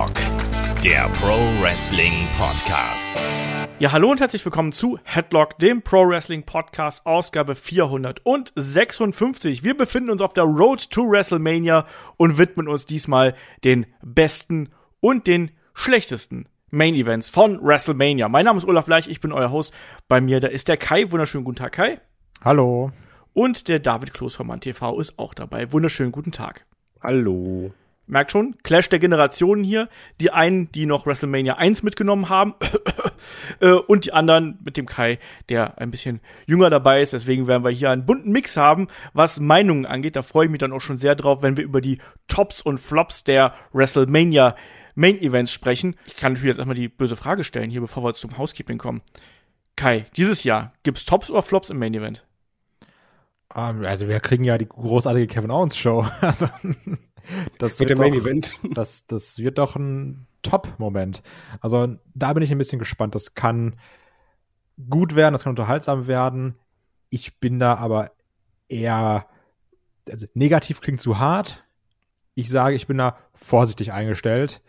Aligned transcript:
Headlock, 0.00 0.16
der 0.82 1.10
Pro 1.10 1.36
Wrestling 1.60 2.26
Podcast. 2.38 3.14
Ja, 3.78 3.92
hallo 3.92 4.10
und 4.10 4.18
herzlich 4.18 4.42
willkommen 4.42 4.72
zu 4.72 4.98
Headlock, 5.04 5.58
dem 5.58 5.82
Pro 5.82 6.08
Wrestling 6.08 6.44
Podcast, 6.44 7.04
Ausgabe 7.04 7.54
456. 7.54 9.62
Wir 9.62 9.76
befinden 9.76 10.08
uns 10.08 10.22
auf 10.22 10.32
der 10.32 10.44
Road 10.44 10.90
to 10.90 11.02
WrestleMania 11.02 11.86
und 12.16 12.38
widmen 12.38 12.66
uns 12.66 12.86
diesmal 12.86 13.34
den 13.62 13.84
besten 14.02 14.70
und 15.00 15.26
den 15.26 15.50
schlechtesten 15.74 16.48
Main 16.70 16.94
Events 16.94 17.28
von 17.28 17.62
WrestleMania. 17.62 18.30
Mein 18.30 18.46
Name 18.46 18.56
ist 18.56 18.66
Olaf 18.66 18.88
Leich, 18.88 19.06
ich 19.06 19.20
bin 19.20 19.32
euer 19.32 19.50
Host. 19.50 19.74
Bei 20.08 20.22
mir, 20.22 20.40
da 20.40 20.48
ist 20.48 20.68
der 20.68 20.78
Kai. 20.78 21.10
Wunderschönen 21.10 21.44
guten 21.44 21.58
Tag, 21.58 21.72
Kai. 21.72 22.00
Hallo. 22.42 22.90
Und 23.34 23.68
der 23.68 23.80
David 23.80 24.14
Kloß 24.14 24.36
von 24.36 24.46
MannTV 24.46 24.98
ist 24.98 25.18
auch 25.18 25.34
dabei. 25.34 25.70
Wunderschönen 25.72 26.12
guten 26.12 26.32
Tag. 26.32 26.64
Hallo. 27.02 27.74
Merkt 28.10 28.32
schon, 28.32 28.56
Clash 28.64 28.88
der 28.88 28.98
Generationen 28.98 29.62
hier. 29.62 29.88
Die 30.20 30.32
einen, 30.32 30.70
die 30.72 30.84
noch 30.84 31.06
WrestleMania 31.06 31.54
1 31.54 31.82
mitgenommen 31.82 32.28
haben, 32.28 32.54
äh, 33.60 33.70
und 33.72 34.04
die 34.04 34.12
anderen 34.12 34.58
mit 34.64 34.76
dem 34.76 34.86
Kai, 34.86 35.18
der 35.48 35.78
ein 35.78 35.90
bisschen 35.90 36.20
jünger 36.46 36.70
dabei 36.70 37.02
ist. 37.02 37.12
Deswegen 37.12 37.46
werden 37.46 37.62
wir 37.62 37.70
hier 37.70 37.90
einen 37.90 38.06
bunten 38.06 38.32
Mix 38.32 38.56
haben, 38.56 38.88
was 39.12 39.38
Meinungen 39.38 39.86
angeht. 39.86 40.16
Da 40.16 40.22
freue 40.22 40.46
ich 40.46 40.50
mich 40.50 40.58
dann 40.58 40.72
auch 40.72 40.80
schon 40.80 40.98
sehr 40.98 41.14
drauf, 41.14 41.42
wenn 41.42 41.56
wir 41.56 41.64
über 41.64 41.80
die 41.80 41.98
Tops 42.26 42.62
und 42.62 42.78
Flops 42.78 43.22
der 43.24 43.54
WrestleMania 43.72 44.56
Main 44.96 45.20
Events 45.20 45.52
sprechen. 45.52 45.94
Ich 46.06 46.16
kann 46.16 46.32
natürlich 46.32 46.48
jetzt 46.48 46.58
erstmal 46.58 46.76
die 46.76 46.88
böse 46.88 47.16
Frage 47.16 47.44
stellen, 47.44 47.70
hier 47.70 47.80
bevor 47.80 48.02
wir 48.02 48.12
zum 48.12 48.36
Housekeeping 48.36 48.78
kommen. 48.78 49.02
Kai, 49.76 50.06
dieses 50.16 50.42
Jahr 50.42 50.72
gibt's 50.82 51.04
Tops 51.04 51.30
oder 51.30 51.42
Flops 51.42 51.70
im 51.70 51.78
Main 51.78 51.94
Event? 51.94 52.26
Ähm, 53.54 53.84
also 53.84 54.08
wir 54.08 54.20
kriegen 54.20 54.44
ja 54.44 54.58
die 54.58 54.68
großartige 54.68 55.26
Kevin 55.26 55.50
Owens 55.50 55.76
Show. 55.76 56.06
Also 56.20 56.48
das 57.58 57.78
wird, 57.80 57.90
wird 57.90 57.98
Main 57.98 58.12
doch, 58.12 58.20
Event. 58.20 58.54
Das, 58.74 59.06
das 59.06 59.38
wird 59.38 59.58
doch 59.58 59.76
ein 59.76 60.26
Top-Moment. 60.42 61.22
Also 61.60 61.96
da 62.14 62.32
bin 62.32 62.42
ich 62.42 62.50
ein 62.50 62.58
bisschen 62.58 62.78
gespannt. 62.78 63.14
Das 63.14 63.34
kann 63.34 63.76
gut 64.88 65.14
werden, 65.14 65.32
das 65.32 65.44
kann 65.44 65.50
unterhaltsam 65.50 66.06
werden. 66.06 66.56
Ich 67.10 67.38
bin 67.40 67.58
da 67.58 67.74
aber 67.74 68.12
eher, 68.68 69.26
also 70.08 70.26
negativ 70.34 70.80
klingt 70.80 71.00
zu 71.00 71.18
hart. 71.18 71.64
Ich 72.34 72.48
sage, 72.48 72.76
ich 72.76 72.86
bin 72.86 72.98
da 72.98 73.18
vorsichtig 73.34 73.92
eingestellt. 73.92 74.62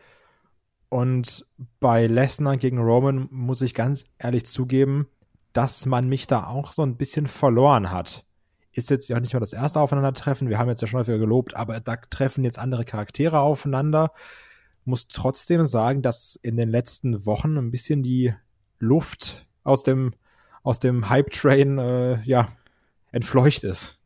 Und 0.90 1.46
bei 1.80 2.08
Lesnar 2.08 2.58
gegen 2.58 2.80
Roman 2.80 3.28
muss 3.32 3.62
ich 3.62 3.74
ganz 3.74 4.06
ehrlich 4.18 4.46
zugeben, 4.46 5.08
dass 5.54 5.86
man 5.86 6.10
mich 6.10 6.28
da 6.28 6.48
auch 6.48 6.74
so 6.74 6.82
ein 6.82 6.98
bisschen 6.98 7.28
verloren 7.28 7.92
hat 7.92 8.26
ist 8.74 8.90
jetzt 8.90 9.10
ja 9.10 9.20
nicht 9.20 9.34
mal 9.34 9.40
das 9.40 9.54
erste 9.54 9.80
Aufeinandertreffen. 9.80 10.50
Wir 10.50 10.58
haben 10.58 10.70
jetzt 10.70 10.82
ja 10.82 10.88
schon 10.88 11.00
häufiger 11.00 11.18
gelobt, 11.18 11.56
aber 11.56 11.80
da 11.80 11.98
treffen 11.98 12.44
jetzt 12.44 12.60
andere 12.60 12.86
Charaktere 12.86 13.40
aufeinander. 13.40 14.12
Muss 14.86 15.08
trotzdem 15.08 15.66
sagen, 15.66 16.02
dass 16.02 16.40
in 16.42 16.58
den 16.58 16.70
letzten 16.70 17.26
Wochen 17.26 17.58
ein 17.58 17.72
bisschen 17.72 18.04
die 18.04 18.34
Luft 18.80 19.46
aus 19.64 19.84
dem, 19.84 20.14
aus 20.64 20.80
dem 20.80 21.10
Hype-Train, 21.10 21.78
äh, 21.78 22.22
ja, 22.24 22.50
entfleucht 23.12 23.64
ist. 23.64 24.00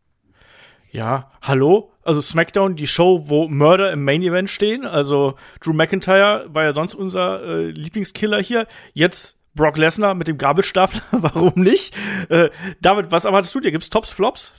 Ja, 0.91 1.31
hallo? 1.41 1.91
Also 2.03 2.21
SmackDown, 2.21 2.75
die 2.75 2.87
Show, 2.87 3.25
wo 3.27 3.47
Mörder 3.47 3.91
im 3.91 4.03
Main 4.03 4.21
Event 4.21 4.49
stehen. 4.49 4.85
Also 4.85 5.35
Drew 5.59 5.73
McIntyre 5.73 6.45
war 6.49 6.63
ja 6.63 6.73
sonst 6.73 6.95
unser 6.95 7.43
äh, 7.43 7.69
Lieblingskiller 7.69 8.41
hier. 8.41 8.67
Jetzt 8.93 9.37
Brock 9.55 9.77
Lesnar 9.77 10.13
mit 10.13 10.27
dem 10.27 10.37
Gabelstapler, 10.37 11.01
warum 11.11 11.53
nicht? 11.55 11.95
Äh, 12.29 12.49
David, 12.81 13.11
was 13.11 13.25
erwartest 13.25 13.55
du 13.55 13.61
dir? 13.61 13.71
Gibt's 13.71 13.89
Tops, 13.89 14.11
Flops? 14.11 14.53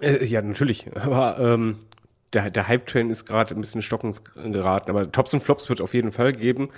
Äh, 0.00 0.24
ja, 0.24 0.42
natürlich. 0.42 0.86
Aber 0.96 1.38
ähm, 1.38 1.78
der, 2.32 2.50
der 2.50 2.68
Hype-Train 2.68 3.10
ist 3.10 3.26
gerade 3.26 3.54
ein 3.54 3.60
bisschen 3.60 3.82
stockens 3.82 4.24
geraten. 4.24 4.90
Aber 4.90 5.12
Tops 5.12 5.32
und 5.34 5.42
Flops 5.42 5.68
wird 5.68 5.80
es 5.80 5.84
auf 5.84 5.94
jeden 5.94 6.10
Fall 6.10 6.32
geben. 6.32 6.70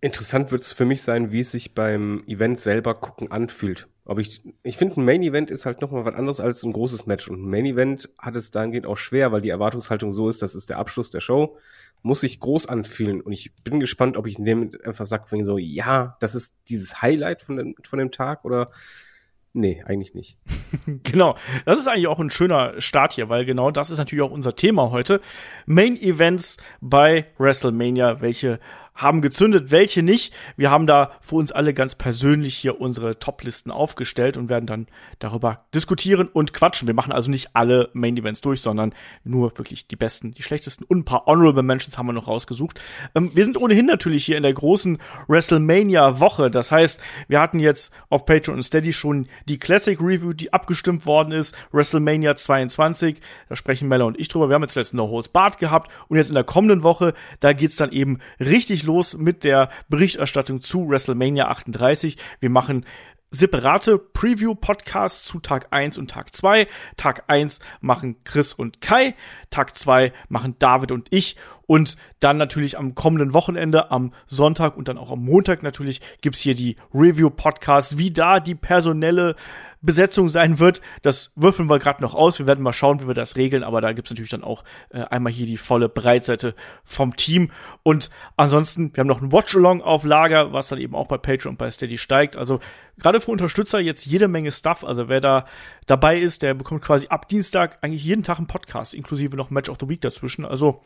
Interessant 0.00 0.50
wird 0.52 0.62
es 0.62 0.72
für 0.72 0.84
mich 0.84 1.02
sein, 1.02 1.32
wie 1.32 1.40
es 1.40 1.52
sich 1.52 1.74
beim 1.74 2.22
Event 2.26 2.58
selber 2.58 2.94
gucken 2.94 3.30
anfühlt. 3.30 3.88
Ob 4.04 4.18
ich, 4.18 4.42
ich 4.62 4.76
finde, 4.76 5.00
ein 5.00 5.04
Main-Event 5.04 5.50
ist 5.50 5.64
halt 5.64 5.80
nochmal 5.80 6.04
was 6.04 6.14
anderes 6.14 6.40
als 6.40 6.62
ein 6.62 6.74
großes 6.74 7.06
Match. 7.06 7.28
Und 7.28 7.42
ein 7.42 7.48
Main-Event 7.48 8.10
hat 8.18 8.36
es 8.36 8.50
dahingehend 8.50 8.86
auch 8.86 8.98
schwer, 8.98 9.32
weil 9.32 9.40
die 9.40 9.48
Erwartungshaltung 9.48 10.12
so 10.12 10.28
ist, 10.28 10.42
das 10.42 10.54
ist 10.54 10.68
der 10.68 10.78
Abschluss 10.78 11.10
der 11.10 11.20
Show 11.20 11.56
muss 12.04 12.20
sich 12.20 12.38
groß 12.38 12.66
anfühlen. 12.66 13.22
Und 13.22 13.32
ich 13.32 13.52
bin 13.64 13.80
gespannt, 13.80 14.16
ob 14.18 14.26
ich 14.26 14.36
dem 14.36 14.70
einfach 14.84 15.06
sage, 15.06 15.24
so, 15.42 15.56
ja, 15.56 16.16
das 16.20 16.34
ist 16.34 16.54
dieses 16.68 17.00
Highlight 17.00 17.42
von 17.42 17.56
dem, 17.56 17.74
von 17.82 17.98
dem 17.98 18.10
Tag 18.10 18.44
oder 18.44 18.70
Nee, 19.56 19.84
eigentlich 19.86 20.14
nicht. 20.14 20.36
genau. 21.04 21.36
Das 21.64 21.78
ist 21.78 21.86
eigentlich 21.86 22.08
auch 22.08 22.18
ein 22.18 22.28
schöner 22.28 22.80
Start 22.80 23.12
hier, 23.12 23.28
weil 23.28 23.44
genau 23.44 23.70
das 23.70 23.88
ist 23.88 23.98
natürlich 23.98 24.24
auch 24.24 24.32
unser 24.32 24.56
Thema 24.56 24.90
heute. 24.90 25.20
Main 25.64 25.96
Events 25.96 26.56
bei 26.80 27.26
WrestleMania. 27.38 28.20
Welche 28.20 28.58
haben 28.94 29.22
gezündet, 29.22 29.70
welche 29.70 30.02
nicht. 30.02 30.32
Wir 30.56 30.70
haben 30.70 30.86
da 30.86 31.12
für 31.20 31.36
uns 31.36 31.50
alle 31.50 31.74
ganz 31.74 31.94
persönlich 31.94 32.54
hier 32.54 32.80
unsere 32.80 33.18
Top-Listen 33.18 33.70
aufgestellt 33.70 34.36
und 34.36 34.48
werden 34.48 34.66
dann 34.66 34.86
darüber 35.18 35.64
diskutieren 35.74 36.28
und 36.28 36.52
quatschen. 36.52 36.86
Wir 36.86 36.94
machen 36.94 37.12
also 37.12 37.30
nicht 37.30 37.50
alle 37.54 37.90
Main 37.92 38.16
Events 38.16 38.40
durch, 38.40 38.60
sondern 38.60 38.94
nur 39.24 39.58
wirklich 39.58 39.88
die 39.88 39.96
besten, 39.96 40.32
die 40.32 40.42
schlechtesten 40.42 40.84
und 40.84 40.98
ein 40.98 41.04
paar 41.04 41.26
Honorable 41.26 41.62
Mentions 41.62 41.98
haben 41.98 42.06
wir 42.06 42.12
noch 42.12 42.28
rausgesucht. 42.28 42.80
Ähm, 43.14 43.30
wir 43.34 43.44
sind 43.44 43.56
ohnehin 43.56 43.86
natürlich 43.86 44.24
hier 44.24 44.36
in 44.36 44.44
der 44.44 44.52
großen 44.52 44.98
WrestleMania-Woche. 45.26 46.50
Das 46.50 46.70
heißt, 46.70 47.00
wir 47.26 47.40
hatten 47.40 47.58
jetzt 47.58 47.92
auf 48.10 48.24
Patreon 48.24 48.58
und 48.58 48.62
Steady 48.62 48.92
schon 48.92 49.26
die 49.48 49.58
Classic 49.58 50.00
Review, 50.00 50.32
die 50.32 50.52
abgestimmt 50.52 51.04
worden 51.04 51.32
ist. 51.32 51.56
WrestleMania 51.72 52.36
22. 52.36 53.20
Da 53.48 53.56
sprechen 53.56 53.88
Mella 53.88 54.04
und 54.04 54.20
ich 54.20 54.28
drüber. 54.28 54.48
Wir 54.48 54.54
haben 54.54 54.62
jetzt 54.62 54.76
letztens 54.76 54.98
noch 54.98 55.08
Host 55.08 55.32
Bart 55.32 55.58
gehabt 55.58 55.90
und 56.08 56.16
jetzt 56.16 56.28
in 56.28 56.34
der 56.34 56.44
kommenden 56.44 56.84
Woche, 56.84 57.14
da 57.40 57.52
geht's 57.52 57.76
dann 57.76 57.90
eben 57.90 58.20
richtig 58.38 58.83
los 58.84 59.16
mit 59.16 59.44
der 59.44 59.70
Berichterstattung 59.88 60.60
zu 60.60 60.88
WrestleMania 60.88 61.48
38. 61.48 62.16
Wir 62.40 62.50
machen 62.50 62.84
separate 63.34 63.98
Preview-Podcasts 63.98 65.24
zu 65.24 65.40
Tag 65.40 65.66
1 65.70 65.98
und 65.98 66.10
Tag 66.10 66.34
2. 66.34 66.66
Tag 66.96 67.24
1 67.26 67.58
machen 67.80 68.22
Chris 68.24 68.54
und 68.54 68.80
Kai, 68.80 69.14
Tag 69.50 69.76
2 69.76 70.12
machen 70.28 70.54
David 70.58 70.92
und 70.92 71.08
ich 71.10 71.36
und 71.66 71.96
dann 72.20 72.36
natürlich 72.36 72.78
am 72.78 72.94
kommenden 72.94 73.34
Wochenende, 73.34 73.90
am 73.90 74.12
Sonntag 74.26 74.76
und 74.76 74.88
dann 74.88 74.98
auch 74.98 75.10
am 75.10 75.24
Montag 75.24 75.62
natürlich 75.62 76.00
gibt's 76.20 76.40
hier 76.40 76.54
die 76.54 76.76
Review-Podcasts, 76.92 77.98
wie 77.98 78.12
da 78.12 78.38
die 78.38 78.54
personelle 78.54 79.34
Besetzung 79.84 80.28
sein 80.28 80.58
wird. 80.58 80.80
Das 81.02 81.32
würfeln 81.36 81.68
wir 81.68 81.78
gerade 81.78 82.02
noch 82.02 82.14
aus. 82.14 82.38
Wir 82.38 82.46
werden 82.46 82.62
mal 82.62 82.72
schauen, 82.72 83.00
wie 83.00 83.06
wir 83.06 83.14
das 83.14 83.36
regeln. 83.36 83.62
Aber 83.62 83.80
da 83.80 83.92
gibt's 83.92 84.10
natürlich 84.10 84.30
dann 84.30 84.44
auch 84.44 84.64
äh, 84.90 85.02
einmal 85.02 85.32
hier 85.32 85.46
die 85.46 85.56
volle 85.56 85.88
Breitseite 85.88 86.54
vom 86.82 87.16
Team. 87.16 87.50
Und 87.82 88.10
ansonsten, 88.36 88.94
wir 88.94 89.00
haben 89.00 89.08
noch 89.08 89.20
ein 89.20 89.32
Watch-Along 89.32 89.82
auf 89.82 90.04
Lager, 90.04 90.52
was 90.52 90.68
dann 90.68 90.78
eben 90.78 90.94
auch 90.94 91.06
bei 91.06 91.18
Patreon 91.18 91.52
und 91.52 91.58
bei 91.58 91.70
Steady 91.70 91.98
steigt. 91.98 92.36
Also 92.36 92.60
gerade 92.98 93.20
für 93.20 93.30
Unterstützer 93.30 93.80
jetzt 93.80 94.06
jede 94.06 94.28
Menge 94.28 94.52
Stuff. 94.52 94.84
Also 94.84 95.08
wer 95.08 95.20
da 95.20 95.46
dabei 95.86 96.16
ist, 96.18 96.42
der 96.42 96.54
bekommt 96.54 96.82
quasi 96.82 97.08
ab 97.08 97.28
Dienstag 97.28 97.78
eigentlich 97.82 98.04
jeden 98.04 98.22
Tag 98.22 98.38
einen 98.38 98.46
Podcast, 98.46 98.94
inklusive 98.94 99.36
noch 99.36 99.50
Match 99.50 99.68
of 99.68 99.76
the 99.80 99.88
Week 99.88 100.00
dazwischen. 100.00 100.44
Also 100.44 100.80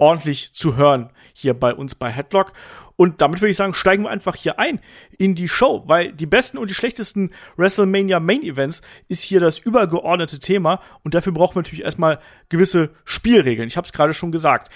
ordentlich 0.00 0.52
zu 0.52 0.76
hören 0.76 1.10
hier 1.34 1.54
bei 1.54 1.74
uns 1.74 1.94
bei 1.94 2.10
Headlock. 2.10 2.52
Und 2.96 3.22
damit 3.22 3.40
würde 3.40 3.50
ich 3.50 3.56
sagen, 3.56 3.72
steigen 3.72 4.02
wir 4.02 4.10
einfach 4.10 4.36
hier 4.36 4.58
ein 4.58 4.80
in 5.16 5.34
die 5.34 5.48
Show, 5.48 5.84
weil 5.86 6.12
die 6.12 6.26
besten 6.26 6.58
und 6.58 6.68
die 6.68 6.74
schlechtesten 6.74 7.30
WrestleMania 7.56 8.20
Main 8.20 8.42
Events 8.42 8.82
ist 9.08 9.22
hier 9.22 9.40
das 9.40 9.58
übergeordnete 9.58 10.38
Thema 10.38 10.80
und 11.02 11.14
dafür 11.14 11.32
brauchen 11.32 11.54
wir 11.54 11.62
natürlich 11.62 11.84
erstmal 11.84 12.18
gewisse 12.50 12.90
Spielregeln. 13.04 13.68
Ich 13.68 13.76
habe 13.76 13.86
es 13.86 13.92
gerade 13.92 14.12
schon 14.12 14.32
gesagt. 14.32 14.70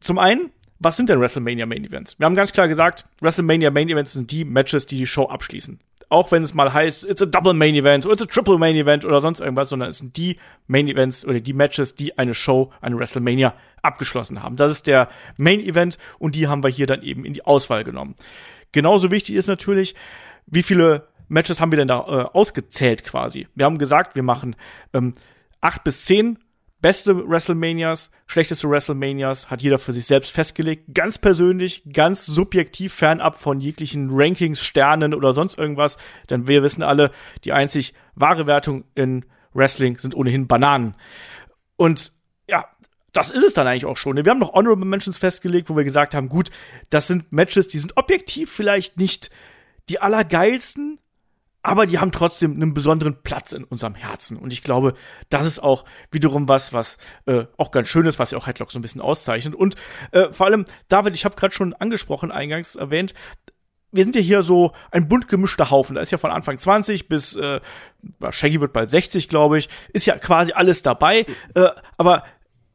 Zum 0.00 0.18
einen, 0.18 0.50
was 0.78 0.96
sind 0.96 1.08
denn 1.08 1.20
WrestleMania 1.20 1.66
Main 1.66 1.84
Events? 1.84 2.18
Wir 2.18 2.26
haben 2.26 2.34
ganz 2.34 2.52
klar 2.52 2.68
gesagt, 2.68 3.06
WrestleMania 3.20 3.70
Main 3.70 3.88
Events 3.88 4.12
sind 4.12 4.30
die 4.30 4.44
Matches, 4.44 4.86
die 4.86 4.98
die 4.98 5.06
Show 5.06 5.24
abschließen 5.24 5.80
auch 6.08 6.30
wenn 6.30 6.42
es 6.42 6.54
mal 6.54 6.72
heißt, 6.72 7.04
it's 7.04 7.22
a 7.22 7.26
Double 7.26 7.52
Main 7.52 7.74
Event 7.74 8.04
oder 8.04 8.14
it's 8.14 8.22
a 8.22 8.26
Triple 8.26 8.58
Main 8.58 8.76
Event 8.76 9.04
oder 9.04 9.20
sonst 9.20 9.40
irgendwas, 9.40 9.70
sondern 9.70 9.90
es 9.90 9.98
sind 9.98 10.16
die 10.16 10.38
Main 10.66 10.88
Events 10.88 11.24
oder 11.24 11.40
die 11.40 11.52
Matches, 11.52 11.94
die 11.94 12.16
eine 12.16 12.34
Show, 12.34 12.72
eine 12.80 12.98
WrestleMania 12.98 13.54
abgeschlossen 13.82 14.42
haben. 14.42 14.56
Das 14.56 14.70
ist 14.70 14.86
der 14.86 15.08
Main 15.36 15.60
Event 15.60 15.98
und 16.18 16.34
die 16.34 16.46
haben 16.46 16.62
wir 16.62 16.70
hier 16.70 16.86
dann 16.86 17.02
eben 17.02 17.24
in 17.24 17.32
die 17.32 17.44
Auswahl 17.44 17.84
genommen. 17.84 18.14
Genauso 18.72 19.10
wichtig 19.10 19.34
ist 19.34 19.48
natürlich, 19.48 19.94
wie 20.46 20.62
viele 20.62 21.08
Matches 21.28 21.60
haben 21.60 21.72
wir 21.72 21.78
denn 21.78 21.88
da 21.88 22.00
äh, 22.00 22.36
ausgezählt 22.36 23.02
quasi? 23.04 23.48
Wir 23.54 23.66
haben 23.66 23.78
gesagt, 23.78 24.14
wir 24.14 24.22
machen 24.22 24.54
ähm, 24.92 25.14
acht 25.60 25.82
bis 25.82 26.04
zehn 26.04 26.38
Beste 26.82 27.28
WrestleManias, 27.28 28.10
schlechteste 28.26 28.68
WrestleManias 28.68 29.50
hat 29.50 29.62
jeder 29.62 29.78
für 29.78 29.92
sich 29.92 30.06
selbst 30.06 30.30
festgelegt. 30.30 30.94
Ganz 30.94 31.18
persönlich, 31.18 31.82
ganz 31.90 32.26
subjektiv, 32.26 32.92
fernab 32.92 33.40
von 33.40 33.60
jeglichen 33.60 34.10
Rankings, 34.12 34.62
Sternen 34.62 35.14
oder 35.14 35.32
sonst 35.32 35.58
irgendwas. 35.58 35.96
Denn 36.28 36.46
wir 36.46 36.62
wissen 36.62 36.82
alle, 36.82 37.10
die 37.44 37.52
einzig 37.52 37.94
wahre 38.14 38.46
Wertung 38.46 38.84
in 38.94 39.24
Wrestling 39.54 39.98
sind 39.98 40.14
ohnehin 40.14 40.46
Bananen. 40.46 40.94
Und 41.76 42.12
ja, 42.46 42.66
das 43.12 43.30
ist 43.30 43.44
es 43.44 43.54
dann 43.54 43.66
eigentlich 43.66 43.86
auch 43.86 43.96
schon. 43.96 44.16
Wir 44.16 44.30
haben 44.30 44.38
noch 44.38 44.52
Honorable 44.52 44.84
Mentions 44.84 45.16
festgelegt, 45.16 45.70
wo 45.70 45.76
wir 45.76 45.84
gesagt 45.84 46.14
haben, 46.14 46.28
gut, 46.28 46.50
das 46.90 47.06
sind 47.06 47.32
Matches, 47.32 47.68
die 47.68 47.78
sind 47.78 47.96
objektiv 47.96 48.52
vielleicht 48.52 48.98
nicht 48.98 49.30
die 49.88 50.00
allergeilsten, 50.00 50.98
aber 51.66 51.86
die 51.86 51.98
haben 51.98 52.12
trotzdem 52.12 52.52
einen 52.52 52.74
besonderen 52.74 53.16
Platz 53.24 53.50
in 53.50 53.64
unserem 53.64 53.96
Herzen. 53.96 54.36
Und 54.36 54.52
ich 54.52 54.62
glaube, 54.62 54.94
das 55.30 55.46
ist 55.46 55.58
auch 55.58 55.84
wiederum 56.12 56.48
was, 56.48 56.72
was 56.72 56.96
äh, 57.26 57.46
auch 57.56 57.72
ganz 57.72 57.88
schön 57.88 58.06
ist, 58.06 58.20
was 58.20 58.30
ja 58.30 58.38
auch 58.38 58.46
Headlock 58.46 58.70
so 58.70 58.78
ein 58.78 58.82
bisschen 58.82 59.00
auszeichnet. 59.00 59.52
Und 59.56 59.74
äh, 60.12 60.32
vor 60.32 60.46
allem, 60.46 60.64
David, 60.86 61.14
ich 61.14 61.24
habe 61.24 61.34
gerade 61.34 61.52
schon 61.52 61.74
angesprochen, 61.74 62.30
eingangs 62.30 62.76
erwähnt, 62.76 63.14
wir 63.90 64.04
sind 64.04 64.14
ja 64.14 64.20
hier 64.20 64.44
so 64.44 64.74
ein 64.92 65.08
bunt 65.08 65.26
gemischter 65.26 65.70
Haufen. 65.70 65.96
Da 65.96 66.02
ist 66.02 66.12
ja 66.12 66.18
von 66.18 66.30
Anfang 66.30 66.56
20 66.56 67.08
bis 67.08 67.34
äh, 67.34 67.60
Shaggy 68.30 68.60
wird 68.60 68.72
bald 68.72 68.88
60, 68.88 69.28
glaube 69.28 69.58
ich. 69.58 69.68
Ist 69.92 70.06
ja 70.06 70.16
quasi 70.18 70.52
alles 70.52 70.82
dabei. 70.82 71.26
Äh, 71.54 71.70
aber 71.96 72.22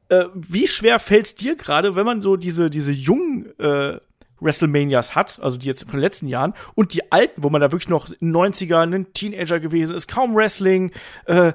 äh, 0.10 0.26
wie 0.34 0.68
schwer 0.68 1.00
fällt 1.00 1.28
es 1.28 1.36
dir 1.36 1.56
gerade, 1.56 1.96
wenn 1.96 2.06
man 2.06 2.22
so 2.22 2.36
diese, 2.36 2.70
diese 2.70 2.92
jungen 2.92 3.58
äh, 3.58 4.00
WrestleManias 4.42 5.16
hat, 5.16 5.40
also 5.42 5.58
die 5.58 5.68
jetzt 5.68 5.84
von 5.84 5.94
den 5.94 6.02
letzten 6.02 6.28
Jahren, 6.28 6.54
und 6.76 6.94
die 6.94 7.12
alten, 7.12 7.44
wo 7.44 7.50
man 7.50 7.62
da 7.62 7.72
wirklich 7.72 7.90
noch 7.90 8.12
in 8.12 8.34
den 8.34 8.36
90ern 8.36 8.94
ein 8.94 9.14
Teenager 9.14 9.60
gewesen 9.60 9.96
ist, 9.96 10.08
kaum 10.08 10.36
Wrestling, 10.36 10.92
äh, 11.26 11.54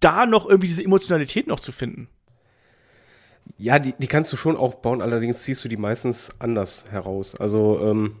da 0.00 0.26
noch 0.26 0.48
irgendwie 0.48 0.68
diese 0.68 0.84
Emotionalität 0.84 1.46
noch 1.46 1.60
zu 1.60 1.72
finden? 1.72 2.08
Ja, 3.56 3.78
die, 3.78 3.94
die 3.98 4.06
kannst 4.06 4.32
du 4.32 4.36
schon 4.36 4.56
aufbauen, 4.56 5.02
allerdings 5.02 5.42
ziehst 5.42 5.64
du 5.64 5.68
die 5.68 5.76
meistens 5.76 6.32
anders 6.38 6.84
heraus. 6.90 7.34
Also, 7.34 7.80
ähm, 7.80 8.16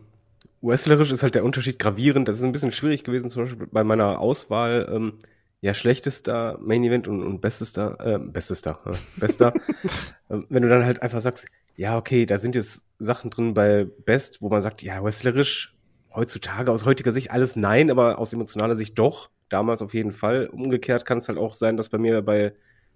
wrestlerisch 0.62 1.12
ist 1.12 1.22
halt 1.22 1.34
der 1.34 1.44
Unterschied 1.44 1.78
gravierend. 1.78 2.28
Das 2.28 2.38
ist 2.38 2.44
ein 2.44 2.52
bisschen 2.52 2.72
schwierig 2.72 3.04
gewesen, 3.04 3.30
zum 3.30 3.44
Beispiel 3.44 3.66
bei 3.70 3.84
meiner 3.84 4.20
Auswahl. 4.20 4.88
Ähm, 4.90 5.14
ja, 5.60 5.74
schlechtester 5.74 6.56
Main 6.60 6.84
Event 6.84 7.08
und, 7.08 7.22
und 7.22 7.40
bestester, 7.40 7.98
äh, 8.00 8.18
bestester, 8.18 8.80
äh, 8.86 8.96
bester. 9.20 9.52
ähm, 10.30 10.46
wenn 10.48 10.62
du 10.62 10.68
dann 10.68 10.84
halt 10.84 11.02
einfach 11.02 11.20
sagst, 11.20 11.46
ja, 11.78 11.96
okay, 11.96 12.26
da 12.26 12.38
sind 12.38 12.56
jetzt 12.56 12.86
Sachen 12.98 13.30
drin 13.30 13.54
bei 13.54 13.84
Best, 13.84 14.42
wo 14.42 14.48
man 14.48 14.60
sagt, 14.60 14.82
ja, 14.82 15.02
wrestlerisch 15.02 15.76
heutzutage 16.12 16.72
aus 16.72 16.84
heutiger 16.84 17.12
Sicht 17.12 17.30
alles 17.30 17.54
nein, 17.54 17.88
aber 17.92 18.18
aus 18.18 18.32
emotionaler 18.32 18.74
Sicht 18.74 18.98
doch. 18.98 19.30
Damals 19.48 19.80
auf 19.80 19.94
jeden 19.94 20.10
Fall. 20.10 20.48
Umgekehrt 20.48 21.06
kann 21.06 21.18
es 21.18 21.28
halt 21.28 21.38
auch 21.38 21.54
sein, 21.54 21.76
dass 21.76 21.88
bei 21.88 21.98
mir 21.98 22.20
bei 22.22 22.52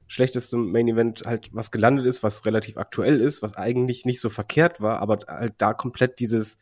schlechtestem 0.08 0.73
Main 0.73 0.88
Event 0.88 1.23
halt 1.25 1.50
was 1.52 1.70
gelandet 1.70 2.06
ist, 2.06 2.25
was 2.25 2.44
relativ 2.44 2.76
aktuell 2.76 3.20
ist, 3.20 3.40
was 3.40 3.56
eigentlich 3.56 4.05
nicht 4.05 4.20
so 4.20 4.29
verkehrt 4.29 4.81
war, 4.81 4.99
aber 4.99 5.20
halt 5.29 5.55
da 5.58 5.75
komplett 5.75 6.19
dieses 6.19 6.58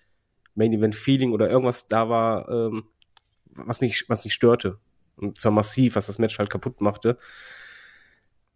Main 0.55 0.75
Event 0.75 0.95
Feeling 0.95 1.33
oder 1.33 1.49
irgendwas 1.51 1.89
da 1.89 2.11
war, 2.11 2.51
ähm, 2.51 2.85
was 3.47 3.81
mich, 3.81 4.05
was 4.09 4.27
mich 4.27 4.35
störte. 4.35 4.79
Und 5.17 5.41
zwar 5.41 5.53
massiv, 5.53 5.97
was 5.97 6.07
das 6.07 6.19
Match 6.19 6.39
halt 6.39 6.51
kaputt 6.51 6.83
machte. 6.83 7.17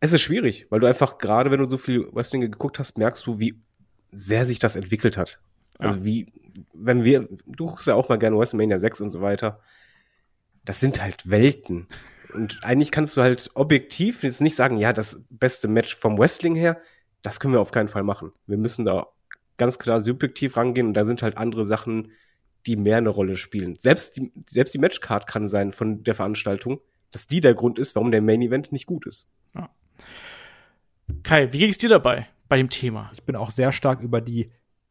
Es 0.00 0.12
ist 0.12 0.22
schwierig, 0.22 0.66
weil 0.70 0.80
du 0.80 0.86
einfach 0.86 1.18
gerade, 1.18 1.50
wenn 1.50 1.60
du 1.60 1.68
so 1.68 1.78
viel 1.78 2.06
Wrestling 2.12 2.42
geguckt 2.42 2.78
hast, 2.78 2.98
merkst 2.98 3.26
du, 3.26 3.38
wie 3.38 3.60
sehr 4.10 4.44
sich 4.44 4.58
das 4.58 4.76
entwickelt 4.76 5.16
hat. 5.16 5.40
Also 5.78 5.96
ja. 5.96 6.04
wie, 6.04 6.32
wenn 6.72 7.04
wir, 7.04 7.28
du 7.46 7.66
guckst 7.66 7.86
ja 7.86 7.94
auch 7.94 8.08
mal 8.08 8.18
gerne 8.18 8.38
WrestleMania 8.38 8.78
6 8.78 9.00
und 9.00 9.10
so 9.10 9.20
weiter. 9.20 9.60
Das 10.64 10.80
sind 10.80 11.02
halt 11.02 11.28
Welten. 11.30 11.88
Und 12.34 12.60
eigentlich 12.62 12.90
kannst 12.90 13.16
du 13.16 13.22
halt 13.22 13.50
objektiv 13.54 14.22
jetzt 14.22 14.40
nicht 14.40 14.56
sagen, 14.56 14.76
ja, 14.76 14.92
das 14.92 15.24
beste 15.30 15.68
Match 15.68 15.94
vom 15.94 16.18
Wrestling 16.18 16.54
her, 16.54 16.80
das 17.22 17.40
können 17.40 17.54
wir 17.54 17.60
auf 17.60 17.72
keinen 17.72 17.88
Fall 17.88 18.02
machen. 18.02 18.32
Wir 18.46 18.58
müssen 18.58 18.84
da 18.84 19.06
ganz 19.56 19.78
klar 19.78 20.00
subjektiv 20.00 20.56
rangehen 20.56 20.88
und 20.88 20.94
da 20.94 21.04
sind 21.04 21.22
halt 21.22 21.38
andere 21.38 21.64
Sachen, 21.64 22.12
die 22.66 22.76
mehr 22.76 22.98
eine 22.98 23.10
Rolle 23.10 23.36
spielen. 23.36 23.76
Selbst 23.76 24.16
die, 24.16 24.32
selbst 24.48 24.74
die 24.74 24.78
Matchcard 24.78 25.26
kann 25.26 25.48
sein 25.48 25.72
von 25.72 26.02
der 26.02 26.14
Veranstaltung, 26.14 26.80
dass 27.10 27.26
die 27.26 27.40
der 27.40 27.54
Grund 27.54 27.78
ist, 27.78 27.94
warum 27.94 28.10
der 28.10 28.22
Main 28.22 28.42
Event 28.42 28.72
nicht 28.72 28.86
gut 28.86 29.06
ist. 29.06 29.28
Ja. 29.54 29.70
Kai, 31.22 31.52
wie 31.52 31.58
ging 31.58 31.70
es 31.70 31.78
dir 31.78 31.88
dabei 31.88 32.26
bei 32.48 32.56
dem 32.56 32.70
Thema? 32.70 33.10
Ich 33.14 33.22
bin 33.24 33.36
auch 33.36 33.50
sehr 33.50 33.72
stark 33.72 34.00
über 34.00 34.20
die 34.20 34.50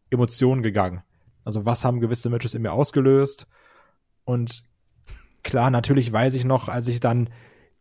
Emotionen 0.09 0.61
gegangen. 0.61 1.03
Also 1.43 1.65
was 1.65 1.83
haben 1.83 1.99
gewisse 1.99 2.29
Matches 2.29 2.53
in 2.53 2.61
mir 2.61 2.71
ausgelöst? 2.71 3.47
Und 4.25 4.63
klar, 5.43 5.69
natürlich 5.69 6.11
weiß 6.11 6.33
ich 6.35 6.45
noch, 6.45 6.69
als 6.69 6.87
ich 6.87 6.99
dann 6.99 7.29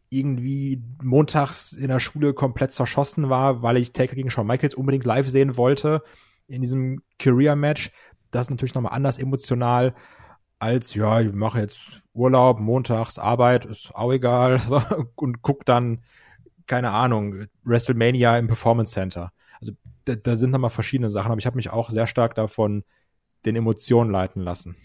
irgendwie 0.08 0.82
montags 1.02 1.72
in 1.72 1.88
der 1.88 2.00
Schule 2.00 2.34
komplett 2.34 2.72
zerschossen 2.72 3.30
war, 3.30 3.62
weil 3.62 3.78
ich 3.78 3.92
Taker 3.92 4.14
gegen 4.14 4.30
Shawn 4.30 4.46
Michaels 4.46 4.74
unbedingt 4.74 5.04
live 5.04 5.28
sehen 5.28 5.56
wollte 5.56 6.02
in 6.48 6.60
diesem 6.60 7.02
Career-Match. 7.19 7.92
Das 8.30 8.46
ist 8.46 8.50
natürlich 8.50 8.74
nochmal 8.74 8.92
anders 8.92 9.19
emotional 9.19 9.94
als, 10.58 10.94
ja, 10.94 11.20
ich 11.20 11.32
mache 11.32 11.60
jetzt 11.60 12.02
Urlaub, 12.12 12.60
montags 12.60 13.19
Arbeit, 13.19 13.64
ist 13.64 13.94
auch 13.94 14.12
egal, 14.12 14.60
und 15.16 15.42
guck 15.42 15.64
dann, 15.66 16.02
keine 16.67 16.91
Ahnung, 16.91 17.47
WrestleMania 17.64 18.38
im 18.38 18.47
Performance 18.47 18.93
Center. 18.93 19.32
Also 19.61 19.73
da, 20.05 20.14
da 20.14 20.37
sind 20.37 20.50
nochmal 20.50 20.70
verschiedene 20.70 21.11
Sachen, 21.11 21.31
aber 21.31 21.38
ich 21.38 21.47
habe 21.47 21.56
mich 21.56 21.70
auch 21.70 21.91
sehr 21.91 22.06
stark 22.06 22.35
davon 22.35 22.85
den 23.44 23.56
Emotionen 23.56 24.11
leiten 24.11 24.43
lassen 24.43 24.76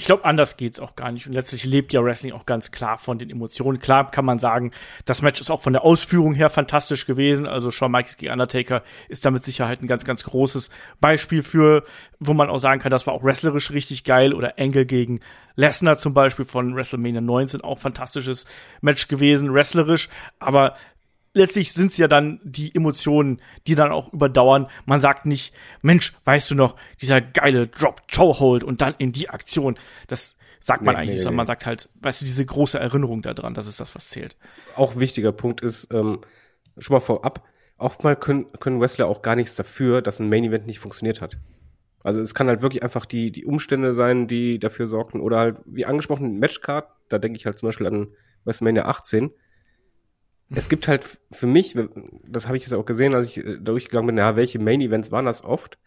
ich 0.00 0.06
glaube, 0.06 0.24
anders 0.24 0.56
geht's 0.56 0.80
auch 0.80 0.96
gar 0.96 1.12
nicht. 1.12 1.26
Und 1.26 1.34
letztlich 1.34 1.66
lebt 1.66 1.92
ja 1.92 2.02
Wrestling 2.02 2.32
auch 2.32 2.46
ganz 2.46 2.70
klar 2.70 2.96
von 2.96 3.18
den 3.18 3.28
Emotionen. 3.28 3.80
Klar 3.80 4.10
kann 4.10 4.24
man 4.24 4.38
sagen, 4.38 4.70
das 5.04 5.20
Match 5.20 5.42
ist 5.42 5.50
auch 5.50 5.60
von 5.60 5.74
der 5.74 5.84
Ausführung 5.84 6.32
her 6.32 6.48
fantastisch 6.48 7.04
gewesen. 7.04 7.46
Also 7.46 7.70
Shawn 7.70 7.92
Michaels 7.92 8.16
gegen 8.16 8.32
Undertaker 8.32 8.82
ist 9.10 9.26
da 9.26 9.30
mit 9.30 9.44
Sicherheit 9.44 9.82
ein 9.82 9.88
ganz, 9.88 10.06
ganz 10.06 10.24
großes 10.24 10.70
Beispiel 11.02 11.42
für, 11.42 11.84
wo 12.18 12.32
man 12.32 12.48
auch 12.48 12.56
sagen 12.56 12.80
kann, 12.80 12.88
das 12.88 13.06
war 13.06 13.12
auch 13.12 13.22
wrestlerisch 13.22 13.72
richtig 13.72 14.04
geil. 14.04 14.32
Oder 14.32 14.58
Angle 14.58 14.86
gegen 14.86 15.20
Lesnar 15.54 15.98
zum 15.98 16.14
Beispiel 16.14 16.46
von 16.46 16.74
WrestleMania 16.74 17.20
19 17.20 17.60
auch 17.60 17.78
fantastisches 17.78 18.46
Match 18.80 19.06
gewesen, 19.06 19.52
wrestlerisch. 19.52 20.08
Aber 20.38 20.76
letztlich 21.32 21.72
sind 21.72 21.90
es 21.90 21.96
ja 21.96 22.08
dann 22.08 22.40
die 22.42 22.74
Emotionen, 22.74 23.40
die 23.66 23.74
dann 23.74 23.92
auch 23.92 24.12
überdauern. 24.12 24.68
Man 24.86 25.00
sagt 25.00 25.26
nicht, 25.26 25.54
Mensch, 25.82 26.12
weißt 26.24 26.50
du 26.50 26.54
noch, 26.54 26.76
dieser 27.00 27.20
geile 27.20 27.68
Drop 27.68 28.02
Chokehold 28.12 28.64
und 28.64 28.82
dann 28.82 28.94
in 28.98 29.12
die 29.12 29.28
Aktion. 29.28 29.78
Das 30.08 30.36
sagt 30.60 30.82
man 30.82 30.94
nee, 30.94 31.02
eigentlich, 31.02 31.14
nee, 31.14 31.18
sondern 31.18 31.34
nee. 31.34 31.38
man 31.38 31.46
sagt 31.46 31.66
halt, 31.66 31.88
weißt 32.00 32.20
du, 32.20 32.24
diese 32.24 32.44
große 32.44 32.78
Erinnerung 32.78 33.22
daran, 33.22 33.54
das 33.54 33.66
ist 33.66 33.80
das, 33.80 33.94
was 33.94 34.08
zählt. 34.08 34.36
Auch 34.76 34.96
wichtiger 34.96 35.32
Punkt 35.32 35.62
ist, 35.62 35.92
ähm, 35.92 36.20
schon 36.78 36.94
mal 36.94 37.00
vorab, 37.00 37.44
oftmals 37.78 38.20
können, 38.20 38.46
können 38.60 38.80
Wrestler 38.80 39.06
auch 39.06 39.22
gar 39.22 39.36
nichts 39.36 39.54
dafür, 39.54 40.02
dass 40.02 40.20
ein 40.20 40.28
Main 40.28 40.44
Event 40.44 40.66
nicht 40.66 40.78
funktioniert 40.78 41.20
hat. 41.20 41.38
Also 42.02 42.20
es 42.20 42.34
kann 42.34 42.48
halt 42.48 42.62
wirklich 42.62 42.82
einfach 42.82 43.04
die, 43.04 43.30
die 43.30 43.44
Umstände 43.44 43.92
sein, 43.92 44.26
die 44.26 44.58
dafür 44.58 44.86
sorgten. 44.86 45.20
Oder 45.20 45.38
halt, 45.38 45.56
wie 45.66 45.84
angesprochen, 45.84 46.38
Matchcard, 46.38 46.88
da 47.08 47.18
denke 47.18 47.38
ich 47.38 47.44
halt 47.44 47.58
zum 47.58 47.68
Beispiel 47.68 47.86
an 47.86 48.08
WrestleMania 48.44 48.86
18 48.86 49.30
es 50.54 50.68
gibt 50.68 50.88
halt 50.88 51.06
für 51.30 51.46
mich, 51.46 51.76
das 52.26 52.46
habe 52.46 52.56
ich 52.56 52.64
jetzt 52.64 52.74
auch 52.74 52.84
gesehen, 52.84 53.14
als 53.14 53.26
ich 53.26 53.38
äh, 53.38 53.56
durchgegangen 53.58 54.08
bin, 54.08 54.18
ja, 54.18 54.36
welche 54.36 54.58
Main 54.58 54.80
Events 54.80 55.12
waren 55.12 55.24
das 55.24 55.44
oft? 55.44 55.78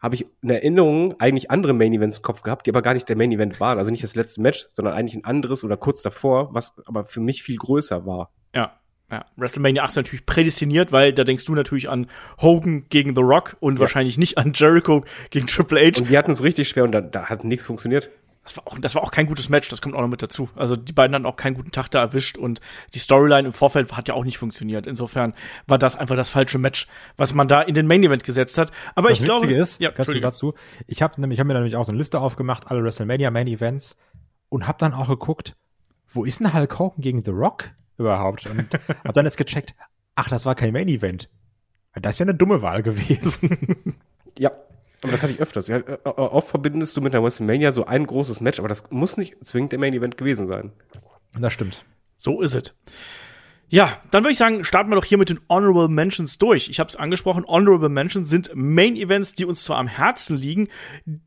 Habe 0.00 0.14
ich 0.14 0.24
in 0.40 0.48
Erinnerung 0.48 1.20
eigentlich 1.20 1.50
andere 1.50 1.74
Main 1.74 1.92
Events 1.92 2.16
im 2.16 2.22
Kopf 2.22 2.42
gehabt, 2.42 2.66
die 2.66 2.70
aber 2.70 2.80
gar 2.80 2.94
nicht 2.94 3.08
der 3.08 3.16
Main 3.16 3.32
Event 3.32 3.60
waren. 3.60 3.76
Also 3.76 3.90
nicht 3.90 4.02
das 4.02 4.14
letzte 4.14 4.40
Match, 4.40 4.66
sondern 4.70 4.94
eigentlich 4.94 5.14
ein 5.14 5.26
anderes 5.26 5.62
oder 5.62 5.76
kurz 5.76 6.00
davor, 6.00 6.54
was 6.54 6.74
aber 6.86 7.04
für 7.04 7.20
mich 7.20 7.42
viel 7.42 7.56
größer 7.56 8.06
war. 8.06 8.32
Ja. 8.54 8.76
Ja, 9.10 9.26
WrestleMania 9.36 9.82
8 9.82 9.90
ist 9.90 9.96
natürlich 9.96 10.24
prädestiniert, 10.24 10.92
weil 10.92 11.12
da 11.12 11.24
denkst 11.24 11.44
du 11.44 11.52
natürlich 11.56 11.88
an 11.88 12.06
Hogan 12.40 12.88
gegen 12.90 13.16
The 13.16 13.22
Rock 13.22 13.56
und 13.58 13.74
ja. 13.74 13.80
wahrscheinlich 13.80 14.18
nicht 14.18 14.38
an 14.38 14.52
Jericho 14.54 15.04
gegen 15.30 15.48
Triple 15.48 15.80
H. 15.80 16.00
Und 16.00 16.10
die 16.10 16.16
hatten 16.16 16.30
es 16.30 16.44
richtig 16.44 16.68
schwer 16.68 16.84
und 16.84 16.92
da, 16.92 17.00
da 17.00 17.28
hat 17.28 17.42
nichts 17.42 17.64
funktioniert 17.64 18.08
das 18.42 18.56
war, 18.56 18.66
auch, 18.66 18.78
das 18.78 18.94
war 18.94 19.02
auch 19.02 19.10
kein 19.10 19.26
gutes 19.26 19.48
Match, 19.48 19.68
das 19.68 19.82
kommt 19.82 19.94
auch 19.94 20.00
noch 20.00 20.08
mit 20.08 20.22
dazu. 20.22 20.48
Also 20.56 20.74
die 20.74 20.92
beiden 20.92 21.14
hatten 21.14 21.26
auch 21.26 21.36
keinen 21.36 21.54
guten 21.54 21.72
Tag 21.72 21.88
da 21.90 22.00
erwischt 22.00 22.38
und 22.38 22.60
die 22.94 22.98
Storyline 22.98 23.46
im 23.46 23.52
Vorfeld 23.52 23.92
hat 23.92 24.08
ja 24.08 24.14
auch 24.14 24.24
nicht 24.24 24.38
funktioniert. 24.38 24.86
Insofern 24.86 25.34
war 25.66 25.78
das 25.78 25.96
einfach 25.96 26.16
das 26.16 26.30
falsche 26.30 26.58
Match, 26.58 26.86
was 27.16 27.34
man 27.34 27.48
da 27.48 27.60
in 27.60 27.74
den 27.74 27.86
Main 27.86 28.02
Event 28.02 28.24
gesetzt 28.24 28.56
hat. 28.56 28.72
Aber 28.94 29.10
das 29.10 29.18
ich 29.18 29.24
glaube, 29.24 29.46
ist, 29.52 29.80
ja, 29.80 29.90
ganz 29.90 30.08
kurz 30.08 30.22
dazu, 30.22 30.54
ich 30.86 31.02
habe 31.02 31.20
nämlich, 31.20 31.38
hab 31.38 31.46
mir 31.46 31.54
nämlich 31.54 31.76
auch 31.76 31.84
so 31.84 31.92
eine 31.92 31.98
Liste 31.98 32.20
aufgemacht, 32.20 32.70
alle 32.70 32.82
WrestleMania 32.82 33.30
Main 33.30 33.46
Events 33.46 33.96
und 34.48 34.66
habe 34.66 34.78
dann 34.78 34.94
auch 34.94 35.08
geguckt, 35.08 35.56
wo 36.08 36.24
ist 36.24 36.40
denn 36.40 36.52
Hulk 36.52 36.78
Hogan 36.78 37.02
gegen 37.02 37.24
The 37.24 37.30
Rock 37.30 37.70
überhaupt? 37.98 38.46
Und 38.46 38.72
habe 39.04 39.12
dann 39.12 39.26
jetzt 39.26 39.36
gecheckt, 39.36 39.74
ach, 40.14 40.28
das 40.28 40.46
war 40.46 40.54
kein 40.54 40.72
Main 40.72 40.88
Event. 40.88 41.28
Das 41.94 42.16
ist 42.16 42.20
ja 42.20 42.24
eine 42.24 42.34
dumme 42.34 42.62
Wahl 42.62 42.82
gewesen. 42.82 43.96
ja, 44.38 44.50
aber 45.02 45.12
das 45.12 45.22
hatte 45.22 45.32
ich 45.32 45.40
öfters. 45.40 45.68
Ja, 45.68 45.78
äh, 45.78 45.98
äh, 46.04 46.08
oft 46.08 46.48
verbindest 46.48 46.96
du 46.96 47.00
mit 47.00 47.12
der 47.12 47.22
WrestleMania 47.22 47.72
so 47.72 47.86
ein 47.86 48.06
großes 48.06 48.40
Match, 48.40 48.58
aber 48.58 48.68
das 48.68 48.90
muss 48.90 49.16
nicht 49.16 49.44
zwingend 49.44 49.72
der 49.72 49.78
Main 49.78 49.94
Event 49.94 50.16
gewesen 50.16 50.46
sein. 50.46 50.72
Das 51.38 51.52
stimmt. 51.52 51.84
So 52.16 52.42
ist 52.42 52.54
es. 52.54 52.74
Ja, 53.72 53.98
dann 54.10 54.24
würde 54.24 54.32
ich 54.32 54.38
sagen, 54.38 54.64
starten 54.64 54.90
wir 54.90 54.96
doch 54.96 55.04
hier 55.04 55.16
mit 55.16 55.30
den 55.30 55.38
Honorable 55.48 55.88
Mentions 55.88 56.38
durch. 56.38 56.68
Ich 56.68 56.80
habe 56.80 56.88
es 56.88 56.96
angesprochen, 56.96 57.44
Honorable 57.46 57.88
Mentions 57.88 58.28
sind 58.28 58.50
Main 58.52 58.96
Events, 58.96 59.32
die 59.32 59.44
uns 59.44 59.62
zwar 59.62 59.78
am 59.78 59.86
Herzen 59.86 60.36
liegen 60.36 60.68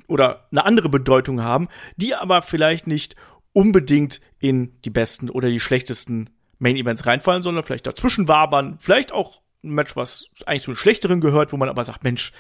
oder 0.07 0.45
eine 0.51 0.65
andere 0.65 0.89
Bedeutung 0.89 1.41
haben, 1.41 1.69
die 1.95 2.13
aber 2.13 2.41
vielleicht 2.41 2.85
nicht 2.85 3.15
unbedingt 3.53 4.19
in 4.39 4.77
die 4.81 4.89
besten 4.89 5.29
oder 5.29 5.49
die 5.49 5.61
schlechtesten 5.61 6.31
Main 6.59 6.75
Events 6.75 7.05
reinfallen, 7.05 7.43
sondern 7.43 7.63
vielleicht 7.63 7.87
dazwischen 7.87 8.27
wabern, 8.27 8.77
vielleicht 8.77 9.13
auch 9.13 9.41
ein 9.63 9.71
Match, 9.71 9.95
was 9.95 10.27
eigentlich 10.45 10.63
zu 10.63 10.71
den 10.71 10.77
schlechteren 10.77 11.21
gehört, 11.21 11.53
wo 11.53 11.57
man 11.57 11.69
aber 11.69 11.85
sagt, 11.85 12.03
Mensch, 12.03 12.33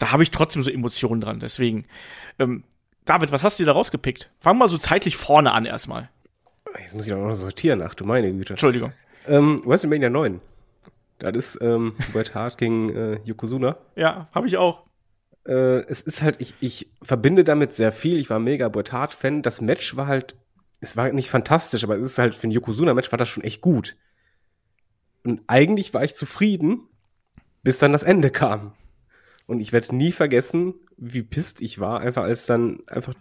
da 0.00 0.10
habe 0.10 0.24
ich 0.24 0.32
trotzdem 0.32 0.64
so 0.64 0.70
Emotionen 0.70 1.20
dran. 1.20 1.38
Deswegen, 1.38 1.84
ähm, 2.40 2.64
David, 3.04 3.30
was 3.30 3.44
hast 3.44 3.58
du 3.58 3.62
dir 3.62 3.68
da 3.68 3.72
rausgepickt? 3.72 4.30
Fang 4.40 4.58
mal 4.58 4.68
so 4.68 4.78
zeitlich 4.78 5.16
vorne 5.16 5.52
an 5.52 5.64
erstmal. 5.64 6.10
Jetzt 6.80 6.94
muss 6.94 7.06
ich 7.06 7.12
doch 7.12 7.18
noch 7.18 7.34
sortieren, 7.34 7.82
ach 7.82 7.94
du 7.94 8.04
meine 8.04 8.32
Güte. 8.32 8.54
Entschuldigung. 8.54 8.92
Ähm, 9.28 9.62
WrestleMania 9.64 10.10
9. 10.10 10.40
Das 11.18 11.36
ist 11.36 11.58
ähm, 11.62 11.94
Bret 12.12 12.34
Hart 12.34 12.58
gegen 12.58 12.90
äh, 12.96 13.20
Yokozuna. 13.24 13.76
Ja, 13.94 14.28
habe 14.32 14.48
ich 14.48 14.56
auch. 14.56 14.86
Äh, 15.46 15.80
es 15.86 16.00
ist 16.00 16.22
halt, 16.22 16.40
ich, 16.40 16.54
ich 16.60 16.90
verbinde 17.02 17.44
damit 17.44 17.74
sehr 17.74 17.92
viel. 17.92 18.18
Ich 18.18 18.30
war 18.30 18.38
mega 18.38 18.68
Bret 18.68 18.92
Hart-Fan. 18.92 19.42
Das 19.42 19.60
Match 19.60 19.96
war 19.96 20.06
halt 20.06 20.34
es 20.80 20.96
war 20.96 21.12
nicht 21.12 21.30
fantastisch, 21.30 21.84
aber 21.84 21.96
es 21.96 22.04
ist 22.04 22.18
halt 22.18 22.34
für 22.34 22.48
ein 22.48 22.52
Yokozuna-Match 22.52 23.12
war 23.12 23.18
das 23.18 23.28
schon 23.28 23.44
echt 23.44 23.60
gut. 23.60 23.96
Und 25.24 25.42
eigentlich 25.46 25.92
war 25.92 26.02
ich 26.02 26.14
zufrieden, 26.14 26.88
bis 27.62 27.78
dann 27.78 27.92
das 27.92 28.02
Ende 28.02 28.30
kam. 28.30 28.72
Und 29.50 29.58
ich 29.58 29.72
werde 29.72 29.96
nie 29.96 30.12
vergessen, 30.12 30.74
wie 30.96 31.24
pisst 31.24 31.60
ich 31.60 31.80
war, 31.80 31.98
einfach 31.98 32.22
als 32.22 32.46
dann 32.46 32.84
einfach, 32.86 33.14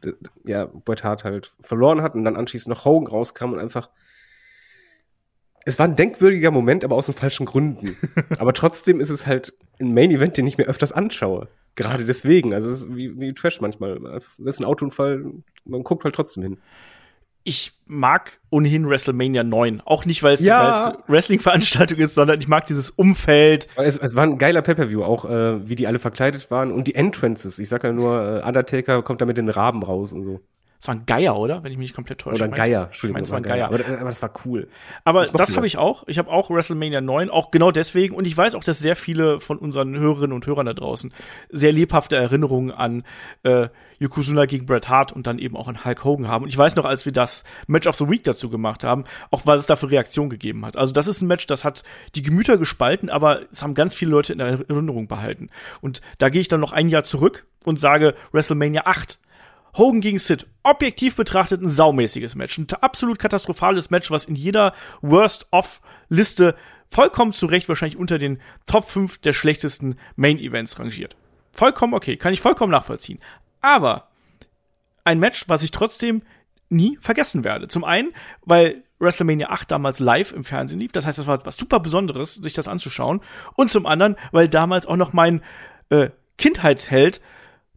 ja, 0.44 0.66
Bret 0.66 1.04
Hart 1.04 1.24
halt 1.24 1.56
verloren 1.60 2.04
hat 2.04 2.14
und 2.14 2.24
dann 2.24 2.36
anschließend 2.36 2.72
noch 2.72 2.86
Hogan 2.86 3.08
rauskam 3.08 3.54
und 3.54 3.58
einfach, 3.58 3.90
es 5.66 5.80
war 5.80 5.88
ein 5.88 5.96
denkwürdiger 5.96 6.52
Moment, 6.52 6.86
aber 6.86 6.98
aus 6.98 7.08
den 7.08 7.16
falschen 7.16 7.48
Gründen. 7.48 7.98
aber 8.38 8.54
trotzdem 8.54 9.00
ist 9.00 9.10
es 9.10 9.26
halt 9.26 9.58
ein 9.80 9.92
Main 9.96 10.12
Event, 10.12 10.38
den 10.38 10.46
ich 10.46 10.60
mir 10.60 10.66
öfters 10.66 10.92
anschaue. 10.92 11.48
Gerade 11.76 12.06
deswegen. 12.06 12.54
Also 12.54 12.70
es 12.70 12.84
ist 12.84 12.96
wie, 12.96 13.20
wie 13.20 13.34
Trash 13.34 13.60
manchmal. 13.60 14.00
Das 14.00 14.38
ist 14.38 14.60
ein 14.60 14.66
Autounfall, 14.66 15.26
man 15.66 15.82
guckt 15.82 16.04
halt 16.04 16.14
trotzdem 16.14 16.44
hin 16.44 16.60
ich 17.50 17.74
mag 17.88 18.40
ohnehin 18.52 18.88
WrestleMania 18.88 19.44
9. 19.44 19.82
Auch 19.84 20.06
nicht, 20.06 20.22
weil 20.24 20.36
es 20.36 20.42
Ja. 20.42 20.60
die 20.60 20.72
geilste 20.72 21.04
Wrestling-Veranstaltung 21.12 21.98
ist, 21.98 22.14
sondern 22.14 22.40
ich 22.40 22.48
mag 22.48 22.66
dieses 22.68 22.92
Umfeld. 22.92 23.68
Es, 23.76 23.98
es 23.98 24.16
war 24.16 24.24
ein 24.24 24.38
geiler 24.38 24.62
Pay-Per-View, 24.62 25.04
auch 25.04 25.26
äh, 25.26 25.68
wie 25.68 25.76
die 25.76 25.88
alle 25.88 26.00
verkleidet 26.00 26.50
waren 26.52 26.72
und 26.72 26.86
die 26.88 26.96
Entrances. 26.96 27.58
Ich 27.60 27.68
sag 27.68 27.84
ja 27.84 27.92
nur, 27.92 28.42
äh, 28.44 28.48
Undertaker 28.48 29.02
kommt 29.02 29.20
da 29.22 29.26
mit 29.26 29.38
den 29.38 29.50
Raben 29.50 29.84
raus 29.84 30.14
und 30.14 30.24
so. 30.24 30.40
Es 30.82 30.88
war 30.88 30.96
ein 30.96 31.06
Geier, 31.06 31.38
oder? 31.38 31.62
Wenn 31.62 31.74
ich 31.74 31.78
mich 31.78 31.90
nicht 31.90 31.96
komplett 31.96 32.20
täusche. 32.20 32.36
Oder 32.38 32.46
ein 32.46 32.52
Ich 32.52 32.56
Geier, 32.58 32.84
Ich 32.84 32.88
Entschuldigung. 32.88 33.16
meine, 33.16 33.24
es 33.26 33.32
war 33.32 33.38
ein 33.38 33.44
Geier. 33.44 33.66
Aber, 33.68 33.80
aber 33.86 34.06
das 34.10 34.22
war 34.22 34.32
cool. 34.46 34.70
Aber 35.04 35.24
Ich 35.26 35.32
das 35.32 35.58
habe 35.58 35.68
ich 35.68 35.78
auch. 35.78 36.04
Ich 36.08 36.18
habe 36.18 36.32
auch 36.32 36.50
WrestleMania 36.50 37.02
9, 37.02 37.30
auch 37.30 37.52
genau 37.52 37.72
deswegen. 37.72 38.16
Und 38.16 38.26
ich 38.26 38.38
weiß 38.38 38.56
auch, 38.56 38.64
dass 38.64 38.80
sehr 38.80 38.96
viele 38.96 39.42
von 39.42 39.58
unseren 39.58 39.98
Hörerinnen 40.00 40.32
und 40.32 40.48
Hörern 40.48 40.68
da 40.68 40.74
draußen 40.74 41.14
sehr 41.50 41.74
lebhafte 41.74 42.16
Erinnerungen 42.16 42.72
an 42.72 43.04
äh, 43.44 43.68
Yokozuna 44.00 44.46
gegen 44.46 44.66
Bret 44.68 44.88
Hart 44.88 45.12
und 45.12 45.28
dann 45.28 45.38
eben 45.38 45.58
auch 45.58 45.68
an 45.68 45.84
Hulk 45.84 46.06
Hogan 46.06 46.30
haben. 46.30 46.44
Und 46.44 46.50
ich 46.50 46.58
weiß 46.58 46.78
noch, 46.78 46.86
als 46.86 47.04
wir 47.06 47.12
das 47.12 47.44
Match 47.68 47.86
of 47.86 47.98
the 47.98 48.10
Week 48.10 48.24
dazu 48.24 48.50
gemacht 48.50 48.86
haben, 48.86 49.04
auch 49.32 49.46
was 49.46 49.60
es 49.60 49.66
da 49.66 49.76
für 49.76 49.92
Reaktionen 49.92 50.30
gegeben 50.30 50.66
hat. 50.66 50.78
Also 50.78 50.94
das 50.94 51.08
ist 51.08 51.22
ein 51.22 51.28
Match, 51.28 51.46
das 51.46 51.66
hat 51.66 51.84
die 52.16 52.22
Gemüter 52.22 52.58
gespalten, 52.58 53.10
aber 53.10 53.42
es 53.52 53.62
haben 53.62 53.74
ganz 53.74 53.96
viele 53.96 54.12
Leute 54.12 54.32
in 54.32 54.40
Erinnerung 54.40 55.10
behalten. 55.10 55.50
Und 55.82 56.00
da 56.20 56.30
gehe 56.30 56.40
ich 56.40 56.48
dann 56.48 56.62
noch 56.62 56.72
ein 56.72 56.88
Jahr 56.88 57.04
zurück 57.04 57.46
und 57.66 57.82
sage 57.82 58.16
WrestleMania 58.32 58.84
8. 58.86 59.20
Hogan 59.78 60.02
gegen 60.02 60.20
Sid, 60.20 60.48
objektiv 60.64 61.16
betrachtet 61.16 61.62
ein 61.62 61.70
saumäßiges 61.70 62.36
Match. 62.36 62.58
Ein 62.58 62.68
absolut 62.82 63.20
katastrophales 63.20 63.90
Match, 63.90 64.12
was 64.12 64.26
in 64.26 64.36
jeder 64.36 64.74
Worst-of-Liste 65.02 66.56
vollkommen 66.90 67.34
zu 67.34 67.46
Recht 67.46 67.70
wahrscheinlich 67.70 68.00
unter 68.00 68.18
den 68.18 68.40
Top 68.66 68.90
5 68.90 69.20
der 69.20 69.34
schlechtesten 69.34 69.98
Main-Events 70.16 70.80
rangiert. 70.80 71.16
Vollkommen 71.52 71.94
okay, 71.94 72.18
kann 72.18 72.34
ich 72.34 72.42
vollkommen 72.42 72.72
nachvollziehen. 72.72 73.20
Aber 73.62 74.08
ein 75.04 75.20
Match, 75.20 75.46
was 75.48 75.64
ich 75.64 75.72
trotzdem 75.72 76.22
nie 76.70 76.98
vergessen 77.02 77.44
werde. 77.44 77.68
Zum 77.68 77.84
einen, 77.84 78.12
weil 78.46 78.84
WrestleMania 79.00 79.50
8 79.50 79.72
damals 79.72 80.00
live 80.00 80.34
im 80.34 80.44
Fernsehen 80.44 80.80
lief. 80.80 80.92
Das 80.92 81.06
heißt, 81.06 81.18
das 81.18 81.28
war 81.28 81.44
was 81.46 81.58
super 81.58 81.80
Besonderes, 81.80 82.36
sich 82.36 82.54
das 82.54 82.68
anzuschauen. 82.68 83.22
Und 83.56 83.70
zum 83.70 83.86
anderen, 83.86 84.18
weil 84.32 84.48
damals 84.48 84.86
auch 84.86 84.98
noch 84.98 85.14
mein 85.14 85.42
äh, 85.90 86.10
Kindheitsheld, 86.38 87.22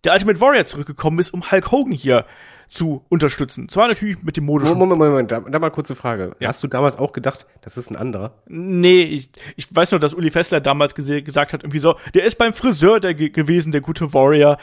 der 0.04 0.12
Ultimate 0.12 0.40
Warrior, 0.40 0.64
zurückgekommen 0.64 1.18
ist, 1.18 1.32
um 1.32 1.50
Hulk 1.50 1.70
Hogan 1.70 1.92
hier 1.92 2.26
zu 2.68 3.04
unterstützen. 3.08 3.68
Zwar 3.68 3.88
natürlich 3.88 4.22
mit 4.22 4.36
dem 4.36 4.44
modischen 4.44 4.76
Moment, 4.76 4.98
Moment, 4.98 5.12
Moment, 5.12 5.32
da, 5.32 5.40
da 5.40 5.58
mal 5.58 5.70
kurze 5.70 5.94
Frage. 5.94 6.34
Ja. 6.40 6.48
Hast 6.48 6.62
du 6.62 6.68
damals 6.68 6.96
auch 6.96 7.12
gedacht, 7.12 7.46
das 7.62 7.76
ist 7.76 7.90
ein 7.90 7.96
anderer? 7.96 8.34
Nee, 8.48 9.02
ich, 9.02 9.30
ich 9.56 9.74
weiß 9.74 9.90
nur, 9.92 10.00
dass 10.00 10.14
Uli 10.14 10.30
Fessler 10.30 10.60
damals 10.60 10.94
gesagt 10.94 11.52
hat, 11.52 11.62
irgendwie 11.62 11.78
so, 11.78 11.96
der 12.14 12.24
ist 12.24 12.38
beim 12.38 12.52
Friseur 12.52 13.00
der 13.00 13.14
ge 13.14 13.30
gewesen, 13.30 13.72
der 13.72 13.80
gute 13.80 14.14
Warrior. 14.14 14.58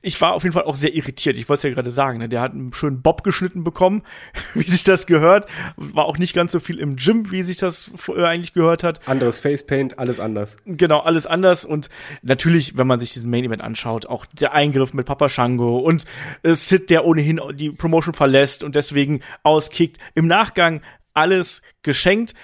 Ich 0.00 0.20
war 0.20 0.32
auf 0.34 0.42
jeden 0.42 0.52
Fall 0.52 0.64
auch 0.64 0.76
sehr 0.76 0.94
irritiert. 0.94 1.36
Ich 1.36 1.48
wollte 1.48 1.58
es 1.58 1.62
ja 1.64 1.70
gerade 1.70 1.90
sagen, 1.90 2.18
ne? 2.18 2.28
der 2.28 2.40
hat 2.40 2.52
einen 2.52 2.72
schönen 2.72 3.02
Bob 3.02 3.22
geschnitten 3.22 3.64
bekommen, 3.64 4.02
wie 4.54 4.68
sich 4.68 4.84
das 4.84 5.06
gehört. 5.06 5.46
War 5.76 6.06
auch 6.06 6.18
nicht 6.18 6.34
ganz 6.34 6.52
so 6.52 6.60
viel 6.60 6.78
im 6.78 6.96
Gym, 6.96 7.30
wie 7.30 7.42
sich 7.42 7.58
das 7.58 7.90
äh, 8.08 8.24
eigentlich 8.24 8.52
gehört 8.52 8.82
hat. 8.82 9.00
Anderes 9.06 9.40
Facepaint, 9.40 9.98
alles 9.98 10.20
anders. 10.20 10.56
Genau, 10.64 11.00
alles 11.00 11.26
anders. 11.26 11.64
Und 11.64 11.88
natürlich, 12.22 12.76
wenn 12.76 12.86
man 12.86 13.00
sich 13.00 13.12
diesen 13.12 13.30
Main 13.30 13.44
Event 13.44 13.62
anschaut, 13.62 14.06
auch 14.06 14.26
der 14.26 14.52
Eingriff 14.52 14.94
mit 14.94 15.06
Papa 15.06 15.28
Shango 15.28 15.78
und 15.78 16.04
äh, 16.42 16.54
Sid, 16.54 16.90
der 16.90 17.04
ohnehin 17.04 17.40
die 17.52 17.70
Promotion 17.70 18.14
verlässt 18.14 18.62
und 18.62 18.74
deswegen 18.74 19.20
auskickt. 19.42 19.98
Im 20.14 20.26
Nachgang 20.26 20.82
alles 21.14 21.62
geschenkt. 21.82 22.34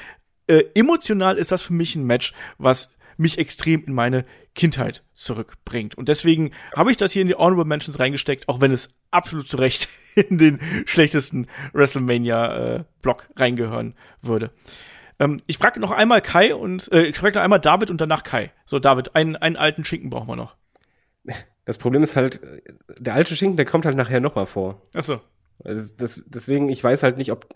Äh, 0.47 0.65
emotional 0.75 1.37
ist 1.37 1.53
das 1.53 1.63
für 1.63 1.73
mich 1.73 1.95
ein 1.97 2.05
Match, 2.05 2.33
was 2.59 2.97
mich 3.17 3.39
extrem 3.39 3.85
in 3.85 3.93
meine 3.93 4.25
Kindheit 4.55 5.05
zurückbringt. 5.13 5.97
Und 5.97 6.09
deswegen 6.09 6.53
habe 6.75 6.91
ich 6.91 6.97
das 6.97 7.13
hier 7.13 7.23
in 7.23 7.29
die 7.29 7.35
Honorable 7.35 7.65
Mentions 7.65 7.99
reingesteckt, 7.99 8.49
auch 8.49 8.61
wenn 8.61 8.73
es 8.73 8.91
absolut 9.11 9.49
zu 9.49 9.57
Recht 9.57 9.89
in 10.15 10.39
den 10.39 10.61
schlechtesten 10.87 11.49
WrestleMania-Block 11.73 13.29
reingehören 13.37 13.95
würde. 14.23 14.51
Ähm, 15.19 15.39
ich 15.47 15.59
frage 15.59 15.81
noch 15.81 15.91
einmal 15.91 16.23
Kai 16.23 16.55
und 16.55 16.91
äh, 16.93 17.05
ich 17.05 17.17
frage 17.17 17.37
noch 17.37 17.43
einmal 17.43 17.61
David 17.61 17.91
und 17.91 18.01
danach 18.01 18.23
Kai. 18.23 18.53
So, 18.67 18.79
David, 18.79 19.15
einen, 19.17 19.37
einen 19.37 19.57
alten 19.57 19.85
Schinken 19.85 20.11
brauchen 20.11 20.29
wir 20.29 20.37
noch. 20.37 20.57
Das 21.69 21.77
Problem 21.77 22.03
ist 22.03 22.17
halt, 22.17 22.41
der 22.99 23.13
alte 23.13 23.37
Schinken, 23.37 23.59
der 23.59 23.67
kommt 23.67 23.85
halt 23.85 23.95
nachher 23.95 24.21
nochmal 24.21 24.47
vor. 24.47 24.81
Achso. 24.95 25.21
Also 25.63 25.95
das, 25.99 26.23
deswegen, 26.25 26.71
ich 26.71 26.83
weiß 26.83 27.03
halt 27.03 27.19
nicht, 27.19 27.31
ob. 27.31 27.47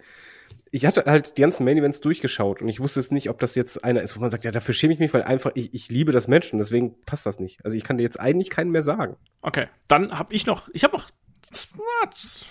Ich 0.71 0.85
hatte 0.85 1.05
halt 1.07 1.39
die 1.39 1.41
ganzen 1.41 1.65
Main 1.65 1.79
Events 1.79 2.03
durchgeschaut 2.03 2.61
und 2.61 2.69
ich 2.69 2.79
wusste 2.79 3.01
es 3.01 3.11
nicht, 3.11 3.31
ob 3.31 3.39
das 3.39 3.55
jetzt 3.55 3.83
einer 3.85 4.03
ist, 4.03 4.15
wo 4.15 4.21
man 4.21 4.31
sagt, 4.31 4.45
ja, 4.45 4.51
dafür 4.51 4.75
schäme 4.75 4.93
ich 4.93 4.99
mich, 4.99 5.15
weil 5.15 5.23
einfach 5.23 5.53
ich, 5.55 5.73
ich 5.73 5.89
liebe 5.89 6.13
das 6.13 6.27
und 6.27 6.59
deswegen 6.59 6.95
passt 7.07 7.25
das 7.25 7.41
nicht. 7.41 7.65
Also 7.65 7.75
ich 7.75 7.85
kann 7.85 7.97
dir 7.97 8.03
jetzt 8.03 8.21
eigentlich 8.21 8.51
keinen 8.51 8.71
mehr 8.71 8.83
sagen. 8.83 9.17
Okay, 9.41 9.69
dann 9.89 10.19
habe 10.19 10.35
ich 10.35 10.45
noch, 10.45 10.69
ich 10.75 10.85
habe 10.85 10.95
noch 10.95 11.09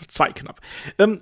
zwei 0.08 0.32
knapp. 0.32 0.62
Ähm, 0.98 1.22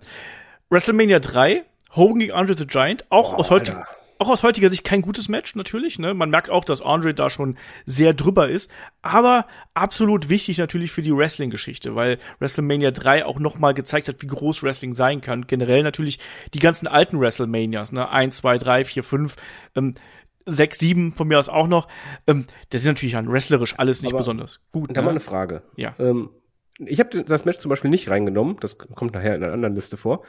WrestleMania 0.69 1.19
3, 1.19 1.65
Hogan 1.97 2.19
gegen 2.19 2.31
Andre 2.31 2.55
the 2.55 2.65
Giant, 2.65 3.05
auch 3.09 3.33
aus 3.33 3.51
heute, 3.51 3.75
Alter. 3.75 3.98
Auch 4.19 4.29
aus 4.29 4.43
heutiger 4.43 4.69
Sicht 4.69 4.83
kein 4.83 5.01
gutes 5.01 5.29
Match 5.29 5.55
natürlich. 5.55 5.97
Ne? 5.97 6.13
Man 6.13 6.29
merkt 6.29 6.49
auch, 6.49 6.63
dass 6.65 6.81
Andre 6.81 7.13
da 7.13 7.29
schon 7.29 7.57
sehr 7.85 8.13
drüber 8.13 8.49
ist, 8.49 8.69
aber 9.01 9.47
absolut 9.73 10.29
wichtig 10.29 10.57
natürlich 10.57 10.91
für 10.91 11.01
die 11.01 11.15
Wrestling-Geschichte, 11.15 11.95
weil 11.95 12.19
WrestleMania 12.39 12.91
3 12.91 13.25
auch 13.25 13.39
noch 13.39 13.57
mal 13.57 13.73
gezeigt 13.73 14.07
hat, 14.09 14.21
wie 14.21 14.27
groß 14.27 14.61
Wrestling 14.61 14.93
sein 14.93 15.21
kann. 15.21 15.47
Generell 15.47 15.83
natürlich 15.83 16.19
die 16.53 16.59
ganzen 16.59 16.87
alten 16.87 17.19
WrestleManias, 17.19 17.91
ne? 17.93 18.09
1, 18.09 18.37
2, 18.37 18.57
3, 18.57 18.85
4, 18.85 19.03
5, 19.03 19.35
ähm, 19.75 19.93
6, 20.45 20.79
7 20.79 21.13
von 21.15 21.27
mir 21.27 21.39
aus 21.39 21.47
auch 21.47 21.67
noch. 21.67 21.87
Ähm, 22.27 22.45
das 22.71 22.81
ist 22.81 22.87
natürlich 22.87 23.15
an 23.15 23.31
wrestlerisch 23.31 23.79
alles 23.79 24.01
nicht 24.01 24.11
Aber- 24.11 24.19
besonders 24.19 24.59
gut. 24.71 24.89
Da 24.95 25.01
mal 25.01 25.05
Ne? 25.07 25.11
eine 25.11 25.19
Frage. 25.21 25.61
Ja. 25.75 25.95
Ähm, 25.97 26.29
ich 26.79 26.99
habe 26.99 27.23
das 27.23 27.45
Match 27.45 27.59
zum 27.59 27.69
Beispiel 27.69 27.89
nicht 27.89 28.09
reingenommen, 28.09 28.57
das 28.59 28.77
kommt 28.77 29.13
nachher 29.13 29.35
in 29.35 29.43
einer 29.43 29.53
anderen 29.53 29.75
Liste 29.75 29.97
vor, 29.97 30.23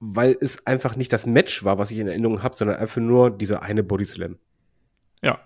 weil 0.00 0.36
es 0.40 0.66
einfach 0.66 0.96
nicht 0.96 1.12
das 1.12 1.26
Match 1.26 1.64
war, 1.64 1.78
was 1.78 1.90
ich 1.90 1.98
in 1.98 2.08
Erinnerung 2.08 2.42
habe, 2.42 2.56
sondern 2.56 2.76
einfach 2.76 3.00
nur 3.00 3.30
dieser 3.30 3.62
eine 3.62 3.82
Bodyslam. 3.82 4.38
Ja. 5.22 5.40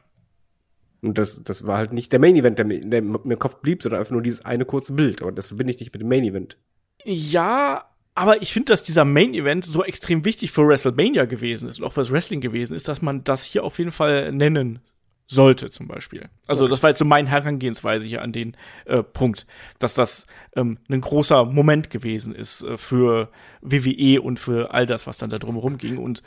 Und 1.00 1.16
das, 1.16 1.44
das 1.44 1.66
war 1.66 1.78
halt 1.78 1.92
nicht 1.92 2.12
der 2.12 2.18
Main 2.18 2.34
Event, 2.36 2.58
der, 2.58 2.64
mir- 2.64 2.80
der 2.80 3.02
mir 3.02 3.20
im 3.22 3.38
Kopf 3.38 3.60
blieb, 3.60 3.82
sondern 3.82 4.00
einfach 4.00 4.12
nur 4.12 4.22
dieses 4.22 4.44
eine 4.44 4.64
kurze 4.64 4.92
Bild. 4.94 5.22
Aber 5.22 5.30
das 5.30 5.48
verbinde 5.48 5.72
ich 5.72 5.80
nicht 5.80 5.92
mit 5.92 6.02
dem 6.02 6.08
Main 6.08 6.24
Event. 6.24 6.58
Ja, 7.04 7.88
aber 8.14 8.42
ich 8.42 8.52
finde, 8.52 8.72
dass 8.72 8.82
dieser 8.82 9.04
Main 9.04 9.32
Event 9.34 9.64
so 9.64 9.84
extrem 9.84 10.24
wichtig 10.24 10.50
für 10.50 10.66
WrestleMania 10.66 11.26
gewesen 11.26 11.68
ist 11.68 11.78
und 11.78 11.86
auch 11.86 11.92
für 11.92 12.00
das 12.00 12.10
Wrestling 12.10 12.40
gewesen 12.40 12.74
ist, 12.74 12.88
dass 12.88 13.00
man 13.00 13.22
das 13.22 13.44
hier 13.44 13.62
auf 13.62 13.78
jeden 13.78 13.92
Fall 13.92 14.32
nennen 14.32 14.80
sollte, 15.28 15.70
zum 15.70 15.86
Beispiel. 15.86 16.28
Also, 16.46 16.66
das 16.66 16.82
war 16.82 16.90
jetzt 16.90 16.98
so 16.98 17.04
meine 17.04 17.28
Herangehensweise 17.28 18.06
hier 18.06 18.22
an 18.22 18.32
den 18.32 18.56
äh, 18.86 19.02
Punkt, 19.02 19.46
dass 19.78 19.94
das 19.94 20.26
ähm, 20.56 20.78
ein 20.88 21.00
großer 21.00 21.44
Moment 21.44 21.90
gewesen 21.90 22.34
ist 22.34 22.62
äh, 22.62 22.76
für 22.76 23.30
WWE 23.60 24.22
und 24.22 24.40
für 24.40 24.72
all 24.72 24.86
das, 24.86 25.06
was 25.06 25.18
dann 25.18 25.30
da 25.30 25.38
drumherum 25.38 25.76
ging. 25.76 25.98
Und 25.98 26.22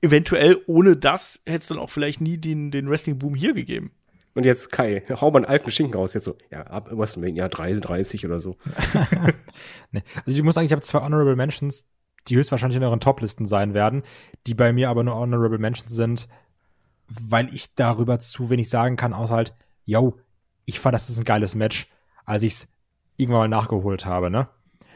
eventuell 0.00 0.60
ohne 0.66 0.96
das 0.96 1.42
hätte 1.46 1.58
es 1.58 1.68
dann 1.68 1.78
auch 1.78 1.90
vielleicht 1.90 2.20
nie 2.20 2.38
den, 2.38 2.70
den 2.70 2.88
Wrestling-Boom 2.88 3.34
hier 3.34 3.52
gegeben. 3.52 3.92
Und 4.34 4.44
jetzt 4.44 4.72
Kai, 4.72 5.02
hau 5.20 5.30
mal 5.30 5.38
einen 5.38 5.46
alten 5.46 5.70
Schinken 5.70 5.94
raus, 5.94 6.14
jetzt 6.14 6.24
so, 6.24 6.36
ja, 6.50 6.62
ab 6.62 6.88
WrestleMania 6.90 7.48
33 7.48 8.24
oder 8.24 8.40
so. 8.40 8.56
Nee. 9.92 10.02
Also 10.26 10.36
ich 10.36 10.42
muss 10.42 10.54
sagen, 10.54 10.66
ich 10.66 10.72
habe 10.72 10.82
zwei 10.82 11.00
Honorable 11.00 11.36
Mentions, 11.36 11.86
die 12.28 12.36
höchstwahrscheinlich 12.36 12.76
in 12.76 12.82
euren 12.82 13.00
Top-Listen 13.00 13.46
sein 13.46 13.72
werden, 13.72 14.02
die 14.46 14.52
bei 14.52 14.72
mir 14.72 14.90
aber 14.90 15.02
nur 15.02 15.14
Honorable 15.14 15.58
Mentions 15.58 15.92
sind, 15.92 16.28
weil 17.08 17.52
ich 17.54 17.74
darüber 17.74 18.18
zu 18.18 18.50
wenig 18.50 18.68
sagen 18.68 18.96
kann, 18.96 19.12
außer 19.12 19.34
halt, 19.34 19.54
yo, 19.84 20.18
ich 20.64 20.80
fand, 20.80 20.94
das 20.94 21.08
ist 21.08 21.18
ein 21.18 21.24
geiles 21.24 21.54
Match, 21.54 21.88
als 22.24 22.42
ich 22.42 22.54
es 22.54 22.68
irgendwann 23.16 23.50
mal 23.50 23.56
nachgeholt 23.56 24.04
habe, 24.04 24.30
ne? 24.30 24.48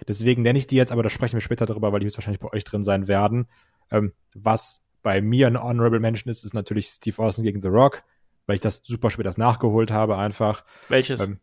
Deswegen 0.09 0.43
nenne 0.43 0.59
ich 0.59 0.67
die 0.67 0.77
jetzt, 0.77 0.93
aber 0.93 1.03
da 1.03 1.11
sprechen 1.11 1.35
wir 1.35 1.43
später 1.43 1.67
darüber, 1.67 1.93
weil 1.93 2.01
die 2.01 2.07
höchstwahrscheinlich 2.07 2.41
bei 2.41 2.53
euch 2.53 2.65
drin 2.65 2.83
sein 2.83 3.07
werden. 3.07 3.49
Ähm, 3.91 4.13
was 4.35 4.83
bei 5.03 5.21
mir 5.21 5.47
ein 5.47 5.63
Honorable 5.63 6.01
Mention 6.01 6.31
ist, 6.31 6.43
ist 6.43 6.55
natürlich 6.55 6.89
Steve 6.89 7.23
Austin 7.23 7.45
gegen 7.45 7.61
The 7.61 7.69
Rock, 7.69 8.03
weil 8.47 8.55
ich 8.55 8.61
das 8.61 8.81
super 8.85 9.11
spät 9.11 9.27
erst 9.27 9.39
nachgeholt 9.39 9.91
habe, 9.91 10.17
einfach. 10.17 10.65
Welches? 10.89 11.21
Ähm, 11.23 11.41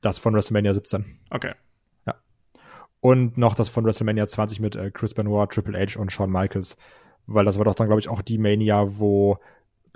das 0.00 0.18
von 0.18 0.34
WrestleMania 0.34 0.74
17. 0.74 1.20
okay. 1.30 1.52
Und 3.00 3.38
noch 3.38 3.54
das 3.54 3.68
von 3.68 3.84
WrestleMania 3.84 4.26
20 4.26 4.60
mit 4.60 4.76
äh, 4.76 4.90
Chris 4.90 5.14
Benoit, 5.14 5.50
Triple 5.50 5.78
H 5.78 6.00
und 6.00 6.10
Shawn 6.10 6.30
Michaels. 6.30 6.76
Weil 7.26 7.44
das 7.44 7.58
war 7.58 7.64
doch 7.64 7.74
dann, 7.74 7.86
glaube 7.86 8.00
ich, 8.00 8.08
auch 8.08 8.22
die 8.22 8.38
Mania, 8.38 8.98
wo 8.98 9.38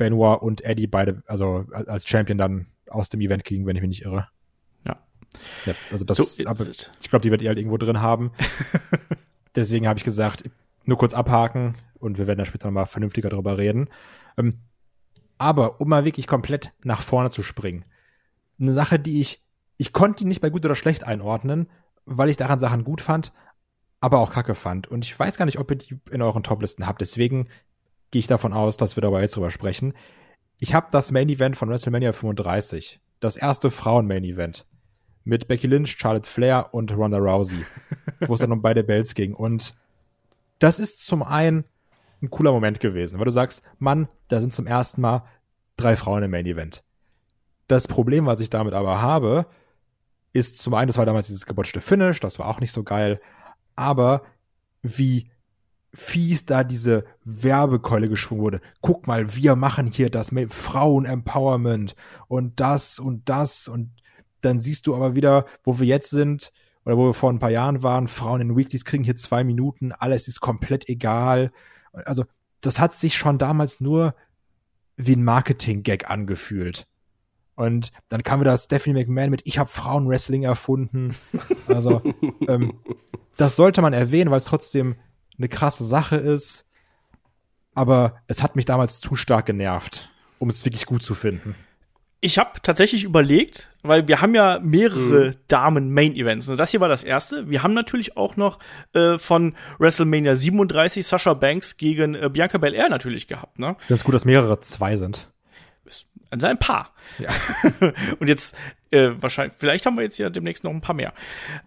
Benoit 0.02 0.42
und 0.42 0.64
Eddie 0.64 0.88
beide, 0.88 1.22
also 1.26 1.66
als 1.70 2.08
Champion 2.08 2.36
dann 2.36 2.66
aus 2.88 3.08
dem 3.08 3.20
Event 3.20 3.44
gingen, 3.44 3.66
wenn 3.66 3.76
ich 3.76 3.82
mich 3.82 3.88
nicht 3.88 4.04
irre. 4.04 4.26
Ja. 4.84 4.98
Ja, 5.64 5.74
also 5.92 6.04
das, 6.04 6.16
So 6.16 6.46
aber 6.46 6.66
ich 6.66 7.08
glaube, 7.08 7.22
die 7.22 7.30
wird 7.30 7.40
ihr 7.40 7.48
halt 7.48 7.58
irgendwo 7.58 7.78
drin 7.78 8.00
haben. 8.00 8.32
Deswegen 9.54 9.86
habe 9.86 9.98
ich 9.98 10.04
gesagt, 10.04 10.50
nur 10.84 10.98
kurz 10.98 11.14
abhaken 11.14 11.76
und 12.00 12.18
wir 12.18 12.26
werden 12.26 12.38
da 12.38 12.44
später 12.44 12.66
nochmal 12.66 12.86
vernünftiger 12.86 13.28
drüber 13.28 13.58
reden. 13.58 13.88
Ähm, 14.36 14.58
aber 15.38 15.80
um 15.80 15.88
mal 15.88 16.04
wirklich 16.04 16.26
komplett 16.26 16.72
nach 16.82 17.00
vorne 17.00 17.30
zu 17.30 17.42
springen, 17.42 17.84
eine 18.58 18.72
Sache, 18.72 18.98
die 18.98 19.20
ich, 19.20 19.44
ich 19.78 19.92
konnte 19.92 20.24
die 20.24 20.28
nicht 20.28 20.40
bei 20.40 20.50
gut 20.50 20.64
oder 20.64 20.74
schlecht 20.74 21.04
einordnen, 21.04 21.68
weil 22.06 22.28
ich 22.28 22.36
daran 22.36 22.58
Sachen 22.58 22.82
gut 22.82 23.00
fand, 23.00 23.32
aber 24.00 24.18
auch 24.18 24.32
kacke 24.32 24.56
fand. 24.56 24.88
Und 24.88 25.04
ich 25.04 25.16
weiß 25.16 25.36
gar 25.36 25.44
nicht, 25.44 25.60
ob 25.60 25.70
ihr 25.70 25.76
die 25.76 26.00
in 26.10 26.22
euren 26.22 26.42
Toplisten 26.42 26.88
habt. 26.88 27.00
Deswegen 27.00 27.48
gehe 28.12 28.20
ich 28.20 28.28
davon 28.28 28.52
aus, 28.52 28.76
dass 28.76 28.96
wir 28.96 29.00
dabei 29.00 29.22
jetzt 29.22 29.34
drüber 29.34 29.50
sprechen. 29.50 29.94
Ich 30.60 30.74
habe 30.74 30.86
das 30.92 31.10
Main 31.10 31.28
Event 31.28 31.56
von 31.56 31.68
WrestleMania 31.68 32.12
35, 32.12 33.00
das 33.18 33.34
erste 33.34 33.72
Frauen-Main 33.72 34.22
Event 34.22 34.66
mit 35.24 35.48
Becky 35.48 35.66
Lynch, 35.66 35.96
Charlotte 35.98 36.28
Flair 36.28 36.68
und 36.72 36.96
Ronda 36.96 37.18
Rousey, 37.18 37.64
wo 38.20 38.34
es 38.34 38.40
dann 38.40 38.52
um 38.52 38.62
beide 38.62 38.84
Bells 38.84 39.14
ging. 39.14 39.34
Und 39.34 39.74
das 40.58 40.78
ist 40.78 41.04
zum 41.04 41.22
einen 41.22 41.64
ein 42.20 42.30
cooler 42.30 42.52
Moment 42.52 42.78
gewesen, 42.78 43.18
weil 43.18 43.24
du 43.24 43.32
sagst, 43.32 43.62
Mann, 43.78 44.08
da 44.28 44.40
sind 44.40 44.52
zum 44.52 44.66
ersten 44.66 45.00
Mal 45.00 45.24
drei 45.76 45.96
Frauen 45.96 46.22
im 46.22 46.30
Main 46.30 46.46
Event. 46.46 46.84
Das 47.66 47.88
Problem, 47.88 48.26
was 48.26 48.40
ich 48.40 48.50
damit 48.50 48.74
aber 48.74 49.00
habe, 49.00 49.46
ist 50.32 50.58
zum 50.58 50.74
einen, 50.74 50.86
das 50.86 50.98
war 50.98 51.06
damals 51.06 51.26
dieses 51.26 51.46
gebotschte 51.46 51.80
Finish, 51.80 52.20
das 52.20 52.38
war 52.38 52.46
auch 52.46 52.60
nicht 52.60 52.72
so 52.72 52.84
geil, 52.84 53.20
aber 53.74 54.22
wie 54.82 55.31
fies 55.94 56.46
da 56.46 56.64
diese 56.64 57.04
Werbekeule 57.24 58.08
geschwungen 58.08 58.42
wurde. 58.42 58.60
Guck 58.80 59.06
mal, 59.06 59.36
wir 59.36 59.56
machen 59.56 59.88
hier 59.88 60.10
das 60.10 60.30
Frauen-Empowerment 60.48 61.94
und 62.28 62.60
das 62.60 62.98
und 62.98 63.28
das 63.28 63.68
und 63.68 63.90
dann 64.40 64.60
siehst 64.60 64.86
du 64.86 64.94
aber 64.94 65.14
wieder, 65.14 65.46
wo 65.62 65.78
wir 65.78 65.86
jetzt 65.86 66.10
sind 66.10 66.52
oder 66.84 66.96
wo 66.96 67.06
wir 67.06 67.14
vor 67.14 67.30
ein 67.30 67.38
paar 67.38 67.50
Jahren 67.50 67.82
waren, 67.82 68.08
Frauen 68.08 68.40
in 68.40 68.56
Weeklies 68.56 68.84
kriegen 68.84 69.04
hier 69.04 69.16
zwei 69.16 69.44
Minuten, 69.44 69.92
alles 69.92 70.28
ist 70.28 70.40
komplett 70.40 70.88
egal. 70.88 71.52
Also 71.92 72.24
das 72.60 72.80
hat 72.80 72.92
sich 72.92 73.14
schon 73.14 73.38
damals 73.38 73.80
nur 73.80 74.14
wie 74.96 75.14
ein 75.14 75.24
Marketing-Gag 75.24 76.10
angefühlt. 76.10 76.86
Und 77.54 77.92
dann 78.08 78.22
kam 78.22 78.40
wieder 78.40 78.56
Stephanie 78.56 79.00
McMahon 79.00 79.30
mit 79.30 79.42
Ich 79.44 79.58
habe 79.58 79.68
Frauenwrestling 79.68 80.44
erfunden. 80.44 81.14
Also 81.66 82.02
ähm, 82.48 82.74
das 83.36 83.56
sollte 83.56 83.82
man 83.82 83.92
erwähnen, 83.92 84.30
weil 84.30 84.38
es 84.38 84.46
trotzdem 84.46 84.96
eine 85.42 85.48
krasse 85.48 85.84
Sache 85.84 86.16
ist. 86.16 86.66
Aber 87.74 88.16
es 88.26 88.42
hat 88.42 88.54
mich 88.56 88.64
damals 88.64 89.00
zu 89.00 89.16
stark 89.16 89.46
genervt, 89.46 90.10
um 90.38 90.48
es 90.48 90.64
wirklich 90.64 90.86
gut 90.86 91.02
zu 91.02 91.14
finden. 91.14 91.54
Ich 92.24 92.38
habe 92.38 92.60
tatsächlich 92.62 93.02
überlegt, 93.02 93.70
weil 93.82 94.06
wir 94.06 94.20
haben 94.20 94.34
ja 94.34 94.60
mehrere 94.62 95.30
mhm. 95.30 95.34
Damen-Main-Events. 95.48 96.48
Und 96.48 96.56
das 96.56 96.70
hier 96.70 96.80
war 96.80 96.88
das 96.88 97.02
erste. 97.02 97.50
Wir 97.50 97.64
haben 97.64 97.74
natürlich 97.74 98.16
auch 98.16 98.36
noch 98.36 98.60
äh, 98.92 99.18
von 99.18 99.56
WrestleMania 99.78 100.36
37 100.36 101.04
Sasha 101.04 101.34
Banks 101.34 101.78
gegen 101.78 102.14
äh, 102.14 102.30
Bianca 102.32 102.58
Belair 102.58 102.88
natürlich 102.88 103.26
gehabt. 103.26 103.58
Ne? 103.58 103.74
Das 103.88 104.00
ist 104.00 104.04
gut, 104.04 104.14
dass 104.14 104.24
mehrere 104.24 104.60
zwei 104.60 104.96
sind. 104.96 105.32
Also 106.30 106.46
ein 106.46 106.58
paar. 106.58 106.94
Ja. 107.18 107.30
und 108.20 108.28
jetzt 108.28 108.56
äh, 108.92 109.10
wahrscheinlich, 109.20 109.54
vielleicht 109.58 109.84
haben 109.84 109.96
wir 109.96 110.04
jetzt 110.04 110.18
ja 110.18 110.30
demnächst 110.30 110.62
noch 110.62 110.70
ein 110.70 110.80
paar 110.80 110.94
mehr. 110.94 111.12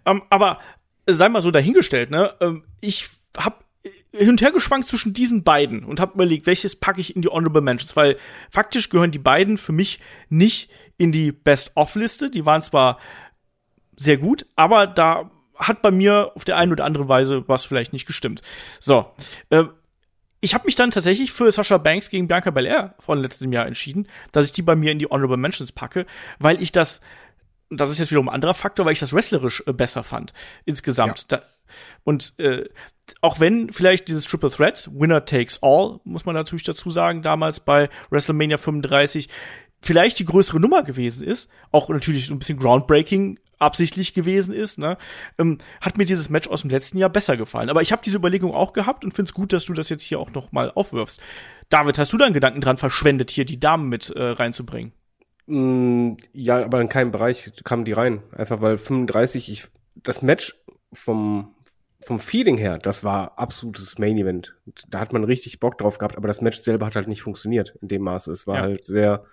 Ähm, 0.05 0.21
aber 0.29 0.59
sei 1.05 1.27
mal 1.29 1.41
so 1.41 1.51
dahingestellt, 1.51 2.11
ne? 2.11 2.33
Ähm, 2.39 2.63
ich 2.79 3.09
habe 3.37 3.57
hin 4.17 4.29
und 4.29 4.41
her 4.41 4.51
geschwankt 4.51 4.87
zwischen 4.87 5.13
diesen 5.13 5.43
beiden 5.43 5.83
und 5.83 5.99
habe 5.99 6.13
überlegt, 6.13 6.45
welches 6.45 6.75
packe 6.75 7.01
ich 7.01 7.15
in 7.15 7.21
die 7.21 7.27
Honorable 7.27 7.61
Mentions, 7.61 7.95
weil 7.95 8.17
faktisch 8.49 8.89
gehören 8.89 9.11
die 9.11 9.19
beiden 9.19 9.57
für 9.57 9.71
mich 9.71 9.99
nicht 10.29 10.69
in 10.97 11.11
die 11.11 11.31
Best-of-Liste. 11.31 12.29
Die 12.29 12.45
waren 12.45 12.61
zwar 12.61 12.99
sehr 13.95 14.17
gut, 14.17 14.45
aber 14.55 14.87
da 14.87 15.31
hat 15.55 15.81
bei 15.81 15.91
mir 15.91 16.31
auf 16.35 16.45
der 16.45 16.57
einen 16.57 16.71
oder 16.71 16.85
andere 16.85 17.07
Weise 17.07 17.43
was 17.47 17.65
vielleicht 17.65 17.93
nicht 17.93 18.05
gestimmt. 18.05 18.41
So, 18.79 19.11
äh, 19.49 19.63
ich 20.41 20.53
habe 20.53 20.65
mich 20.65 20.75
dann 20.75 20.91
tatsächlich 20.91 21.31
für 21.31 21.51
Sasha 21.51 21.77
Banks 21.77 22.09
gegen 22.09 22.27
Bianca 22.27 22.51
Belair 22.51 22.93
von 22.99 23.19
letztem 23.19 23.51
Jahr 23.51 23.65
entschieden, 23.65 24.07
dass 24.31 24.45
ich 24.45 24.51
die 24.51 24.61
bei 24.61 24.75
mir 24.75 24.91
in 24.91 24.99
die 24.99 25.07
Honorable 25.07 25.37
Mentions 25.37 25.71
packe, 25.71 26.05
weil 26.39 26.61
ich 26.61 26.71
das, 26.71 27.01
das 27.69 27.89
ist 27.89 27.99
jetzt 27.99 28.11
wiederum 28.11 28.29
ein 28.29 28.35
anderer 28.35 28.53
Faktor, 28.53 28.85
weil 28.85 28.93
ich 28.93 28.99
das 28.99 29.13
wrestlerisch 29.13 29.63
äh, 29.65 29.73
besser 29.73 30.03
fand 30.03 30.33
insgesamt. 30.65 31.25
Ja. 31.31 31.37
Da, 31.37 31.43
und 32.03 32.33
äh, 32.39 32.65
auch 33.21 33.39
wenn 33.39 33.71
vielleicht 33.71 34.07
dieses 34.07 34.25
Triple 34.25 34.49
Threat, 34.49 34.89
Winner 34.91 35.25
Takes 35.25 35.61
All, 35.61 35.99
muss 36.03 36.25
man 36.25 36.35
natürlich 36.35 36.63
dazu 36.63 36.89
sagen, 36.89 37.21
damals 37.21 37.59
bei 37.59 37.89
WrestleMania 38.09 38.57
35, 38.57 39.29
vielleicht 39.81 40.17
die 40.19 40.25
größere 40.25 40.59
Nummer 40.59 40.83
gewesen 40.83 41.23
ist, 41.23 41.49
auch 41.71 41.89
natürlich 41.89 42.27
so 42.27 42.33
ein 42.33 42.39
bisschen 42.39 42.57
groundbreaking 42.57 43.39
absichtlich 43.59 44.13
gewesen 44.13 44.53
ist, 44.53 44.77
ne, 44.77 44.97
ähm, 45.37 45.59
hat 45.81 45.97
mir 45.97 46.05
dieses 46.05 46.29
Match 46.29 46.47
aus 46.47 46.61
dem 46.61 46.69
letzten 46.69 46.97
Jahr 46.97 47.09
besser 47.09 47.37
gefallen. 47.37 47.69
Aber 47.69 47.81
ich 47.81 47.91
habe 47.91 48.01
diese 48.03 48.17
Überlegung 48.17 48.53
auch 48.53 48.73
gehabt 48.73 49.05
und 49.05 49.13
finde 49.13 49.29
es 49.29 49.33
gut, 49.33 49.53
dass 49.53 49.65
du 49.65 49.73
das 49.73 49.89
jetzt 49.89 50.03
hier 50.03 50.19
auch 50.19 50.31
noch 50.33 50.51
mal 50.51 50.71
aufwirfst. 50.71 51.21
David, 51.69 51.97
hast 51.97 52.11
du 52.13 52.17
da 52.17 52.25
einen 52.25 52.33
Gedanken 52.33 52.61
dran 52.61 52.77
verschwendet, 52.77 53.31
hier 53.31 53.45
die 53.45 53.59
Damen 53.59 53.87
mit 53.87 54.09
äh, 54.09 54.21
reinzubringen? 54.21 54.91
Mm, 55.47 56.13
ja, 56.33 56.63
aber 56.63 56.81
in 56.81 56.89
keinem 56.89 57.11
Bereich 57.11 57.51
kamen 57.63 57.85
die 57.85 57.93
rein. 57.93 58.21
Einfach 58.35 58.61
weil 58.61 58.77
35, 58.77 59.51
ich, 59.51 59.65
das 59.95 60.21
Match 60.21 60.55
vom, 60.93 61.54
vom 62.05 62.19
Feeling 62.19 62.57
her, 62.57 62.77
das 62.77 63.03
war 63.03 63.37
absolutes 63.39 63.97
Main 63.97 64.17
Event. 64.17 64.55
Da 64.89 64.99
hat 64.99 65.11
man 65.11 65.23
richtig 65.23 65.59
Bock 65.59 65.77
drauf 65.79 65.97
gehabt, 65.97 66.17
aber 66.17 66.27
das 66.27 66.39
Match 66.41 66.59
selber 66.59 66.85
hat 66.85 66.95
halt 66.95 67.07
nicht 67.07 67.23
funktioniert 67.23 67.75
in 67.81 67.87
dem 67.87 68.03
Maße. 68.03 68.31
Es 68.31 68.45
war 68.45 68.57
ja. 68.57 68.61
halt 68.61 68.85
sehr 68.85 69.25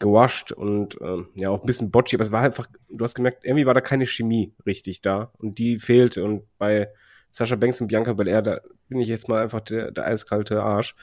gewascht 0.00 0.52
und 0.52 0.98
ähm, 1.00 1.28
ja 1.34 1.50
auch 1.50 1.60
ein 1.60 1.66
bisschen 1.66 1.90
botchy, 1.90 2.16
aber 2.16 2.24
es 2.24 2.32
war 2.32 2.42
einfach, 2.42 2.66
du 2.88 3.04
hast 3.04 3.14
gemerkt, 3.14 3.44
irgendwie 3.44 3.66
war 3.66 3.74
da 3.74 3.80
keine 3.80 4.06
Chemie 4.06 4.52
richtig 4.66 5.00
da 5.00 5.32
und 5.38 5.58
die 5.58 5.78
fehlte 5.78 6.24
und 6.24 6.42
bei 6.58 6.88
Sascha 7.30 7.56
Banks 7.56 7.80
und 7.80 7.88
Bianca 7.88 8.12
Belair, 8.12 8.42
da 8.42 8.60
bin 8.88 9.00
ich 9.00 9.08
jetzt 9.08 9.28
mal 9.28 9.42
einfach 9.42 9.60
der, 9.60 9.90
der 9.90 10.06
eiskalte 10.06 10.62
Arsch. 10.62 10.94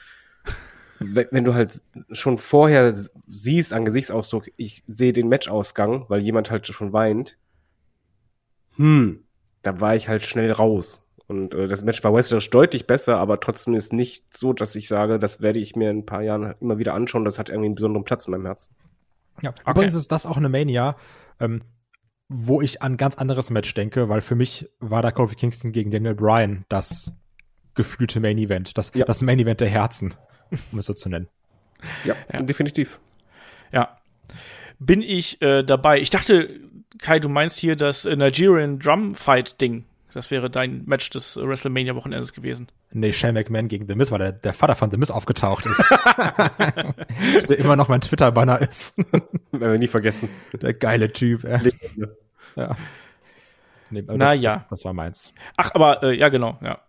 wenn, 0.98 1.28
wenn 1.30 1.44
du 1.44 1.54
halt 1.54 1.70
schon 2.12 2.38
vorher 2.38 2.94
siehst 3.26 3.72
an 3.72 3.84
Gesichtsausdruck, 3.84 4.50
ich 4.56 4.82
sehe 4.86 5.12
den 5.12 5.28
Matchausgang, 5.28 6.06
weil 6.08 6.20
jemand 6.20 6.50
halt 6.50 6.66
schon 6.66 6.92
weint, 6.92 7.38
hm, 8.76 9.24
da 9.62 9.80
war 9.80 9.96
ich 9.96 10.08
halt 10.08 10.22
schnell 10.22 10.52
raus. 10.52 11.05
Und 11.28 11.54
äh, 11.54 11.66
das 11.66 11.82
Match 11.82 12.02
war 12.04 12.14
wrestlerisch 12.14 12.50
deutlich 12.50 12.86
besser, 12.86 13.18
aber 13.18 13.40
trotzdem 13.40 13.74
ist 13.74 13.92
nicht 13.92 14.32
so, 14.32 14.52
dass 14.52 14.76
ich 14.76 14.88
sage, 14.88 15.18
das 15.18 15.42
werde 15.42 15.58
ich 15.58 15.74
mir 15.74 15.90
in 15.90 15.98
ein 15.98 16.06
paar 16.06 16.22
Jahren 16.22 16.54
immer 16.60 16.78
wieder 16.78 16.94
anschauen. 16.94 17.24
Das 17.24 17.38
hat 17.38 17.48
irgendwie 17.48 17.66
einen 17.66 17.74
besonderen 17.74 18.04
Platz 18.04 18.26
in 18.26 18.32
meinem 18.32 18.46
Herzen. 18.46 18.74
Ja, 19.42 19.50
okay. 19.50 19.70
übrigens 19.70 19.94
ist 19.94 20.12
das 20.12 20.24
auch 20.24 20.36
eine 20.36 20.48
Mania, 20.48 20.96
ähm, 21.40 21.62
wo 22.28 22.60
ich 22.62 22.82
an 22.82 22.96
ganz 22.96 23.16
anderes 23.16 23.50
Match 23.50 23.72
denke, 23.74 24.08
weil 24.08 24.22
für 24.22 24.34
mich 24.34 24.70
war 24.78 25.02
da 25.02 25.10
Kofi 25.10 25.34
Kingston 25.34 25.72
gegen 25.72 25.90
Daniel 25.90 26.14
Bryan 26.14 26.64
das 26.68 27.12
gefühlte 27.74 28.20
Main 28.20 28.38
Event, 28.38 28.76
das, 28.78 28.92
ja. 28.94 29.04
das 29.04 29.20
Main 29.20 29.38
Event 29.38 29.60
der 29.60 29.68
Herzen, 29.68 30.14
um 30.72 30.78
es 30.78 30.86
so 30.86 30.94
zu 30.94 31.08
nennen. 31.08 31.28
Ja, 32.04 32.14
ja. 32.32 32.42
definitiv. 32.42 33.00
Ja. 33.72 33.98
Bin 34.78 35.02
ich 35.02 35.40
äh, 35.42 35.62
dabei. 35.62 36.00
Ich 36.00 36.10
dachte, 36.10 36.60
Kai, 36.98 37.18
du 37.20 37.28
meinst 37.28 37.58
hier 37.58 37.76
das 37.76 38.04
äh, 38.04 38.16
Nigerian 38.16 38.78
Drum 38.78 39.14
Fight 39.14 39.60
Ding. 39.60 39.84
Das 40.16 40.30
wäre 40.30 40.48
dein 40.48 40.82
Match 40.86 41.10
des 41.10 41.36
WrestleMania-Wochenendes 41.36 42.32
gewesen. 42.32 42.68
Nee, 42.90 43.12
Shane 43.12 43.34
McMahon 43.34 43.68
gegen 43.68 43.86
The 43.86 43.94
Miz, 43.94 44.10
weil 44.10 44.18
der, 44.18 44.32
der 44.32 44.54
Vater 44.54 44.74
von 44.74 44.90
The 44.90 44.96
Miz 44.96 45.10
aufgetaucht 45.10 45.66
ist. 45.66 45.84
der 47.50 47.58
immer 47.58 47.76
noch 47.76 47.88
mein 47.88 48.00
Twitter-Banner 48.00 48.62
ist. 48.62 48.96
Werden 49.52 49.72
wir 49.72 49.78
nie 49.78 49.88
vergessen. 49.88 50.30
Der 50.54 50.72
geile 50.72 51.12
Typ. 51.12 51.44
Ja. 51.44 51.60
ja. 52.56 52.76
Nee, 53.90 54.04
Na 54.06 54.16
das, 54.16 54.40
ja. 54.40 54.54
Das, 54.54 54.68
das, 54.68 54.84
war 54.86 54.94
meins. 54.94 55.34
Ach, 55.58 55.74
aber 55.74 56.02
äh, 56.02 56.16
ja, 56.16 56.30
genau, 56.30 56.58
ja. 56.62 56.80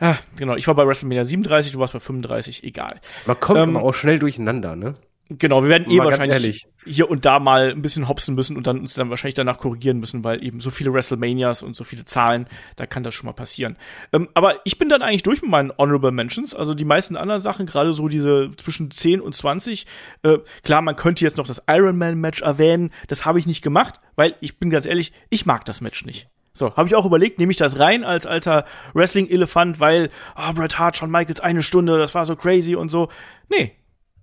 Ja, 0.00 0.16
genau. 0.36 0.56
Ich 0.56 0.66
war 0.66 0.74
bei 0.74 0.86
WrestleMania 0.86 1.26
37, 1.26 1.72
du 1.72 1.80
warst 1.80 1.92
bei 1.92 2.00
35, 2.00 2.64
egal. 2.64 2.98
Man 3.26 3.38
kommt 3.38 3.58
ähm, 3.58 3.76
aber 3.76 3.84
auch 3.84 3.92
schnell 3.92 4.18
durcheinander, 4.18 4.74
ne? 4.74 4.94
Genau, 5.30 5.62
wir 5.62 5.68
werden 5.68 5.90
eh 5.90 5.98
wahrscheinlich 5.98 6.66
hier 6.86 7.10
und 7.10 7.26
da 7.26 7.38
mal 7.38 7.70
ein 7.70 7.82
bisschen 7.82 8.08
hopsen 8.08 8.34
müssen 8.34 8.56
und 8.56 8.66
dann 8.66 8.78
uns 8.78 8.94
dann 8.94 9.10
wahrscheinlich 9.10 9.34
danach 9.34 9.58
korrigieren 9.58 9.98
müssen, 9.98 10.24
weil 10.24 10.42
eben 10.42 10.60
so 10.60 10.70
viele 10.70 10.94
WrestleManias 10.94 11.62
und 11.62 11.76
so 11.76 11.84
viele 11.84 12.06
Zahlen, 12.06 12.46
da 12.76 12.86
kann 12.86 13.02
das 13.02 13.14
schon 13.14 13.26
mal 13.26 13.34
passieren. 13.34 13.76
Ähm, 14.12 14.28
aber 14.32 14.60
ich 14.64 14.78
bin 14.78 14.88
dann 14.88 15.02
eigentlich 15.02 15.22
durch 15.22 15.42
mit 15.42 15.50
meinen 15.50 15.70
Honorable 15.76 16.12
Mentions. 16.12 16.54
Also 16.54 16.72
die 16.72 16.86
meisten 16.86 17.14
anderen 17.14 17.42
Sachen, 17.42 17.66
gerade 17.66 17.92
so 17.92 18.08
diese 18.08 18.50
zwischen 18.56 18.90
10 18.90 19.20
und 19.20 19.34
20. 19.34 19.84
Äh, 20.22 20.38
klar, 20.62 20.80
man 20.80 20.96
könnte 20.96 21.24
jetzt 21.24 21.36
noch 21.36 21.46
das 21.46 21.62
Iron 21.68 21.98
Man 21.98 22.18
Match 22.18 22.40
erwähnen. 22.40 22.90
Das 23.08 23.26
habe 23.26 23.38
ich 23.38 23.46
nicht 23.46 23.60
gemacht, 23.60 24.00
weil 24.16 24.34
ich 24.40 24.58
bin 24.58 24.70
ganz 24.70 24.86
ehrlich, 24.86 25.12
ich 25.28 25.44
mag 25.44 25.66
das 25.66 25.82
Match 25.82 26.06
nicht. 26.06 26.28
So, 26.54 26.74
habe 26.74 26.88
ich 26.88 26.94
auch 26.94 27.04
überlegt, 27.04 27.38
nehme 27.38 27.52
ich 27.52 27.58
das 27.58 27.78
rein 27.78 28.02
als 28.02 28.26
alter 28.26 28.64
Wrestling-Elefant, 28.94 29.78
weil, 29.78 30.10
oh, 30.36 30.52
Bret 30.54 30.78
Hart, 30.78 30.96
Shawn 30.96 31.10
Michaels 31.10 31.40
eine 31.40 31.62
Stunde, 31.62 31.98
das 31.98 32.14
war 32.14 32.24
so 32.24 32.34
crazy 32.34 32.74
und 32.74 32.88
so. 32.88 33.10
Nee, 33.48 33.77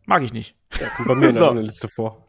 mag 0.06 0.24
ich 0.24 0.34
nicht. 0.34 0.56
Ja, 0.80 0.89
kommt 0.89 1.08
bei 1.08 1.15
mir 1.15 1.30
in 1.30 1.36
so. 1.36 1.54
der 1.54 1.63
Liste 1.63 1.88
vor. 1.88 2.26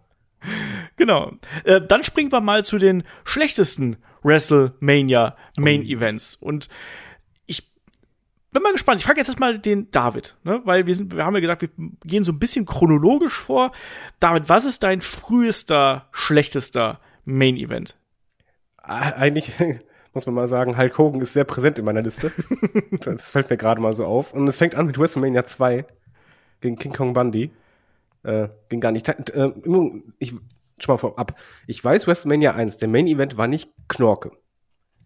Genau. 0.97 1.33
Äh, 1.65 1.81
dann 1.81 2.03
springen 2.03 2.33
wir 2.33 2.41
mal 2.41 2.65
zu 2.65 2.79
den 2.79 3.05
schlechtesten 3.25 3.97
WrestleMania 4.23 5.37
Main 5.59 5.83
oh. 5.83 5.89
Events. 5.89 6.37
Und 6.37 6.69
ich 7.47 7.73
bin 8.53 8.63
mal 8.63 8.73
gespannt. 8.73 9.01
Ich 9.01 9.07
frage 9.07 9.19
jetzt 9.19 9.29
erstmal 9.29 9.59
den 9.59 9.91
David, 9.91 10.37
ne? 10.45 10.61
weil 10.65 10.87
wir, 10.87 10.95
sind, 10.95 11.15
wir 11.15 11.25
haben 11.25 11.35
ja 11.35 11.41
gesagt, 11.41 11.63
wir 11.63 11.71
gehen 12.05 12.25
so 12.25 12.33
ein 12.33 12.39
bisschen 12.39 12.67
chronologisch 12.67 13.35
vor. 13.35 13.73
David, 14.21 14.49
was 14.49 14.65
ist 14.65 14.83
dein 14.83 15.01
frühester, 15.01 16.09
schlechtester 16.13 17.01
Main 17.25 17.57
Event? 17.57 17.97
Eigentlich 18.83 19.53
muss 20.17 20.27
man 20.27 20.35
mal 20.35 20.49
sagen. 20.49 20.79
Hulk 20.79 20.97
Hogan 20.97 21.21
ist 21.21 21.35
sehr 21.35 21.45
präsent 21.45 21.79
in 21.79 21.85
meiner 21.85 22.03
Liste. 22.03 22.33
das 23.03 23.31
fällt 23.31 23.51
mir 23.51 23.57
gerade 23.57 23.81
mal 23.81 23.93
so 23.93 24.07
auf. 24.07 24.33
Und 24.33 24.49
es 24.49 24.57
fängt 24.57 24.75
an 24.75 24.87
mit 24.87 24.99
WrestleMania 24.99 25.45
2 25.45 25.85
gegen 26.61 26.77
King 26.79 26.93
Kong 26.93 27.13
Bundy. 27.13 27.51
Äh, 28.27 28.49
ging 28.69 28.81
gar 28.81 28.93
nicht. 28.93 29.09
Äh, 29.09 29.51
ich, 30.19 30.33
schon 30.79 30.93
mal 30.93 30.99
vorab. 30.99 31.39
Ich 31.67 31.83
weiß, 31.83 32.07
WrestleMania 32.07 32.55
1, 32.55 32.79
der 32.79 32.89
Main 32.89 33.07
Event 33.07 33.37
war 33.37 33.47
nicht 33.47 33.71
Knorke. 33.89 34.33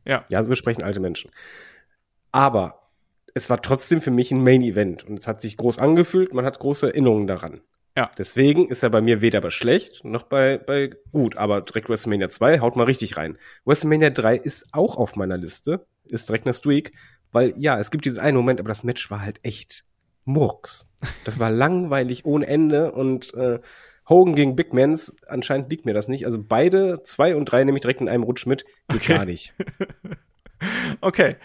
Ja. 0.07 0.25
Ja, 0.31 0.43
so 0.43 0.55
sprechen 0.55 0.83
alte 0.83 1.01
Menschen. 1.01 1.31
Aber 2.33 2.89
es 3.35 3.51
war 3.51 3.61
trotzdem 3.61 4.01
für 4.01 4.11
mich 4.11 4.31
ein 4.31 4.43
Main 4.43 4.63
Event 4.63 5.05
und 5.05 5.19
es 5.19 5.29
hat 5.29 5.41
sich 5.41 5.57
groß 5.57 5.79
angefühlt, 5.79 6.33
man 6.33 6.45
hat 6.45 6.59
große 6.59 6.87
Erinnerungen 6.87 7.27
daran. 7.27 7.61
Ja. 7.97 8.11
Deswegen 8.17 8.69
ist 8.69 8.83
er 8.83 8.91
bei 8.91 9.01
mir 9.01 9.21
weder 9.21 9.41
bei 9.41 9.51
schlecht 9.51 10.05
noch 10.05 10.23
bei, 10.23 10.59
bei 10.59 10.91
gut, 11.13 11.37
aber 11.37 11.61
direkt 11.61 11.89
WrestleMania 11.89 12.29
2 12.29 12.61
haut 12.61 12.77
mal 12.77 12.85
richtig 12.85 13.17
rein. 13.17 13.37
WrestleMania 13.65 14.11
3 14.11 14.37
ist 14.37 14.73
auch 14.73 14.97
auf 14.97 15.17
meiner 15.17 15.37
Liste, 15.37 15.87
ist 16.05 16.29
direkt 16.29 16.47
eine 16.47 16.55
Streak, 16.55 16.93
weil 17.33 17.53
ja, 17.59 17.79
es 17.79 17.91
gibt 17.91 18.05
diesen 18.05 18.21
einen 18.21 18.37
Moment, 18.37 18.61
aber 18.61 18.69
das 18.69 18.85
Match 18.85 19.11
war 19.11 19.21
halt 19.21 19.41
echt 19.43 19.85
Murks. 20.25 20.91
Das 21.25 21.39
war 21.39 21.51
langweilig 21.51 22.25
ohne 22.25 22.47
Ende 22.47 22.93
und 22.93 23.33
äh, 23.35 23.59
Hogan 24.09 24.35
gegen 24.35 24.57
Big 24.57 24.75
Mans, 24.75 25.17
anscheinend 25.29 25.71
liegt 25.71 25.87
mir 25.87 25.95
das 25.95 26.09
nicht. 26.09 26.27
Also 26.27 26.43
beide, 26.43 27.03
zwei 27.05 27.37
und 27.37 27.45
drei 27.47 27.63
nehme 27.65 27.79
ich 27.79 27.83
direkt 27.83 28.01
in 28.01 28.09
einem 28.09 28.25
Rutsch 28.25 28.47
mit. 28.47 28.65
Geht 28.89 29.03
Okay. 29.03 29.15
gar 29.15 29.25
nicht. 29.25 29.55
Okay, 31.01 31.37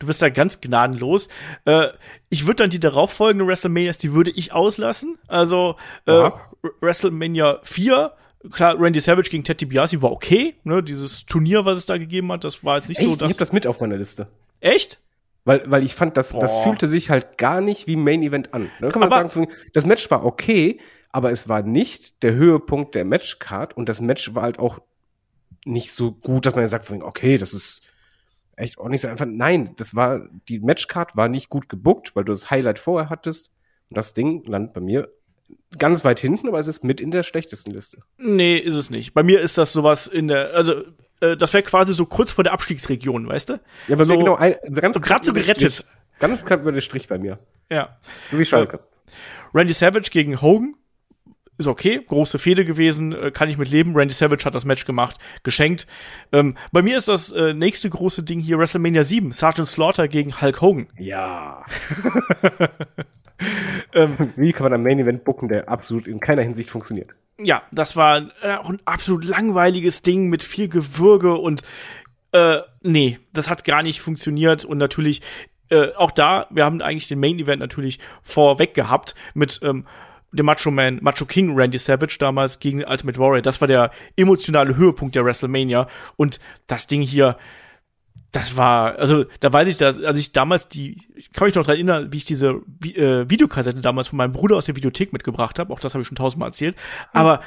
du 0.00 0.08
bist 0.08 0.20
da 0.20 0.30
ganz 0.30 0.60
gnadenlos. 0.60 1.28
Äh, 1.64 1.90
ich 2.28 2.44
würde 2.46 2.56
dann 2.64 2.70
die 2.70 2.80
darauffolgenden 2.80 3.46
WrestleManias, 3.46 3.98
die 3.98 4.14
würde 4.14 4.32
ich 4.32 4.52
auslassen. 4.52 5.16
Also 5.28 5.76
äh. 6.06 6.30
WrestleMania 6.80 7.60
4, 7.62 8.12
klar, 8.50 8.74
Randy 8.80 8.98
Savage 9.00 9.30
gegen 9.30 9.44
Ted 9.44 9.60
DiBiase 9.60 10.02
war 10.02 10.10
okay. 10.10 10.56
Ne? 10.64 10.82
Dieses 10.82 11.24
Turnier, 11.26 11.64
was 11.64 11.78
es 11.78 11.86
da 11.86 11.98
gegeben 11.98 12.32
hat, 12.32 12.42
das 12.42 12.64
war 12.64 12.76
jetzt 12.76 12.88
nicht 12.88 12.98
Echt? 12.98 13.06
so. 13.06 13.12
ich 13.12 13.18
Dass 13.20 13.28
habe 13.28 13.38
das 13.38 13.52
mit 13.52 13.66
auf 13.68 13.80
meiner 13.80 13.96
Liste. 13.96 14.26
Echt? 14.60 15.00
Weil, 15.44 15.62
weil 15.70 15.82
ich 15.84 15.94
fand, 15.94 16.16
das, 16.16 16.30
das 16.30 16.56
fühlte 16.58 16.88
sich 16.88 17.10
halt 17.10 17.36
gar 17.36 17.60
nicht 17.60 17.86
wie 17.86 17.96
Main 17.96 18.22
Event 18.22 18.54
an. 18.54 18.70
Da 18.80 18.90
kann 18.90 19.00
man 19.00 19.12
Aber- 19.12 19.28
sagen, 19.28 19.48
das 19.74 19.84
Match 19.86 20.10
war 20.10 20.24
okay, 20.24 20.80
aber 21.10 21.30
es 21.32 21.48
war 21.48 21.62
nicht 21.62 22.22
der 22.22 22.34
Höhepunkt 22.34 22.94
der 22.94 23.04
Matchcard 23.04 23.76
und 23.76 23.88
das 23.88 24.00
Match 24.00 24.34
war 24.34 24.42
halt 24.42 24.58
auch 24.58 24.80
nicht 25.64 25.92
so 25.92 26.12
gut, 26.12 26.46
dass 26.46 26.54
man 26.56 26.66
sagt, 26.66 26.90
okay, 26.90 27.36
das 27.38 27.52
ist 27.54 27.82
echt 28.56 28.78
ordentlich 28.78 29.02
so 29.02 29.08
einfach. 29.08 29.26
Nein, 29.28 29.74
das 29.76 29.94
war, 29.94 30.28
die 30.48 30.60
Matchcard 30.60 31.16
war 31.16 31.28
nicht 31.28 31.48
gut 31.50 31.68
gebuckt, 31.68 32.16
weil 32.16 32.24
du 32.24 32.32
das 32.32 32.50
Highlight 32.50 32.78
vorher 32.78 33.10
hattest. 33.10 33.50
Und 33.90 33.96
das 33.98 34.14
Ding 34.14 34.44
landet 34.44 34.72
bei 34.74 34.80
mir 34.80 35.08
ganz 35.78 36.04
weit 36.04 36.20
hinten, 36.20 36.48
aber 36.48 36.58
es 36.58 36.66
ist 36.66 36.84
mit 36.84 37.00
in 37.00 37.10
der 37.10 37.22
schlechtesten 37.22 37.70
Liste. 37.70 37.98
Nee, 38.16 38.56
ist 38.56 38.74
es 38.76 38.88
nicht. 38.90 39.12
Bei 39.12 39.22
mir 39.22 39.40
ist 39.40 39.58
das 39.58 39.72
sowas 39.72 40.06
in 40.06 40.28
der, 40.28 40.54
also 40.54 40.82
äh, 41.32 41.36
das 41.36 41.52
wäre 41.52 41.62
quasi 41.62 41.92
so 41.92 42.06
kurz 42.06 42.30
vor 42.30 42.44
der 42.44 42.52
Abstiegsregion, 42.52 43.28
weißt 43.28 43.50
du? 43.50 43.52
Ja, 43.88 43.94
aber 43.94 44.04
so, 44.04 44.14
mir 44.14 44.18
genau, 44.20 44.36
ein, 44.36 44.54
ganz 44.74 44.96
so 44.96 45.00
grad 45.00 45.24
so 45.24 45.32
gerettet. 45.32 45.84
Ganz 46.18 46.44
knapp 46.44 46.60
über 46.62 46.72
den 46.72 46.80
Strich 46.80 47.08
bei 47.08 47.18
mir. 47.18 47.38
Ja. 47.70 47.96
So 48.30 48.38
wie 48.38 48.44
Schalke. 48.44 48.80
Randy 49.52 49.72
Savage 49.72 50.10
gegen 50.10 50.40
Hogan 50.40 50.74
ist 51.56 51.68
okay, 51.68 52.00
große 52.06 52.38
Fehde 52.38 52.64
gewesen, 52.64 53.12
äh, 53.12 53.30
kann 53.30 53.48
ich 53.48 53.58
mit 53.58 53.70
leben. 53.70 53.94
Randy 53.94 54.14
Savage 54.14 54.44
hat 54.44 54.54
das 54.54 54.64
Match 54.64 54.84
gemacht, 54.84 55.18
geschenkt. 55.42 55.86
Ähm, 56.32 56.56
bei 56.72 56.82
mir 56.82 56.98
ist 56.98 57.08
das 57.08 57.30
äh, 57.30 57.54
nächste 57.54 57.88
große 57.90 58.24
Ding 58.24 58.40
hier 58.40 58.58
WrestleMania 58.58 59.04
7, 59.04 59.32
Sergeant 59.32 59.68
Slaughter 59.68 60.08
gegen 60.08 60.40
Hulk 60.40 60.60
Hogan. 60.60 60.88
Ja. 60.98 61.64
Ähm, 63.92 64.32
Wie 64.36 64.52
kann 64.52 64.64
man 64.64 64.72
ein 64.72 64.82
Main 64.82 64.98
Event 64.98 65.24
booken, 65.24 65.48
der 65.48 65.68
absolut 65.68 66.08
in 66.08 66.18
keiner 66.18 66.42
Hinsicht 66.42 66.68
funktioniert? 66.68 67.14
Ja, 67.38 67.62
das 67.70 67.94
war 67.94 68.18
äh, 68.42 68.58
ein 68.64 68.80
absolut 68.84 69.24
langweiliges 69.24 70.02
Ding 70.02 70.28
mit 70.28 70.42
viel 70.42 70.68
Gewürge 70.68 71.34
und 71.34 71.62
äh, 72.32 72.58
nee, 72.82 73.20
das 73.32 73.48
hat 73.48 73.64
gar 73.64 73.82
nicht 73.82 74.00
funktioniert 74.00 74.64
und 74.64 74.78
natürlich 74.78 75.22
äh, 75.70 75.92
auch 75.94 76.10
da, 76.10 76.46
wir 76.50 76.64
haben 76.64 76.82
eigentlich 76.82 77.08
den 77.08 77.20
Main 77.20 77.38
Event 77.38 77.60
natürlich 77.60 77.98
vorweg 78.22 78.74
gehabt 78.74 79.14
mit 79.34 79.60
ähm, 79.62 79.86
dem 80.32 80.46
Macho 80.46 80.70
Man, 80.70 80.98
Macho 81.00 81.24
King 81.24 81.54
Randy 81.54 81.78
Savage 81.78 82.16
damals 82.18 82.58
gegen 82.58 82.84
Ultimate 82.84 83.18
Warrior. 83.18 83.42
Das 83.42 83.60
war 83.60 83.68
der 83.68 83.90
emotionale 84.16 84.76
Höhepunkt 84.76 85.14
der 85.14 85.24
WrestleMania 85.24 85.86
und 86.16 86.40
das 86.66 86.86
Ding 86.86 87.02
hier, 87.02 87.36
das 88.34 88.56
war, 88.56 88.98
also 88.98 89.24
da 89.40 89.52
weiß 89.52 89.68
ich, 89.68 89.76
dass, 89.76 90.02
als 90.02 90.18
ich 90.18 90.32
damals 90.32 90.68
die, 90.68 91.06
ich 91.14 91.32
kann 91.32 91.46
mich 91.46 91.54
noch 91.54 91.62
daran 91.62 91.76
erinnern, 91.76 92.12
wie 92.12 92.16
ich 92.16 92.24
diese 92.24 92.62
äh, 92.82 93.30
Videokassette 93.30 93.80
damals 93.80 94.08
von 94.08 94.16
meinem 94.16 94.32
Bruder 94.32 94.56
aus 94.56 94.66
der 94.66 94.76
Videothek 94.76 95.12
mitgebracht 95.12 95.58
habe, 95.58 95.72
auch 95.72 95.78
das 95.78 95.94
habe 95.94 96.02
ich 96.02 96.08
schon 96.08 96.16
tausendmal 96.16 96.48
erzählt, 96.48 96.76
aber 97.12 97.40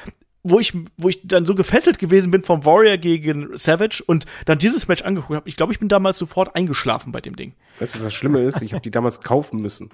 wo 0.43 0.59
ich, 0.59 0.73
wo 0.95 1.09
ich 1.09 1.27
dann 1.27 1.45
so 1.45 1.55
gefesselt 1.55 1.99
gewesen 1.99 2.31
bin 2.31 2.41
vom 2.41 2.63
Warrior 2.63 2.95
gegen 2.95 3.57
Savage 3.57 4.01
und 4.05 4.25
dann 4.45 4.57
dieses 4.59 4.87
Match 4.87 5.01
angeguckt 5.01 5.35
habe, 5.35 5.49
ich 5.49 5.57
glaube, 5.57 5.73
ich 5.73 5.79
bin 5.79 5.89
damals 5.89 6.17
sofort 6.17 6.55
eingeschlafen 6.55 7.11
bei 7.11 7.19
dem 7.19 7.35
Ding. 7.35 7.53
Weißt 7.79 7.95
du, 7.95 7.99
was 7.99 8.05
das 8.05 8.13
Schlimme 8.13 8.39
ist? 8.39 8.61
Ich 8.61 8.71
habe 8.73 8.81
die 8.81 8.91
damals 8.91 9.19
kaufen 9.19 9.61
müssen. 9.61 9.89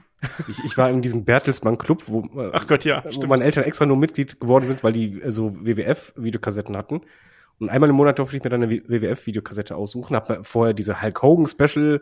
Ich, 0.48 0.64
ich 0.64 0.78
war 0.78 0.92
in 0.92 1.02
diesem 1.02 1.26
Bertelsmann-Club, 1.26 2.04
wo, 2.06 2.22
äh, 2.40 2.52
Ach 2.54 2.68
Gott, 2.68 2.86
ja, 2.86 3.04
wo 3.04 3.12
stimmt. 3.12 3.30
meine 3.30 3.44
Eltern 3.44 3.64
extra 3.64 3.88
nur 3.88 3.98
Mitglied 3.98 4.40
geworden 4.40 4.68
sind, 4.68 4.84
weil 4.84 4.94
die 4.94 5.22
äh, 5.22 5.32
so 5.32 5.56
WWF-Videokassetten 5.56 6.78
hatten. 6.78 7.02
Und 7.60 7.70
einmal 7.70 7.90
im 7.90 7.96
Monat 7.96 8.20
durfte 8.20 8.36
ich 8.38 8.44
mir 8.44 8.50
dann 8.50 8.64
eine 8.64 8.72
WWF-Videokassette 8.72 9.76
aussuchen. 9.76 10.16
Hab 10.16 10.46
vorher 10.46 10.74
diese 10.74 11.02
Hulk 11.02 11.22
Hogan-Special 11.22 12.02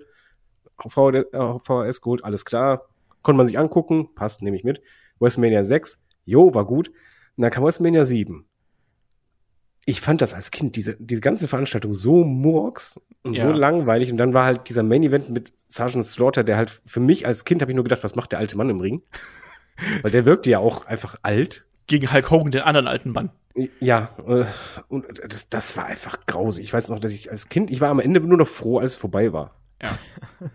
auf 0.77 0.93
VHS 0.93 1.97
äh, 1.97 2.01
geholt, 2.01 2.23
alles 2.23 2.45
klar. 2.45 2.87
Konnte 3.21 3.37
man 3.37 3.47
sich 3.47 3.59
angucken, 3.59 4.09
passt, 4.15 4.41
nehme 4.41 4.57
ich 4.57 4.63
mit. 4.63 4.81
WrestleMania 5.19 5.63
6, 5.63 6.01
jo, 6.25 6.53
war 6.55 6.65
gut. 6.65 6.89
Und 6.89 7.43
dann 7.43 7.51
kam 7.51 7.63
WrestleMania 7.63 8.03
7. 8.05 8.45
Ich 9.85 10.01
fand 10.01 10.21
das 10.21 10.33
als 10.33 10.51
Kind, 10.51 10.75
diese, 10.75 10.95
diese 10.99 11.21
ganze 11.21 11.47
Veranstaltung 11.47 11.93
so 11.93 12.23
murks 12.23 12.99
und 13.23 13.35
so 13.35 13.43
Ja. 13.43 13.51
langweilig. 13.51 14.11
Und 14.11 14.17
dann 14.17 14.33
war 14.33 14.45
halt 14.45 14.69
dieser 14.69 14.83
Main 14.83 15.03
Event 15.03 15.29
mit 15.29 15.53
Sergeant 15.67 16.05
Slaughter, 16.05 16.43
der 16.43 16.57
halt 16.57 16.69
für 16.85 16.99
mich 16.99 17.25
als 17.25 17.45
Kind 17.45 17.61
habe 17.61 17.71
ich 17.71 17.75
nur 17.75 17.83
gedacht, 17.83 18.03
was 18.03 18.15
macht 18.15 18.31
der 18.31 18.39
alte 18.39 18.57
Mann 18.57 18.69
im 18.69 18.79
Ring? 18.79 19.01
Weil 20.03 20.11
der 20.11 20.25
wirkte 20.25 20.49
ja 20.51 20.59
auch 20.59 20.85
einfach 20.85 21.15
alt. 21.23 21.65
Gegen 21.91 22.13
Hulk 22.13 22.31
Hogan, 22.31 22.51
den 22.51 22.61
anderen 22.61 22.87
alten 22.87 23.11
Mann. 23.11 23.31
Ja, 23.81 24.15
äh, 24.25 24.45
und 24.87 25.05
das, 25.27 25.49
das 25.49 25.75
war 25.75 25.87
einfach 25.87 26.25
grausig. 26.25 26.63
Ich 26.63 26.71
weiß 26.71 26.87
noch, 26.87 26.99
dass 26.99 27.11
ich 27.11 27.29
als 27.29 27.49
Kind, 27.49 27.69
ich 27.69 27.81
war 27.81 27.89
am 27.89 27.99
Ende 27.99 28.21
nur 28.21 28.37
noch 28.37 28.47
froh, 28.47 28.79
als 28.79 28.93
es 28.93 28.97
vorbei 28.97 29.33
war. 29.33 29.55
Ja. 29.81 29.97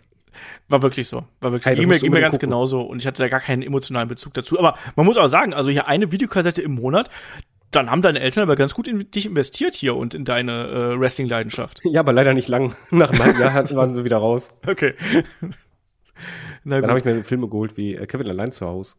War 0.69 0.83
wirklich 0.83 1.09
so. 1.09 1.25
War 1.41 1.53
wirklich. 1.53 1.67
Hey, 1.67 1.77
ging 1.77 1.89
mir, 1.89 1.99
ging 1.99 2.11
mir 2.11 2.21
ganz 2.21 2.35
gucken. 2.35 2.49
genauso 2.49 2.81
und 2.81 2.99
ich 2.99 3.07
hatte 3.07 3.23
da 3.23 3.29
gar 3.29 3.41
keinen 3.41 3.63
emotionalen 3.63 4.09
Bezug 4.09 4.35
dazu. 4.35 4.59
Aber 4.59 4.77
man 4.95 5.05
muss 5.05 5.17
auch 5.17 5.29
sagen, 5.29 5.53
also 5.55 5.71
hier 5.71 5.89
eine 5.89 6.11
Videokassette 6.11 6.61
im 6.63 6.73
Monat, 6.73 7.11
dann 7.71 7.91
haben 7.91 8.01
deine 8.03 8.21
Eltern 8.21 8.43
aber 8.43 8.57
ganz 8.57 8.75
gut 8.75 8.89
in 8.89 9.11
dich 9.11 9.27
investiert 9.27 9.75
hier 9.75 9.95
und 9.95 10.15
in 10.15 10.25
deine 10.25 10.67
äh, 10.67 11.01
Wrestling-Leidenschaft. 11.01 11.81
Ja, 11.85 12.01
aber 12.01 12.13
leider 12.13 12.35
nicht 12.35 12.49
lang. 12.49 12.75
Nach 12.91 13.11
einem 13.11 13.23
halben 13.23 13.41
Jahr 13.41 13.55
waren 13.55 13.95
sie 13.95 14.05
wieder 14.05 14.19
raus. 14.19 14.51
Okay. 14.67 14.95
Na 16.65 16.81
Dann 16.81 16.91
habe 16.91 16.99
ich 16.99 17.05
mir 17.05 17.25
Filme 17.25 17.49
geholt 17.49 17.77
wie 17.77 17.95
äh, 17.95 18.07
Kevin 18.07 18.29
allein 18.29 18.53
zu 18.53 18.67
Hause. 18.67 18.97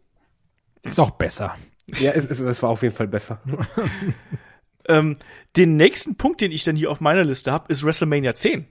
Ist 0.83 0.99
auch 0.99 1.11
besser. 1.11 1.55
Ja, 1.87 2.11
es, 2.11 2.29
es, 2.29 2.41
es 2.41 2.63
war 2.63 2.69
auf 2.69 2.83
jeden 2.83 2.95
Fall 2.95 3.07
besser. 3.07 3.41
Ähm, 4.89 5.17
den 5.57 5.75
nächsten 5.75 6.15
Punkt, 6.15 6.39
den 6.39 6.51
ich 6.51 6.63
dann 6.63 6.75
hier 6.75 6.89
auf 6.89 7.01
meiner 7.01 7.23
Liste 7.25 7.51
habe, 7.51 7.71
ist 7.71 7.83
WrestleMania 7.83 8.35
10. 8.35 8.65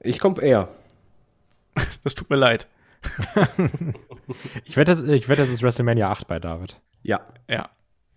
Ich 0.00 0.18
komme 0.20 0.42
eher. 0.42 0.68
Das 2.04 2.14
tut 2.14 2.30
mir 2.30 2.36
leid. 2.36 2.66
Ich 4.64 4.76
wette, 4.76 4.90
das, 4.90 5.02
ich 5.02 5.28
wette, 5.28 5.42
das 5.42 5.50
ist 5.50 5.62
WrestleMania 5.62 6.10
8 6.10 6.26
bei 6.26 6.40
David. 6.40 6.80
Ja. 7.02 7.20
Ja. 7.48 7.70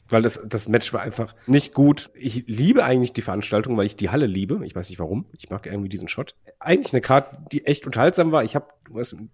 Weil 0.10 0.22
das, 0.22 0.42
das 0.48 0.68
Match 0.68 0.92
war 0.94 1.02
einfach 1.02 1.36
nicht 1.46 1.74
gut. 1.74 2.10
Ich 2.14 2.46
liebe 2.48 2.84
eigentlich 2.84 3.14
die 3.14 3.22
Veranstaltung, 3.22 3.78
weil 3.78 3.86
ich 3.86 3.96
die 3.96 4.10
Halle 4.10 4.26
liebe. 4.26 4.60
Ich 4.66 4.76
weiß 4.76 4.90
nicht 4.90 5.00
warum. 5.00 5.26
Ich 5.38 5.50
mag 5.50 5.66
irgendwie 5.66 5.90
diesen 5.90 6.08
Shot. 6.08 6.36
Eigentlich 6.60 6.94
eine 6.94 7.02
Karte, 7.02 7.38
die 7.52 7.66
echt 7.66 7.86
unterhaltsam 7.86 8.32
war. 8.32 8.44
Ich 8.44 8.56
habe 8.56 8.68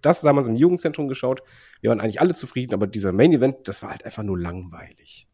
das 0.01 0.21
damals 0.21 0.47
im 0.47 0.55
Jugendzentrum 0.55 1.07
geschaut. 1.07 1.43
Wir 1.81 1.89
waren 1.89 2.01
eigentlich 2.01 2.21
alle 2.21 2.33
zufrieden, 2.33 2.73
aber 2.73 2.87
dieser 2.87 3.11
Main 3.11 3.31
Event, 3.31 3.67
das 3.67 3.81
war 3.81 3.91
halt 3.91 4.05
einfach 4.05 4.23
nur 4.23 4.37
langweilig. 4.37 5.27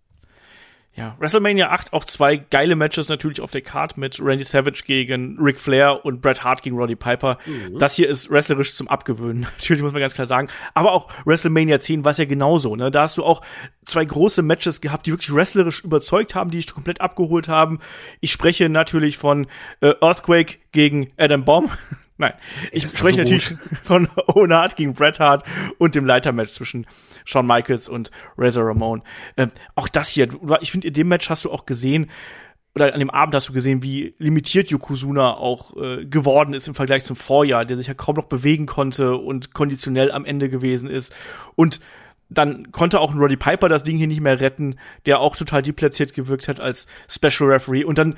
Ja, 0.94 1.16
WrestleMania 1.20 1.70
8 1.70 1.94
auch 1.94 2.04
zwei 2.04 2.36
geile 2.36 2.76
Matches 2.76 3.08
natürlich 3.08 3.40
auf 3.40 3.52
der 3.52 3.62
Card 3.62 3.98
mit 3.98 4.20
Randy 4.20 4.44
Savage 4.44 4.84
gegen 4.86 5.38
Ric 5.40 5.58
Flair 5.58 6.04
und 6.04 6.22
Bret 6.22 6.44
Hart 6.44 6.64
gegen 6.64 6.76
Roddy 6.76 6.98
Piper. 6.98 7.38
Das 7.80 7.96
hier 7.96 8.10
ist 8.10 8.30
wrestlerisch 8.30 8.76
zum 8.76 8.90
Abgewöhnen, 8.90 9.42
natürlich 9.58 9.82
muss 9.82 9.94
man 9.94 10.02
ganz 10.02 10.14
klar 10.14 10.28
sagen. 10.28 10.50
Aber 10.74 10.92
auch 10.92 11.10
WrestleMania 11.26 11.80
10 11.80 12.04
war 12.04 12.12
es 12.12 12.18
ja 12.18 12.26
genauso, 12.26 12.76
ne? 12.76 12.92
Da 12.92 13.04
hast 13.04 13.18
du 13.18 13.24
auch 13.24 13.42
zwei 13.86 14.04
große 14.04 14.42
Matches 14.42 14.82
gehabt, 14.82 15.06
die 15.06 15.12
wirklich 15.12 15.34
wrestlerisch 15.34 15.82
überzeugt 15.82 16.36
haben, 16.36 16.52
die 16.52 16.58
dich 16.58 16.74
komplett 16.74 17.00
abgeholt 17.00 17.48
haben. 17.48 17.80
Ich 18.20 18.34
spreche 18.34 18.68
natürlich 18.68 19.18
von 19.18 19.48
äh, 19.80 19.94
Earthquake 20.02 20.58
gegen 20.74 21.12
Adam 21.18 21.46
Bomb. 21.46 21.72
Nein, 22.22 22.34
ich 22.72 22.84
das 22.84 22.96
spreche 22.96 23.16
so 23.16 23.22
natürlich 23.24 23.56
von 23.84 24.08
Owen 24.28 24.54
Hart 24.54 24.76
gegen 24.76 24.94
Bret 24.94 25.20
Hart 25.20 25.44
und 25.80 25.96
dem 25.96 26.06
Leitermatch 26.06 26.52
zwischen 26.52 26.86
Shawn 27.26 27.48
Michaels 27.48 27.90
und 27.90 28.12
Razor 28.38 28.68
Ramon. 28.68 29.02
Ähm, 29.38 29.50
auch 29.74 29.88
das 29.88 30.10
hier, 30.10 30.28
ich 30.62 30.72
finde, 30.72 30.88
in 30.88 30.94
dem 30.94 31.08
Match 31.08 31.32
hast 31.32 31.46
du 31.46 31.52
auch 31.52 31.66
gesehen, 31.66 32.12
oder 32.76 32.94
an 32.94 33.00
dem 33.00 33.10
Abend 33.10 33.34
hast 33.34 33.50
du 33.50 33.54
gesehen, 33.54 33.82
wie 33.82 34.14
limitiert 34.20 34.70
Yokozuna 34.70 35.34
auch 35.34 35.76
äh, 35.76 36.06
geworden 36.06 36.54
ist 36.54 36.68
im 36.68 36.76
Vergleich 36.76 37.04
zum 37.04 37.16
Vorjahr, 37.16 37.66
der 37.66 37.76
sich 37.76 37.88
ja 37.88 37.96
kaum 37.96 38.16
noch 38.16 38.26
bewegen 38.26 38.68
konnte 38.68 39.16
und 39.16 39.56
konditionell 39.56 40.12
am 40.12 40.24
Ende 40.24 40.48
gewesen 40.48 40.92
ist. 40.92 41.14
Und 41.56 41.82
dann 42.30 42.72
konnte 42.72 43.00
auch 43.00 43.12
ein 43.12 43.18
Roddy 43.18 43.36
Piper 43.36 43.68
das 43.68 43.82
Ding 43.82 43.98
hier 43.98 44.08
nicht 44.08 44.22
mehr 44.22 44.40
retten, 44.40 44.76
der 45.08 45.22
auch 45.22 45.36
total 45.36 45.64
deplatziert 45.64 46.14
gewirkt 46.14 46.48
hat 46.48 46.60
als 46.60 46.86
Special 47.10 47.50
Referee. 47.50 47.84
Und 47.84 47.98
dann 47.98 48.16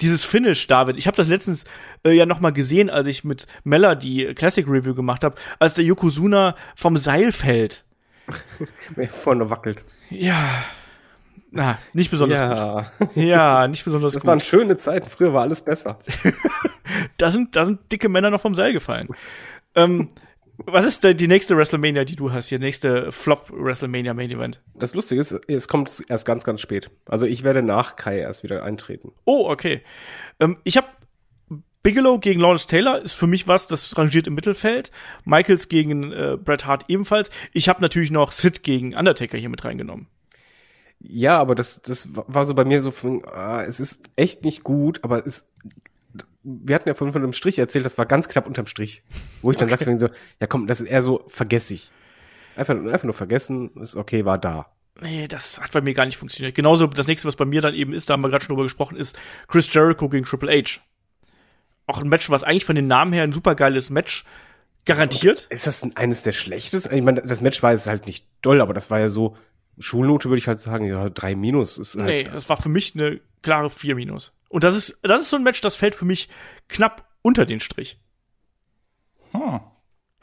dieses 0.00 0.24
Finish, 0.24 0.66
David, 0.66 0.96
ich 0.96 1.06
habe 1.06 1.16
das 1.16 1.28
letztens 1.28 1.64
äh, 2.04 2.10
ja 2.12 2.26
noch 2.26 2.40
mal 2.40 2.52
gesehen, 2.52 2.90
als 2.90 3.06
ich 3.06 3.24
mit 3.24 3.46
Mella 3.62 3.94
die 3.94 4.34
Classic 4.34 4.66
Review 4.68 4.94
gemacht 4.94 5.24
habe, 5.24 5.36
als 5.58 5.74
der 5.74 5.84
Yokozuna 5.84 6.56
vom 6.74 6.98
Seil 6.98 7.32
fällt. 7.32 7.84
Vorne 9.12 9.50
wackelt. 9.50 9.84
Ja. 10.10 10.64
Na, 11.50 11.78
nicht 11.92 12.10
besonders 12.10 12.40
ja. 12.40 12.90
gut. 12.98 13.16
Ja, 13.16 13.68
nicht 13.68 13.84
besonders 13.84 14.12
Das 14.14 14.22
gut. 14.22 14.28
waren 14.28 14.40
schöne 14.40 14.76
Zeiten. 14.76 15.08
Früher 15.08 15.32
war 15.32 15.42
alles 15.42 15.60
besser. 15.60 15.98
da 17.16 17.30
sind, 17.30 17.54
da 17.54 17.64
sind 17.64 17.92
dicke 17.92 18.08
Männer 18.08 18.30
noch 18.30 18.40
vom 18.40 18.54
Seil 18.56 18.72
gefallen. 18.72 19.08
ähm, 19.76 20.08
was 20.58 20.84
ist 20.84 21.04
denn 21.04 21.16
die 21.16 21.28
nächste 21.28 21.56
WrestleMania, 21.56 22.04
die 22.04 22.16
du 22.16 22.32
hast 22.32 22.48
hier? 22.48 22.58
Nächste 22.58 23.10
Flop 23.12 23.50
WrestleMania 23.52 24.14
Main 24.14 24.30
Event. 24.30 24.60
Das 24.74 24.94
Lustige 24.94 25.20
ist, 25.20 25.32
es 25.48 25.68
kommt 25.68 26.02
erst 26.08 26.24
ganz, 26.26 26.44
ganz 26.44 26.60
spät. 26.60 26.90
Also 27.06 27.26
ich 27.26 27.42
werde 27.42 27.62
nach 27.62 27.96
Kai 27.96 28.18
erst 28.18 28.42
wieder 28.42 28.62
eintreten. 28.62 29.12
Oh, 29.24 29.48
okay. 29.48 29.82
Ähm, 30.40 30.58
ich 30.64 30.76
habe 30.76 30.86
Bigelow 31.82 32.18
gegen 32.18 32.40
Lawrence 32.40 32.66
Taylor 32.66 33.02
ist 33.02 33.12
für 33.12 33.26
mich 33.26 33.46
was, 33.46 33.66
das 33.66 33.96
rangiert 33.98 34.26
im 34.26 34.34
Mittelfeld. 34.34 34.90
Michaels 35.24 35.68
gegen 35.68 36.12
äh, 36.12 36.38
Bret 36.42 36.64
Hart 36.64 36.86
ebenfalls. 36.88 37.30
Ich 37.52 37.68
habe 37.68 37.82
natürlich 37.82 38.10
noch 38.10 38.32
Sid 38.32 38.62
gegen 38.62 38.94
Undertaker 38.94 39.36
hier 39.36 39.50
mit 39.50 39.64
reingenommen. 39.64 40.06
Ja, 41.00 41.38
aber 41.38 41.54
das, 41.54 41.82
das 41.82 42.08
war 42.14 42.46
so 42.46 42.54
bei 42.54 42.64
mir 42.64 42.80
so, 42.80 42.90
von, 42.90 43.22
ah, 43.26 43.62
es 43.62 43.80
ist 43.80 44.08
echt 44.16 44.44
nicht 44.44 44.64
gut, 44.64 45.04
aber 45.04 45.26
es 45.26 45.52
wir 46.44 46.74
hatten 46.74 46.88
ja 46.88 46.94
von, 46.94 47.12
von 47.12 47.22
einem 47.22 47.32
Strich 47.32 47.58
erzählt, 47.58 47.84
das 47.84 47.98
war 47.98 48.06
ganz 48.06 48.28
knapp 48.28 48.46
unterm 48.46 48.66
Strich. 48.66 49.02
Wo 49.42 49.50
ich 49.50 49.56
dann 49.56 49.72
Okay. 49.72 49.84
sagte, 49.84 49.98
so, 49.98 50.08
ja 50.40 50.46
komm, 50.46 50.66
das 50.66 50.80
ist 50.80 50.86
eher 50.86 51.02
so 51.02 51.24
vergessig. 51.26 51.90
Einfach, 52.56 52.74
einfach 52.76 53.04
nur 53.04 53.14
vergessen, 53.14 53.70
ist 53.80 53.96
okay, 53.96 54.24
war 54.24 54.38
da. 54.38 54.66
Nee, 55.00 55.26
das 55.26 55.60
hat 55.60 55.72
bei 55.72 55.80
mir 55.80 55.92
gar 55.94 56.06
nicht 56.06 56.18
funktioniert. 56.18 56.54
Genauso 56.54 56.86
das 56.86 57.08
nächste, 57.08 57.26
was 57.26 57.34
bei 57.34 57.44
mir 57.44 57.60
dann 57.60 57.74
eben 57.74 57.92
ist, 57.92 58.08
da 58.08 58.12
haben 58.14 58.22
wir 58.22 58.28
gerade 58.28 58.44
schon 58.44 58.54
drüber 58.54 58.62
gesprochen, 58.62 58.96
ist 58.96 59.18
Chris 59.48 59.72
Jericho 59.72 60.08
gegen 60.08 60.24
Triple 60.24 60.52
H. 60.52 60.80
Auch 61.86 62.00
ein 62.00 62.08
Match, 62.08 62.30
was 62.30 62.44
eigentlich 62.44 62.64
von 62.64 62.76
den 62.76 62.86
Namen 62.86 63.12
her 63.12 63.24
ein 63.24 63.32
supergeiles 63.32 63.90
Match 63.90 64.24
garantiert. 64.84 65.46
Ist 65.50 65.66
das 65.66 65.82
eines 65.96 66.22
der 66.22 66.32
schlechtesten? 66.32 66.94
Ich 66.96 67.02
meine, 67.02 67.22
das 67.22 67.40
Match 67.40 67.62
war 67.62 67.72
jetzt 67.72 67.86
halt 67.86 68.06
nicht 68.06 68.26
doll, 68.42 68.60
aber 68.60 68.72
das 68.72 68.90
war 68.90 69.00
ja 69.00 69.08
so, 69.08 69.36
Schulnote 69.78 70.28
würde 70.28 70.38
ich 70.38 70.46
halt 70.46 70.58
sagen, 70.58 70.86
ja, 70.86 71.10
drei 71.10 71.34
Minus 71.34 71.78
ist 71.78 71.96
halt. 71.96 72.06
Nee, 72.06 72.24
das 72.24 72.48
war 72.48 72.56
für 72.56 72.68
mich 72.68 72.94
eine 72.94 73.20
klare 73.42 73.70
4 73.70 73.96
Minus. 73.96 74.32
Und 74.54 74.62
das 74.62 74.76
ist, 74.76 75.00
das 75.02 75.22
ist 75.22 75.30
so 75.30 75.36
ein 75.36 75.42
Match, 75.42 75.60
das 75.62 75.74
fällt 75.74 75.96
für 75.96 76.04
mich 76.04 76.28
knapp 76.68 77.08
unter 77.22 77.44
den 77.44 77.58
Strich. 77.58 77.98
Hm. 79.32 79.58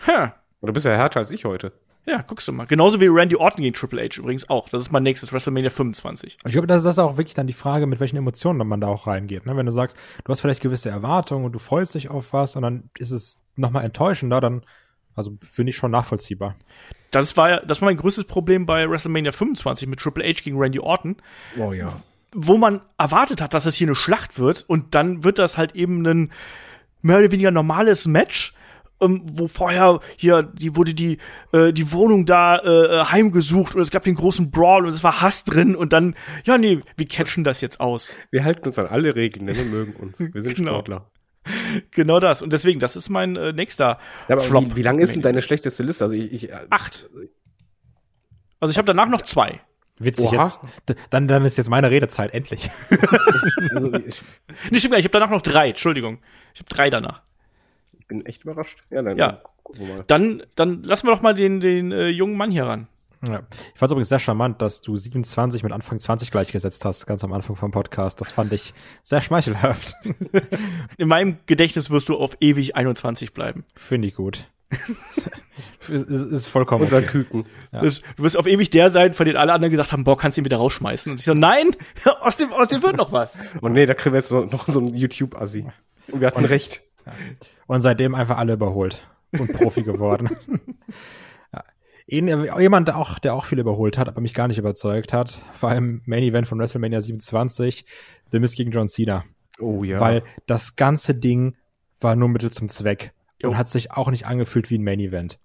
Ha. 0.07 0.35
Du 0.61 0.71
bist 0.71 0.85
ja 0.85 0.93
härter 0.93 1.19
als 1.19 1.31
ich 1.31 1.43
heute. 1.43 1.73
Ja, 2.05 2.21
guckst 2.21 2.47
du 2.47 2.53
mal. 2.53 2.65
Genauso 2.65 3.01
wie 3.01 3.07
Randy 3.07 3.35
Orton 3.35 3.61
gegen 3.61 3.75
Triple 3.75 4.01
H 4.01 4.21
übrigens 4.21 4.49
auch. 4.49 4.69
Das 4.69 4.83
ist 4.83 4.89
mein 4.89 5.03
nächstes 5.03 5.33
WrestleMania 5.33 5.69
25. 5.69 6.37
Ich 6.45 6.51
glaube, 6.53 6.65
das 6.65 6.85
ist 6.85 6.97
auch 6.97 7.17
wirklich 7.17 7.33
dann 7.33 7.45
die 7.45 7.51
Frage, 7.51 7.87
mit 7.87 7.99
welchen 7.99 8.15
Emotionen 8.15 8.65
man 8.65 8.79
da 8.79 8.87
auch 8.87 9.05
reingeht. 9.05 9.45
Ne? 9.45 9.57
Wenn 9.57 9.65
du 9.65 9.73
sagst, 9.73 9.97
du 10.23 10.31
hast 10.31 10.39
vielleicht 10.39 10.61
gewisse 10.61 10.89
Erwartungen 10.89 11.43
und 11.43 11.51
du 11.51 11.59
freust 11.59 11.95
dich 11.95 12.09
auf 12.09 12.31
was 12.31 12.55
und 12.55 12.61
dann 12.61 12.89
ist 12.97 13.11
es 13.11 13.37
nochmal 13.57 13.83
enttäuschender, 13.83 14.39
dann, 14.39 14.63
also 15.13 15.37
finde 15.43 15.71
ich 15.71 15.75
schon 15.75 15.91
nachvollziehbar. 15.91 16.55
Das 17.11 17.35
war 17.35 17.49
ja, 17.49 17.59
das 17.59 17.81
war 17.81 17.87
mein 17.87 17.97
größtes 17.97 18.23
Problem 18.23 18.65
bei 18.65 18.89
WrestleMania 18.89 19.33
25 19.33 19.89
mit 19.89 19.99
Triple 19.99 20.23
H 20.23 20.39
gegen 20.41 20.57
Randy 20.57 20.79
Orton, 20.79 21.17
Oh 21.59 21.73
ja. 21.73 21.91
Wo 22.33 22.57
man 22.57 22.81
erwartet 22.97 23.41
hat, 23.41 23.53
dass 23.53 23.65
es 23.65 23.75
hier 23.75 23.87
eine 23.87 23.95
Schlacht 23.95 24.39
wird 24.39 24.63
und 24.67 24.95
dann 24.95 25.23
wird 25.23 25.37
das 25.39 25.57
halt 25.57 25.75
eben 25.75 26.05
ein 26.05 26.31
mehr 27.01 27.19
oder 27.19 27.31
weniger 27.31 27.51
normales 27.51 28.07
Match, 28.07 28.53
ähm, 29.01 29.21
wo 29.25 29.47
vorher 29.47 29.99
hier 30.17 30.43
die 30.43 30.75
wurde 30.75 30.93
die 30.93 31.17
äh, 31.51 31.73
die 31.73 31.91
Wohnung 31.91 32.25
da 32.25 32.59
äh, 32.59 33.05
heimgesucht 33.05 33.75
und 33.75 33.81
es 33.81 33.89
gab 33.91 34.03
den 34.03 34.15
großen 34.15 34.51
Brawl 34.51 34.85
und 34.85 34.93
es 34.93 35.03
war 35.03 35.21
Hass 35.21 35.43
drin 35.43 35.75
und 35.75 35.91
dann 35.93 36.15
ja 36.45 36.57
nee, 36.57 36.79
wir 36.97 37.07
catchen 37.07 37.43
das 37.43 37.61
jetzt 37.61 37.79
aus. 37.79 38.15
Wir 38.29 38.43
halten 38.45 38.65
uns 38.67 38.77
an 38.79 38.87
alle 38.87 39.15
Regeln, 39.15 39.47
denn 39.47 39.55
wir 39.57 39.65
mögen 39.65 39.93
uns. 39.93 40.19
Wir 40.19 40.41
sind 40.41 40.55
Genau. 40.57 40.73
Sportler. 40.73 41.11
Genau 41.89 42.19
das 42.19 42.43
und 42.43 42.53
deswegen 42.53 42.79
das 42.79 42.95
ist 42.95 43.09
mein 43.09 43.35
äh, 43.35 43.51
nächster 43.51 43.97
Ja, 44.29 44.35
aber 44.35 44.41
Flop. 44.41 44.63
wie, 44.71 44.75
wie 44.75 44.83
lang 44.83 44.99
ist 44.99 45.15
denn 45.15 45.23
deine 45.23 45.41
schlechteste 45.41 45.81
Liste? 45.81 46.03
Also 46.03 46.15
ich, 46.15 46.31
ich 46.31 46.53
acht. 46.69 47.09
Also 48.59 48.71
ich 48.71 48.77
habe 48.77 48.85
danach 48.85 49.09
noch 49.09 49.23
zwei. 49.23 49.59
Witzig 50.03 50.27
Oha. 50.33 50.43
jetzt. 50.45 50.59
Dann, 51.09 51.27
dann 51.27 51.45
ist 51.45 51.57
jetzt 51.57 51.69
meine 51.69 51.89
Redezeit, 51.91 52.33
endlich. 52.33 52.69
also 53.73 53.93
ich 53.93 54.21
Nee, 54.69 54.77
stimmt 54.79 54.91
nicht, 54.93 54.99
ich 54.99 55.05
habe 55.05 55.09
danach 55.09 55.29
noch 55.29 55.41
drei, 55.41 55.69
Entschuldigung. 55.69 56.19
Ich 56.53 56.59
habe 56.59 56.69
drei 56.69 56.89
danach. 56.89 57.21
bin 58.07 58.25
echt 58.25 58.43
überrascht. 58.43 58.83
Ja, 58.89 59.01
dann, 59.01 59.17
Ja. 59.17 59.27
dann 59.33 59.39
gucken 59.63 59.87
wir 59.87 59.95
mal. 59.95 60.03
Dann, 60.07 60.43
dann 60.55 60.83
lassen 60.83 61.07
wir 61.07 61.13
doch 61.13 61.21
mal 61.21 61.33
den, 61.33 61.59
den 61.59 61.91
äh, 61.91 62.07
jungen 62.09 62.35
Mann 62.37 62.51
hier 62.51 62.65
ran. 62.65 62.87
Ja. 63.23 63.43
Ich 63.73 63.79
fand 63.79 63.89
es 63.89 63.91
übrigens 63.91 64.09
sehr 64.09 64.17
charmant, 64.19 64.61
dass 64.63 64.81
du 64.81 64.97
27 64.97 65.61
mit 65.61 65.71
Anfang 65.71 65.99
20 65.99 66.31
gleichgesetzt 66.31 66.83
hast, 66.85 67.05
ganz 67.05 67.23
am 67.23 67.31
Anfang 67.33 67.55
vom 67.55 67.69
Podcast. 67.69 68.19
Das 68.19 68.31
fand 68.31 68.51
ich 68.51 68.73
sehr 69.03 69.21
schmeichelhaft. 69.21 69.93
In 70.97 71.07
meinem 71.07 71.37
Gedächtnis 71.45 71.91
wirst 71.91 72.09
du 72.09 72.17
auf 72.17 72.35
ewig 72.39 72.75
21 72.75 73.33
bleiben. 73.35 73.63
Finde 73.75 74.07
ich 74.07 74.15
gut. 74.15 74.47
ist, 75.89 76.09
ist, 76.09 76.31
ist 76.31 76.47
vollkommen 76.47 76.83
Unser 76.83 76.97
okay. 76.97 77.07
Küken. 77.07 77.45
Ja. 77.71 77.81
Das, 77.81 78.01
du 78.15 78.23
wirst 78.23 78.37
auf 78.37 78.47
ewig 78.47 78.69
der 78.69 78.89
sein, 78.89 79.13
von 79.13 79.25
dem 79.25 79.37
alle 79.37 79.53
anderen 79.53 79.71
gesagt 79.71 79.91
haben, 79.91 80.03
boah, 80.03 80.17
kannst 80.17 80.37
du 80.37 80.41
ihn 80.41 80.45
wieder 80.45 80.57
rausschmeißen. 80.57 81.11
Und 81.11 81.19
ich 81.19 81.25
so, 81.25 81.33
nein, 81.33 81.71
aus 82.21 82.37
dem, 82.37 82.51
aus 82.51 82.69
dem 82.69 82.83
wird 82.83 82.97
noch 82.97 83.11
was. 83.11 83.37
Und 83.61 83.73
nee, 83.73 83.85
da 83.85 83.93
kriegen 83.93 84.13
wir 84.13 84.19
jetzt 84.19 84.31
noch, 84.31 84.49
noch 84.51 84.67
so 84.67 84.79
einen 84.79 84.95
YouTube-Assi. 84.95 85.67
Und 86.11 86.21
wir 86.21 86.27
hatten 86.27 86.45
recht. 86.45 86.81
Und 87.67 87.81
seitdem 87.81 88.15
einfach 88.15 88.37
alle 88.37 88.53
überholt 88.53 89.05
und 89.37 89.53
Profi 89.53 89.83
geworden. 89.83 90.29
ja. 91.53 91.63
Jemand, 92.07 92.87
der 92.87 92.97
auch, 92.97 93.19
der 93.19 93.33
auch 93.33 93.45
viel 93.45 93.59
überholt 93.59 93.97
hat, 93.97 94.07
aber 94.07 94.21
mich 94.21 94.33
gar 94.33 94.47
nicht 94.47 94.57
überzeugt 94.57 95.13
hat, 95.13 95.41
war 95.59 95.75
im 95.75 96.01
Main 96.05 96.23
Event 96.23 96.47
von 96.47 96.59
WrestleMania 96.59 97.01
27, 97.01 97.85
The 98.31 98.39
Miz 98.39 98.55
gegen 98.55 98.71
John 98.71 98.87
Cena. 98.87 99.23
Oh 99.59 99.83
ja. 99.83 99.99
Weil 99.99 100.23
das 100.47 100.75
ganze 100.75 101.15
Ding 101.15 101.55
war 101.99 102.15
nur 102.15 102.29
Mittel 102.29 102.51
zum 102.51 102.67
Zweck 102.67 103.13
Jo. 103.41 103.49
und 103.49 103.57
hat 103.57 103.67
sich 103.67 103.91
auch 103.91 104.11
nicht 104.11 104.25
angefühlt 104.25 104.69
wie 104.69 104.77
ein 104.77 104.83
Main 104.83 104.99
Event. 104.99 105.39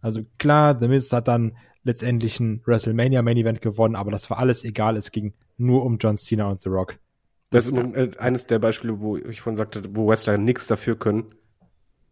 Also 0.00 0.22
klar, 0.38 0.76
The 0.80 0.88
Miz 0.88 1.12
hat 1.12 1.28
dann 1.28 1.56
letztendlich 1.84 2.40
ein 2.40 2.62
WrestleMania 2.64 3.22
Main 3.22 3.36
Event 3.36 3.60
gewonnen, 3.60 3.96
aber 3.96 4.10
das 4.10 4.30
war 4.30 4.38
alles 4.38 4.64
egal. 4.64 4.96
Es 4.96 5.10
ging 5.10 5.34
nur 5.56 5.84
um 5.84 5.98
John 5.98 6.16
Cena 6.16 6.48
und 6.48 6.60
The 6.60 6.68
Rock. 6.68 6.98
das 7.50 7.66
ist 7.66 7.76
äh, 7.76 8.10
eines 8.18 8.46
der 8.46 8.58
Beispiele, 8.58 9.00
wo 9.00 9.16
ich 9.16 9.40
vorhin 9.40 9.56
sagte, 9.56 9.82
wo 9.90 10.08
Wrestler 10.08 10.38
nichts 10.38 10.66
dafür 10.66 10.98
können. 10.98 11.34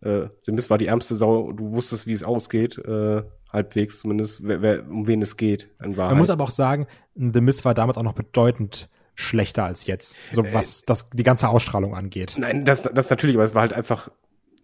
Äh, 0.03 0.29
Simis 0.41 0.71
war 0.71 0.79
die 0.79 0.87
ärmste 0.87 1.17
Sau, 1.17 1.53
du 1.53 1.73
wusstest, 1.73 2.07
wie 2.07 2.13
es 2.13 2.25
ausgeht, 2.25 2.79
äh, 2.79 3.23
halbwegs 3.53 4.01
zumindest, 4.01 4.47
wer, 4.47 4.63
wer, 4.63 4.89
um 4.89 5.07
wen 5.07 5.21
es 5.21 5.37
geht, 5.37 5.69
in 5.83 5.97
Wahrheit. 5.97 6.13
Man 6.13 6.19
muss 6.19 6.31
aber 6.31 6.45
auch 6.45 6.51
sagen, 6.51 6.87
The 7.15 7.41
Miz 7.41 7.65
war 7.65 7.75
damals 7.75 7.99
auch 7.99 8.03
noch 8.03 8.15
bedeutend 8.15 8.89
schlechter 9.15 9.65
als 9.65 9.87
jetzt, 9.87 10.19
so 10.33 10.43
was 10.55 10.85
das 10.87 11.11
die 11.11 11.23
ganze 11.23 11.49
Ausstrahlung 11.49 11.95
angeht. 11.95 12.37
Nein, 12.39 12.65
das, 12.65 12.83
das 12.83 13.11
natürlich, 13.11 13.37
aber 13.37 13.45
es 13.45 13.55
war 13.55 13.63
halt 13.63 13.75
einfach, 13.75 14.11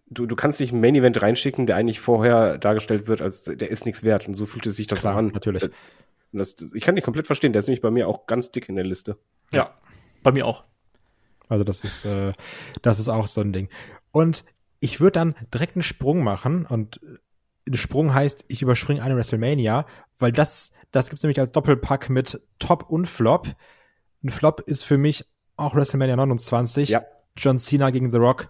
du, 0.09 0.25
du 0.25 0.35
kannst 0.35 0.59
nicht 0.59 0.71
ein 0.71 0.81
Main 0.81 0.95
Event 0.95 1.21
reinschicken, 1.21 1.65
der 1.65 1.75
eigentlich 1.75 1.99
vorher 1.99 2.57
dargestellt 2.57 3.07
wird, 3.07 3.21
als 3.21 3.43
der 3.43 3.69
ist 3.69 3.85
nichts 3.85 4.03
wert. 4.03 4.27
Und 4.27 4.35
so 4.35 4.45
fühlt 4.45 4.65
es 4.65 4.75
sich 4.75 4.87
das 4.87 5.01
Klar, 5.01 5.13
auch 5.13 5.17
an. 5.19 5.27
natürlich. 5.27 5.63
Äh, 5.63 5.69
das, 6.33 6.55
ich 6.73 6.83
kann 6.83 6.95
dich 6.95 7.03
komplett 7.03 7.25
verstehen, 7.25 7.53
der 7.53 7.59
ist 7.59 7.67
nämlich 7.67 7.81
bei 7.81 7.91
mir 7.91 8.07
auch 8.07 8.27
ganz 8.27 8.51
dick 8.51 8.69
in 8.69 8.75
der 8.75 8.85
Liste. 8.85 9.17
Ja, 9.51 9.73
bei 10.23 10.31
mir 10.31 10.45
auch. 10.45 10.63
Also 11.47 11.63
das 11.63 11.83
ist, 11.83 12.05
äh, 12.05 12.33
das 12.81 12.99
ist 12.99 13.09
auch 13.09 13.27
so 13.27 13.41
ein 13.41 13.53
Ding. 13.53 13.69
Und 14.11 14.43
ich 14.79 14.99
würde 14.99 15.13
dann 15.13 15.35
direkt 15.53 15.75
einen 15.75 15.83
Sprung 15.83 16.23
machen 16.23 16.65
und 16.65 17.01
äh, 17.03 17.17
ein 17.69 17.77
Sprung 17.77 18.13
heißt, 18.13 18.45
ich 18.47 18.61
überspringe 18.61 19.01
eine 19.01 19.15
WrestleMania, 19.15 19.85
weil 20.19 20.31
das, 20.31 20.71
das 20.91 21.09
gibt's 21.09 21.23
nämlich 21.23 21.39
als 21.39 21.51
Doppelpack 21.51 22.09
mit 22.09 22.41
Top 22.59 22.89
und 22.89 23.07
Flop. 23.07 23.47
Ein 24.23 24.29
Flop 24.29 24.61
ist 24.61 24.83
für 24.83 24.97
mich 24.97 25.25
auch 25.57 25.75
WrestleMania 25.75 26.15
29. 26.15 26.89
Ja. 26.89 27.03
John 27.35 27.57
Cena 27.57 27.89
gegen 27.89 28.11
The 28.11 28.17
Rock. 28.17 28.49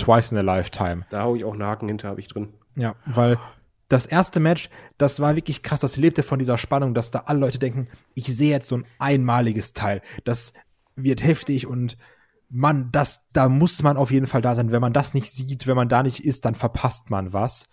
Twice 0.00 0.32
in 0.32 0.38
a 0.38 0.42
Lifetime. 0.42 1.06
Da 1.10 1.22
hau 1.22 1.34
ich 1.34 1.44
auch 1.44 1.52
einen 1.52 1.62
Haken 1.62 1.88
hinter, 1.88 2.08
habe 2.08 2.20
ich 2.20 2.28
drin. 2.28 2.54
Ja, 2.76 2.94
weil 3.06 3.38
das 3.88 4.06
erste 4.06 4.40
Match, 4.40 4.70
das 4.98 5.20
war 5.20 5.36
wirklich 5.36 5.62
krass, 5.62 5.80
das 5.80 5.96
lebte 5.96 6.22
von 6.22 6.38
dieser 6.38 6.58
Spannung, 6.58 6.94
dass 6.94 7.10
da 7.10 7.24
alle 7.26 7.40
Leute 7.40 7.58
denken, 7.58 7.88
ich 8.14 8.26
sehe 8.26 8.50
jetzt 8.50 8.68
so 8.68 8.76
ein 8.76 8.86
einmaliges 8.98 9.72
Teil. 9.72 10.00
Das 10.24 10.54
wird 10.94 11.24
heftig 11.24 11.66
und 11.66 11.96
man, 12.48 12.90
das, 12.92 13.26
da 13.32 13.48
muss 13.48 13.82
man 13.82 13.96
auf 13.96 14.10
jeden 14.10 14.26
Fall 14.26 14.42
da 14.42 14.54
sein. 14.54 14.72
Wenn 14.72 14.80
man 14.80 14.92
das 14.92 15.14
nicht 15.14 15.30
sieht, 15.30 15.66
wenn 15.66 15.76
man 15.76 15.88
da 15.88 16.02
nicht 16.02 16.24
ist, 16.24 16.44
dann 16.44 16.54
verpasst 16.54 17.10
man 17.10 17.32
was. 17.32 17.68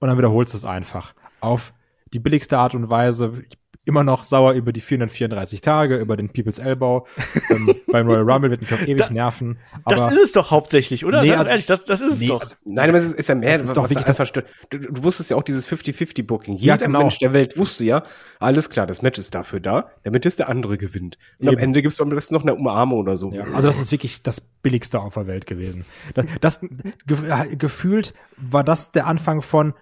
Und 0.00 0.08
dann 0.08 0.18
wiederholst 0.18 0.52
du 0.52 0.58
es 0.58 0.64
einfach. 0.64 1.14
Auf 1.40 1.72
die 2.12 2.20
billigste 2.20 2.58
Art 2.58 2.74
und 2.74 2.88
Weise. 2.88 3.44
Immer 3.84 4.04
noch 4.04 4.22
sauer 4.22 4.52
über 4.52 4.72
die 4.72 4.82
434 4.82 5.62
Tage, 5.62 5.96
über 5.96 6.16
den 6.18 6.28
People's 6.28 6.58
Elbow. 6.58 7.06
ähm, 7.48 7.74
beim 7.90 8.06
Royal 8.06 8.30
Rumble 8.30 8.50
wird 8.50 8.60
mich 8.60 8.74
auch 8.74 8.82
ewig 8.82 8.98
Da- 8.98 9.10
nerven. 9.10 9.58
Das 9.86 10.12
ist 10.12 10.18
es 10.18 10.32
doch 10.32 10.50
hauptsächlich, 10.50 11.06
oder? 11.06 11.22
Nee, 11.22 11.28
Sag 11.28 11.38
also- 11.38 11.50
ehrlich, 11.52 11.66
das, 11.66 11.84
das 11.86 12.00
ist 12.02 12.12
es 12.14 12.20
nee, 12.20 12.26
doch. 12.26 12.40
also, 12.42 12.54
Nein, 12.66 12.90
aber 12.90 12.98
es 12.98 13.04
ist, 13.06 13.14
ist 13.14 13.28
ja 13.30 13.34
mehr, 13.34 13.52
Das 13.56 13.68
ist 13.68 13.76
doch 13.76 13.84
was 13.84 13.90
wirklich 13.90 14.04
da 14.04 14.10
einfach 14.10 14.26
stört. 14.26 14.46
Du, 14.68 14.78
du 14.78 15.02
wusstest 15.02 15.30
ja 15.30 15.36
auch 15.38 15.42
dieses 15.42 15.66
50-50-Booking. 15.66 16.56
Ja, 16.58 16.74
Jeder 16.74 16.86
genau. 16.86 16.98
Mensch 16.98 17.18
der 17.18 17.32
Welt 17.32 17.56
wusste 17.56 17.84
ja, 17.84 18.02
alles 18.40 18.68
klar, 18.68 18.86
das 18.86 19.00
Match 19.00 19.18
ist 19.18 19.34
dafür 19.34 19.60
da, 19.60 19.90
damit 20.02 20.26
es 20.26 20.36
der 20.36 20.50
andere 20.50 20.76
gewinnt. 20.76 21.16
Und 21.38 21.48
am 21.48 21.54
Eben. 21.54 21.62
Ende 21.62 21.80
gibt 21.80 21.94
es 21.94 22.00
am 22.00 22.10
besten 22.10 22.34
noch 22.34 22.42
eine 22.42 22.54
Umarmung 22.54 22.98
oder 23.00 23.16
so. 23.16 23.32
Ja, 23.32 23.44
also 23.54 23.68
das 23.68 23.78
ist 23.80 23.90
wirklich 23.90 24.22
das 24.22 24.40
billigste 24.42 25.00
auf 25.00 25.14
der 25.14 25.26
Welt 25.26 25.46
gewesen. 25.46 25.86
Das, 26.14 26.26
das 26.42 26.60
ge 26.60 27.56
gefühlt 27.56 28.12
war 28.36 28.64
das 28.64 28.92
der 28.92 29.06
Anfang 29.06 29.40
von 29.40 29.72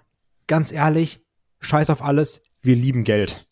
ganz 0.47 0.71
ehrlich, 0.71 1.25
scheiß 1.61 1.91
auf 1.91 2.03
alles, 2.03 2.43
wir 2.63 2.77
lieben 2.77 3.03
Geld. 3.03 3.46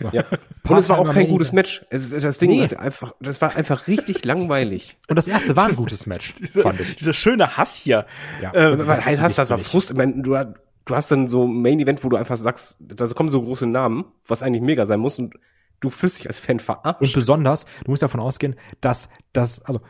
So. 0.00 0.08
Ja. 0.12 0.24
Und 0.68 0.76
es 0.78 0.88
war 0.88 0.98
auch 0.98 1.12
kein 1.12 1.28
gutes. 1.28 1.52
Match. 1.52 1.84
Es, 1.90 2.12
ist- 2.12 2.24
das 2.24 2.38
Ding 2.38 2.50
Nee. 2.50 2.62
hat 2.62 2.76
einfach, 2.78 3.14
das 3.20 3.40
war 3.40 3.54
einfach 3.56 3.86
richtig 3.86 4.24
langweilig. 4.24 4.96
Und 5.08 5.16
das 5.16 5.28
erste 5.28 5.56
war 5.56 5.68
ein 5.68 5.76
gutes 5.76 6.06
Match, 6.06 6.34
fand 6.50 6.80
ich. 6.80 6.96
Dieser 6.96 7.12
schöne 7.12 7.56
Hass 7.56 7.74
hier. 7.76 8.06
Ja. 8.42 8.52
Äh, 8.54 8.58
Also 8.72 8.86
Was 8.86 8.98
das 8.98 9.06
heißt, 9.06 9.20
hast, 9.22 9.38
das 9.38 9.50
war. 9.50 9.58
Frust. 9.58 9.90
Ich 9.90 9.96
meine, 9.96 10.22
du, 10.22 10.36
du 10.84 10.94
hast 10.94 11.10
dann 11.10 11.28
so 11.28 11.44
ein 11.46 11.62
Main 11.62 11.80
Event, 11.80 12.04
wo 12.04 12.08
du 12.08 12.16
einfach 12.16 12.36
sagst, 12.36 12.76
da 12.80 13.06
kommen 13.06 13.28
so 13.30 13.40
große 13.42 13.66
Namen, 13.66 14.04
was 14.26 14.42
eigentlich 14.42 14.62
mega 14.62 14.86
sein 14.86 15.00
muss 15.00 15.18
und 15.18 15.34
du 15.80 15.90
fühlst 15.90 16.18
dich 16.18 16.26
als 16.28 16.38
Fan 16.38 16.56
Und 16.56 16.62
verarscht. 16.62 17.14
besonders, 17.14 17.64
du 17.84 17.90
musst 17.90 18.02
davon 18.02 18.20
ausgehen, 18.20 18.56
dass 18.80 19.08
das, 19.32 19.62
also 19.62 19.80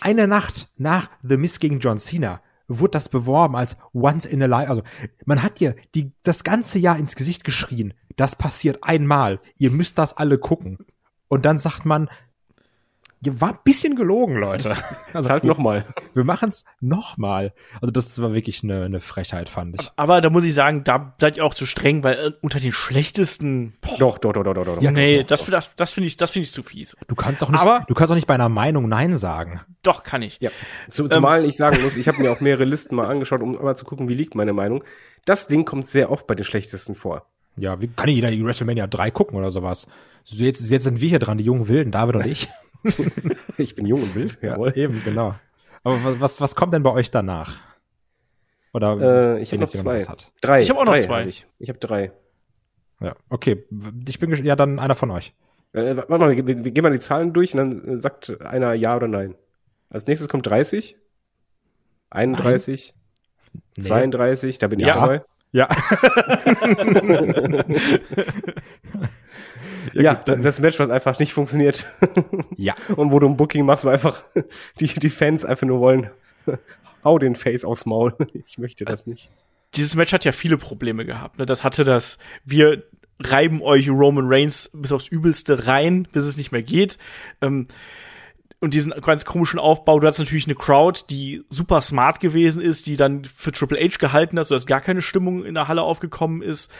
eine 0.00 0.26
Nacht 0.26 0.68
nach 0.76 1.08
The 1.22 1.36
Miss 1.36 1.60
gegen 1.60 1.78
John 1.80 1.98
Cena 1.98 2.40
wurde 2.66 2.92
das 2.92 3.08
beworben 3.08 3.56
als 3.56 3.76
once 3.92 4.24
in 4.24 4.42
a 4.42 4.46
life. 4.46 4.68
Also 4.70 4.82
man 5.26 5.42
hat 5.42 5.60
dir 5.60 5.76
die, 5.94 6.12
das 6.22 6.44
ganze 6.44 6.78
Jahr 6.78 6.98
ins 6.98 7.14
Gesicht 7.14 7.44
geschrien, 7.44 7.94
das 8.16 8.36
passiert 8.36 8.78
einmal, 8.82 9.40
ihr 9.58 9.70
müsst 9.70 9.98
das 9.98 10.16
alle 10.16 10.38
gucken. 10.38 10.78
Und 11.28 11.44
dann 11.44 11.58
sagt 11.58 11.84
man, 11.84 12.08
ihr 13.22 13.40
war 13.40 13.50
ein 13.50 13.58
bisschen 13.64 13.96
gelogen, 13.96 14.36
Leute. 14.36 14.76
Also 15.14 15.30
halt 15.30 15.44
nochmal. 15.44 15.86
Wir 16.12 16.24
machen 16.24 16.48
es 16.48 16.64
nochmal. 16.80 17.54
Also 17.80 17.92
das 17.92 18.20
war 18.20 18.34
wirklich 18.34 18.64
eine, 18.64 18.82
eine 18.84 19.00
Frechheit, 19.00 19.48
fand 19.48 19.80
ich. 19.80 19.90
aber 19.94 20.20
da 20.20 20.28
muss 20.28 20.42
ich 20.42 20.52
sagen, 20.52 20.82
da 20.82 21.14
seid 21.20 21.36
ihr 21.36 21.44
auch 21.44 21.54
zu 21.54 21.66
streng, 21.66 22.02
weil 22.02 22.14
äh, 22.18 22.32
unter 22.42 22.58
den 22.58 22.72
schlechtesten. 22.72 23.74
Boah, 23.80 23.96
Doch, 23.98 24.18
doch, 24.18 24.32
doch, 24.32 24.42
doch, 24.42 24.54
doch, 24.54 24.64
doch. 24.74 24.82
Ja, 24.82 24.90
nee, 24.90 25.22
das, 25.22 25.46
das, 25.46 25.74
das 25.76 25.92
finde 25.92 26.08
ich, 26.08 26.16
das 26.16 26.32
finde 26.32 26.46
ich 26.46 26.52
zu 26.52 26.64
fies. 26.64 26.96
Du 27.06 27.14
kannst 27.14 27.42
doch 27.42 27.50
nicht, 27.50 27.60
Aber- 27.60 27.84
du 27.86 27.94
kannst 27.94 28.10
doch 28.10 28.16
nicht 28.16 28.26
bei 28.26 28.34
einer 28.34 28.48
Meinung 28.48 28.88
Nein 28.88 29.16
sagen. 29.16 29.60
Doch, 29.82 30.02
kann 30.02 30.22
ich. 30.22 30.40
Ja. 30.40 30.50
Zu, 30.90 31.06
zumal 31.06 31.44
ich 31.44 31.56
sagen 31.56 31.80
muss, 31.84 31.96
ich 31.96 32.08
habe 32.08 32.20
mir 32.20 32.32
auch 32.32 32.40
mehrere 32.40 32.64
Listen 32.64 32.96
mal 32.96 33.06
angeschaut, 33.06 33.40
um 33.40 33.52
mal 33.52 33.76
zu 33.76 33.84
gucken, 33.84 34.08
wie 34.08 34.14
liegt 34.14 34.34
meine 34.34 34.52
Meinung. 34.52 34.82
Das 35.26 35.46
Ding 35.46 35.64
kommt 35.64 35.86
sehr 35.86 36.10
oft 36.10 36.26
bei 36.26 36.34
den 36.34 36.44
schlechtesten 36.44 36.96
vor. 36.96 37.30
Ja, 37.56 37.80
wie 37.80 37.88
kann 37.88 38.08
jeder 38.08 38.30
die 38.30 38.44
WrestleMania 38.44 38.86
3 38.86 39.10
gucken 39.10 39.36
oder 39.38 39.50
sowas? 39.50 39.86
So, 40.24 40.42
Jetzt, 40.44 40.68
jetzt 40.70 40.84
sind 40.84 41.00
wir 41.00 41.08
hier 41.08 41.18
dran, 41.20 41.38
die 41.38 41.44
jungen 41.44 41.68
Wilden, 41.68 41.92
David 41.92 42.16
und 42.16 42.26
ich. 42.26 42.48
Ich 43.56 43.74
bin 43.74 43.86
jung 43.86 44.02
und 44.02 44.14
wild, 44.14 44.36
jawohl. 44.42 44.76
eben, 44.76 45.00
genau. 45.04 45.34
Aber 45.84 46.04
wa- 46.04 46.16
was, 46.18 46.40
was 46.42 46.54
kommt 46.54 46.74
denn 46.74 46.82
bei 46.82 46.90
euch 46.92 47.10
danach? 47.10 47.56
Oder 48.74 49.36
Äh, 49.38 49.40
ich 49.42 49.52
wenn 49.52 49.60
habe 49.62 49.70
noch 49.78 49.80
zwei. 50.02 50.04
Drei. 50.42 50.60
Ich 50.60 50.68
hab 50.68 50.76
auch 50.76 50.84
noch 50.84 50.92
drei 50.92 51.00
zwei. 51.00 51.20
hab 51.22 51.28
Ich, 51.28 51.46
ich 51.58 51.68
habe 51.70 51.78
drei. 51.78 52.12
Ja, 53.00 53.14
okay. 53.30 53.64
Ich 54.06 54.18
bin 54.18 54.34
ja 54.44 54.54
dann 54.56 54.78
einer 54.78 54.96
von 54.96 55.10
euch. 55.12 55.32
Äh, 55.72 55.96
warte 55.96 56.10
mal, 56.18 56.36
wir, 56.36 56.46
wir 56.46 56.70
gehen 56.72 56.82
mal 56.82 56.92
die 56.92 56.98
Zahlen 56.98 57.32
durch 57.32 57.54
und 57.54 57.58
dann 57.58 57.94
äh, 57.94 57.98
sagt 57.98 58.38
einer 58.42 58.74
ja 58.74 58.96
oder 58.96 59.08
nein. 59.08 59.34
Als 59.88 60.06
nächstes 60.06 60.28
kommt 60.28 60.46
30, 60.46 60.96
31, 62.10 62.94
Nee. 63.76 63.82
32, 63.82 64.58
da 64.58 64.66
bin 64.68 64.80
ich 64.80 64.86
Ja. 64.86 64.96
dabei. 64.96 65.22
Ja. 65.54 65.68
Ja, 69.92 70.14
das, 70.14 70.40
das 70.40 70.60
Match, 70.60 70.80
was 70.80 70.90
einfach 70.90 71.20
nicht 71.20 71.32
funktioniert. 71.32 71.86
ja. 72.56 72.74
und 72.96 73.12
wo 73.12 73.20
du 73.20 73.28
ein 73.28 73.36
Booking 73.36 73.64
machst, 73.64 73.84
wo 73.84 73.88
einfach 73.88 74.24
die, 74.80 74.88
die 74.88 75.10
Fans 75.10 75.44
einfach 75.44 75.66
nur 75.66 75.78
wollen, 75.78 76.10
hau 77.04 77.18
den 77.18 77.36
Face 77.36 77.64
aufs 77.64 77.86
Maul. 77.86 78.16
Ich 78.46 78.58
möchte 78.58 78.84
das 78.84 79.06
nicht. 79.06 79.30
Dieses 79.74 79.94
Match 79.94 80.12
hat 80.12 80.24
ja 80.24 80.32
viele 80.32 80.56
Probleme 80.56 81.04
gehabt. 81.04 81.38
Ne? 81.38 81.46
Das 81.46 81.62
hatte 81.62 81.84
das, 81.84 82.18
wir 82.44 82.82
reiben 83.20 83.62
euch 83.62 83.88
Roman 83.88 84.26
Reigns 84.26 84.70
bis 84.72 84.90
aufs 84.90 85.06
Übelste 85.08 85.68
rein, 85.68 86.08
bis 86.12 86.24
es 86.24 86.36
nicht 86.36 86.50
mehr 86.50 86.62
geht. 86.62 86.98
Ähm, 87.40 87.68
und 88.60 88.72
diesen 88.72 88.92
ganz 89.02 89.24
komischen 89.24 89.58
Aufbau. 89.58 90.00
Du 90.00 90.06
hast 90.06 90.18
natürlich 90.18 90.46
eine 90.46 90.54
Crowd, 90.54 91.02
die 91.10 91.44
super 91.50 91.80
smart 91.80 92.20
gewesen 92.20 92.62
ist, 92.62 92.86
die 92.86 92.96
dann 92.96 93.24
für 93.24 93.52
Triple 93.52 93.78
H 93.78 93.98
gehalten 93.98 94.38
hat, 94.38 94.46
sodass 94.46 94.66
gar 94.66 94.80
keine 94.80 95.02
Stimmung 95.02 95.44
in 95.44 95.54
der 95.54 95.68
Halle 95.68 95.82
aufgekommen 95.82 96.40
ist. 96.40 96.70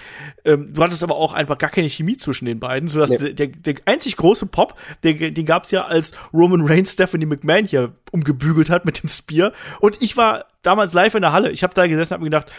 Ähm, 0.44 0.72
du 0.72 0.82
hattest 0.82 1.02
aber 1.02 1.16
auch 1.16 1.34
einfach 1.34 1.58
gar 1.58 1.70
keine 1.70 1.88
Chemie 1.88 2.16
zwischen 2.16 2.46
den 2.46 2.58
beiden, 2.60 2.88
sodass 2.88 3.10
Nee. 3.10 3.34
der, 3.34 3.48
der, 3.48 3.74
einzig 3.84 4.16
große 4.16 4.46
Pop, 4.46 4.78
der, 5.02 5.14
den 5.14 5.46
gab's 5.46 5.70
ja, 5.70 5.84
als 5.84 6.12
Roman 6.32 6.66
Reigns 6.66 6.92
Stephanie 6.94 7.26
McMahon 7.26 7.66
hier 7.66 7.92
umgebügelt 8.12 8.70
hat 8.70 8.84
mit 8.84 9.02
dem 9.02 9.08
Spear. 9.08 9.52
Und 9.80 10.00
ich 10.00 10.16
war 10.16 10.46
damals 10.62 10.92
live 10.94 11.14
in 11.14 11.22
der 11.22 11.32
Halle. 11.32 11.50
Ich 11.50 11.62
habe 11.62 11.74
da 11.74 11.86
gesessen 11.86 12.14
und 12.14 12.16
hab 12.16 12.20
mir 12.20 12.30
gedacht, 12.30 12.52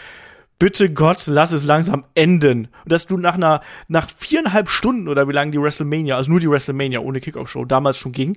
bitte 0.58 0.92
Gott, 0.92 1.26
lass 1.26 1.52
es 1.52 1.64
langsam 1.64 2.04
enden. 2.14 2.68
Und 2.84 2.92
dass 2.92 3.06
du 3.06 3.16
nach 3.16 3.34
einer, 3.34 3.60
nach 3.88 4.08
viereinhalb 4.10 4.68
Stunden 4.68 5.08
oder 5.08 5.28
wie 5.28 5.32
lange 5.32 5.50
die 5.50 5.60
WrestleMania, 5.60 6.16
also 6.16 6.30
nur 6.30 6.40
die 6.40 6.50
WrestleMania 6.50 7.00
ohne 7.00 7.20
Kickoff-Show 7.20 7.64
damals 7.64 7.98
schon 7.98 8.12
ging, 8.12 8.36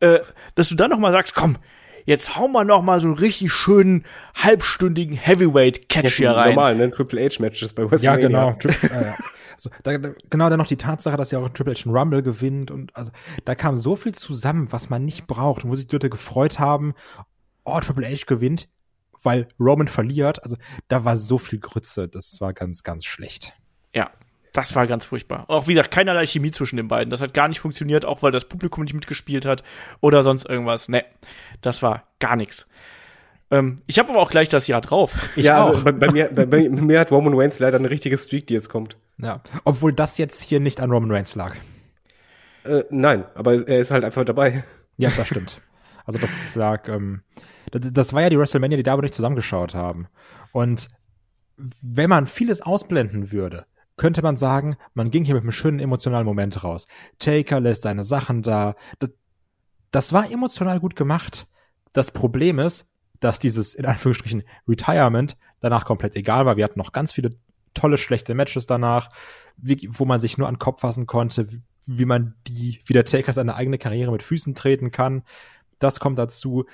äh, 0.00 0.20
dass 0.54 0.68
du 0.68 0.74
dann 0.74 0.90
noch 0.90 0.98
mal 0.98 1.12
sagst, 1.12 1.34
komm, 1.34 1.56
jetzt 2.04 2.36
hauen 2.36 2.52
wir 2.52 2.64
noch 2.64 2.82
mal 2.82 3.00
so 3.00 3.06
einen 3.08 3.16
richtig 3.16 3.52
schönen 3.52 4.04
halbstündigen 4.34 5.16
Heavyweight-Catch 5.16 6.14
hier 6.16 6.32
rein. 6.32 6.50
normal, 6.54 6.76
ne? 6.76 6.90
Triple 6.90 7.24
H-Matches 7.28 7.72
bei 7.72 7.82
Ja, 7.84 7.90
WrestleMania. 7.90 8.26
genau. 8.28 8.50
Tri- 8.58 8.86
äh, 8.92 9.06
ja. 9.06 9.14
Also, 9.54 9.70
da, 9.84 9.96
da, 9.96 10.10
genau 10.28 10.50
dann 10.50 10.58
noch 10.58 10.66
die 10.66 10.76
Tatsache, 10.76 11.16
dass 11.16 11.30
ja 11.30 11.38
auch 11.38 11.48
Triple 11.48 11.72
H 11.74 11.84
einen 11.86 11.96
Rumble 11.96 12.22
gewinnt 12.22 12.70
und 12.70 12.94
also 12.94 13.10
da 13.46 13.54
kam 13.54 13.78
so 13.78 13.96
viel 13.96 14.12
zusammen, 14.12 14.70
was 14.70 14.90
man 14.90 15.06
nicht 15.06 15.26
braucht 15.26 15.64
und 15.64 15.70
wo 15.70 15.74
sich 15.74 15.86
die 15.86 15.94
Leute 15.96 16.10
gefreut 16.10 16.58
haben, 16.58 16.92
oh, 17.64 17.80
Triple 17.80 18.06
H 18.06 18.24
gewinnt, 18.26 18.68
weil 19.26 19.48
Roman 19.60 19.88
verliert. 19.88 20.42
Also 20.42 20.56
da 20.88 21.04
war 21.04 21.18
so 21.18 21.36
viel 21.36 21.58
Grütze, 21.58 22.08
das 22.08 22.40
war 22.40 22.54
ganz, 22.54 22.82
ganz 22.82 23.04
schlecht. 23.04 23.52
Ja, 23.92 24.10
das 24.52 24.74
war 24.74 24.86
ganz 24.86 25.04
furchtbar. 25.04 25.44
Auch 25.48 25.68
wie 25.68 25.74
gesagt, 25.74 25.90
keinerlei 25.90 26.24
Chemie 26.24 26.50
zwischen 26.50 26.76
den 26.76 26.88
beiden. 26.88 27.10
Das 27.10 27.20
hat 27.20 27.34
gar 27.34 27.48
nicht 27.48 27.60
funktioniert, 27.60 28.06
auch 28.06 28.22
weil 28.22 28.32
das 28.32 28.46
Publikum 28.46 28.84
nicht 28.84 28.94
mitgespielt 28.94 29.44
hat 29.44 29.62
oder 30.00 30.22
sonst 30.22 30.48
irgendwas. 30.48 30.88
Ne, 30.88 31.04
das 31.60 31.82
war 31.82 32.04
gar 32.20 32.36
nichts. 32.36 32.66
Ähm, 33.50 33.82
ich 33.86 33.98
habe 33.98 34.10
aber 34.10 34.20
auch 34.20 34.30
gleich 34.30 34.48
das 34.48 34.66
Jahr 34.66 34.80
drauf. 34.80 35.28
ja, 35.36 35.62
auch. 35.62 35.68
also 35.68 35.84
bei, 35.84 35.92
bei, 35.92 36.10
mir, 36.10 36.30
bei, 36.32 36.46
bei 36.46 36.68
mir 36.68 37.00
hat 37.00 37.10
Roman 37.12 37.34
Reigns 37.34 37.58
leider 37.58 37.78
eine 37.78 37.90
richtige 37.90 38.16
Streak, 38.16 38.46
die 38.46 38.54
jetzt 38.54 38.68
kommt. 38.68 38.96
Ja. 39.18 39.42
Obwohl 39.64 39.92
das 39.92 40.18
jetzt 40.18 40.42
hier 40.42 40.60
nicht 40.60 40.80
an 40.80 40.90
Roman 40.90 41.10
Reigns 41.10 41.34
lag. 41.34 41.56
Äh, 42.64 42.84
nein, 42.90 43.24
aber 43.34 43.54
er 43.54 43.78
ist 43.80 43.90
halt 43.90 44.04
einfach 44.04 44.24
dabei. 44.24 44.64
Ja, 44.96 45.10
das 45.10 45.26
stimmt. 45.26 45.60
Also 46.06 46.18
das 46.18 46.54
lag, 46.54 46.88
ähm, 46.88 47.22
das, 47.78 48.12
war 48.12 48.22
ja 48.22 48.30
die 48.30 48.38
WrestleMania, 48.38 48.76
die 48.76 48.82
da 48.82 48.92
aber 48.92 49.02
nicht 49.02 49.14
zusammengeschaut 49.14 49.74
haben. 49.74 50.08
Und 50.52 50.88
wenn 51.56 52.10
man 52.10 52.26
vieles 52.26 52.60
ausblenden 52.60 53.32
würde, 53.32 53.66
könnte 53.96 54.22
man 54.22 54.36
sagen, 54.36 54.76
man 54.94 55.10
ging 55.10 55.24
hier 55.24 55.34
mit 55.34 55.42
einem 55.42 55.52
schönen 55.52 55.80
emotionalen 55.80 56.26
Moment 56.26 56.62
raus. 56.62 56.86
Taker 57.18 57.60
lässt 57.60 57.82
seine 57.82 58.04
Sachen 58.04 58.42
da. 58.42 58.76
Das, 58.98 59.10
das 59.90 60.12
war 60.12 60.30
emotional 60.30 60.80
gut 60.80 60.96
gemacht. 60.96 61.46
Das 61.92 62.10
Problem 62.10 62.58
ist, 62.58 62.90
dass 63.20 63.38
dieses 63.38 63.74
in 63.74 63.86
Anführungsstrichen 63.86 64.42
Retirement 64.68 65.38
danach 65.60 65.86
komplett 65.86 66.14
egal 66.16 66.44
war. 66.44 66.58
Wir 66.58 66.64
hatten 66.64 66.78
noch 66.78 66.92
ganz 66.92 67.12
viele 67.12 67.30
tolle, 67.72 67.98
schlechte 67.98 68.34
Matches 68.34 68.66
danach, 68.66 69.10
wie, 69.56 69.88
wo 69.90 70.04
man 70.04 70.20
sich 70.20 70.36
nur 70.36 70.48
an 70.48 70.54
den 70.54 70.58
Kopf 70.60 70.82
fassen 70.82 71.06
konnte, 71.06 71.50
wie, 71.50 71.62
wie 71.86 72.04
man 72.04 72.34
die, 72.46 72.80
wie 72.84 72.92
der 72.92 73.04
Taker 73.04 73.32
seine 73.32 73.54
eigene 73.54 73.78
Karriere 73.78 74.12
mit 74.12 74.22
Füßen 74.22 74.54
treten 74.54 74.90
kann. 74.90 75.22
Das 75.78 76.00
kommt 76.00 76.18
dazu. 76.18 76.66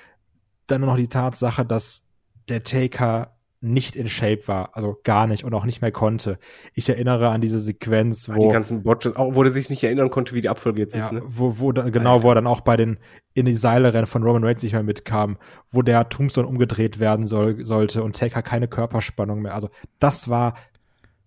Dann 0.67 0.81
nur 0.81 0.91
noch 0.91 0.97
die 0.97 1.09
Tatsache, 1.09 1.65
dass 1.65 2.07
der 2.49 2.63
Taker 2.63 3.33
nicht 3.63 3.95
in 3.95 4.09
Shape 4.09 4.45
war, 4.47 4.75
also 4.75 4.99
gar 5.05 5.25
nicht 5.25 5.45
und 5.45 5.53
auch 5.53 5.63
nicht 5.63 5.81
mehr 5.81 5.93
konnte. 5.93 6.37
Ich 6.73 6.89
erinnere 6.89 7.29
an 7.29 7.39
diese 7.39 7.61
Sequenz, 7.61 8.25
Die 8.25 8.33
wo 8.33 8.49
ganzen 8.49 8.83
Botches, 8.83 9.15
auch 9.15 9.35
wo 9.35 9.43
er 9.43 9.53
sich 9.53 9.69
nicht 9.69 9.81
erinnern 9.85 10.09
konnte, 10.09 10.35
wie 10.35 10.41
die 10.41 10.49
Abfolge 10.49 10.81
jetzt 10.81 10.93
ja, 10.93 10.99
ist, 11.05 11.13
ne? 11.13 11.21
wo, 11.25 11.59
wo 11.59 11.71
dann, 11.71 11.89
genau, 11.93 12.23
wo 12.23 12.29
er 12.29 12.35
dann 12.35 12.45
auch 12.47 12.59
bei 12.59 12.75
den 12.75 12.97
in 13.33 13.45
die 13.45 13.55
Seile 13.55 13.93
rennen 13.93 14.05
von 14.05 14.21
Roman 14.23 14.43
Reigns 14.43 14.63
nicht 14.63 14.73
mehr 14.73 14.83
mitkam, 14.83 15.37
wo 15.71 15.81
der 15.81 16.09
Tombstone 16.09 16.45
umgedreht 16.45 16.99
werden 16.99 17.25
soll, 17.25 17.63
sollte 17.63 18.03
und 18.03 18.17
Taker 18.17 18.41
keine 18.41 18.67
Körperspannung 18.67 19.41
mehr. 19.41 19.55
Also 19.55 19.69
das 19.99 20.27
war 20.27 20.55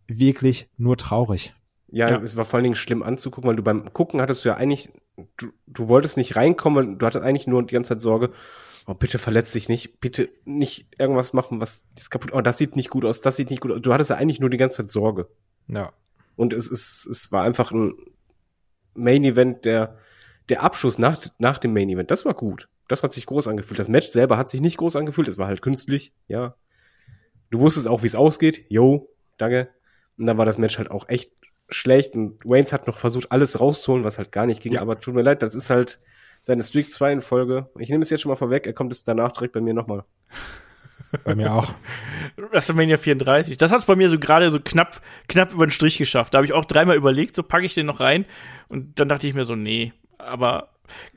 wirklich 0.06 0.68
nur 0.76 0.98
traurig. 0.98 1.54
Ja, 1.88 2.10
Ja. 2.10 2.16
es 2.16 2.36
war 2.36 2.44
vor 2.44 2.58
allen 2.58 2.64
Dingen 2.64 2.76
schlimm 2.76 3.02
anzugucken, 3.02 3.48
weil 3.48 3.56
du 3.56 3.62
beim 3.62 3.90
Gucken 3.94 4.20
hattest 4.20 4.44
du 4.44 4.50
ja 4.50 4.56
eigentlich, 4.56 4.90
du, 5.38 5.46
du 5.66 5.88
wolltest 5.88 6.18
nicht 6.18 6.36
reinkommen, 6.36 6.76
weil 6.90 6.96
du 6.98 7.06
hattest 7.06 7.24
eigentlich 7.24 7.46
nur 7.46 7.64
die 7.64 7.74
ganze 7.74 7.94
Zeit 7.94 8.02
Sorge, 8.02 8.30
oh, 8.86 8.94
bitte 8.94 9.18
verletz 9.18 9.52
dich 9.52 9.68
nicht, 9.68 10.00
bitte 10.00 10.28
nicht 10.44 10.86
irgendwas 10.98 11.32
machen, 11.32 11.60
was 11.60 11.84
das 11.96 12.10
kaputt, 12.10 12.32
oh, 12.32 12.40
das 12.40 12.58
sieht 12.58 12.76
nicht 12.76 12.90
gut 12.90 13.04
aus, 13.04 13.20
das 13.20 13.36
sieht 13.36 13.50
nicht 13.50 13.60
gut 13.60 13.72
aus. 13.72 13.82
Du 13.82 13.92
hattest 13.92 14.10
ja 14.10 14.16
eigentlich 14.16 14.40
nur 14.40 14.50
die 14.50 14.56
ganze 14.56 14.78
Zeit 14.78 14.90
Sorge. 14.90 15.28
Ja. 15.68 15.92
Und 16.36 16.52
es 16.52 16.68
ist, 16.68 17.06
es 17.06 17.32
war 17.32 17.42
einfach 17.42 17.72
ein 17.72 17.94
Main 18.94 19.24
Event, 19.24 19.64
der, 19.64 19.98
der 20.48 20.62
Abschluss 20.62 20.98
nach, 20.98 21.18
nach 21.38 21.58
dem 21.58 21.72
Main 21.72 21.88
Event, 21.88 22.10
das 22.10 22.24
war 22.24 22.34
gut. 22.34 22.68
Das 22.88 23.02
hat 23.02 23.12
sich 23.12 23.26
groß 23.26 23.48
angefühlt. 23.48 23.80
Das 23.80 23.88
Match 23.88 24.08
selber 24.08 24.38
hat 24.38 24.48
sich 24.48 24.60
nicht 24.60 24.76
groß 24.76 24.94
angefühlt, 24.94 25.28
es 25.28 25.38
war 25.38 25.48
halt 25.48 25.62
künstlich, 25.62 26.12
ja. 26.28 26.54
Du 27.50 27.60
wusstest 27.60 27.88
auch, 27.88 28.02
wie 28.02 28.08
es 28.08 28.14
ausgeht. 28.14 28.66
Yo, 28.68 29.08
danke. 29.38 29.68
Und 30.18 30.26
dann 30.26 30.38
war 30.38 30.46
das 30.46 30.58
Match 30.58 30.78
halt 30.78 30.90
auch 30.90 31.08
echt 31.08 31.32
schlecht 31.68 32.14
und 32.14 32.44
Waynes 32.44 32.72
hat 32.72 32.86
noch 32.86 32.98
versucht, 32.98 33.32
alles 33.32 33.60
rauszuholen, 33.60 34.04
was 34.04 34.18
halt 34.18 34.32
gar 34.32 34.46
nicht 34.46 34.62
ging. 34.62 34.74
Ja. 34.74 34.80
Aber 34.80 35.00
tut 35.00 35.14
mir 35.14 35.22
leid, 35.22 35.42
das 35.42 35.54
ist 35.54 35.70
halt 35.70 36.00
seine 36.46 36.62
Streak 36.62 36.92
2 36.92 37.12
in 37.12 37.20
Folge. 37.20 37.68
Ich 37.78 37.90
nehme 37.90 38.02
es 38.02 38.10
jetzt 38.10 38.20
schon 38.20 38.30
mal 38.30 38.36
vorweg, 38.36 38.66
er 38.66 38.72
kommt 38.72 38.92
es 38.92 39.02
danach 39.02 39.32
direkt 39.32 39.52
bei 39.52 39.60
mir 39.60 39.74
nochmal. 39.74 40.04
Bei 41.24 41.34
mir 41.34 41.54
auch. 41.54 41.72
WrestleMania 42.36 42.98
34. 42.98 43.56
Das 43.56 43.70
hat's 43.70 43.86
bei 43.86 43.94
mir 43.94 44.10
so 44.10 44.18
gerade 44.18 44.50
so 44.50 44.58
knapp, 44.60 45.00
knapp 45.28 45.52
über 45.52 45.64
den 45.64 45.70
Strich 45.70 45.96
geschafft. 45.96 46.34
Da 46.34 46.38
habe 46.38 46.46
ich 46.46 46.52
auch 46.52 46.64
dreimal 46.64 46.96
überlegt, 46.96 47.36
so 47.36 47.42
packe 47.42 47.64
ich 47.64 47.74
den 47.74 47.86
noch 47.86 48.00
rein. 48.00 48.26
Und 48.68 48.98
dann 48.98 49.08
dachte 49.08 49.26
ich 49.26 49.32
mir 49.32 49.44
so, 49.44 49.54
nee. 49.54 49.92
Aber 50.18 50.70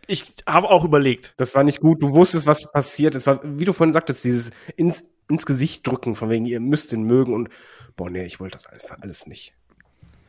ich 0.07 0.31
habe 0.45 0.69
auch 0.69 0.85
überlegt. 0.85 1.33
Das 1.37 1.55
war 1.55 1.63
nicht 1.63 1.81
gut. 1.81 2.01
Du 2.01 2.11
wusstest, 2.11 2.45
was 2.45 2.71
passiert. 2.71 3.15
Es 3.15 3.25
war, 3.25 3.41
wie 3.43 3.65
du 3.65 3.73
vorhin 3.73 3.91
sagtest, 3.91 4.23
dieses 4.23 4.51
ins, 4.77 5.03
ins 5.27 5.45
Gesicht 5.45 5.85
drücken, 5.85 6.15
von 6.15 6.29
wegen, 6.29 6.45
ihr 6.45 6.59
müsst 6.59 6.93
ihn 6.93 7.03
mögen 7.03 7.33
und, 7.33 7.49
boah, 7.97 8.09
nee, 8.09 8.25
ich 8.25 8.39
wollte 8.39 8.57
das 8.57 8.67
einfach 8.67 9.01
alles 9.01 9.27
nicht. 9.27 9.53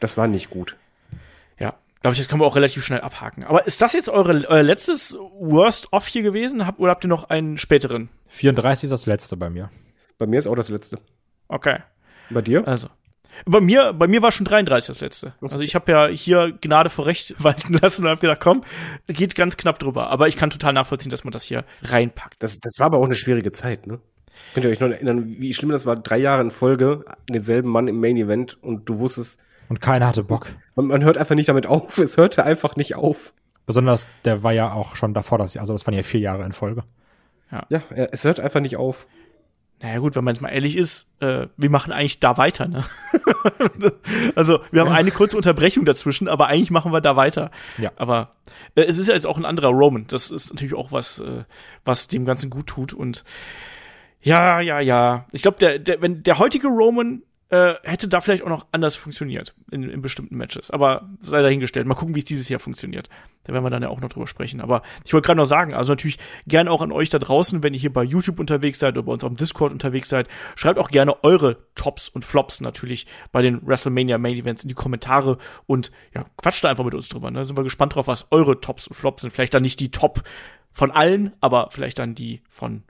Das 0.00 0.16
war 0.16 0.26
nicht 0.26 0.50
gut. 0.50 0.76
Ja, 1.58 1.78
glaube 2.00 2.14
ich, 2.14 2.18
das 2.18 2.28
können 2.28 2.40
wir 2.40 2.46
auch 2.46 2.56
relativ 2.56 2.84
schnell 2.84 3.00
abhaken. 3.00 3.44
Aber 3.44 3.66
ist 3.66 3.80
das 3.82 3.92
jetzt 3.92 4.08
eure, 4.08 4.46
euer 4.48 4.62
letztes 4.62 5.16
Worst-Off 5.38 6.06
hier 6.06 6.22
gewesen? 6.22 6.66
Hab, 6.66 6.78
oder 6.78 6.92
habt 6.92 7.04
ihr 7.04 7.08
noch 7.08 7.24
einen 7.24 7.58
späteren? 7.58 8.08
34 8.28 8.84
ist 8.84 8.90
das 8.90 9.06
letzte 9.06 9.36
bei 9.36 9.50
mir. 9.50 9.70
Bei 10.18 10.26
mir 10.26 10.38
ist 10.38 10.46
auch 10.46 10.54
das 10.54 10.68
letzte. 10.68 10.98
Okay. 11.48 11.78
Bei 12.30 12.42
dir? 12.42 12.66
Also. 12.66 12.88
Bei 13.46 13.60
mir, 13.60 13.92
bei 13.92 14.06
mir 14.06 14.22
war 14.22 14.32
schon 14.32 14.44
33 14.44 14.88
das 14.88 15.00
letzte. 15.00 15.34
Also 15.40 15.60
ich 15.60 15.74
habe 15.74 15.90
ja 15.90 16.06
hier 16.08 16.52
Gnade 16.60 16.90
vor 16.90 17.06
Recht 17.06 17.34
walten 17.42 17.74
lassen 17.74 18.04
und 18.04 18.10
habe 18.10 18.20
gedacht, 18.20 18.40
komm, 18.40 18.64
geht 19.06 19.34
ganz 19.34 19.56
knapp 19.56 19.78
drüber. 19.78 20.08
Aber 20.08 20.28
ich 20.28 20.36
kann 20.36 20.50
total 20.50 20.72
nachvollziehen, 20.72 21.10
dass 21.10 21.24
man 21.24 21.32
das 21.32 21.44
hier 21.44 21.64
reinpackt. 21.82 22.42
Das, 22.42 22.58
das 22.60 22.78
war 22.78 22.86
aber 22.86 22.98
auch 22.98 23.04
eine 23.04 23.14
schwierige 23.14 23.52
Zeit, 23.52 23.86
ne? 23.86 24.00
Könnt 24.54 24.64
ihr 24.64 24.72
euch 24.72 24.80
noch 24.80 24.88
erinnern, 24.88 25.36
wie 25.38 25.52
schlimm 25.52 25.70
das 25.70 25.84
war? 25.84 25.96
Drei 25.96 26.16
Jahre 26.16 26.40
in 26.40 26.50
Folge, 26.50 27.04
denselben 27.28 27.68
Mann 27.68 27.88
im 27.88 28.00
Main 28.00 28.16
Event 28.16 28.60
und 28.62 28.88
du 28.88 28.98
wusstest, 28.98 29.38
Und 29.70 29.80
keiner 29.80 30.08
hatte 30.08 30.24
Bock. 30.24 30.48
man, 30.74 30.88
man 30.88 31.04
hört 31.04 31.16
einfach 31.16 31.36
nicht 31.36 31.48
damit 31.48 31.66
auf. 31.66 31.96
Es 31.98 32.16
hörte 32.16 32.44
einfach 32.44 32.76
nicht 32.76 32.96
auf. 32.96 33.32
Besonders, 33.66 34.08
der 34.24 34.42
war 34.42 34.52
ja 34.52 34.72
auch 34.72 34.96
schon 34.96 35.14
davor, 35.14 35.38
dass, 35.38 35.56
also 35.56 35.72
das 35.72 35.86
waren 35.86 35.94
ja 35.94 36.02
vier 36.02 36.20
Jahre 36.20 36.44
in 36.44 36.52
Folge. 36.52 36.82
Ja, 37.52 37.80
es 38.12 38.24
hört 38.24 38.40
einfach 38.40 38.60
nicht 38.60 38.76
auf. 38.76 39.06
Naja 39.82 39.98
gut, 39.98 40.14
wenn 40.14 40.24
man 40.24 40.34
jetzt 40.34 40.42
mal 40.42 40.50
ehrlich 40.50 40.76
ist, 40.76 41.08
äh, 41.20 41.46
wir 41.56 41.70
machen 41.70 41.92
eigentlich 41.92 42.20
da 42.20 42.36
weiter, 42.36 42.68
ne? 42.68 42.84
also 44.34 44.60
wir 44.70 44.82
haben 44.82 44.92
eine 44.92 45.10
kurze 45.10 45.36
Unterbrechung 45.36 45.86
dazwischen, 45.86 46.28
aber 46.28 46.48
eigentlich 46.48 46.70
machen 46.70 46.92
wir 46.92 47.00
da 47.00 47.16
weiter. 47.16 47.50
Ja. 47.78 47.90
Aber 47.96 48.32
äh, 48.74 48.82
es 48.82 48.98
ist 48.98 49.08
ja 49.08 49.14
jetzt 49.14 49.26
auch 49.26 49.38
ein 49.38 49.46
anderer 49.46 49.70
Roman. 49.70 50.04
Das 50.06 50.30
ist 50.30 50.50
natürlich 50.52 50.74
auch 50.74 50.92
was, 50.92 51.20
äh, 51.20 51.44
was 51.84 52.08
dem 52.08 52.26
Ganzen 52.26 52.50
gut 52.50 52.66
tut. 52.66 52.92
Und 52.92 53.24
ja, 54.20 54.60
ja, 54.60 54.80
ja. 54.80 55.26
Ich 55.32 55.42
glaube, 55.42 55.58
der, 55.58 55.78
der, 55.78 56.02
wenn 56.02 56.22
der 56.24 56.38
heutige 56.38 56.68
Roman 56.68 57.22
äh, 57.50 57.74
hätte 57.82 58.08
da 58.08 58.20
vielleicht 58.20 58.44
auch 58.44 58.48
noch 58.48 58.66
anders 58.70 58.94
funktioniert 58.94 59.54
in, 59.72 59.82
in 59.82 60.02
bestimmten 60.02 60.36
Matches. 60.36 60.70
Aber 60.70 61.10
sei 61.18 61.42
dahingestellt. 61.42 61.86
Mal 61.86 61.94
gucken, 61.94 62.14
wie 62.14 62.20
es 62.20 62.24
dieses 62.24 62.48
Jahr 62.48 62.60
funktioniert. 62.60 63.08
Da 63.44 63.52
werden 63.52 63.64
wir 63.64 63.70
dann 63.70 63.82
ja 63.82 63.88
auch 63.88 64.00
noch 64.00 64.08
drüber 64.08 64.28
sprechen. 64.28 64.60
Aber 64.60 64.82
ich 65.04 65.12
wollte 65.12 65.26
gerade 65.26 65.38
noch 65.38 65.46
sagen, 65.46 65.74
also 65.74 65.92
natürlich 65.92 66.18
gerne 66.46 66.70
auch 66.70 66.80
an 66.80 66.92
euch 66.92 67.08
da 67.08 67.18
draußen, 67.18 67.62
wenn 67.64 67.74
ihr 67.74 67.80
hier 67.80 67.92
bei 67.92 68.04
YouTube 68.04 68.38
unterwegs 68.38 68.78
seid 68.78 68.96
oder 68.96 69.04
bei 69.04 69.12
uns 69.12 69.24
auf 69.24 69.30
dem 69.30 69.36
Discord 69.36 69.72
unterwegs 69.72 70.08
seid, 70.08 70.28
schreibt 70.54 70.78
auch 70.78 70.90
gerne 70.90 71.24
eure 71.24 71.58
Tops 71.74 72.08
und 72.08 72.24
Flops 72.24 72.60
natürlich 72.60 73.06
bei 73.32 73.42
den 73.42 73.66
WrestleMania 73.66 74.18
Main 74.18 74.36
Events 74.36 74.62
in 74.62 74.68
die 74.68 74.74
Kommentare 74.74 75.38
und 75.66 75.90
ja, 76.14 76.26
quatscht 76.36 76.62
da 76.62 76.70
einfach 76.70 76.84
mit 76.84 76.94
uns 76.94 77.08
drüber. 77.08 77.32
Ne? 77.32 77.44
Sind 77.44 77.58
wir 77.58 77.64
gespannt 77.64 77.96
drauf, 77.96 78.06
was 78.06 78.28
eure 78.30 78.60
Tops 78.60 78.86
und 78.86 78.94
Flops 78.94 79.22
sind. 79.22 79.32
Vielleicht 79.32 79.54
dann 79.54 79.62
nicht 79.62 79.80
die 79.80 79.90
Top 79.90 80.22
von 80.70 80.92
allen, 80.92 81.32
aber 81.40 81.68
vielleicht 81.72 81.98
dann 81.98 82.14
die 82.14 82.42
von 82.48 82.84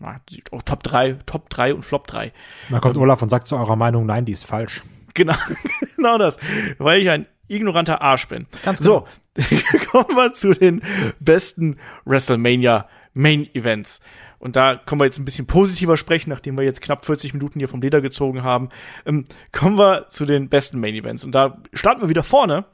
na, 0.00 0.20
die 0.28 0.42
Top 0.42 0.82
3, 0.82 1.18
Top 1.26 1.50
3 1.50 1.74
und 1.74 1.84
Flop 1.84 2.06
3. 2.06 2.32
Dann 2.70 2.80
kommt 2.80 2.96
Olaf 2.96 3.22
und 3.22 3.28
sagt 3.28 3.46
zu 3.46 3.56
eurer 3.56 3.76
Meinung, 3.76 4.06
nein, 4.06 4.24
die 4.24 4.32
ist 4.32 4.44
falsch. 4.44 4.82
Genau, 5.14 5.34
genau 5.96 6.18
das. 6.18 6.38
Weil 6.78 7.00
ich 7.00 7.10
ein 7.10 7.26
ignoranter 7.48 8.00
Arsch 8.00 8.28
bin. 8.28 8.46
Ganz 8.64 8.78
So, 8.78 9.06
kommen 9.90 10.16
wir 10.16 10.32
zu 10.32 10.52
den 10.52 10.82
besten 11.18 11.76
WrestleMania 12.04 12.88
Main 13.12 13.52
Events. 13.54 14.00
Und 14.38 14.56
da 14.56 14.76
können 14.76 15.00
wir 15.00 15.04
jetzt 15.04 15.18
ein 15.18 15.26
bisschen 15.26 15.46
positiver 15.46 15.98
sprechen, 15.98 16.30
nachdem 16.30 16.56
wir 16.56 16.64
jetzt 16.64 16.80
knapp 16.80 17.04
40 17.04 17.34
Minuten 17.34 17.58
hier 17.58 17.68
vom 17.68 17.82
Leder 17.82 18.00
gezogen 18.00 18.42
haben. 18.42 18.70
Ähm, 19.04 19.26
kommen 19.52 19.76
wir 19.76 20.08
zu 20.08 20.24
den 20.24 20.48
besten 20.48 20.80
Main 20.80 20.94
Events. 20.94 21.24
Und 21.24 21.34
da 21.34 21.60
starten 21.74 22.00
wir 22.00 22.08
wieder 22.08 22.22
vorne. 22.22 22.64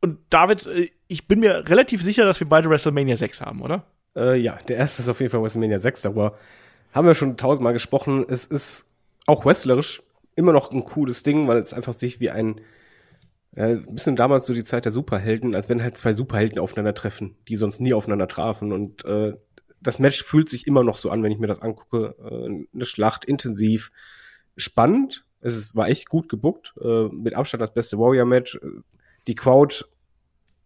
Und 0.00 0.18
David, 0.30 0.66
äh, 0.66 0.90
ich 1.06 1.28
bin 1.28 1.38
mir 1.38 1.68
relativ 1.68 2.02
sicher, 2.02 2.24
dass 2.24 2.40
wir 2.40 2.48
beide 2.48 2.68
WrestleMania 2.68 3.14
6 3.14 3.42
haben, 3.42 3.62
oder? 3.62 3.84
Äh, 4.16 4.38
ja, 4.38 4.58
der 4.68 4.76
erste 4.76 5.02
ist 5.02 5.08
auf 5.08 5.20
jeden 5.20 5.30
Fall 5.30 5.42
WrestleMania 5.42 5.78
6, 5.78 6.02
darüber 6.02 6.36
haben 6.94 7.06
wir 7.06 7.14
schon 7.14 7.36
tausendmal 7.36 7.72
gesprochen. 7.72 8.24
Es 8.28 8.46
ist 8.46 8.86
auch 9.26 9.44
wrestlerisch 9.44 10.02
immer 10.36 10.52
noch 10.52 10.70
ein 10.70 10.84
cooles 10.84 11.22
Ding, 11.22 11.46
weil 11.48 11.58
es 11.58 11.72
einfach 11.72 11.92
sich 11.92 12.20
wie 12.20 12.30
ein 12.30 12.60
äh, 13.54 13.76
bisschen 13.88 14.16
damals 14.16 14.46
so 14.46 14.54
die 14.54 14.64
Zeit 14.64 14.84
der 14.84 14.92
Superhelden, 14.92 15.54
als 15.54 15.68
wenn 15.68 15.82
halt 15.82 15.96
zwei 15.96 16.12
Superhelden 16.12 16.58
aufeinandertreffen, 16.58 17.36
die 17.48 17.56
sonst 17.56 17.80
nie 17.80 17.94
aufeinander 17.94 18.28
trafen. 18.28 18.72
Und 18.72 19.04
äh, 19.04 19.34
das 19.80 19.98
Match 19.98 20.22
fühlt 20.22 20.48
sich 20.48 20.66
immer 20.66 20.82
noch 20.82 20.96
so 20.96 21.10
an, 21.10 21.22
wenn 21.22 21.32
ich 21.32 21.38
mir 21.38 21.46
das 21.46 21.62
angucke. 21.62 22.16
Äh, 22.18 22.64
eine 22.74 22.84
Schlacht, 22.84 23.24
intensiv, 23.24 23.90
spannend. 24.56 25.24
Es 25.40 25.56
ist, 25.56 25.76
war 25.76 25.88
echt 25.88 26.08
gut 26.08 26.28
gebuckt. 26.28 26.74
Äh, 26.80 27.08
mit 27.08 27.34
Abstand 27.34 27.60
das 27.60 27.74
beste 27.74 27.98
Warrior-Match. 27.98 28.58
Die 29.26 29.34
Crowd 29.34 29.84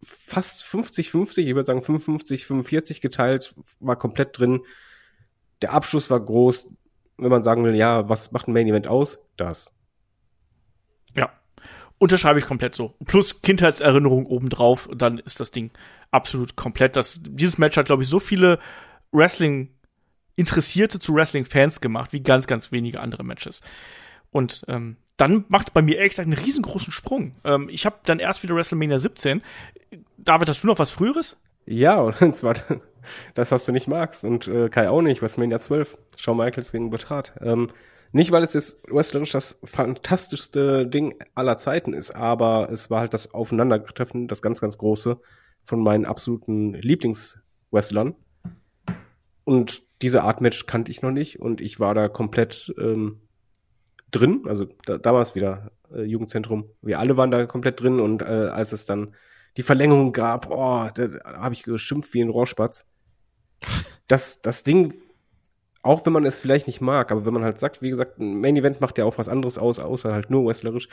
fast 0.01 0.63
50-50, 0.63 1.39
ich 1.39 1.55
würde 1.55 1.65
sagen 1.65 1.81
55-45 1.81 3.01
geteilt, 3.01 3.53
war 3.79 3.97
komplett 3.97 4.37
drin. 4.37 4.61
Der 5.61 5.73
Abschluss 5.73 6.09
war 6.09 6.19
groß. 6.19 6.73
Wenn 7.17 7.29
man 7.29 7.43
sagen 7.43 7.63
will, 7.63 7.75
ja, 7.75 8.07
was 8.07 8.31
macht 8.31 8.47
ein 8.47 8.53
Main 8.53 8.67
Event 8.67 8.87
aus? 8.87 9.19
Das. 9.35 9.73
Ja. 11.15 11.31
Unterschreibe 11.97 12.39
ich 12.39 12.45
komplett 12.45 12.75
so. 12.75 12.93
Plus 13.05 13.41
Kindheitserinnerung 13.41 14.25
obendrauf, 14.25 14.89
dann 14.95 15.17
ist 15.17 15.39
das 15.39 15.51
Ding 15.51 15.71
absolut 16.11 16.55
komplett. 16.55 16.95
Das, 16.95 17.19
dieses 17.23 17.57
Match 17.57 17.75
hat, 17.75 17.87
glaube 17.87 18.03
ich, 18.03 18.09
so 18.09 18.19
viele 18.19 18.59
Wrestling 19.11 19.73
Interessierte 20.35 20.99
zu 20.99 21.13
Wrestling-Fans 21.13 21.81
gemacht, 21.81 22.13
wie 22.13 22.23
ganz, 22.23 22.47
ganz 22.47 22.71
wenige 22.71 23.01
andere 23.01 23.25
Matches. 23.25 23.59
Und 24.31 24.63
ähm, 24.69 24.95
dann 25.17 25.43
macht 25.49 25.67
es 25.67 25.73
bei 25.73 25.81
mir 25.81 25.97
ehrlich 25.97 26.11
gesagt 26.11 26.27
einen 26.27 26.37
riesengroßen 26.37 26.93
Sprung. 26.93 27.35
Ähm, 27.43 27.67
ich 27.69 27.85
habe 27.85 27.97
dann 28.05 28.19
erst 28.19 28.41
wieder 28.41 28.55
WrestleMania 28.55 28.99
17. 28.99 29.41
David, 30.17 30.47
hast 30.47 30.63
du 30.63 30.67
noch 30.67 30.79
was 30.79 30.91
Früheres? 30.91 31.35
Ja, 31.65 31.99
und 31.99 32.15
zwar 32.37 32.55
das, 33.33 33.51
was 33.51 33.65
du 33.65 33.71
nicht 33.71 33.87
magst. 33.87 34.25
Und 34.25 34.47
äh, 34.47 34.69
Kai 34.69 34.89
auch 34.89 35.01
nicht, 35.01 35.21
WrestleMania 35.21 35.59
12. 35.59 35.97
Shawn 36.17 36.37
Michaels 36.37 36.71
gegen 36.71 36.89
Bret 36.89 37.09
Hart. 37.09 37.33
Ähm, 37.41 37.71
nicht, 38.11 38.31
weil 38.31 38.43
es 38.43 38.53
jetzt 38.53 38.91
wrestlerisch 38.91 39.31
das 39.31 39.59
fantastischste 39.63 40.87
Ding 40.87 41.15
aller 41.35 41.57
Zeiten 41.57 41.93
ist, 41.93 42.11
aber 42.11 42.71
es 42.71 42.89
war 42.89 43.01
halt 43.01 43.13
das 43.13 43.33
Aufeinandertreffen, 43.33 44.27
das 44.27 44.41
ganz, 44.41 44.61
ganz 44.61 44.77
große 44.77 45.19
von 45.63 45.83
meinen 45.83 46.05
absoluten 46.05 46.73
Lieblingswrestlern. 46.73 48.15
Und 49.43 49.83
diese 50.01 50.23
Art 50.23 50.41
Match 50.41 50.65
kannte 50.65 50.91
ich 50.91 51.01
noch 51.01 51.11
nicht 51.11 51.39
und 51.39 51.61
ich 51.61 51.79
war 51.79 51.93
da 51.93 52.07
komplett 52.07 52.73
ähm, 52.79 53.21
drin. 54.11 54.43
Also 54.45 54.65
da, 54.85 54.97
damals 54.97 55.35
wieder 55.35 55.71
äh, 55.93 56.03
Jugendzentrum. 56.03 56.69
Wir 56.81 56.99
alle 56.99 57.17
waren 57.17 57.31
da 57.31 57.45
komplett 57.45 57.81
drin 57.81 57.99
und 57.99 58.21
äh, 58.21 58.25
als 58.25 58.71
es 58.71 58.85
dann 58.85 59.13
die 59.59 59.63
Verlängerung 59.63 60.13
gab, 60.13 60.49
oh, 60.49 60.87
da, 60.93 61.09
habe 61.25 61.53
ich 61.53 61.63
geschimpft 61.63 62.13
wie 62.13 62.21
ein 62.21 62.29
Rohrspatz. 62.29 62.85
Das, 64.07 64.41
das 64.41 64.63
Ding, 64.63 64.93
auch 65.81 66.05
wenn 66.05 66.13
man 66.13 66.25
es 66.25 66.39
vielleicht 66.39 66.67
nicht 66.67 66.79
mag, 66.79 67.11
aber 67.11 67.25
wenn 67.25 67.33
man 67.33 67.43
halt 67.43 67.59
sagt, 67.59 67.81
wie 67.81 67.89
gesagt, 67.89 68.19
ein 68.19 68.39
Main 68.39 68.55
Event 68.55 68.79
macht 68.79 68.97
ja 68.97 69.03
auch 69.03 69.17
was 69.17 69.27
anderes 69.27 69.57
aus, 69.57 69.79
außer 69.79 70.13
halt 70.13 70.29
nur 70.29 70.45
wrestlerisch, 70.45 70.87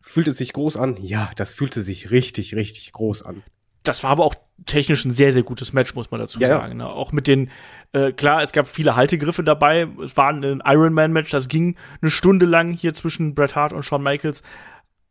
fühlt 0.00 0.28
es 0.28 0.36
sich 0.38 0.52
groß 0.52 0.76
an? 0.76 0.96
Ja, 1.00 1.32
das 1.34 1.52
fühlte 1.52 1.82
sich 1.82 2.12
richtig, 2.12 2.54
richtig 2.54 2.92
groß 2.92 3.24
an. 3.24 3.42
das 3.82 4.04
war 4.04 4.10
aber 4.12 4.24
auch 4.24 4.36
technisch 4.64 5.04
ein 5.04 5.10
sehr, 5.10 5.32
sehr 5.32 5.42
gutes 5.42 5.72
Match, 5.72 5.96
muss 5.96 6.12
man 6.12 6.20
dazu 6.20 6.38
Ja, 6.38 6.48
ja. 6.48 6.58
sagen. 6.60 6.76
Ne? 6.76 6.86
Auch 6.88 7.10
mit 7.10 7.26
den, 7.26 7.50
äh, 7.92 8.12
klar, 8.12 8.44
es 8.44 8.52
gab 8.52 8.68
viele 8.68 8.94
Haltegriffe 8.94 9.42
dabei. 9.42 9.88
Es 10.04 10.16
war 10.16 10.28
ein 10.30 10.62
Ironman-Match, 10.64 11.30
das 11.32 11.48
ging 11.48 11.74
eine 12.00 12.12
Stunde 12.12 12.46
lang 12.46 12.74
hier 12.74 12.94
zwischen 12.94 13.34
Bret 13.34 13.56
Hart 13.56 13.72
und 13.72 13.82
Shawn 13.82 14.04
Michaels. 14.04 14.44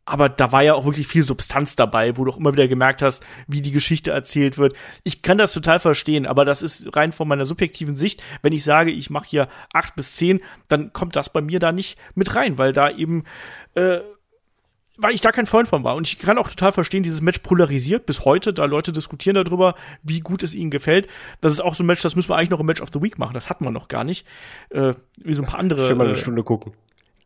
Aber 0.06 0.28
da 0.28 0.52
war 0.52 0.62
ja 0.62 0.74
auch 0.74 0.84
wirklich 0.84 1.06
viel 1.06 1.22
Substanz 1.22 1.76
dabei, 1.76 2.16
wo 2.16 2.24
du 2.24 2.32
auch 2.32 2.36
immer 2.36 2.52
wieder 2.52 2.68
gemerkt 2.68 3.02
hast, 3.02 3.24
wie 3.46 3.62
die 3.62 3.72
Geschichte 3.72 4.10
erzählt 4.10 4.58
wird. 4.58 4.74
Ich 5.02 5.22
kann 5.22 5.38
das 5.38 5.52
total 5.52 5.78
verstehen, 5.78 6.26
aber 6.26 6.44
das 6.44 6.62
ist 6.62 6.94
rein 6.94 7.12
von 7.12 7.26
meiner 7.26 7.44
subjektiven 7.44 7.96
Sicht. 7.96 8.22
Wenn 8.42 8.52
ich 8.52 8.64
sage, 8.64 8.90
ich 8.90 9.10
mache 9.10 9.28
hier 9.28 9.48
acht 9.72 9.94
bis 9.94 10.14
zehn, 10.14 10.40
dann 10.68 10.92
kommt 10.92 11.16
das 11.16 11.32
bei 11.32 11.40
mir 11.40 11.58
da 11.58 11.72
nicht 11.72 11.98
mit 12.14 12.34
rein, 12.34 12.58
weil 12.58 12.72
da 12.72 12.90
eben 12.90 13.24
äh, 13.74 14.00
weil 14.96 15.12
ich 15.12 15.20
da 15.20 15.32
kein 15.32 15.46
Freund 15.46 15.66
von 15.66 15.82
war. 15.84 15.96
Und 15.96 16.06
ich 16.06 16.18
kann 16.18 16.38
auch 16.38 16.48
total 16.48 16.72
verstehen, 16.72 17.02
dieses 17.02 17.20
Match 17.20 17.40
polarisiert 17.40 18.06
bis 18.06 18.24
heute, 18.24 18.52
da 18.52 18.64
Leute 18.64 18.92
diskutieren 18.92 19.34
darüber, 19.34 19.74
wie 20.02 20.20
gut 20.20 20.42
es 20.42 20.54
ihnen 20.54 20.70
gefällt. 20.70 21.08
Das 21.40 21.52
ist 21.52 21.60
auch 21.60 21.74
so 21.74 21.82
ein 21.82 21.86
Match, 21.86 22.02
das 22.02 22.14
müssen 22.14 22.28
wir 22.28 22.36
eigentlich 22.36 22.50
noch 22.50 22.60
im 22.60 22.66
Match 22.66 22.80
of 22.80 22.90
the 22.92 23.02
Week 23.02 23.18
machen. 23.18 23.34
Das 23.34 23.50
hatten 23.50 23.64
wir 23.64 23.70
noch 23.70 23.88
gar 23.88 24.04
nicht. 24.04 24.26
Äh, 24.70 24.94
wie 25.16 25.34
so 25.34 25.42
ein 25.42 25.48
paar 25.48 25.58
andere. 25.58 25.86
Schon 25.86 25.98
mal 25.98 26.06
eine 26.06 26.14
äh, 26.14 26.20
Stunde 26.20 26.44
gucken. 26.44 26.74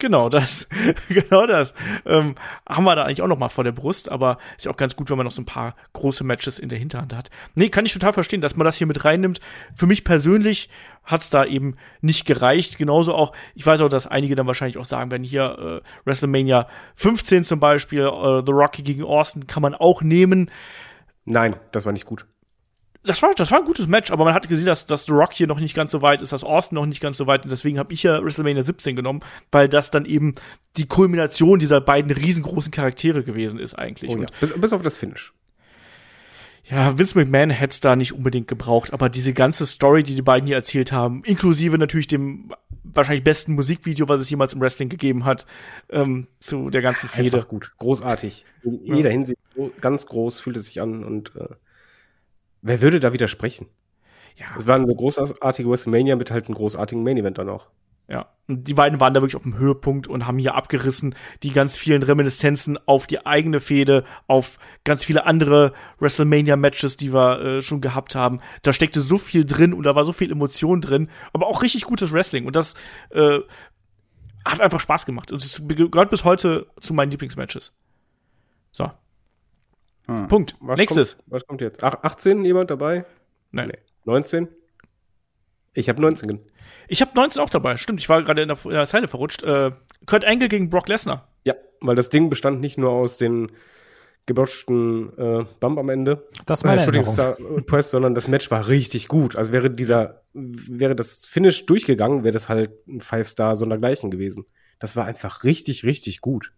Genau 0.01 0.29
das, 0.29 0.69
genau 1.09 1.47
das. 1.47 1.75
Ähm, 2.07 2.37
haben 2.69 2.85
wir 2.85 2.95
da 2.95 3.03
eigentlich 3.03 3.21
auch 3.21 3.27
noch 3.27 3.39
mal 3.39 3.49
vor 3.49 3.65
der 3.65 3.73
Brust, 3.73 4.09
aber 4.09 4.39
ist 4.57 4.67
ja 4.67 4.71
auch 4.71 4.77
ganz 4.77 4.95
gut, 4.95 5.11
wenn 5.11 5.17
man 5.17 5.25
noch 5.25 5.33
so 5.33 5.43
ein 5.43 5.47
paar 5.47 5.75
große 5.93 6.23
Matches 6.23 6.61
in 6.61 6.69
der 6.69 6.79
Hinterhand 6.79 7.13
hat. 7.15 7.31
Nee, 7.57 7.69
kann 7.69 7.85
ich 7.85 7.93
total 7.93 8.13
verstehen, 8.13 8.41
dass 8.41 8.55
man 8.55 8.65
das 8.65 8.77
hier 8.77 8.87
mit 8.87 9.05
reinnimmt. 9.05 9.41
Für 9.75 9.87
mich 9.87 10.05
persönlich 10.05 10.71
hat's 11.03 11.31
da 11.31 11.45
eben 11.45 11.77
nicht 12.01 12.27
gereicht. 12.27 12.79
Genauso 12.79 13.13
auch, 13.13 13.33
ich 13.57 13.67
weiß 13.67 13.81
auch, 13.81 13.89
dass 13.89 14.07
einige 14.07 14.37
dann 14.37 14.47
wahrscheinlich 14.47 14.79
auch 14.79 14.85
sagen 14.85 15.11
werden, 15.11 15.25
hier 15.25 15.83
äh, 15.85 16.07
WrestleMania 16.09 16.69
15 16.95 17.43
zum 17.43 17.59
Beispiel, 17.59 18.03
äh, 18.03 18.43
The 18.47 18.53
Rocky 18.53 18.83
gegen 18.83 19.03
Austin 19.03 19.49
kann 19.49 19.63
man 19.63 19.75
auch 19.75 20.03
nehmen. 20.03 20.49
Nein, 21.25 21.57
das 21.73 21.87
war 21.87 21.93
nicht 21.93 22.07
gut. 22.07 22.25
Das 23.05 23.23
war, 23.23 23.33
das 23.35 23.51
war 23.51 23.59
ein 23.61 23.65
gutes 23.65 23.87
Match, 23.87 24.11
aber 24.11 24.25
man 24.25 24.35
hat 24.35 24.49
gesehen, 24.49 24.67
dass, 24.67 24.85
dass 24.87 25.05
The 25.07 25.13
Rock 25.13 25.33
hier 25.33 25.47
noch 25.47 25.61
nicht 25.61 25.75
ganz 25.75 25.91
so 25.93 26.03
weit 26.03 26.21
ist, 26.21 26.33
dass 26.33 26.45
Austin 26.45 26.77
noch 26.77 26.87
nicht 26.87 27.01
ganz 27.01 27.17
so 27.17 27.27
weit 27.27 27.45
ist. 27.45 27.51
Deswegen 27.53 27.79
habe 27.79 27.93
ich 27.95 28.03
ja 28.03 28.23
WrestleMania 28.23 28.63
17 28.63 28.97
genommen, 28.97 29.21
weil 29.53 29.69
das 29.69 29.91
dann 29.91 30.05
eben 30.05 30.35
die 30.77 30.87
Kulmination 30.87 31.59
dieser 31.59 31.81
beiden 31.81 32.11
riesengroßen 32.11 32.71
Charaktere 32.73 33.23
gewesen 33.23 33.61
ist 33.61 33.75
eigentlich. 33.75 34.11
Oh, 34.15 34.19
ja. 34.21 34.27
Bis, 34.41 34.53
bis 34.61 34.73
auf 34.73 34.83
das 34.83 34.97
Finish. 34.97 35.33
ja, 36.71 36.99
Vince 36.99 37.17
McMahon 37.19 37.51
hätte 37.51 37.73
es 37.73 37.81
da 37.81 37.97
nicht 37.97 38.13
unbedingt 38.13 38.47
gebraucht, 38.49 38.93
aber 38.93 39.09
diese 39.09 39.33
ganze 39.33 39.65
Story, 39.65 40.03
die 40.03 40.15
die 40.15 40.23
beiden 40.23 40.47
hier 40.47 40.57
erzählt 40.57 40.93
haben, 40.93 41.23
inklusive 41.25 41.79
natürlich 41.79 42.09
dem 42.09 42.53
wahrscheinlich 42.85 43.25
besten 43.25 43.55
Musikvideo, 43.55 44.09
was 44.09 44.21
es 44.21 44.29
jemals 44.29 44.53
im 44.55 44.61
Wrestling 44.61 44.89
gegeben 44.89 45.25
hat, 45.25 45.47
ähm, 45.89 46.27
zu 46.41 46.69
der 46.69 46.83
ganzen 46.83 47.09
Fehde. 47.09 47.37
Einfach 47.39 47.49
gut, 47.49 47.73
großartig. 47.79 48.45
In 48.65 48.85
Ja. 48.85 48.95
jeder 48.97 49.11
Hinsicht 49.11 49.39
gro- 49.55 49.71
ganz 49.81 50.07
groß 50.07 50.41
fühlt 50.41 50.57
es 50.57 50.67
sich 50.67 50.83
an 50.83 51.05
und 51.05 51.33
äh, 51.37 51.49
wer 52.63 52.81
würde 52.81 53.01
da 53.01 53.13
widersprechen? 53.13 53.67
Ja, 54.37 54.47
Es 54.57 54.67
war 54.67 54.77
eine 54.77 54.95
großartige 54.95 55.69
WrestleMania 55.69 56.15
mit 56.17 56.31
halt 56.31 56.47
einem 56.47 56.55
großartigen 56.55 57.03
Main 57.03 57.17
Event 57.17 57.39
dann 57.39 57.49
auch. 57.49 57.69
ja. 58.09 58.29
Und 58.47 58.65
die 58.67 58.73
beiden 58.75 58.99
waren 58.99 59.13
da 59.13 59.21
wirklich 59.21 59.37
auf 59.37 59.43
dem 59.43 59.59
Höhepunkt 59.59 60.07
und 60.07 60.27
haben 60.27 60.39
hier 60.39 60.55
abgerissen, 60.55 61.15
die 61.43 61.51
ganz 61.53 61.77
vielen 61.77 62.03
Reminiszenzen 62.03 62.79
auf 62.87 63.07
die 63.07 63.27
eigene 63.27 63.61
Fehde, 63.61 64.05
auf 64.27 64.59
ganz 64.85 65.05
viele 65.05 65.27
andere 65.27 65.75
WrestleMania-Matches, 65.99 66.97
die 66.97 67.13
wir 67.13 67.41
äh, 67.41 67.63
schon 67.63 67.83
gehabt 67.83 68.15
haben. 68.15 68.41
Da 68.63 68.73
steckte 68.73 69.03
so 69.03 69.19
viel 69.19 69.45
drin 69.45 69.75
und 69.75 69.83
da 69.83 69.95
war 69.95 70.05
so 70.07 70.15
viel 70.15 70.33
Emotion 70.33 70.81
drin, 70.81 71.11
aber 71.35 71.47
auch 71.47 71.63
richtig 71.63 71.85
gutes 71.85 72.13
Wrestling. 72.13 72.47
Und 72.47 72.57
das 72.57 72.75
äh, 73.11 73.41
hat 74.47 74.61
einfach 74.63 74.81
Spaß 74.81 75.05
gemacht. 75.05 75.31
Und 75.31 75.43
es 75.43 75.61
gehört 75.67 76.09
bis 76.11 76.25
heute 76.25 76.69
zu 76.81 76.95
meinen 76.95 77.11
Lieblingsmatches. 77.11 77.75
So. 78.73 78.91
Hm. 80.09 80.29
Punkt. 80.29 80.57
Was 80.61 80.79
Nächstes. 80.79 81.17
Kommt, 81.17 81.31
was 81.33 81.47
kommt 81.47 81.61
jetzt? 81.61 81.85
Ach, 81.85 82.03
18 82.03 82.45
jemand 82.45 82.71
dabei? 82.71 83.05
Nein. 83.53 83.69
Nee. 83.69 83.79
19? 84.05 84.49
Ich 85.75 85.89
habe 85.89 86.01
19. 86.01 86.29
gen- 86.29 86.41
Ich 86.89 87.01
habe 87.03 87.13
19 87.15 87.41
auch 87.43 87.51
dabei. 87.51 87.77
Stimmt, 87.77 88.01
ich 88.01 88.09
war 88.09 88.23
gerade 88.23 88.43
in, 88.43 88.49
der- 88.49 88.59
in 88.65 88.71
der 88.71 88.87
Zeile 88.87 89.07
verrutscht. 89.09 89.43
Äh, 89.43 89.73
Kurt 90.07 90.25
Angle 90.25 90.49
gegen 90.49 90.71
Brock 90.71 90.89
Lesnar. 90.89 91.29
Ja, 91.45 91.55
weil 91.81 91.95
das 91.95 92.09
Ding 92.09 92.31
bestand 92.31 92.61
nicht 92.61 92.79
nur 92.79 92.91
aus 92.91 93.19
den 93.19 93.53
gebotchten 94.27 95.17
äh, 95.19 95.45
Bump 95.61 95.79
am 95.79 95.89
Ende, 95.89 96.29
Das 96.45 96.63
ist 96.63 96.67
äh, 96.71 96.79
Shooting. 96.85 97.05
Star 97.05 97.37
Press, 97.67 97.91
sondern 97.91 98.15
das 98.15 98.29
Match 98.29 98.51
war 98.51 98.67
richtig 98.69 99.09
gut. 99.09 99.37
Also 99.37 99.53
wäre 99.53 99.71
dieser, 99.71 100.23
wäre 100.35 100.95
das 100.95 101.25
Finish 101.25 101.65
durchgegangen, 101.65 102.25
wäre 102.25 102.33
das 102.35 102.49
halt 102.51 102.73
ein 102.89 103.01
Five-Star 103.01 103.57
sondergleichen 103.57 104.11
gewesen. 104.11 104.45
Das 104.81 104.97
war 104.97 105.07
einfach 105.07 105.45
richtig, 105.45 105.85
richtig 105.85 106.21
gut. 106.21 106.53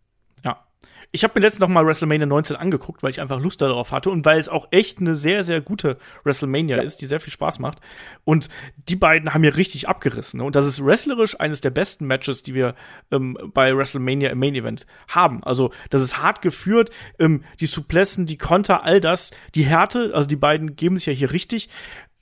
Ja. 0.45 0.65
Ich 1.13 1.25
habe 1.25 1.33
mir 1.35 1.45
letztens 1.45 1.61
noch 1.61 1.69
mal 1.69 1.85
WrestleMania 1.85 2.27
19 2.27 2.57
angeguckt, 2.57 3.03
weil 3.03 3.11
ich 3.11 3.21
einfach 3.21 3.41
Lust 3.41 3.61
darauf 3.61 3.91
hatte 3.91 4.11
und 4.11 4.25
weil 4.25 4.39
es 4.39 4.49
auch 4.49 4.69
echt 4.71 5.01
eine 5.01 5.17
sehr, 5.17 5.43
sehr 5.43 5.61
gute 5.61 5.99
WrestleMania 6.23 6.81
ist, 6.83 6.99
die 6.99 7.07
sehr 7.07 7.19
viel 7.19 7.33
Spaß 7.33 7.59
macht. 7.59 7.79
Und 8.23 8.49
die 8.89 8.95
beiden 8.95 9.35
haben 9.35 9.43
hier 9.43 9.57
richtig 9.57 9.89
abgerissen. 9.89 10.39
Ne? 10.39 10.45
Und 10.45 10.55
das 10.55 10.67
ist 10.67 10.85
wrestlerisch 10.85 11.39
eines 11.41 11.61
der 11.61 11.71
besten 11.71 12.07
Matches, 12.07 12.45
die 12.45 12.55
wir 12.55 12.77
ähm, 13.11 13.37
bei 13.53 13.77
WrestleMania 13.77 14.31
im 14.31 14.39
Main 14.39 14.55
Event 14.55 14.87
haben. 15.09 15.43
Also, 15.43 15.73
das 15.91 16.03
ist 16.03 16.19
hart 16.23 16.43
geführt, 16.43 16.91
ähm, 17.19 17.43
die 17.59 17.67
Suplessen, 17.67 18.27
die 18.27 18.39
Konter, 18.39 18.85
all 18.85 19.01
das, 19.01 19.33
die 19.57 19.65
Härte, 19.65 20.13
also 20.15 20.29
die 20.29 20.37
beiden 20.37 20.77
geben 20.77 20.95
es 20.95 21.07
ja 21.07 21.13
hier 21.13 21.33
richtig. 21.33 21.71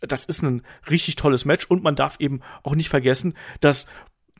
Das 0.00 0.24
ist 0.24 0.42
ein 0.42 0.62
richtig 0.88 1.16
tolles 1.16 1.44
Match 1.44 1.66
und 1.66 1.82
man 1.82 1.94
darf 1.94 2.16
eben 2.20 2.40
auch 2.62 2.74
nicht 2.74 2.88
vergessen, 2.88 3.34
dass 3.60 3.86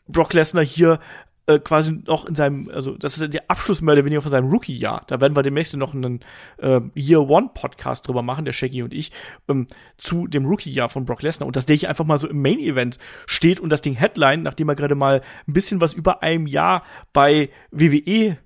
Brock 0.07 0.33
Lesnar 0.33 0.65
hier 0.65 1.01
äh, 1.49 1.59
quasi 1.59 2.03
noch 2.07 2.27
in 2.27 2.35
seinem, 2.35 2.71
also 2.71 2.97
das 2.97 3.19
ist 3.19 3.33
der 3.33 3.51
Abschluss 3.51 3.81
mehr 3.81 3.95
oder 3.95 4.05
weniger 4.05 4.21
von 4.21 4.31
seinem 4.31 4.51
Rookie-Jahr. 4.51 5.05
Da 5.07 5.21
werden 5.21 5.35
wir 5.35 5.43
demnächst 5.43 5.75
noch 5.77 5.95
einen 5.95 6.21
äh, 6.59 6.81
Year-One-Podcast 6.95 8.07
drüber 8.07 8.23
machen, 8.23 8.45
der 8.45 8.53
Shaggy 8.53 8.83
und 8.83 8.93
ich, 8.93 9.11
ähm, 9.49 9.67
zu 9.97 10.27
dem 10.27 10.45
Rookie-Jahr 10.45 10.91
von 10.91 11.07
Brock 11.07 11.23
Lesnar. 11.23 11.47
Und 11.47 11.57
dass 11.57 11.65
der 11.65 11.77
hier 11.77 11.89
einfach 11.89 12.05
mal 12.05 12.19
so 12.19 12.29
im 12.29 12.43
Main-Event 12.43 12.99
steht 13.27 13.61
und 13.61 13.71
das 13.71 13.81
Ding 13.81 13.95
Headline, 13.95 14.43
nachdem 14.43 14.69
er 14.69 14.75
gerade 14.75 14.95
mal 14.95 15.23
ein 15.47 15.53
bisschen 15.55 15.81
was 15.81 15.95
über 15.95 16.23
einem 16.23 16.47
Jahr 16.47 16.83
bei 17.15 17.49
WWE 17.71 18.37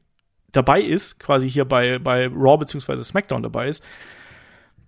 dabei 0.52 0.80
ist, 0.80 1.18
quasi 1.18 1.50
hier 1.50 1.64
bei, 1.64 1.98
bei 1.98 2.28
Raw 2.28 2.56
beziehungsweise 2.56 3.02
SmackDown 3.02 3.42
dabei 3.42 3.66
ist, 3.66 3.82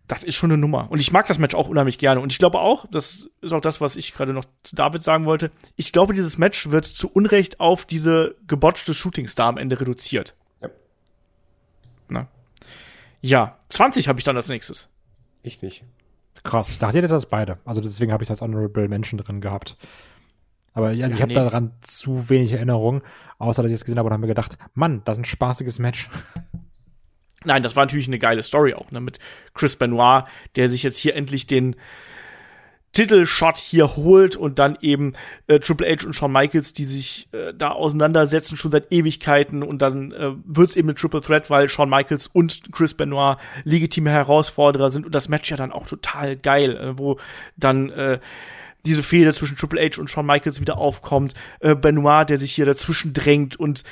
das 0.07 0.23
ist 0.23 0.35
schon 0.35 0.51
eine 0.51 0.59
Nummer. 0.59 0.91
Und 0.91 1.01
ich 1.01 1.13
mag 1.13 1.27
das 1.27 1.39
Match 1.39 1.55
auch 1.55 1.69
unheimlich 1.69 1.99
gerne. 1.99 2.21
Und 2.21 2.31
ich 2.33 2.39
glaube 2.39 2.59
auch, 2.59 2.87
das 2.91 3.31
ist 3.41 3.53
auch 3.53 3.61
das, 3.61 3.81
was 3.81 3.97
ich 3.97 4.13
gerade 4.13 4.33
noch 4.35 4.45
zu 4.63 4.77
David 4.77 5.03
sagen 5.03 5.25
wollte, 5.25 5.51
ich 5.77 5.93
glaube, 5.93 6.13
dieses 6.13 6.37
Match 6.37 6.71
wird 6.71 6.85
zu 6.85 7.09
Unrecht 7.11 7.61
auf 7.61 7.87
diese 7.87 8.37
gebotchte 8.47 8.93
Shooting 8.93 9.27
Star 9.29 9.49
am 9.49 9.57
Ende 9.57 9.81
reduziert. 9.81 10.37
Ja. 10.63 10.69
Na. 12.09 12.29
Ja, 13.23 13.59
20 13.71 14.09
habe 14.09 14.19
ich 14.19 14.25
dann 14.25 14.37
als 14.37 14.49
nächstes. 14.49 14.89
Ich 15.43 15.63
nicht. 15.63 15.85
Krass, 16.43 16.69
ich 16.69 16.79
dachte, 16.79 16.99
ihr 16.99 17.09
das 17.09 17.27
beide. 17.27 17.59
Also 17.65 17.81
deswegen 17.81 18.13
habe 18.13 18.23
ich 18.23 18.29
das 18.29 18.43
als 18.43 18.43
Honorable 18.43 18.89
Mention 18.89 19.19
drin 19.19 19.41
gehabt. 19.41 19.79
Aber 20.75 20.91
ja, 20.91 21.05
also 21.07 21.15
ich 21.15 21.21
Ja, 21.21 21.23
habe 21.23 21.33
nee. 21.33 21.35
daran 21.35 21.73
zu 21.81 22.29
wenig 22.29 22.53
Erinnerung, 22.53 23.03
außer 23.39 23.63
dass 23.63 23.71
ich 23.71 23.77
es 23.77 23.85
gesehen 23.85 23.99
habe 23.99 24.09
und 24.09 24.13
habe 24.13 24.21
mir 24.21 24.27
gedacht, 24.27 24.59
Mann, 24.75 25.01
das 25.05 25.17
ist 25.17 25.23
ein 25.23 25.25
spaßiges 25.25 25.79
Match. 25.79 26.11
Nein, 27.45 27.63
das 27.63 27.77
war 27.77 27.85
natürlich 27.85 28.09
eine 28.09 28.19
geile 28.19 28.43
Story 28.43 28.75
auch, 28.75 28.91
ne, 28.91 29.01
mit 29.01 29.19
Chris 29.55 29.77
Benoit, 29.77 30.25
der 30.57 30.69
sich 30.69 30.83
jetzt 30.83 30.99
hier 30.99 31.15
endlich 31.15 31.47
den 31.47 31.77
Titelshot 32.95 33.59
hier 33.59 33.97
holt 33.97 34.37
und 34.37 34.59
dann 34.61 34.79
eben 34.81 35.15
äh, 35.49 35.59
Triple 35.59 35.89
H 35.89 36.07
und 36.07 36.15
Shawn 36.15 36.33
Michaels, 36.33 36.73
die 36.73 36.85
sich 36.85 37.29
äh, 37.33 37.53
da 37.53 37.71
auseinandersetzen 37.71 38.57
schon 38.57 38.71
seit 38.71 38.93
Ewigkeiten 38.93 39.65
und 39.65 39.83
dann 39.83 40.13
äh, 40.13 40.31
wird's 40.45 40.77
eben 40.77 40.89
eine 40.89 40.95
Triple 40.95 41.21
Threat, 41.21 41.51
weil 41.51 41.69
Shawn 41.69 41.91
Michaels 41.91 42.29
und 42.29 42.73
Chris 42.73 42.95
Benoit 42.95 43.37
legitime 43.65 44.11
Herausforderer 44.11 44.91
sind 44.91 45.07
und 45.07 45.15
das 45.15 45.29
Match 45.29 45.51
ja 45.51 45.57
dann 45.57 45.73
auch 45.73 45.89
total 45.89 46.37
geil, 46.37 46.77
äh, 46.77 46.99
wo 46.99 47.19
dann 47.57 47.91
äh, 47.91 48.21
diese 48.87 49.03
Fehde 49.03 49.33
zwischen 49.33 49.57
Triple 49.57 49.81
H 49.81 50.01
und 50.01 50.11
Shawn 50.11 50.27
Michaels 50.27 50.61
wieder 50.61 50.79
aufkommt, 50.79 51.35
äh, 51.61 51.75
Benoit, 51.75 52.29
der 52.29 52.39
sich 52.39 52.53
hier 52.53 52.67
dazwischen 52.67 53.13
drängt 53.13 53.57
und 53.57 53.83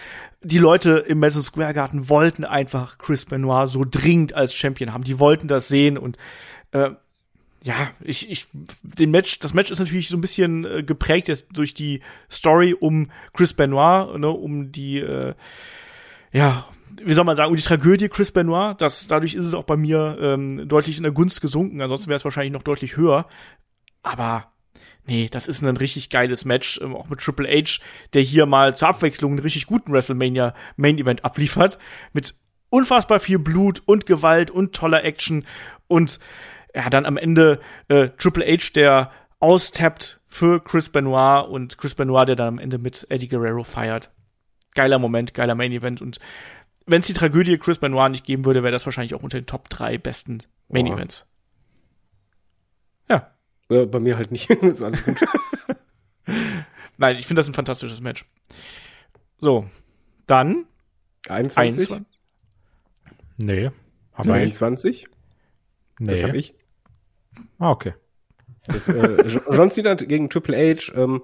die 0.45 0.59
Leute 0.59 0.99
im 0.99 1.21
Madison 1.21 1.43
Square 1.43 1.73
Garden 1.73 2.09
wollten 2.09 2.45
einfach 2.45 2.99
Chris 2.99 3.25
Benoit 3.25 3.69
so 3.69 3.85
dringend 3.89 4.35
als 4.35 4.55
Champion 4.55 4.93
haben. 4.93 5.05
Die 5.05 5.21
wollten 5.21 5.47
das 5.47 5.69
sehen 5.69 5.97
und 5.97 6.17
äh, 6.73 6.91
ja, 7.65 7.93
ich, 8.01 8.29
ich, 8.29 8.49
den 8.83 9.13
Match, 9.13 9.39
das 9.39 9.55
Match 9.55 9.71
ist 9.71 9.79
natürlich 9.79 10.09
so 10.09 10.17
ein 10.17 10.21
bisschen 10.21 10.65
äh, 10.65 10.83
geprägt 10.83 11.29
jetzt 11.29 11.47
durch 11.53 11.75
die 11.75 12.01
Story 12.31 12.75
um 12.75 13.11
Chris 13.33 13.55
Benoit, 13.55 14.19
ne, 14.19 14.29
um 14.29 14.73
die, 14.73 14.99
äh, 14.99 15.35
ja, 16.33 16.67
wie 17.05 17.15
soll 17.15 17.25
man 17.25 17.37
sagen, 17.37 17.51
um 17.51 17.57
die 17.57 17.63
Tragödie 17.63 18.09
Chris 18.09 18.33
Benoit. 18.33 18.81
Das, 18.81 19.07
dadurch 19.07 19.35
ist 19.35 19.47
es 19.47 19.55
auch 19.55 19.65
bei 19.65 19.77
mir 19.77 20.19
ähm, 20.21 20.67
deutlich 20.67 20.97
in 20.97 21.05
der 21.05 21.13
Gunst 21.13 21.41
gesunken. 21.41 21.81
Ansonsten 21.81 22.09
wäre 22.09 22.17
es 22.17 22.25
wahrscheinlich 22.25 22.53
noch 22.53 22.65
deutlich 22.65 22.97
höher. 22.97 23.27
Aber 24.03 24.52
nee, 25.07 25.29
das 25.31 25.49
ist 25.49 25.63
ein 25.63 25.77
richtig 25.77 26.11
geiles 26.11 26.45
Match, 26.45 26.81
ähm, 26.83 26.95
auch 26.95 27.09
mit 27.09 27.21
Triple 27.21 27.49
H, 27.49 27.81
der 28.13 28.23
hier 28.23 28.47
mal 28.47 28.77
zur 28.77 28.89
Abwechslung 28.89 29.33
einen 29.33 29.41
richtig 29.41 29.67
guten 29.67 29.93
WrestleMania 29.93 30.55
Main 30.77 30.99
Event 30.99 31.25
abliefert. 31.25 31.79
Mit 32.13 32.35
unfassbar 32.71 33.21
viel 33.21 33.39
Blut 33.39 33.83
und 33.85 34.07
Gewalt 34.07 34.51
und 34.51 34.75
toller 34.75 35.05
Action 35.05 35.45
und 35.89 36.19
ja, 36.75 36.89
dann 36.89 37.05
am 37.05 37.19
Ende 37.19 37.61
äh, 37.89 38.09
Triple 38.17 38.47
H, 38.47 38.71
der 38.75 39.11
austappt 39.41 40.21
für 40.29 40.63
Chris 40.63 40.89
Benoit 40.89 41.47
und 41.47 41.77
Chris 41.77 41.95
Benoit, 41.95 42.29
der 42.29 42.37
dann 42.37 42.49
am 42.49 42.59
Ende 42.59 42.79
mit 42.79 43.07
Eddie 43.11 43.29
Guerrero 43.29 43.63
feiert. 43.63 44.11
Geiler 44.75 44.99
Moment, 44.99 45.35
geiler 45.35 45.55
Main 45.55 45.73
Event 45.73 46.01
und 46.01 46.19
wenn 46.87 47.01
es 47.01 47.07
die 47.07 47.13
Tragödie 47.13 47.59
Chris 47.59 47.79
Benoit 47.79 48.11
nicht 48.11 48.25
geben 48.25 48.45
würde, 48.45 48.63
wäre 48.63 48.73
das 48.73 48.87
wahrscheinlich 48.87 49.15
auch 49.15 49.23
unter 49.23 49.41
den 49.41 49.47
Top 49.47 49.69
3 49.69 49.99
besten 49.99 50.43
Main. 50.69 50.87
Events. 50.87 51.21
Ja, 51.21 51.32
Ja, 53.73 53.85
bei 53.87 54.01
mir 54.01 54.17
halt 54.17 54.31
nicht. 54.33 54.51
ist 54.51 54.83
alles 54.83 55.05
gut. 55.05 55.21
nein, 56.99 57.17
ich 57.17 57.27
finde 57.27 57.41
das 57.41 57.49
ein 57.49 57.55
fantastisches 57.55 58.01
Match. 58.01 58.25
So, 59.39 59.67
dann 60.27 60.67
21? 61.29 61.91
21. 61.91 62.07
Nee. 63.39 63.71
Hab 64.15 64.27
ich 64.27 64.33
nicht. 64.33 64.55
22? 64.55 65.09
Nee. 65.99 66.11
Das 66.11 66.23
habe 66.23 66.37
ich. 66.37 66.55
Ah, 67.59 67.71
okay. 67.71 67.95
Das, 68.67 68.89
äh, 68.89 69.23
Jo- 69.29 69.41
John 69.53 69.71
Cena 69.71 69.95
gegen 69.95 70.31
Triple 70.31 70.57
H, 70.57 70.93
ähm, 70.95 71.23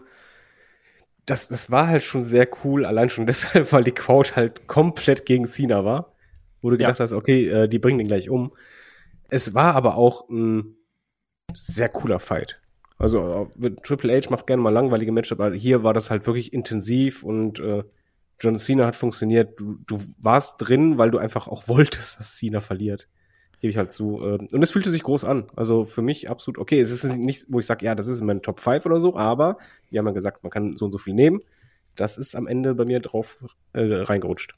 das, 1.26 1.49
das 1.49 1.70
war 1.70 1.86
halt 1.86 2.03
schon 2.03 2.24
sehr 2.24 2.49
cool, 2.64 2.84
allein 2.84 3.11
schon 3.11 3.26
deshalb, 3.26 3.72
weil 3.72 3.84
die 3.84 3.92
Crowd 3.92 4.32
halt 4.34 4.66
komplett 4.66 5.26
gegen 5.26 5.46
Cena 5.46 5.84
war. 5.84 6.12
Wo 6.61 6.70
du 6.70 6.76
Ja. 6.76 6.88
gedacht 6.88 7.01
hast, 7.01 7.12
okay, 7.12 7.46
äh, 7.49 7.68
die 7.68 7.78
bringen 7.78 7.99
den 7.99 8.09
gleich 8.09 8.30
um. 8.30 8.53
Es 9.28 9.55
war 9.55 9.76
aber 9.76 9.96
auch 9.96 10.28
ein 10.28 10.74
sehr 11.55 11.88
cooler 11.88 12.20
Fight. 12.20 12.61
Also 12.99 13.51
äh, 13.62 13.70
Triple 13.82 14.16
H 14.16 14.30
macht 14.30 14.46
gerne 14.46 14.62
mal 14.62 14.70
langweilige 14.70 15.12
Matchup, 15.12 15.40
aber 15.40 15.55
hier 15.55 15.84
war 15.84 15.94
das 15.94 16.11
halt 16.11 16.26
wirklich 16.26 16.53
intensiv 16.53 17.22
und 17.22 17.61
äh, 17.61 17.84
John 18.40 18.59
Cena 18.59 18.86
hat 18.86 18.96
funktioniert. 18.96 19.59
Du, 19.59 19.78
du 19.86 20.01
warst 20.20 20.57
drin, 20.59 20.99
weil 20.99 21.11
du 21.11 21.18
einfach 21.18 21.49
auch 21.49 21.68
wolltest, 21.68 22.18
dass 22.18 22.36
Cena 22.36 22.61
verliert. 22.61 23.09
Gebe 23.61 23.70
ich 23.70 23.76
halt 23.76 23.90
zu. 23.90 24.20
Ähm, 24.22 24.49
Und 24.53 24.62
es 24.62 24.70
fühlte 24.70 24.90
sich 24.90 25.03
groß 25.03 25.24
an. 25.24 25.51
Also 25.57 25.84
für 25.84 26.03
mich 26.03 26.30
absolut 26.30 26.59
okay. 26.59 26.80
Es 26.80 26.90
ist 26.90 27.05
nicht, 27.05 27.46
wo 27.49 27.59
ich 27.59 27.66
sage, 27.66 27.84
ja, 27.84 27.94
das 27.94 28.07
ist 28.07 28.20
in 28.20 28.26
meinen 28.26 28.42
Top 28.42 28.61
5 28.61 28.86
oder 28.86 29.01
so, 29.01 29.16
aber 29.16 29.59
wir 29.90 29.99
haben 29.99 30.07
ja 30.07 30.12
gesagt, 30.12 30.44
man 30.44 30.51
kann 30.51 30.76
so 30.76 30.84
und 30.84 30.92
so 30.92 30.99
viel 30.99 31.14
nehmen. 31.14 31.40
Das 31.96 32.18
ist 32.18 32.36
am 32.36 32.46
Ende 32.46 32.76
bei 32.76 32.84
mir 32.84 33.01
drauf 33.01 33.38
äh, 33.72 33.82
reingerutscht. 33.82 34.55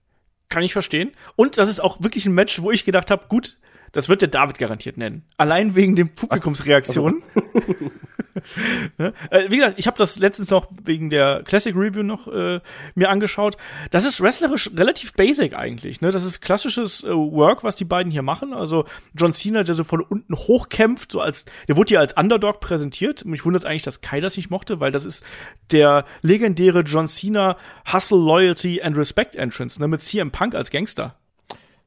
Kann 0.51 0.63
ich 0.63 0.75
verstehen. 0.75 1.13
Und 1.37 1.57
das 1.57 1.71
ist 1.71 1.81
auch 1.81 2.03
wirklich 2.03 2.27
ein 2.27 2.35
Match, 2.35 2.61
wo 2.61 2.71
ich 2.71 2.85
gedacht 2.85 3.11
habe, 3.11 3.29
gut, 3.29 3.59
Das 3.93 4.09
wird 4.09 4.23
der 4.23 4.29
David 4.29 4.59
garantiert 4.59 4.97
nennen. 4.97 5.25
Allein 5.37 5.75
wegen 5.75 5.97
den 5.97 6.15
Publikumsreaktionen. 6.15 7.23
ne? 8.99 9.13
äh, 9.31 9.51
wie 9.51 9.57
gesagt, 9.57 9.79
ich 9.79 9.87
habe 9.87 9.99
das 9.99 10.19
letztens 10.19 10.51
noch 10.51 10.69
wegen 10.85 11.11
der 11.11 11.43
Classic 11.45 11.75
Review 11.75 12.03
noch 12.03 12.29
äh, 12.29 12.61
mir 12.95 13.11
angeschaut. 13.11 13.57
Das 13.91 14.05
ist 14.05 14.21
wrestlerisch 14.21 14.71
relativ 14.77 15.15
basic 15.15 15.55
eigentlich. 15.55 16.01
Ne? 16.01 16.11
Das 16.11 16.25
ist 16.25 16.41
klassisches 16.41 17.05
äh, 17.05 17.09
Work, 17.09 17.65
was 17.65 17.77
die 17.77 17.85
beiden 17.85 18.13
hier 18.13 18.23
machen. 18.23 18.53
Also 18.53 18.85
John 19.15 19.33
Cena, 19.33 19.63
der 19.63 19.75
so 19.75 19.85
von 19.85 20.01
unten 20.01 20.35
hochkämpft, 20.35 21.13
so 21.13 21.21
als 21.21 21.45
der 21.69 21.77
wurde 21.77 21.89
hier 21.89 22.01
als 22.01 22.17
Underdog 22.17 22.61
präsentiert. 22.61 23.25
Mich 23.25 23.45
wundert 23.45 23.65
eigentlich, 23.65 23.83
dass 23.83 24.01
Kai 24.01 24.21
das 24.21 24.37
nicht 24.37 24.51
mochte, 24.51 24.81
weil 24.81 24.93
das 24.93 25.05
ist 25.05 25.25
der 25.73 26.05
legendäre 26.23 26.81
John 26.81 27.09
Cena 27.09 27.57
Hustle, 27.93 28.19
Loyalty 28.19 28.83
and 28.83 28.97
Respect 28.97 29.37
Entrance 29.37 29.81
ne? 29.81 29.89
mit 29.89 30.01
CM 30.01 30.31
Punk 30.31 30.55
als 30.55 30.71
Gangster. 30.71 31.17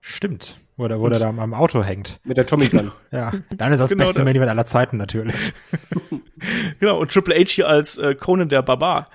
Stimmt. 0.01 0.59
Wo 0.75 0.87
der, 0.87 0.99
wo 0.99 1.07
der 1.07 1.19
da 1.19 1.29
am 1.29 1.53
Auto 1.53 1.83
hängt. 1.83 2.19
Mit 2.23 2.37
der 2.37 2.45
Tommy 2.45 2.67
Gun. 2.67 2.91
Ja, 3.11 3.31
dann 3.55 3.71
ist 3.71 3.79
das 3.79 3.89
Genau 3.91 4.05
beste 4.05 4.19
das. 4.19 4.25
Main 4.25 4.35
Event 4.35 4.49
aller 4.49 4.65
Zeiten 4.65 4.97
natürlich. 4.97 5.35
Genau, 6.79 6.99
und 6.99 7.11
Triple 7.11 7.35
H 7.35 7.45
hier 7.47 7.67
als 7.69 7.97
äh, 7.97 8.15
Conan 8.15 8.49
der 8.49 8.61
Barbar 8.61 9.07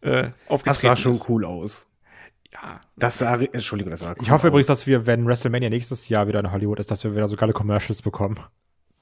äh, 0.00 0.30
Das 0.64 0.80
sah 0.80 0.96
schon 0.96 1.12
ist. 1.12 1.28
cool 1.28 1.44
aus. 1.44 1.86
Ja, 2.52 2.80
Das 2.96 3.18
sah, 3.18 3.36
Entschuldigung, 3.36 3.90
das 3.92 4.00
sah 4.00 4.10
cool 4.10 4.16
Ich 4.20 4.30
hoffe 4.30 4.48
aus. 4.48 4.50
übrigens, 4.50 4.66
dass 4.66 4.86
wir, 4.86 5.06
wenn 5.06 5.26
WrestleMania 5.26 5.68
nächstes 5.70 6.08
Jahr 6.08 6.26
wieder 6.26 6.40
in 6.40 6.50
Hollywood 6.50 6.80
ist, 6.80 6.90
dass 6.90 7.04
wir 7.04 7.12
wieder 7.14 7.28
so 7.28 7.36
geile 7.36 7.52
Commercials 7.52 8.02
bekommen. 8.02 8.40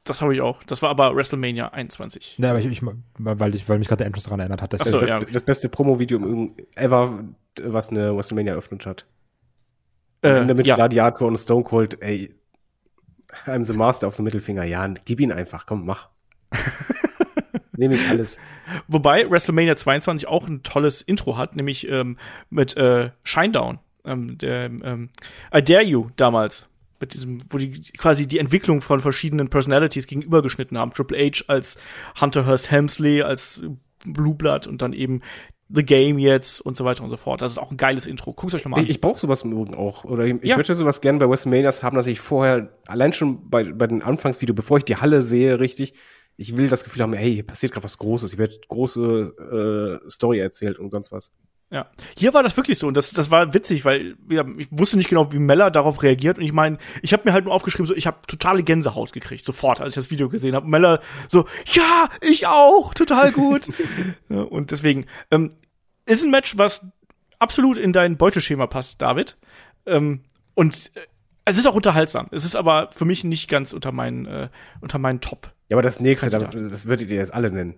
das 0.05 0.21
habe 0.21 0.35
ich 0.35 0.43
auch. 0.43 0.63
Das 0.65 0.83
war 0.83 0.91
aber 0.91 1.15
WrestleMania 1.17 1.69
21. 1.69 2.39
Ne, 2.39 2.51
aber 2.51 2.59
ich, 2.59 2.67
ich 2.67 2.83
weil 3.19 3.55
ich, 3.55 3.67
weil 3.69 3.79
mich 3.79 3.89
gerade 3.89 3.99
der 3.99 4.07
Entrance 4.09 4.27
daran 4.29 4.41
erinnert 4.41 4.61
hat. 4.61 4.73
Deswegen, 4.75 4.91
so, 4.91 4.99
das, 4.99 5.09
ja. 5.09 5.21
das 5.21 5.43
beste 5.43 5.69
Promo-Video 5.71 6.51
ever, 6.75 7.25
was 7.63 7.89
eine 7.89 8.15
WrestleMania 8.15 8.53
eröffnet 8.53 8.85
hat. 8.85 9.07
Äh, 10.25 10.31
Am 10.31 10.37
Ende 10.43 10.55
mit 10.55 10.67
ja. 10.67 10.75
Gladiator 10.75 11.29
und 11.29 11.37
Stone 11.37 11.65
Cold, 11.65 12.01
ey, 12.01 12.35
I'm 13.47 13.65
the 13.65 13.77
Master 13.77 14.07
auf 14.07 14.17
dem 14.17 14.25
Mittelfinger. 14.25 14.65
Ja, 14.65 14.89
gib 15.05 15.21
ihn 15.21 15.31
einfach, 15.31 15.67
komm, 15.67 15.85
mach. 15.85 16.09
Nehme 17.77 17.97
ich 17.97 18.09
alles. 18.09 18.39
Wobei 18.89 19.29
WrestleMania 19.29 19.77
22 19.77 20.27
auch 20.27 20.49
ein 20.49 20.63
tolles 20.63 21.03
Intro 21.03 21.37
hat, 21.37 21.57
nämlich 21.57 21.89
ähm, 21.89 22.17
mit 22.49 22.77
äh, 22.77 23.11
Shinedown, 23.25 23.81
ähm, 24.05 24.39
der 24.39 24.67
ähm, 24.67 25.11
I 25.55 25.63
Dare 25.63 25.83
You 25.83 26.09
damals. 26.17 26.69
Mit 27.01 27.13
diesem, 27.13 27.41
wo 27.51 27.59
die 27.59 27.83
quasi 27.99 28.27
die 28.27 28.39
Entwicklung 28.39 28.81
von 28.81 29.01
verschiedenen 29.01 29.51
Personalities 29.51 30.07
gegenübergeschnitten 30.07 30.79
haben. 30.79 30.93
Triple 30.93 31.19
H 31.19 31.45
als 31.49 31.77
Hunter 32.19 32.47
Hearst 32.47 32.71
Helmsley, 32.71 33.21
als 33.21 33.63
Blue 34.07 34.35
Blood 34.35 34.67
und 34.67 34.81
dann 34.81 34.93
eben 34.93 35.21
The 35.75 35.85
Game 35.85 36.19
jetzt 36.19 36.61
und 36.61 36.77
so 36.77 36.85
weiter 36.85 37.03
und 37.03 37.11
so 37.11 37.17
fort. 37.17 37.43
Das 37.43 37.51
ist 37.53 37.59
auch 37.59 37.71
ein 37.71 37.77
geiles 37.77 38.07
Intro. 38.07 38.33
Guckt 38.33 38.55
euch 38.55 38.65
nochmal 38.65 38.81
an. 38.81 38.85
Ich, 38.85 38.93
ich 38.93 39.01
brauche 39.01 39.19
sowas 39.19 39.43
im 39.43 39.53
Übrigen 39.53 39.75
auch. 39.75 40.05
Oder 40.05 40.25
ich, 40.25 40.35
ich 40.43 40.51
Ja. 40.51 40.57
möchte 40.57 40.75
sowas 40.75 41.01
gerne 41.01 41.19
bei 41.19 41.29
WrestleManias 41.29 41.83
haben, 41.83 41.97
dass 41.97 42.07
ich 42.07 42.21
vorher, 42.21 42.79
allein 42.87 43.13
schon 43.13 43.51
bei, 43.51 43.65
bei 43.73 43.87
den 43.87 44.03
Anfangsvideo, 44.03 44.55
bevor 44.55 44.79
ich 44.79 44.85
die 44.85 44.97
Halle 44.97 45.23
sehe, 45.23 45.59
richtig, 45.59 45.95
ich 46.37 46.57
will 46.57 46.69
das 46.69 46.85
Gefühl 46.85 47.03
haben, 47.03 47.13
hey, 47.13 47.33
hier 47.35 47.47
passiert 47.47 47.73
gerade 47.73 47.85
was 47.85 47.99
Großes, 47.99 48.31
hier 48.31 48.39
wird 48.39 48.69
große 48.69 50.01
äh, 50.05 50.11
Story 50.11 50.39
erzählt 50.41 50.79
und 50.79 50.91
sonst 50.91 51.13
was. 51.13 51.33
Ja. 51.75 51.87
Hier 52.17 52.33
war 52.35 52.45
das 52.45 52.57
wirklich 52.57 52.79
so 52.79 52.87
und 52.87 52.97
das, 52.97 53.11
das 53.11 53.33
war 53.33 53.53
witzig, 53.53 53.85
weil 53.85 54.15
ja, 54.31 54.45
ich 54.59 54.69
wusste 54.71 54.97
nicht 54.97 55.09
genau, 55.09 55.33
wie 55.33 55.41
Meller 55.41 55.73
darauf 55.73 56.05
reagiert 56.05 56.39
und 56.39 56.45
ich 56.45 56.53
meine, 56.53 56.79
ich 57.03 57.13
habe 57.13 57.25
mir 57.25 57.33
halt 57.33 57.47
nur 57.47 57.53
aufgeschrieben, 57.53 57.85
so 57.85 57.97
ich 57.97 58.07
habe 58.07 58.19
totale 58.29 58.63
Gänsehaut 58.63 59.13
gekriegt, 59.13 59.45
sofort, 59.45 59.81
als 59.81 59.89
ich 59.89 59.95
das 59.97 60.13
Video 60.13 60.29
gesehen 60.29 60.55
habe. 60.55 60.69
Meller 60.69 61.01
so, 61.27 61.47
ja, 61.67 62.09
ich 62.21 62.47
auch, 62.47 62.95
total 62.95 63.33
gut. 63.33 63.67
ja, 64.29 64.43
und 64.43 64.71
deswegen 64.71 65.07
ähm, 65.33 65.53
ist 66.07 66.23
ein 66.23 66.31
Match, 66.31 66.57
was 66.57 66.87
absolut 67.41 67.77
in 67.77 67.93
dein 67.93 68.19
Beuteschema 68.19 68.69
passt, 68.69 69.03
David. 69.03 69.37
Ähm, 69.85 70.21
und 70.55 70.93
äh, 70.95 71.01
es 71.45 71.59
ist 71.59 71.67
auch 71.67 71.75
unterhaltsam. 71.75 72.29
Es 72.31 72.45
ist 72.45 72.55
aber 72.55 72.91
für 72.93 73.05
mich 73.05 73.25
nicht 73.25 73.51
ganz 73.51 73.73
unter 73.73 73.91
meinen 73.91 74.27
äh, 74.27 74.49
unter 74.81 75.01
meinen 75.01 75.21
Top. 75.21 75.53
Ja, 75.69 75.75
aber 75.75 75.83
das 75.83 75.99
nächste, 75.99 76.31
das 76.31 76.87
würdet 76.87 77.11
ihr 77.11 77.17
jetzt 77.17 77.35
alle 77.35 77.51
nennen. 77.51 77.75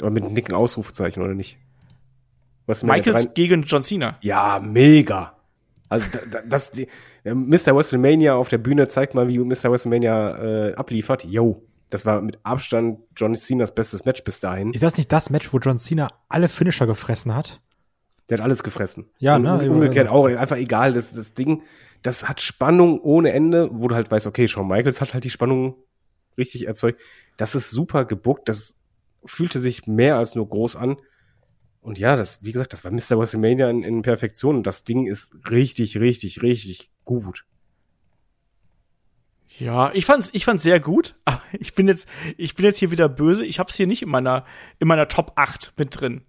Aber 0.00 0.10
mit 0.10 0.24
einem 0.24 0.34
dicken 0.34 0.54
Ausrufezeichen, 0.54 1.22
oder 1.22 1.34
nicht? 1.34 1.58
WrestleMania 2.68 3.02
Michaels 3.02 3.26
3 3.26 3.32
gegen 3.34 3.62
John 3.62 3.82
Cena. 3.82 4.18
Ja, 4.20 4.60
mega. 4.60 5.36
Also 5.88 6.06
da, 6.12 6.18
da, 6.30 6.38
das, 6.46 6.70
die, 6.70 6.86
äh, 7.24 7.34
Mr. 7.34 7.74
WrestleMania 7.74 8.34
auf 8.34 8.48
der 8.48 8.58
Bühne 8.58 8.88
zeigt 8.88 9.14
mal, 9.14 9.28
wie 9.28 9.38
Mr. 9.38 9.70
WrestleMania 9.70 10.68
äh, 10.68 10.74
abliefert. 10.74 11.24
Yo, 11.24 11.66
das 11.90 12.04
war 12.04 12.20
mit 12.20 12.38
Abstand 12.42 13.00
John 13.16 13.34
Cenas 13.34 13.74
bestes 13.74 14.04
Match 14.04 14.22
bis 14.22 14.40
dahin. 14.40 14.72
ist 14.72 14.82
das 14.82 14.96
nicht 14.96 15.10
das 15.10 15.30
Match, 15.30 15.52
wo 15.52 15.58
John 15.58 15.78
Cena 15.78 16.08
alle 16.28 16.48
Finisher 16.48 16.86
gefressen 16.86 17.34
hat? 17.34 17.60
Der 18.28 18.38
hat 18.38 18.44
alles 18.44 18.62
gefressen. 18.62 19.06
Ja, 19.18 19.36
Und 19.36 19.42
ne? 19.42 19.70
Umgekehrt 19.70 20.08
auch. 20.08 20.26
Einfach 20.26 20.56
egal. 20.58 20.92
Das, 20.92 21.14
das 21.14 21.32
Ding, 21.32 21.62
das 22.02 22.28
hat 22.28 22.42
Spannung 22.42 23.00
ohne 23.00 23.32
Ende, 23.32 23.70
wo 23.72 23.88
du 23.88 23.94
halt 23.94 24.10
weißt, 24.10 24.26
okay, 24.26 24.46
Shawn 24.46 24.68
Michaels 24.68 25.00
hat 25.00 25.14
halt 25.14 25.24
die 25.24 25.30
Spannung 25.30 25.76
richtig 26.36 26.66
erzeugt. 26.66 27.00
Das 27.38 27.54
ist 27.54 27.70
super 27.70 28.04
gebuckt. 28.04 28.50
Das 28.50 28.76
fühlte 29.24 29.58
sich 29.58 29.86
mehr 29.86 30.16
als 30.16 30.34
nur 30.34 30.46
groß 30.46 30.76
an. 30.76 30.98
Und 31.88 31.98
ja, 31.98 32.16
das, 32.16 32.44
wie 32.44 32.52
gesagt, 32.52 32.74
das 32.74 32.84
war 32.84 32.90
Mr. 32.90 33.18
WrestleMania 33.18 33.70
in, 33.70 33.82
in 33.82 34.02
Perfektion. 34.02 34.56
Und 34.56 34.66
das 34.66 34.84
Ding 34.84 35.06
ist 35.06 35.32
richtig, 35.48 35.96
richtig, 35.98 36.42
richtig 36.42 36.90
gut. 37.06 37.46
Ja, 39.58 39.90
ich 39.94 40.04
fand's, 40.04 40.28
ich 40.34 40.44
fand's 40.44 40.64
sehr 40.64 40.80
gut, 40.80 41.14
aber 41.24 41.40
ich 41.58 41.72
bin 41.72 41.88
jetzt, 41.88 42.06
ich 42.36 42.54
bin 42.54 42.66
jetzt 42.66 42.76
hier 42.76 42.90
wieder 42.90 43.08
böse. 43.08 43.42
Ich 43.42 43.58
hab's 43.58 43.74
hier 43.74 43.86
nicht 43.86 44.02
in 44.02 44.10
meiner, 44.10 44.44
in 44.78 44.86
meiner 44.86 45.08
Top 45.08 45.32
8 45.36 45.72
mit 45.78 45.98
drin. 45.98 46.26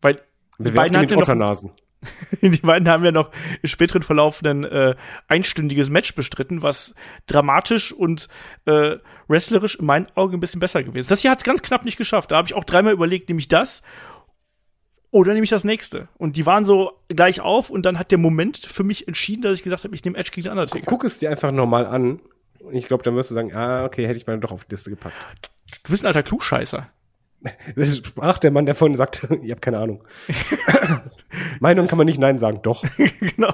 Weil 0.00 0.22
die 0.60 0.70
beiden, 0.70 0.96
hatten 0.96 1.08
ja 1.08 1.34
noch, 1.34 1.72
die 2.40 2.58
beiden 2.58 2.88
haben 2.88 3.04
ja 3.04 3.10
noch 3.10 3.32
im 3.60 3.68
späteren 3.68 4.04
Verlauf 4.04 4.40
ein 4.44 4.62
äh, 4.62 4.94
einstündiges 5.26 5.90
Match 5.90 6.14
bestritten, 6.14 6.62
was 6.62 6.94
dramatisch 7.26 7.92
und 7.92 8.28
äh, 8.66 8.98
wrestlerisch 9.26 9.74
in 9.74 9.86
meinen 9.86 10.06
Augen 10.14 10.34
ein 10.34 10.40
bisschen 10.40 10.60
besser 10.60 10.84
gewesen 10.84 11.00
ist. 11.00 11.10
Das 11.10 11.22
hier 11.22 11.32
hat's 11.32 11.42
ganz 11.42 11.60
knapp 11.60 11.84
nicht 11.84 11.96
geschafft. 11.96 12.30
Da 12.30 12.36
habe 12.36 12.46
ich 12.46 12.54
auch 12.54 12.62
dreimal 12.62 12.92
überlegt, 12.92 13.28
nehme 13.28 13.40
ich 13.40 13.48
das 13.48 13.82
oder 15.14 15.32
nehme 15.32 15.44
ich 15.44 15.50
das 15.50 15.62
nächste. 15.62 16.08
Und 16.18 16.34
die 16.36 16.44
waren 16.44 16.64
so 16.64 16.90
gleich 17.08 17.40
auf 17.40 17.70
und 17.70 17.86
dann 17.86 18.00
hat 18.00 18.10
der 18.10 18.18
Moment 18.18 18.58
für 18.58 18.82
mich 18.82 19.06
entschieden, 19.06 19.42
dass 19.42 19.56
ich 19.56 19.62
gesagt 19.62 19.84
habe, 19.84 19.94
ich 19.94 20.04
nehme 20.04 20.18
Edge 20.18 20.30
gegen 20.32 20.42
den 20.44 20.50
Undertaker. 20.58 20.84
Guck 20.86 21.04
es 21.04 21.20
dir 21.20 21.30
einfach 21.30 21.52
normal 21.52 21.86
an. 21.86 22.20
Und 22.58 22.74
ich 22.74 22.86
glaube, 22.88 23.04
dann 23.04 23.14
wirst 23.14 23.30
du 23.30 23.34
sagen, 23.34 23.54
ah, 23.54 23.84
okay, 23.84 24.06
hätte 24.08 24.16
ich 24.16 24.26
mal 24.26 24.40
doch 24.40 24.50
auf 24.50 24.64
die 24.64 24.72
Liste 24.72 24.90
gepackt. 24.90 25.14
Du 25.84 25.90
bist 25.92 26.02
ein 26.02 26.08
alter 26.08 26.22
Klugscheißer. 26.24 26.88
Das 27.76 27.98
sprach 27.98 28.38
der 28.38 28.50
Mann, 28.50 28.64
der 28.66 28.74
vorhin 28.74 28.96
sagte, 28.96 29.28
ich 29.42 29.50
habe 29.50 29.60
keine 29.60 29.78
Ahnung. 29.78 30.02
Meinung 31.60 31.86
kann 31.86 31.98
man 31.98 32.06
nicht 32.06 32.18
Nein 32.18 32.38
sagen. 32.38 32.60
Doch. 32.62 32.82
genau. 33.20 33.52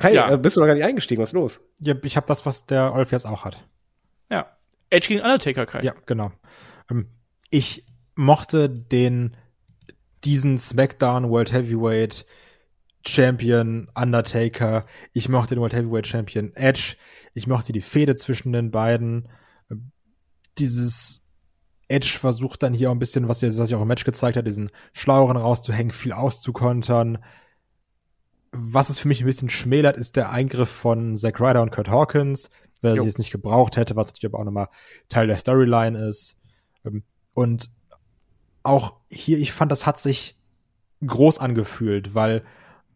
Kai, 0.00 0.12
Ja. 0.12 0.32
äh, 0.32 0.36
bist 0.36 0.56
du 0.56 0.60
noch 0.60 0.66
gar 0.66 0.74
nicht 0.74 0.84
eingestiegen? 0.84 1.22
Was 1.22 1.30
ist 1.30 1.34
los? 1.34 1.60
Ja, 1.80 1.94
ich 2.02 2.16
habe 2.16 2.26
das, 2.26 2.44
was 2.44 2.66
der 2.66 2.92
Olf 2.92 3.12
jetzt 3.12 3.24
auch 3.26 3.44
hat. 3.44 3.64
Ja. 4.30 4.46
Edge 4.90 5.08
gegen 5.08 5.20
Undertaker, 5.20 5.64
Kai. 5.64 5.82
Ja, 5.82 5.94
genau. 6.06 6.32
Ähm, 6.90 7.08
ich 7.50 7.86
mochte 8.16 8.68
den 8.68 9.36
diesen 10.24 10.58
SmackDown 10.58 11.30
World 11.30 11.52
Heavyweight 11.52 12.26
Champion 13.06 13.88
Undertaker. 13.94 14.86
Ich 15.12 15.28
mochte 15.28 15.54
den 15.54 15.60
World 15.60 15.74
Heavyweight 15.74 16.06
Champion 16.06 16.52
Edge. 16.54 16.96
Ich 17.34 17.46
mochte 17.46 17.72
die 17.72 17.82
Fehde 17.82 18.14
zwischen 18.16 18.52
den 18.52 18.70
beiden. 18.70 19.28
Dieses 20.58 21.22
Edge 21.88 22.16
versucht 22.18 22.62
dann 22.62 22.74
hier 22.74 22.90
auch 22.90 22.94
ein 22.94 22.98
bisschen, 22.98 23.28
was 23.28 23.42
er 23.42 23.56
was 23.56 23.68
sich 23.68 23.76
auch 23.76 23.82
im 23.82 23.88
Match 23.88 24.04
gezeigt 24.04 24.36
hat, 24.36 24.46
diesen 24.46 24.70
Schlaueren 24.92 25.36
rauszuhängen, 25.36 25.92
viel 25.92 26.12
auszukontern. 26.12 27.18
Was 28.50 28.88
es 28.88 28.98
für 28.98 29.08
mich 29.08 29.20
ein 29.20 29.26
bisschen 29.26 29.50
schmälert, 29.50 29.96
ist 29.96 30.16
der 30.16 30.30
Eingriff 30.30 30.70
von 30.70 31.16
Zack 31.16 31.40
Ryder 31.40 31.62
und 31.62 31.70
Kurt 31.70 31.88
Hawkins, 31.88 32.50
weil 32.80 32.92
er 32.92 32.96
Jo. 32.96 33.02
sie 33.02 33.08
jetzt 33.08 33.18
nicht 33.18 33.30
gebraucht 33.30 33.76
hätte, 33.76 33.94
was 33.96 34.06
natürlich 34.06 34.32
aber 34.32 34.40
auch 34.40 34.44
nochmal 34.44 34.68
Teil 35.08 35.26
der 35.26 35.38
Storyline 35.38 36.08
ist. 36.08 36.36
Ähm, 36.84 37.04
Und 37.34 37.70
auch 38.66 38.96
hier, 39.10 39.38
ich 39.38 39.52
fand, 39.52 39.72
das 39.72 39.86
hat 39.86 39.98
sich 39.98 40.38
groß 41.04 41.38
angefühlt, 41.38 42.14
weil 42.14 42.44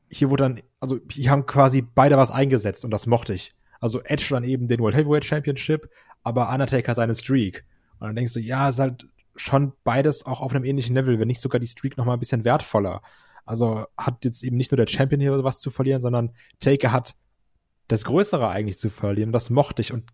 hier 0.09 0.31
wurde 0.31 0.45
dann, 0.45 0.61
also 0.81 0.99
hier 1.11 1.31
haben 1.31 1.47
quasi 1.47 1.83
beide 1.83 2.17
was 2.17 2.31
eingesetzt 2.31 2.85
und 2.85 2.91
das 2.91 3.07
mochte 3.07 3.33
ich. 3.35 3.55
Also 3.81 4.03
Edge 4.03 4.27
dann 4.31 4.45
eben 4.45 4.69
den 4.69 4.81
World 4.81 4.97
Heavyweight 4.97 5.25
Championship, 5.25 5.91
aber 6.23 6.53
Undertaker 6.53 6.95
seine 6.95 7.15
Streak. 7.15 7.65
Und 7.99 8.09
dann 8.09 8.17
denkst 8.17 8.35
du, 8.35 8.41
ja, 8.41 8.69
ist 8.69 8.79
halt 8.79 9.07
schon 9.37 9.73
beides 9.85 10.27
auch 10.27 10.41
auf 10.41 10.55
einem 10.55 10.65
ähnlichen 10.65 10.95
Level, 10.95 11.19
wenn 11.19 11.29
nicht 11.29 11.41
sogar 11.41 11.61
die 11.61 11.67
Streak 11.67 11.97
noch 11.97 12.05
mal 12.05 12.15
ein 12.15 12.19
bisschen 12.21 12.45
wertvoller. 12.45 13.03
Also 13.45 13.87
hat 13.97 14.25
jetzt 14.25 14.43
eben 14.43 14.57
nicht 14.57 14.71
nur 14.71 14.77
der 14.77 14.87
Champion 14.87 15.21
hier 15.21 15.45
was 15.45 15.61
zu 15.61 15.71
verlieren, 15.71 16.01
sondern 16.01 16.35
Taker 16.61 16.93
hat 16.93 17.15
das 17.89 18.05
Größere 18.05 18.49
eigentlich 18.49 18.79
zu 18.79 18.91
verlieren. 18.91 19.33
Das 19.33 19.51
mochte 19.51 19.83
ich. 19.83 19.93
Und 19.93 20.11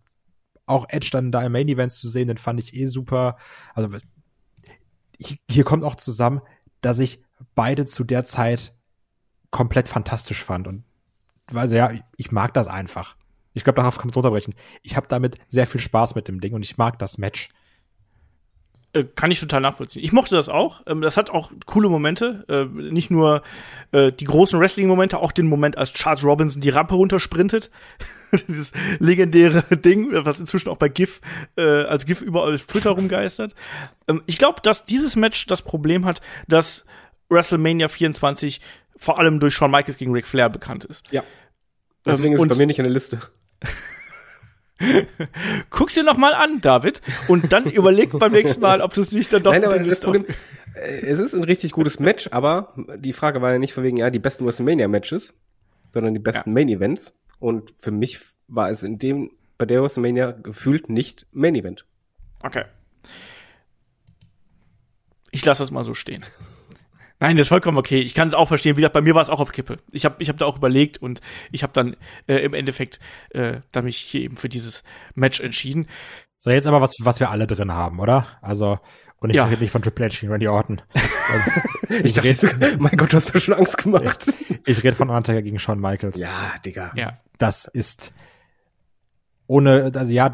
auch 0.65 0.85
Edge 0.89 1.09
dann 1.11 1.31
da 1.31 1.43
im 1.43 1.51
Main 1.51 1.67
Event 1.67 1.91
zu 1.91 2.09
sehen, 2.09 2.27
den 2.27 2.37
fand 2.37 2.59
ich 2.59 2.73
eh 2.75 2.85
super. 2.85 3.37
Also 3.73 3.95
hier- 5.19 5.63
kommt 5.63 5.83
auch 5.83 5.95
zusammen, 5.95 6.41
dass 6.81 6.99
ich 6.99 7.21
beide 7.55 7.85
zu 7.85 8.03
der 8.03 8.23
Zeit 8.23 8.73
komplett 9.51 9.87
fantastisch 9.87 10.43
fand. 10.43 10.67
Und 10.67 10.83
also 11.53 11.75
ja, 11.75 11.91
ich 12.17 12.31
mag 12.31 12.53
das 12.53 12.67
einfach. 12.67 13.15
Ich 13.53 13.63
glaube, 13.63 13.77
darauf 13.77 13.97
kann 13.97 14.07
man 14.07 14.11
es 14.11 14.15
runterbrechen. 14.15 14.53
Ich 14.83 14.95
habe 14.95 15.07
damit 15.07 15.37
sehr 15.47 15.65
viel 15.65 15.81
Spaß 15.81 16.15
mit 16.15 16.27
dem 16.27 16.41
Ding 16.41 16.53
und 16.53 16.63
ich 16.63 16.77
mag 16.77 16.99
das 16.99 17.17
Match. 17.17 17.49
Äh, 18.97 19.05
kann 19.15 19.31
ich 19.31 19.39
total 19.39 19.61
nachvollziehen. 19.61 20.03
Ich 20.03 20.11
mochte 20.11 20.35
das 20.35 20.49
auch. 20.49 20.81
Ähm, 20.87 21.01
das 21.01 21.17
hat 21.17 21.29
auch 21.29 21.51
coole 21.65 21.89
Momente. 21.89 22.45
Äh, 22.49 22.65
nicht 22.65 23.11
nur 23.11 23.43
äh, 23.91 24.11
die 24.11 24.25
großen 24.25 24.59
Wrestling-Momente, 24.59 25.19
auch 25.19 25.31
den 25.31 25.47
Moment, 25.47 25.77
als 25.77 25.93
Charles 25.93 26.23
Robinson 26.23 26.61
die 26.61 26.69
Rampe 26.69 26.95
runtersprintet. 26.95 27.69
Dieses 28.47 28.73
legendäre 28.99 29.63
Ding, 29.77 30.09
was 30.11 30.39
inzwischen 30.39 30.69
auch 30.69 30.77
bei 30.77 30.89
GIF, 30.89 31.21
äh, 31.55 31.61
als 31.61 32.05
GIF 32.05 32.21
überall 32.21 32.55
auf 32.55 32.65
Twitter 32.65 32.91
rumgeistert. 32.91 33.53
Ähm, 34.07 34.23
ich 34.25 34.37
glaube, 34.37 34.61
dass 34.61 34.85
dieses 34.85 35.15
Match 35.15 35.45
das 35.45 35.61
Problem 35.61 36.05
hat, 36.05 36.21
dass 36.47 36.85
WrestleMania 37.29 37.87
24 37.87 38.61
vor 38.95 39.19
allem 39.19 39.39
durch 39.39 39.53
Shawn 39.53 39.71
Michaels 39.71 39.97
gegen 39.97 40.11
Ric 40.11 40.25
Flair 40.25 40.49
bekannt 40.49 40.83
ist. 40.83 41.11
Ja. 41.11 41.23
Deswegen 42.05 42.33
Ähm, 42.33 42.43
ist 42.43 42.51
es 42.51 42.57
bei 42.57 42.61
mir 42.61 42.67
nicht 42.67 42.79
in 42.79 42.83
der 42.85 42.93
Liste. 42.93 43.19
Guck's 45.69 45.95
dir 45.95 46.03
noch 46.03 46.17
mal 46.17 46.33
an, 46.33 46.61
David, 46.61 47.01
und 47.27 47.51
dann 47.51 47.65
überleg 47.65 48.17
beim 48.17 48.31
nächsten 48.31 48.61
Mal, 48.61 48.81
ob 48.81 48.93
du 48.93 49.01
es 49.01 49.11
nicht 49.11 49.31
dann 49.33 49.43
doch 49.43 49.51
Nein, 49.51 49.65
aber 49.65 49.79
das 49.79 49.99
Problem, 50.01 50.25
äh, 50.75 51.01
es 51.01 51.19
ist 51.19 51.33
ein 51.33 51.43
richtig 51.43 51.71
gutes 51.71 51.99
Match, 51.99 52.29
aber 52.31 52.73
die 52.97 53.13
Frage 53.13 53.41
war 53.41 53.51
ja 53.51 53.59
nicht 53.59 53.73
von 53.73 53.83
wegen, 53.83 53.97
ja, 53.97 54.09
die 54.09 54.19
besten 54.19 54.45
WrestleMania-Matches, 54.45 55.33
sondern 55.91 56.13
die 56.13 56.19
besten 56.19 56.53
Main-Events. 56.53 57.13
Und 57.39 57.71
für 57.71 57.91
mich 57.91 58.19
war 58.47 58.69
es 58.69 58.83
in 58.83 58.99
dem, 58.99 59.31
bei 59.57 59.65
der 59.65 59.81
WrestleMania 59.81 60.31
gefühlt 60.31 60.89
nicht 60.89 61.25
Main-Event. 61.31 61.85
Okay. 62.43 62.65
Ich 65.31 65.45
lasse 65.45 65.63
das 65.63 65.71
mal 65.71 65.83
so 65.83 65.93
stehen. 65.93 66.23
Nein, 67.19 67.35
das 67.35 67.45
ist 67.45 67.49
vollkommen 67.49 67.77
okay. 67.77 67.99
Ich 67.99 68.13
kann 68.13 68.27
es 68.27 68.33
auch 68.33 68.47
verstehen. 68.47 68.77
Wie 68.77 68.81
gesagt, 68.81 68.93
bei 68.93 69.01
mir 69.01 69.15
war 69.15 69.21
es 69.21 69.29
auch 69.29 69.39
auf 69.39 69.51
Kippe. 69.51 69.77
Ich 69.91 70.05
habe 70.05 70.15
ich 70.19 70.29
hab 70.29 70.37
da 70.37 70.45
auch 70.45 70.57
überlegt 70.57 71.01
und 71.01 71.21
ich 71.51 71.63
habe 71.63 71.73
dann 71.73 71.95
äh, 72.27 72.35
im 72.37 72.53
Endeffekt 72.53 72.99
äh, 73.31 73.61
dann 73.71 73.85
mich 73.85 73.97
hier 73.97 74.21
eben 74.21 74.35
für 74.37 74.49
dieses 74.49 74.83
Match 75.15 75.39
entschieden. 75.39 75.87
So, 76.37 76.51
jetzt 76.51 76.67
aber 76.67 76.81
was, 76.81 76.93
was 76.99 77.19
wir 77.19 77.31
alle 77.31 77.47
drin 77.47 77.71
haben, 77.73 77.99
oder? 77.99 78.27
Also, 78.41 78.79
und 79.19 79.31
ich 79.31 79.37
Ja. 79.37 79.45
rede 79.45 79.61
nicht 79.61 79.71
von 79.71 79.81
Triple 79.81 80.05
H 80.05 80.19
gegen 80.19 80.31
Randy 80.31 80.47
Orton. 80.47 80.81
Ich 82.03 82.13
dachte, 82.13 82.75
mein 82.79 82.97
Gott, 82.97 83.13
du 83.13 83.17
hast 83.17 83.33
mir 83.33 83.39
schon 83.39 83.53
Angst 83.55 83.77
gemacht. 83.77 84.37
Ich 84.65 84.83
rede 84.83 84.95
von 84.95 85.09
Undertaker 85.09 85.41
gegen 85.41 85.59
Shawn 85.59 85.79
Michaels. 85.79 86.19
Ja, 86.19 86.53
Digga. 86.65 86.91
Ja. 86.95 87.17
Das 87.37 87.65
ist 87.65 88.13
ohne, 89.47 89.91
also 89.95 90.11
ja, 90.11 90.33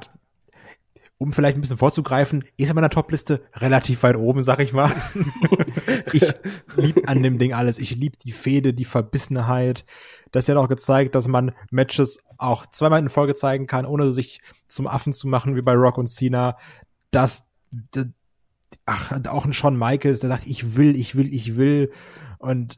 um 1.19 1.31
vielleicht 1.33 1.55
ein 1.57 1.61
bisschen 1.61 1.77
vorzugreifen, 1.77 2.43
ist 2.57 2.69
in 2.69 2.75
meiner 2.75 2.89
Topliste 2.89 3.43
relativ 3.53 4.01
weit 4.01 4.15
oben, 4.15 4.41
sag 4.41 4.59
ich 4.59 4.73
mal. 4.73 4.91
Ich 6.11 6.33
lieb 6.77 7.09
an 7.09 7.23
dem 7.23 7.37
Ding 7.39 7.53
alles. 7.53 7.77
Ich 7.79 7.95
lieb 7.95 8.19
die 8.19 8.31
Fehde, 8.31 8.73
die 8.73 8.85
Verbissenheit. 8.85 9.85
Das 10.31 10.49
hat 10.49 10.57
auch 10.57 10.67
gezeigt, 10.69 11.15
dass 11.15 11.27
man 11.27 11.51
Matches 11.71 12.19
auch 12.37 12.65
zweimal 12.67 12.99
in 12.99 13.09
Folge 13.09 13.35
zeigen 13.35 13.67
kann, 13.67 13.85
ohne 13.85 14.11
sich 14.11 14.41
zum 14.67 14.87
Affen 14.87 15.13
zu 15.13 15.27
machen, 15.27 15.55
wie 15.55 15.61
bei 15.61 15.73
Rock 15.73 15.97
und 15.97 16.07
Cena. 16.07 16.57
Das, 17.11 17.45
d- 17.71 18.05
ach, 18.85 19.11
auch 19.27 19.45
ein 19.45 19.53
Shawn 19.53 19.77
Michaels, 19.77 20.19
der 20.21 20.29
sagt, 20.29 20.47
ich 20.47 20.75
will, 20.75 20.95
ich 20.97 21.15
will, 21.15 21.33
ich 21.33 21.55
will. 21.55 21.91
Und 22.39 22.77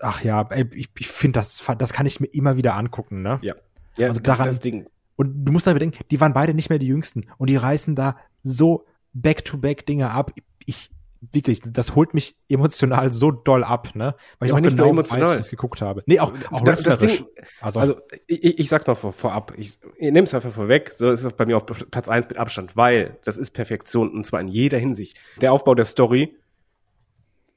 ach 0.00 0.22
ja, 0.24 0.42
ey, 0.50 0.66
ich, 0.74 0.88
ich 0.98 1.08
finde, 1.08 1.38
das, 1.38 1.62
das 1.78 1.92
kann 1.92 2.06
ich 2.06 2.18
mir 2.20 2.26
immer 2.26 2.56
wieder 2.56 2.74
angucken, 2.74 3.22
ne? 3.22 3.38
Ja. 3.42 3.54
Ja, 3.96 4.08
Also 4.08 4.20
daran- 4.20 4.46
das 4.46 4.58
Ding. 4.60 4.86
Und 5.16 5.44
du 5.44 5.52
musst 5.52 5.68
da 5.68 5.72
bedenken, 5.72 6.02
die 6.10 6.20
waren 6.20 6.32
beide 6.32 6.52
nicht 6.54 6.68
mehr 6.70 6.80
die 6.80 6.88
Jüngsten. 6.88 7.26
Und 7.38 7.48
die 7.48 7.54
reißen 7.56 7.94
da 7.94 8.16
so 8.42 8.84
back-to-back 9.12 9.86
Dinge 9.86 10.10
ab. 10.10 10.32
Ich, 10.66 10.90
wirklich, 11.32 11.60
das 11.64 11.94
holt 11.94 12.14
mich 12.14 12.36
emotional 12.48 13.12
so 13.12 13.30
doll 13.30 13.64
ab, 13.64 13.94
ne? 13.94 14.14
Weil 14.38 14.46
ich 14.46 14.50
Ja, 14.50 14.56
auch 14.56 14.60
nicht 14.60 14.70
genau 14.72 14.84
nur 14.84 14.92
emotional. 14.92 15.22
weiß, 15.28 15.30
ich 15.32 15.38
das 15.38 15.50
geguckt 15.50 15.80
habe. 15.82 16.02
Nee, 16.06 16.20
auch, 16.20 16.32
auch 16.50 16.62
Das- 16.62 16.82
das. 16.82 16.98
Ding- 16.98 17.26
also, 17.60 17.80
Also, 17.80 18.00
ich, 18.26 18.58
ich 18.58 18.68
sag's 18.68 18.86
mal 18.86 18.94
vor, 18.94 19.12
vorab. 19.12 19.52
Ich, 19.56 19.78
ich 19.96 20.12
nehme 20.12 20.22
es 20.24 20.34
einfach 20.34 20.52
vorweg. 20.52 20.92
So 20.92 21.10
ist 21.10 21.24
es 21.24 21.32
bei 21.32 21.46
mir 21.46 21.56
auf 21.56 21.66
Platz 21.66 22.08
eins 22.08 22.28
mit 22.28 22.38
Abstand, 22.38 22.76
weil 22.76 23.18
das 23.24 23.36
ist 23.36 23.52
Perfektion 23.52 24.10
und 24.12 24.24
zwar 24.26 24.40
in 24.40 24.48
jeder 24.48 24.78
Hinsicht. 24.78 25.16
Der 25.40 25.52
Aufbau 25.52 25.74
der 25.74 25.84
Story, 25.84 26.36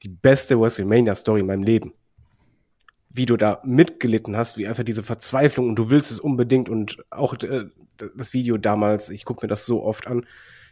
die 0.02 0.08
beste 0.08 0.60
WrestleMania-Story 0.60 1.40
in 1.40 1.46
meinem 1.46 1.62
Leben. 1.62 1.92
Wie 3.10 3.26
du 3.26 3.36
da 3.36 3.60
mitgelitten 3.64 4.36
hast, 4.36 4.58
wie 4.58 4.68
einfach 4.68 4.84
diese 4.84 5.02
Verzweiflung 5.02 5.68
und 5.70 5.76
du 5.76 5.90
willst 5.90 6.10
es 6.12 6.20
unbedingt 6.20 6.68
und 6.68 6.98
auch 7.10 7.34
äh, 7.42 7.64
das 8.16 8.32
Video 8.32 8.58
damals, 8.58 9.08
ich 9.08 9.24
gucke 9.24 9.44
mir 9.44 9.48
das 9.48 9.64
so 9.66 9.82
oft 9.82 10.06
an, 10.06 10.24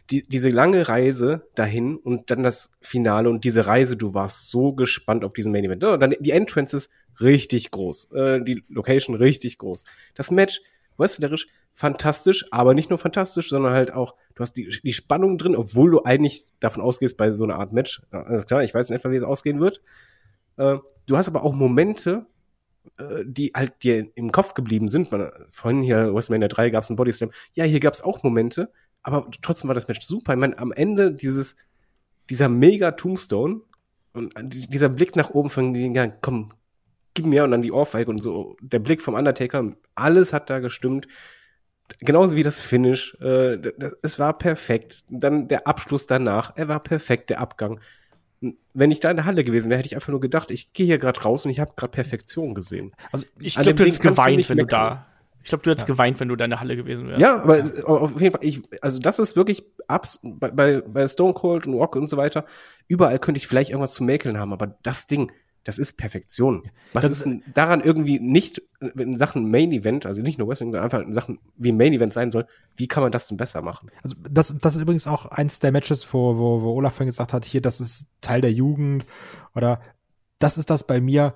die, 0.09 0.23
diese 0.27 0.49
lange 0.49 0.87
Reise 0.87 1.47
dahin 1.55 1.97
und 1.97 2.31
dann 2.31 2.43
das 2.43 2.71
Finale 2.81 3.29
und 3.29 3.43
diese 3.43 3.65
Reise, 3.67 3.97
du 3.97 4.13
warst 4.13 4.49
so 4.49 4.73
gespannt 4.73 5.23
auf 5.23 5.33
diesen 5.33 5.51
Main 5.51 5.65
Event. 5.65 5.83
Ja, 5.83 5.97
dann 5.97 6.15
die 6.19 6.31
Entrances 6.31 6.89
richtig 7.19 7.71
groß, 7.71 8.11
äh, 8.13 8.41
die 8.41 8.63
Location 8.69 9.15
richtig 9.15 9.57
groß. 9.57 9.83
Das 10.15 10.31
Match 10.31 10.61
wrestlerisch 10.97 11.47
fantastisch, 11.77 12.45
aber 12.49 12.73
nicht 12.73 12.89
nur 12.89 12.97
fantastisch, 12.97 13.49
sondern 13.49 13.73
halt 13.73 13.93
auch, 13.93 14.15
du 14.33 14.41
hast 14.41 14.53
die, 14.53 14.79
die 14.83 14.93
Spannung 14.93 15.37
drin, 15.37 15.55
obwohl 15.55 15.91
du 15.91 16.03
eigentlich 16.03 16.45
davon 16.59 16.81
ausgehst 16.81 17.17
bei 17.17 17.29
so 17.29 17.43
einer 17.43 17.59
Art 17.59 17.71
Match, 17.71 18.01
alles 18.09 18.47
klar, 18.47 18.63
ich 18.63 18.73
weiß 18.73 18.89
etwa, 18.89 19.11
wie 19.11 19.17
es 19.17 19.23
ausgehen 19.23 19.59
wird. 19.59 19.81
Äh, 20.57 20.77
du 21.05 21.17
hast 21.17 21.27
aber 21.27 21.43
auch 21.43 21.53
Momente, 21.53 22.25
äh, 22.97 23.23
die 23.27 23.51
halt 23.55 23.83
dir 23.83 24.07
im 24.15 24.31
Kopf 24.31 24.55
geblieben 24.55 24.89
sind. 24.89 25.07
Vorhin 25.51 25.83
hier, 25.83 26.15
WrestleMania 26.15 26.47
3 26.47 26.71
gab 26.71 26.81
es 26.81 26.89
einen 26.89 26.97
Bodyslam. 26.97 27.29
Ja, 27.53 27.63
hier 27.63 27.79
gab 27.79 27.93
es 27.93 28.01
auch 28.01 28.23
Momente, 28.23 28.71
aber 29.07 29.25
trotzdem 29.41 29.69
war 29.69 29.75
das 29.75 29.87
Match 29.87 30.05
super. 30.05 30.33
Ich 30.33 30.39
meine, 30.39 30.59
am 30.59 30.73
Ende 30.73 31.13
dieses, 31.13 31.55
dieser 32.29 32.49
mega 32.49 32.91
Tombstone 32.91 33.61
und 34.11 34.33
dieser 34.37 34.89
Blick 34.89 35.15
nach 35.15 35.29
oben 35.29 35.49
von 35.49 35.73
den, 35.73 35.95
ja, 35.95 36.07
komm, 36.07 36.51
gib 37.13 37.25
mir 37.25 37.45
und 37.45 37.51
dann 37.51 37.61
die 37.61 37.71
Ohrfeige 37.71 38.11
und 38.11 38.21
so, 38.21 38.57
der 38.59 38.79
Blick 38.79 39.01
vom 39.01 39.13
Undertaker, 39.13 39.71
alles 39.95 40.33
hat 40.33 40.49
da 40.49 40.59
gestimmt. 40.59 41.07
Genauso 41.99 42.35
wie 42.35 42.43
das 42.43 42.59
Finish, 42.59 43.15
äh, 43.21 43.57
das, 43.57 43.95
es 44.01 44.19
war 44.19 44.37
perfekt. 44.37 45.05
Dann 45.09 45.47
der 45.47 45.67
Abschluss 45.67 46.05
danach, 46.05 46.51
er 46.57 46.67
war 46.67 46.81
perfekt, 46.81 47.29
der 47.29 47.39
Abgang. 47.39 47.79
Wenn 48.73 48.91
ich 48.91 48.99
da 48.99 49.09
in 49.09 49.15
der 49.15 49.25
Halle 49.25 49.45
gewesen 49.45 49.69
wäre, 49.69 49.77
hätte 49.77 49.87
ich 49.87 49.95
einfach 49.95 50.09
nur 50.09 50.19
gedacht, 50.19 50.51
ich 50.51 50.73
gehe 50.73 50.85
hier 50.85 50.97
gerade 50.97 51.21
raus 51.21 51.45
und 51.45 51.51
ich 51.51 51.61
habe 51.61 51.71
gerade 51.77 51.91
Perfektion 51.91 52.53
gesehen. 52.53 52.93
also 53.13 53.25
Ich 53.39 53.55
glaube, 53.55 53.73
du 53.73 53.83
hättest 53.85 54.01
geweint, 54.01 54.49
wenn 54.49 54.57
du 54.57 54.65
da. 54.65 55.07
Ich 55.47 55.49
glaube, 55.49 55.63
du 55.63 55.69
hättest 55.71 55.87
geweint, 55.87 56.19
wenn 56.19 56.27
du 56.27 56.35
da 56.35 56.43
in 56.43 56.49
der 56.49 56.59
Halle 56.59 56.75
gewesen 56.75 57.07
wärst. 57.07 57.21
Ja, 57.21 57.41
aber 57.41 57.63
auf 57.85 58.19
jeden 58.19 58.33
Fall, 58.33 58.43
ich, 58.43 58.63
also 58.81 58.99
das 58.99 59.17
ist 59.17 59.37
wirklich 59.37 59.63
abs 59.87 60.19
bei, 60.21 60.51
bei, 60.51 60.81
bei 60.81 61.07
Stone 61.07 61.33
Cold 61.33 61.65
und 61.67 61.73
Rock 61.75 61.95
und 61.95 62.09
so 62.09 62.17
weiter. 62.17 62.43
Überall 62.89 63.17
könnte 63.17 63.37
ich 63.37 63.47
vielleicht 63.47 63.69
irgendwas 63.69 63.93
zu 63.93 64.03
mäkeln 64.03 64.37
haben, 64.37 64.51
aber 64.51 64.75
das 64.83 65.07
Ding, 65.07 65.31
das 65.63 65.77
ist 65.77 65.93
Perfektion. 65.93 66.63
Was 66.91 67.03
Das- 67.03 67.11
ist 67.19 67.25
denn 67.25 67.43
daran 67.53 67.79
irgendwie 67.79 68.19
nicht 68.19 68.61
in 68.97 69.15
Sachen 69.17 69.49
Main 69.49 69.71
Event, 69.71 70.05
also 70.05 70.21
nicht 70.21 70.37
nur 70.37 70.49
Wrestling, 70.49 70.71
sondern 70.73 70.83
einfach 70.83 70.99
in 70.99 71.13
Sachen, 71.13 71.39
wie 71.55 71.71
Main 71.71 71.93
Event 71.93 72.11
sein 72.11 72.29
soll, 72.29 72.45
wie 72.75 72.89
kann 72.89 73.01
man 73.01 73.13
das 73.13 73.29
denn 73.29 73.37
besser 73.37 73.61
machen? 73.61 73.89
Also 74.03 74.17
das, 74.29 74.53
das 74.59 74.75
ist 74.75 74.81
übrigens 74.81 75.07
auch 75.07 75.27
eins 75.27 75.59
der 75.61 75.71
Matches, 75.71 76.05
wo, 76.13 76.35
wo, 76.37 76.61
wo 76.61 76.73
Olaf 76.73 76.95
vorhin 76.95 77.07
gesagt 77.07 77.31
hat, 77.31 77.45
hier, 77.45 77.61
das 77.61 77.79
ist 77.79 78.07
Teil 78.19 78.41
der 78.41 78.51
Jugend 78.51 79.05
oder 79.55 79.79
das 80.39 80.57
ist 80.57 80.69
das 80.69 80.85
bei 80.85 80.99
mir 80.99 81.35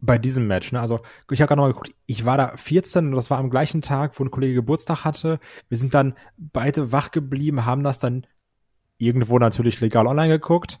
bei 0.00 0.18
diesem 0.18 0.46
Match. 0.46 0.72
Ne? 0.72 0.80
Also 0.80 1.00
ich 1.30 1.40
habe 1.40 1.48
gerade 1.48 1.60
noch 1.60 1.64
mal 1.66 1.72
geguckt, 1.72 1.92
ich 2.06 2.24
war 2.24 2.36
da 2.38 2.56
14 2.56 3.06
und 3.06 3.12
das 3.16 3.30
war 3.30 3.38
am 3.38 3.50
gleichen 3.50 3.82
Tag, 3.82 4.18
wo 4.18 4.24
ein 4.24 4.30
Kollege 4.30 4.54
Geburtstag 4.54 5.04
hatte. 5.04 5.40
Wir 5.68 5.78
sind 5.78 5.92
dann 5.94 6.14
beide 6.36 6.92
wach 6.92 7.10
geblieben, 7.10 7.64
haben 7.66 7.82
das 7.82 7.98
dann 7.98 8.26
irgendwo 8.98 9.38
natürlich 9.38 9.80
legal 9.80 10.06
online 10.06 10.28
geguckt, 10.28 10.78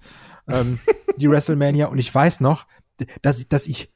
ähm, 0.48 0.78
die 1.16 1.28
WrestleMania. 1.30 1.86
Und 1.86 1.98
ich 1.98 2.14
weiß 2.14 2.40
noch, 2.40 2.66
dass 3.22 3.38
ich, 3.40 3.48
dass 3.48 3.66
ich 3.66 3.92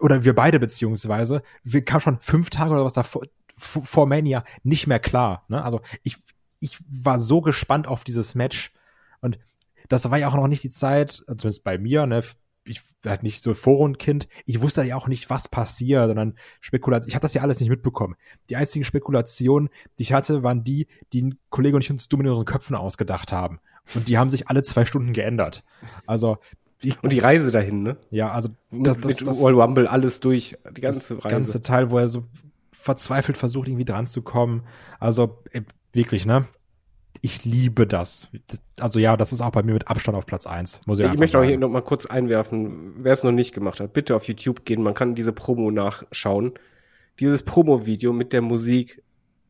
oder 0.00 0.24
wir 0.24 0.34
beide 0.34 0.58
beziehungsweise, 0.60 1.42
wir 1.62 1.84
kamen 1.84 2.00
schon 2.00 2.20
fünf 2.20 2.50
Tage 2.50 2.70
oder 2.72 2.84
was 2.84 2.94
davor 2.94 3.22
v- 3.56 3.82
vor 3.82 4.06
Mania 4.06 4.44
nicht 4.62 4.86
mehr 4.86 4.98
klar. 4.98 5.44
Ne? 5.48 5.62
Also 5.62 5.80
ich, 6.02 6.16
ich 6.60 6.78
war 6.88 7.20
so 7.20 7.40
gespannt 7.40 7.86
auf 7.86 8.02
dieses 8.04 8.34
Match 8.34 8.72
und 9.20 9.38
das 9.88 10.10
war 10.10 10.18
ja 10.18 10.28
auch 10.28 10.34
noch 10.34 10.48
nicht 10.48 10.62
die 10.62 10.70
Zeit, 10.70 11.12
zumindest 11.26 11.64
bei 11.64 11.76
mir, 11.76 12.06
ne, 12.06 12.22
ich 12.66 12.82
war 13.02 13.10
halt 13.10 13.22
nicht 13.22 13.42
so 13.42 13.54
Vorrundkind, 13.54 14.28
ich 14.46 14.60
wusste 14.60 14.82
ja 14.82 14.96
auch 14.96 15.08
nicht, 15.08 15.28
was 15.30 15.48
passiert, 15.48 16.06
sondern 16.06 16.36
Spekulation, 16.60 17.08
ich 17.08 17.14
habe 17.14 17.22
das 17.22 17.34
ja 17.34 17.42
alles 17.42 17.60
nicht 17.60 17.68
mitbekommen. 17.68 18.16
Die 18.48 18.56
einzigen 18.56 18.84
Spekulationen, 18.84 19.68
die 19.98 20.04
ich 20.04 20.12
hatte, 20.12 20.42
waren 20.42 20.64
die, 20.64 20.86
die 21.12 21.22
ein 21.22 21.38
Kollege 21.50 21.76
und 21.76 21.82
ich 21.82 21.90
uns 21.90 22.08
dumm 22.08 22.20
in 22.22 22.28
unseren 22.28 22.46
Köpfen 22.46 22.76
ausgedacht 22.76 23.32
haben. 23.32 23.60
Und 23.94 24.08
die 24.08 24.16
haben 24.16 24.30
sich 24.30 24.48
alle 24.48 24.62
zwei 24.62 24.86
Stunden 24.86 25.12
geändert. 25.12 25.62
Also, 26.06 26.38
ich, 26.80 27.02
Und 27.02 27.12
die 27.12 27.18
Reise 27.18 27.50
dahin, 27.50 27.82
ne? 27.82 27.96
ja, 28.10 28.30
also 28.30 28.50
Das, 28.70 28.96
das, 28.98 29.20
mit 29.20 29.28
das, 29.28 29.38
Royal 29.38 29.60
Rumble 29.60 29.86
alles 29.86 30.20
durch, 30.20 30.56
die 30.76 30.80
ganze 30.80 31.16
das 31.16 31.24
Reise. 31.24 31.34
ganze 31.34 31.62
Teil, 31.62 31.90
wo 31.90 31.98
er 31.98 32.08
so 32.08 32.24
verzweifelt 32.72 33.38
versucht, 33.38 33.68
irgendwie 33.68 33.84
dran 33.84 34.06
zu 34.06 34.22
kommen. 34.22 34.62
Also 35.00 35.42
wirklich, 35.92 36.26
ne? 36.26 36.46
Ich 37.22 37.44
liebe 37.44 37.86
das. 37.86 38.28
Also 38.78 38.98
ja, 38.98 39.16
das 39.16 39.32
ist 39.32 39.40
auch 39.40 39.50
bei 39.52 39.62
mir 39.62 39.72
mit 39.72 39.88
Abstand 39.88 40.16
auf 40.18 40.26
Platz 40.26 40.46
eins. 40.46 40.80
Muss 40.86 40.98
ich, 40.98 41.10
Ich 41.10 41.18
möchte 41.18 41.38
auch 41.38 41.44
hier 41.44 41.58
noch 41.58 41.68
mal 41.70 41.80
kurz 41.82 42.06
einwerfen, 42.06 42.94
wer 42.98 43.12
es 43.12 43.22
noch 43.22 43.32
nicht 43.32 43.54
gemacht 43.54 43.80
hat, 43.80 43.92
bitte 43.92 44.14
auf 44.16 44.24
YouTube 44.24 44.64
gehen, 44.64 44.82
man 44.82 44.94
kann 44.94 45.14
diese 45.14 45.32
Promo 45.32 45.70
nachschauen. 45.70 46.52
Dieses 47.20 47.44
Promo-Video 47.44 48.12
mit 48.12 48.32
der 48.32 48.42
Musik 48.42 49.02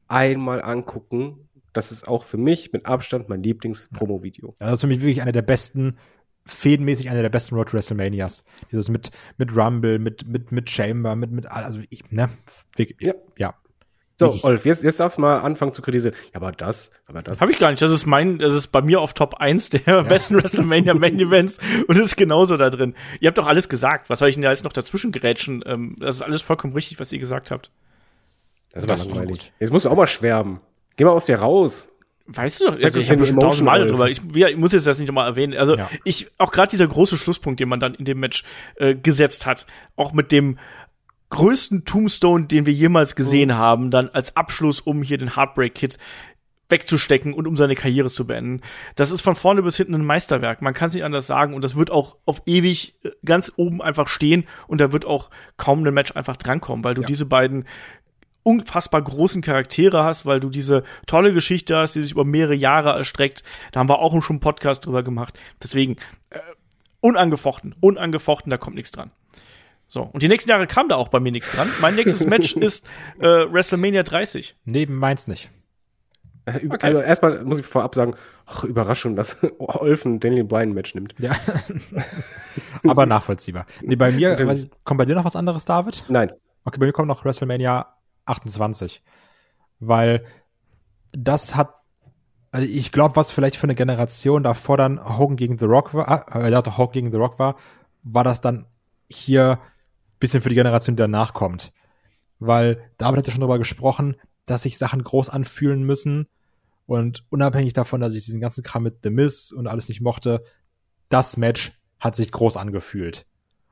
einmal 0.07 0.63
angucken. 0.63 1.49
Das 1.73 1.91
ist 1.91 2.07
auch 2.07 2.23
für 2.25 2.37
mich 2.37 2.73
mit 2.73 2.87
Abstand 2.87 3.29
mein 3.29 3.43
Lieblings-Promo-Video. 3.43 4.55
Ja, 4.61 4.67
das 4.67 4.75
ist 4.75 4.81
für 4.83 4.87
mich 4.87 5.01
wirklich 5.01 5.23
eine 5.23 5.33
der 5.33 5.43
besten, 5.43 5.97
fädenmäßig 6.47 7.11
eine 7.11 7.23
der 7.23 7.31
besten 7.31 7.55
Road 7.57 7.71
to 7.71 7.73
WrestleManias. 7.77 8.45
Dieses 8.71 8.89
mit, 8.91 9.11
mit 9.39 9.57
Rumble, 9.57 9.99
mit, 9.99 10.29
mit, 10.29 10.53
mit 10.53 10.69
Chamber, 10.71 11.17
mit, 11.17 11.33
mit, 11.33 11.47
all- 11.47 11.65
also 11.65 11.81
ich, 11.89 12.09
ne, 12.13 12.29
wirklich, 12.77 13.01
Ja. 13.01 13.15
ja. 13.39 13.55
So, 14.17 14.27
Wirklich. 14.27 14.45
Olf, 14.45 14.65
jetzt, 14.65 14.85
jetzt 14.85 15.01
darfst 15.01 15.19
du 15.19 15.23
mal 15.23 15.41
anfangen 15.41 15.73
zu 15.73 15.83
kritisieren. 15.83 16.15
Ja, 16.33 16.41
aber 16.41 16.53
das, 16.53 16.91
aber 17.09 17.23
das. 17.23 17.41
Habe 17.41 17.51
ich 17.51 17.59
gar 17.59 17.71
nicht. 17.71 17.83
Das 17.83 17.91
ist 17.91 18.07
mein, 18.07 18.39
das 18.39 18.53
ist 18.55 18.69
bei 18.69 18.81
mir 18.81 19.01
auf 19.01 19.13
Top 19.13 19.35
1 19.41 19.71
der 19.71 20.05
besten 20.09 20.37
WrestleMania 20.37 20.95
Main 20.95 21.19
Events 21.19 21.59
und 21.89 21.99
ist 21.99 22.17
genauso 22.17 22.57
da 22.57 22.71
drin. 22.71 22.95
Ihr 23.21 23.27
habt 23.29 23.39
doch 23.39 23.47
alles 23.49 23.69
gesagt. 23.69 24.09
Was 24.11 24.21
soll 24.21 24.29
ich 24.29 24.37
denn 24.37 24.43
da 24.43 24.51
jetzt 24.51 24.63
noch 24.65 24.73
dazwischen 24.73 25.11
gerätschen? 25.11 25.65
Ähm, 25.67 25.97
das 25.99 26.17
ist 26.17 26.23
alles 26.23 26.43
vollkommen 26.43 26.75
richtig, 26.75 27.01
was 27.01 27.13
ihr 27.13 27.19
gesagt 27.19 27.51
habt. 27.51 27.73
Das 28.73 28.85
war 28.85 28.89
Das 28.89 29.01
ist 29.03 29.11
doch 29.11 29.17
langweilig. 29.17 29.53
Jetzt 29.59 29.71
musst 29.73 29.85
du 29.85 29.91
auch 29.91 29.97
mal 29.97 30.07
schwärmen. 30.07 30.61
Geh 30.97 31.05
mal 31.05 31.11
aus 31.11 31.27
dir 31.27 31.37
raus. 31.39 31.89
Weißt 32.27 32.61
du 32.63 32.67
doch, 32.71 32.81
also 32.83 32.99
ich 32.99 33.11
habe 33.11 33.27
schon 33.27 33.39
tausendmal 33.39 33.81
Alf. 33.83 33.91
drüber. 33.91 34.09
Ich, 34.09 34.21
ja, 34.35 34.49
ich 34.49 34.57
muss 34.57 34.73
jetzt 34.73 34.87
das 34.87 34.99
nicht 34.99 35.09
nochmal 35.09 35.29
erwähnen. 35.29 35.55
Also 35.59 35.77
Ja. 35.77 35.91
ich, 36.05 36.31
auch 36.39 36.53
gerade 36.53 36.71
dieser 36.71 36.87
große 36.87 37.19
Schlusspunkt, 37.19 37.61
den 37.61 37.69
man 37.69 37.81
dann 37.81 37.95
in 37.95 38.07
dem 38.07 38.19
Match 38.19 38.45
äh, 38.77 38.95
gesetzt 38.95 39.45
hat, 39.45 39.67
auch 39.97 40.13
mit 40.13 40.33
dem 40.33 40.59
größten 41.35 41.85
Tombstone, 41.85 42.47
den 42.47 42.67
wir 42.67 42.73
jemals 42.73 43.17
gesehen 43.17 43.49
Mhm. 43.51 43.55
haben, 43.55 43.91
dann 43.91 44.09
als 44.11 44.37
Abschluss, 44.37 44.81
um 44.81 45.03
hier 45.03 45.19
den 45.19 45.37
Heartbreak 45.37 45.75
Kid 45.75 45.99
wegzustecken 46.71 47.35
und 47.35 47.47
um 47.47 47.57
seine 47.57 47.75
Karriere 47.75 48.09
zu 48.09 48.27
beenden. 48.27 48.63
Das 48.97 49.11
ist 49.11 49.21
von 49.21 49.37
vorne 49.37 49.63
bis 49.63 49.77
hinten 49.77 49.95
ein 49.97 50.05
Meisterwerk. 50.05 50.63
Man 50.63 50.73
kann 50.73 50.89
es 50.89 50.95
nicht 50.95 51.05
anders 51.05 51.27
sagen 51.27 51.53
und 51.55 51.63
das 51.63 51.77
wird 51.77 51.91
auch 51.91 52.17
auf 52.25 52.43
ewig 52.47 52.99
äh, 53.05 53.11
ganz 53.25 53.53
oben 53.57 53.83
einfach 53.83 54.09
stehen 54.09 54.45
und 54.67 54.81
da 54.81 54.91
wird 54.91 55.05
auch 55.05 55.29
kaum 55.59 55.85
ein 55.85 55.93
Match 55.95 56.17
einfach 56.17 56.37
drankommen, 56.37 56.83
weil 56.83 56.95
du 56.95 57.03
diese 57.03 57.27
beiden 57.27 57.67
unfassbar 58.43 59.03
großen 59.03 59.43
Charaktere 59.43 60.05
hast, 60.05 60.27
weil 60.27 60.41
du 60.41 60.51
diese 60.51 60.85
tolle 61.07 61.33
Geschichte 61.33 61.77
hast, 61.77 61.95
die 61.95 62.03
sich 62.03 62.13
über 62.13 62.25
mehrere 62.25 62.55
Jahre 62.55 62.91
erstreckt. 62.91 63.43
Da 63.73 63.81
haben 63.81 63.89
wir 63.89 63.99
auch 64.01 64.13
schon 64.23 64.37
einen 64.37 64.41
Podcast 64.41 64.87
drüber 64.87 65.03
gemacht. 65.03 65.39
Deswegen 65.63 65.97
äh, 66.31 66.39
unangefochten, 67.01 67.75
unangefochten, 67.81 68.51
da 68.51 68.57
kommt 68.57 68.77
nichts 68.77 68.93
dran. 68.93 69.11
So, 69.95 70.03
und 70.13 70.25
die 70.25 70.29
nächsten 70.29 70.51
Jahre 70.51 70.67
kam 70.67 70.89
da 70.89 70.97
auch 70.97 71.07
bei 71.07 71.21
mir 71.21 71.31
nichts 71.31 71.53
dran. 71.53 71.69
Mein 71.81 71.95
nächstes 71.95 72.27
Match 72.27 72.55
ist 72.57 72.85
äh, 73.21 73.27
WrestleMania 73.29 74.03
30. 74.03 74.57
Neben 74.65 74.97
meins 74.97 75.29
nicht. 75.29 75.51
Äh, 76.47 76.59
über- 76.59 76.83
Also 76.83 76.99
erstmal 77.01 77.45
muss 77.45 77.61
ich 77.61 77.65
vorab 77.67 77.95
sagen, 77.95 78.17
ach, 78.45 78.65
Überraschung, 78.65 79.15
dass 79.15 79.37
Olf 79.59 80.05
ein 80.05 80.19
Daniel 80.19 80.43
Bryan 80.43 80.73
Match 80.73 80.97
nimmt. 80.97 81.15
Ja. 81.21 81.31
Aber 82.89 83.07
nachvollziehbar. 83.07 83.67
Nee, 83.83 83.95
bei 83.95 84.11
mir, 84.11 84.37
weiß 84.45 84.65
ich, 84.65 84.71
kommt 84.83 84.99
bei 84.99 85.05
dir 85.05 85.15
noch 85.15 85.25
was 85.25 85.37
anderes, 85.37 85.65
David? 85.65 86.05
Nein. 86.09 86.33
Okay, 86.65 86.79
bei 86.81 86.87
mir 86.87 86.93
kommt 86.93 87.07
noch 87.07 87.25
WrestleMania 87.25 87.87
28. 88.27 89.01
Weil 89.79 90.25
das 91.13 91.55
hat, 91.55 91.73
also 92.51 92.67
ich 92.67 92.91
glaube, 92.91 93.15
was 93.15 93.31
vielleicht 93.31 93.57
für 93.57 93.65
eine 93.65 93.77
Generation 93.77 94.43
davor 94.43 94.77
dann 94.77 95.19
Hogan 95.19 95.37
gegen 95.37 95.57
The 95.57 95.67
Rock 95.67 95.95
war, 95.95 96.27
äh, 96.35 96.53
Hogan 96.77 96.93
gegen 96.93 97.11
The 97.13 97.17
Rock 97.19 97.39
war, 97.39 97.55
war 98.03 98.25
das 98.25 98.41
dann 98.41 98.67
hier 99.09 99.61
bisschen 100.25 100.41
für 100.41 100.49
die 100.49 100.55
Generation, 100.55 100.97
die 100.97 101.01
danach 101.01 101.35
kommt. 101.35 101.73
Weil 102.39 102.91
David 102.99 103.19
hat 103.19 103.27
ja 103.27 103.33
schon 103.33 103.41
darüber 103.41 103.59
gesprochen, 103.59 104.17
dass 104.47 104.63
sich 104.63 104.79
Sachen 104.79 105.05
groß 105.05 105.29
anfühlen 105.29 105.83
müssen. 105.85 106.29
Und 106.87 107.25
unabhängig 107.31 107.75
davon, 107.75 108.01
dass 108.01 108.15
ich 108.15 108.25
diesen 108.25 108.41
ganzen 108.41 108.63
Kram 108.63 108.83
mit 108.83 108.99
The 109.03 109.11
Miz 109.11 109.53
und 109.53 109.67
alles 109.67 109.89
nicht 109.89 110.01
mochte, 110.01 110.43
das 111.09 111.37
Match 111.37 111.79
hat 112.01 112.17
sich 112.17 112.33
groß 112.33 112.57
angefühlt. 112.57 113.27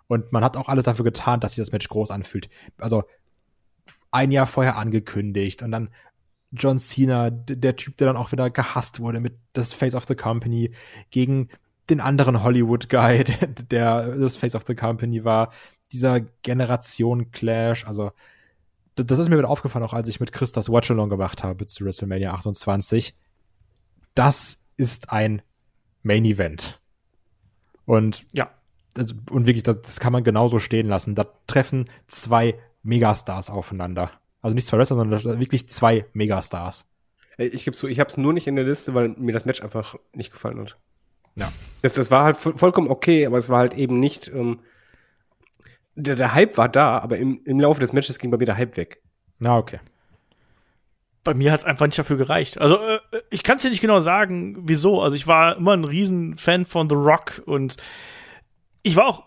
Und 0.07 0.31
man 0.33 0.45
hat 0.45 0.57
auch 0.57 0.69
alles 0.69 0.85
dafür 0.85 1.05
getan, 1.05 1.41
dass 1.41 1.53
sich 1.53 1.63
das 1.63 1.73
Match 1.73 1.89
groß 1.89 2.11
anfühlt. 2.11 2.49
Also 2.79 3.05
ein 4.11 4.31
Jahr 4.31 4.47
vorher 4.47 4.77
angekündigt 4.77 5.63
und 5.63 5.73
dann 5.73 5.91
John 6.53 6.79
Cena, 6.79 7.31
der 7.31 7.77
Typ, 7.77 7.97
der 7.97 8.09
dann 8.09 8.19
auch 8.19 8.31
wieder 8.31 8.51
gehasst 8.51 9.01
wurde 9.01 9.21
mit 9.21 9.39
das 9.55 9.73
Face 9.73 9.95
of 9.95 10.05
the 10.07 10.15
Company 10.15 10.73
gegen 11.11 11.49
den 11.89 12.01
anderen 12.01 12.43
Hollywood-Guy, 12.43 13.25
der, 13.41 13.47
der 13.49 14.17
das 14.17 14.37
Face 14.37 14.55
of 14.55 14.65
the 14.67 14.75
Company 14.75 15.25
war. 15.25 15.53
Dieser 15.93 16.21
Generation-Clash, 16.43 17.87
also 17.87 18.13
d- 18.99 19.05
das 19.05 19.19
ist 19.19 19.29
mir 19.29 19.39
wieder 19.39 19.49
aufgefallen, 19.51 19.85
auch 19.85 19.93
als 19.93 20.09
ich 20.09 20.21
mit 20.21 20.33
Chris 20.33 20.53
das 20.53 20.69
Watch-Along 20.71 21.09
gemacht 21.11 21.43
habe 21.45 21.67
zu 21.67 21.85
WrestleMania 21.85 22.33
28. 22.35 23.17
Das 24.15 24.63
ist 24.77 25.13
ein 25.13 25.43
Main-Event. 26.03 26.81
Und 27.85 28.25
Ja. 28.33 28.51
also, 28.97 29.15
und 29.31 29.47
wirklich, 29.47 29.63
das, 29.63 29.83
das 29.83 30.01
kann 30.01 30.13
man 30.13 30.25
genauso 30.25 30.59
stehen 30.59 30.89
lassen. 30.89 31.15
Da 31.15 31.27
treffen 31.47 31.89
zwei 32.09 32.59
Megastars 32.83 33.51
aufeinander. 33.51 34.11
Also 34.41 34.55
nicht 34.55 34.67
zwei 34.67 34.79
Wrestler, 34.79 34.97
sondern 34.97 35.23
das- 35.23 35.39
wirklich 35.39 35.69
zwei 35.69 36.07
Megastars. 36.13 36.87
Ich 37.39 37.65
gebe 37.65 37.77
zu, 37.77 37.89
ich 37.89 37.99
habe 37.99 38.11
es 38.11 38.17
nur 38.17 38.33
nicht 38.33 38.47
in 38.47 38.57
der 38.57 38.65
Liste, 38.65 38.95
weil 38.95 39.09
mir 39.11 39.33
das 39.33 39.45
Match 39.47 39.63
einfach 39.63 39.95
nicht 40.15 40.33
gefallen 40.33 40.61
hat. 40.61 40.77
Ja. 41.37 41.51
Das, 41.81 41.95
das 41.95 42.11
war 42.11 42.25
halt 42.25 42.37
vo- 42.37 42.57
vollkommen 42.59 42.89
okay, 42.89 43.25
aber 43.27 43.39
es 43.39 43.49
war 43.49 43.59
halt 43.61 43.75
eben 43.75 44.01
nicht. 44.01 44.29
Ähm, 44.29 44.61
der, 45.95 46.17
der 46.17 46.35
Hype 46.35 46.57
war 46.57 46.69
da, 46.69 46.99
aber 46.99 47.19
im, 47.19 47.41
im 47.45 47.61
Laufe 47.61 47.81
des 47.81 47.93
Matches 47.93 48.19
ging 48.19 48.31
bei 48.31 48.37
mir 48.37 48.47
der 48.47 48.57
Hype 48.57 48.77
weg. 48.77 49.03
Na, 49.39 49.59
okay. 49.59 49.81
bei 51.25 51.35
mir 51.35 51.53
hat's 51.53 51.65
einfach 51.65 51.87
nicht 51.87 51.99
dafür 51.99 52.17
gereicht. 52.17 52.59
Also 52.61 52.77
äh, 52.77 53.01
ich 53.31 53.43
kann 53.43 53.57
es 53.57 53.63
dir 53.63 53.71
nicht 53.71 53.81
genau 53.81 54.01
sagen, 54.01 54.57
wieso. 54.67 55.01
Also 55.03 55.17
ich 55.17 55.27
war 55.27 55.57
immer 55.57 55.73
ein 55.73 55.85
Riesenfan 55.85 56.67
von 56.67 56.89
The 56.89 56.97
Rock 56.97 57.43
und 57.47 57.77
ich 58.83 58.97
war 58.97 59.07
auch 59.07 59.25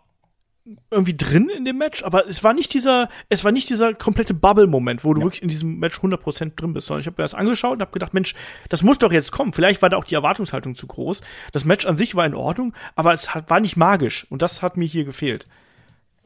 irgendwie 0.89 1.15
drin 1.15 1.49
in 1.49 1.63
dem 1.63 1.77
Match, 1.77 2.03
aber 2.03 2.27
es 2.27 2.43
war 2.43 2.53
nicht 2.53 2.73
dieser, 2.73 3.07
es 3.29 3.43
war 3.43 3.51
nicht 3.51 3.69
dieser 3.69 3.93
komplette 3.93 4.33
Bubble-Moment, 4.33 5.03
wo 5.03 5.13
du 5.13 5.21
wirklich 5.21 5.43
in 5.43 5.47
diesem 5.47 5.77
Match 5.77 5.99
100% 5.99 6.55
drin 6.55 6.73
bist, 6.73 6.87
sondern 6.87 7.01
ich 7.01 7.07
habe 7.07 7.21
mir 7.21 7.23
das 7.23 7.35
angeschaut 7.35 7.73
und 7.73 7.81
habe 7.81 7.91
gedacht, 7.91 8.15
Mensch, 8.15 8.33
das 8.69 8.81
muss 8.81 8.97
doch 8.97 9.11
jetzt 9.11 9.31
kommen. 9.31 9.53
Vielleicht 9.53 9.83
war 9.83 9.89
da 9.89 9.97
auch 9.97 10.05
die 10.05 10.15
Erwartungshaltung 10.15 10.73
zu 10.73 10.87
groß. 10.87 11.21
Das 11.51 11.65
Match 11.65 11.85
an 11.85 11.97
sich 11.97 12.15
war 12.15 12.25
in 12.25 12.33
Ordnung, 12.33 12.73
aber 12.95 13.13
es 13.13 13.35
hat, 13.35 13.49
war 13.51 13.59
nicht 13.59 13.77
magisch 13.77 14.25
und 14.31 14.41
das 14.41 14.63
hat 14.63 14.75
mir 14.75 14.85
hier 14.85 15.05
gefehlt. 15.05 15.47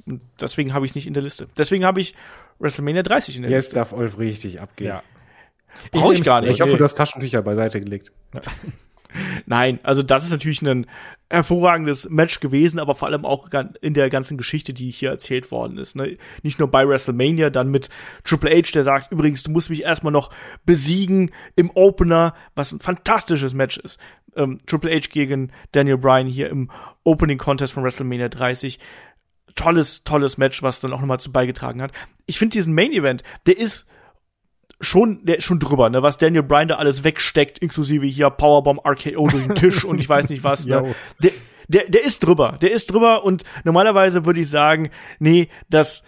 Und 0.10 0.22
deswegen 0.42 0.74
habe 0.74 0.86
ich 0.86 0.92
es 0.92 0.96
nicht 0.96 1.08
in 1.08 1.14
der 1.14 1.24
Liste. 1.24 1.48
Deswegen 1.58 1.86
habe 1.86 2.02
ich 2.02 2.16
WrestleMania 2.60 3.04
30 3.04 3.38
in 3.38 3.42
der 3.44 3.52
Jetzt 3.52 3.66
Liste. 3.66 3.76
darf 3.76 3.94
Olf 3.94 4.18
richtig 4.18 4.62
abgehen. 4.62 4.90
Ja. 4.90 5.04
Brauche 5.92 6.14
ich 6.14 6.24
gar 6.24 6.42
nicht. 6.42 6.52
Ich 6.52 6.62
hoffe, 6.62 6.78
du 6.78 6.84
hast 6.84 6.96
Taschentücher 6.96 7.42
beiseite 7.42 7.80
gelegt. 7.80 8.12
Nein, 9.46 9.80
also 9.84 10.04
das 10.04 10.26
ist 10.26 10.32
natürlich 10.32 10.62
ein 10.62 10.86
hervorragendes 11.32 12.10
Match 12.10 12.40
gewesen, 12.40 12.80
aber 12.80 12.94
vor 12.96 13.08
allem 13.08 13.26
auch 13.26 13.50
in 13.82 13.94
der 13.94 14.10
ganzen 14.10 14.38
Geschichte, 14.38 14.74
die 14.74 14.92
hier 14.92 15.10
erzählt 15.10 15.52
worden 15.52 15.78
ist. 15.78 15.96
Ne? 15.96 16.18
Nicht 16.44 16.60
nur 16.60 16.70
bei 16.70 16.88
WrestleMania, 16.88 17.50
dann 17.50 17.70
mit 17.70 17.90
Triple 18.24 18.52
H, 18.52 18.72
der 18.74 18.84
sagt, 18.84 19.12
übrigens, 19.12 19.44
du 19.44 19.52
musst 19.52 19.70
mich 19.70 19.84
erstmal 19.84 20.14
noch 20.14 20.32
besiegen 20.66 21.32
im 21.56 21.72
Opener, 21.72 22.36
was 22.56 22.72
ein 22.72 22.80
fantastisches 22.80 23.54
Match 23.54 23.78
ist. 23.78 24.00
Ähm, 24.36 24.60
Triple 24.68 24.92
H 24.92 25.08
gegen 25.12 25.52
Daniel 25.72 25.98
Bryan 25.98 26.28
hier 26.28 26.50
im 26.50 26.70
Opening 27.04 27.40
Contest 27.40 27.74
von 27.74 27.84
WrestleMania 27.84 28.30
30. 28.30 28.80
Tolles, 29.60 30.06
tolles 30.06 30.38
Match, 30.38 30.64
was 30.64 30.80
dann 30.80 30.94
auch 30.94 31.02
nochmal 31.02 31.20
zu 31.20 31.34
beigetragen 31.34 31.82
hat. 31.82 31.92
Ich 32.26 32.40
finde 32.40 32.54
diesen 32.54 32.74
Main 32.74 32.94
Event, 32.94 33.24
der 33.46 33.58
ist 33.58 33.86
schon, 34.80 35.26
der 35.26 35.40
ist 35.40 35.44
schon 35.44 35.60
drüber, 35.60 35.90
ne, 35.90 36.02
was 36.02 36.18
Daniel 36.18 36.44
Bryan 36.44 36.70
da 36.70 36.76
alles 36.76 37.04
wegsteckt, 37.04 37.60
inklusive 37.60 38.06
hier 38.06 38.30
Powerbomb 38.30 38.80
RKO 38.86 39.28
durch 39.28 39.46
den 39.46 39.56
Tisch 39.56 39.84
und 39.84 40.00
ich 40.00 40.08
weiß 40.08 40.30
nicht 40.30 40.46
was, 40.46 40.66
ne. 40.66 40.96
Der, 41.22 41.32
der, 41.68 41.90
der 41.90 42.04
ist 42.04 42.26
drüber, 42.26 42.58
der 42.62 42.72
ist 42.72 42.92
drüber 42.92 43.24
und 43.24 43.44
normalerweise 43.64 44.26
würde 44.26 44.40
ich 44.40 44.50
sagen, 44.50 44.90
nee, 45.20 45.50
das 45.70 46.04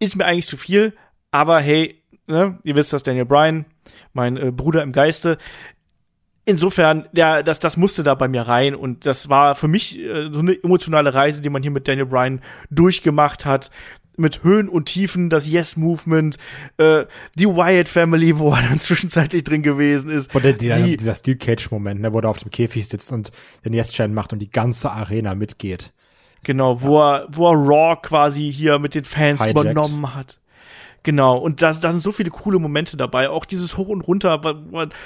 ist 0.00 0.16
mir 0.16 0.26
eigentlich 0.26 0.48
zu 0.48 0.56
viel, 0.58 0.92
aber 1.30 1.60
hey, 1.60 2.02
ne, 2.26 2.58
ihr 2.64 2.74
wisst 2.74 2.92
das, 2.92 3.04
Daniel 3.04 3.24
Bryan, 3.24 3.64
mein 4.12 4.36
äh, 4.36 4.50
Bruder 4.50 4.82
im 4.82 4.92
Geiste, 4.92 5.38
Insofern, 6.48 7.08
ja, 7.12 7.42
das, 7.42 7.58
das 7.58 7.76
musste 7.76 8.04
da 8.04 8.14
bei 8.14 8.28
mir 8.28 8.42
rein 8.42 8.76
und 8.76 9.04
das 9.04 9.28
war 9.28 9.56
für 9.56 9.66
mich 9.66 9.98
äh, 9.98 10.30
so 10.30 10.38
eine 10.38 10.52
emotionale 10.62 11.12
Reise, 11.12 11.42
die 11.42 11.50
man 11.50 11.60
hier 11.60 11.72
mit 11.72 11.88
Daniel 11.88 12.06
Bryan 12.06 12.40
durchgemacht 12.70 13.44
hat. 13.44 13.72
Mit 14.16 14.44
Höhen 14.44 14.68
und 14.70 14.86
Tiefen, 14.86 15.28
das 15.28 15.46
Yes-Movement, 15.46 16.38
äh, 16.78 17.04
die 17.34 17.46
Wyatt 17.46 17.88
Family, 17.88 18.38
wo 18.38 18.52
er 18.52 18.62
dann 18.62 18.78
zwischenzeitlich 18.80 19.42
drin 19.44 19.62
gewesen 19.62 20.08
ist. 20.08 20.34
Und 20.34 20.44
der, 20.44 20.52
dieser, 20.52 20.78
die, 20.78 20.96
dieser 20.96 21.16
Steel 21.16 21.36
Cage-Moment, 21.36 22.00
ne, 22.00 22.12
wo 22.12 22.20
er 22.20 22.28
auf 22.30 22.38
dem 22.38 22.50
Käfig 22.50 22.88
sitzt 22.88 23.10
und 23.12 23.32
den 23.64 23.74
Yes-Chant 23.74 24.14
macht 24.14 24.32
und 24.32 24.38
die 24.38 24.50
ganze 24.50 24.90
Arena 24.92 25.34
mitgeht. 25.34 25.92
Genau, 26.44 26.80
wo 26.80 27.02
er, 27.02 27.26
wo 27.28 27.50
er 27.50 27.56
Raw 27.56 27.98
quasi 28.00 28.52
hier 28.52 28.78
mit 28.78 28.94
den 28.94 29.04
Fans 29.04 29.42
Hijacked. 29.42 29.62
übernommen 29.62 30.14
hat. 30.14 30.38
Genau, 31.06 31.38
und 31.38 31.62
da, 31.62 31.72
da 31.72 31.92
sind 31.92 32.00
so 32.00 32.10
viele 32.10 32.30
coole 32.30 32.58
Momente 32.58 32.96
dabei. 32.96 33.30
Auch 33.30 33.44
dieses 33.44 33.76
Hoch 33.76 33.86
und 33.86 34.00
Runter, 34.00 34.40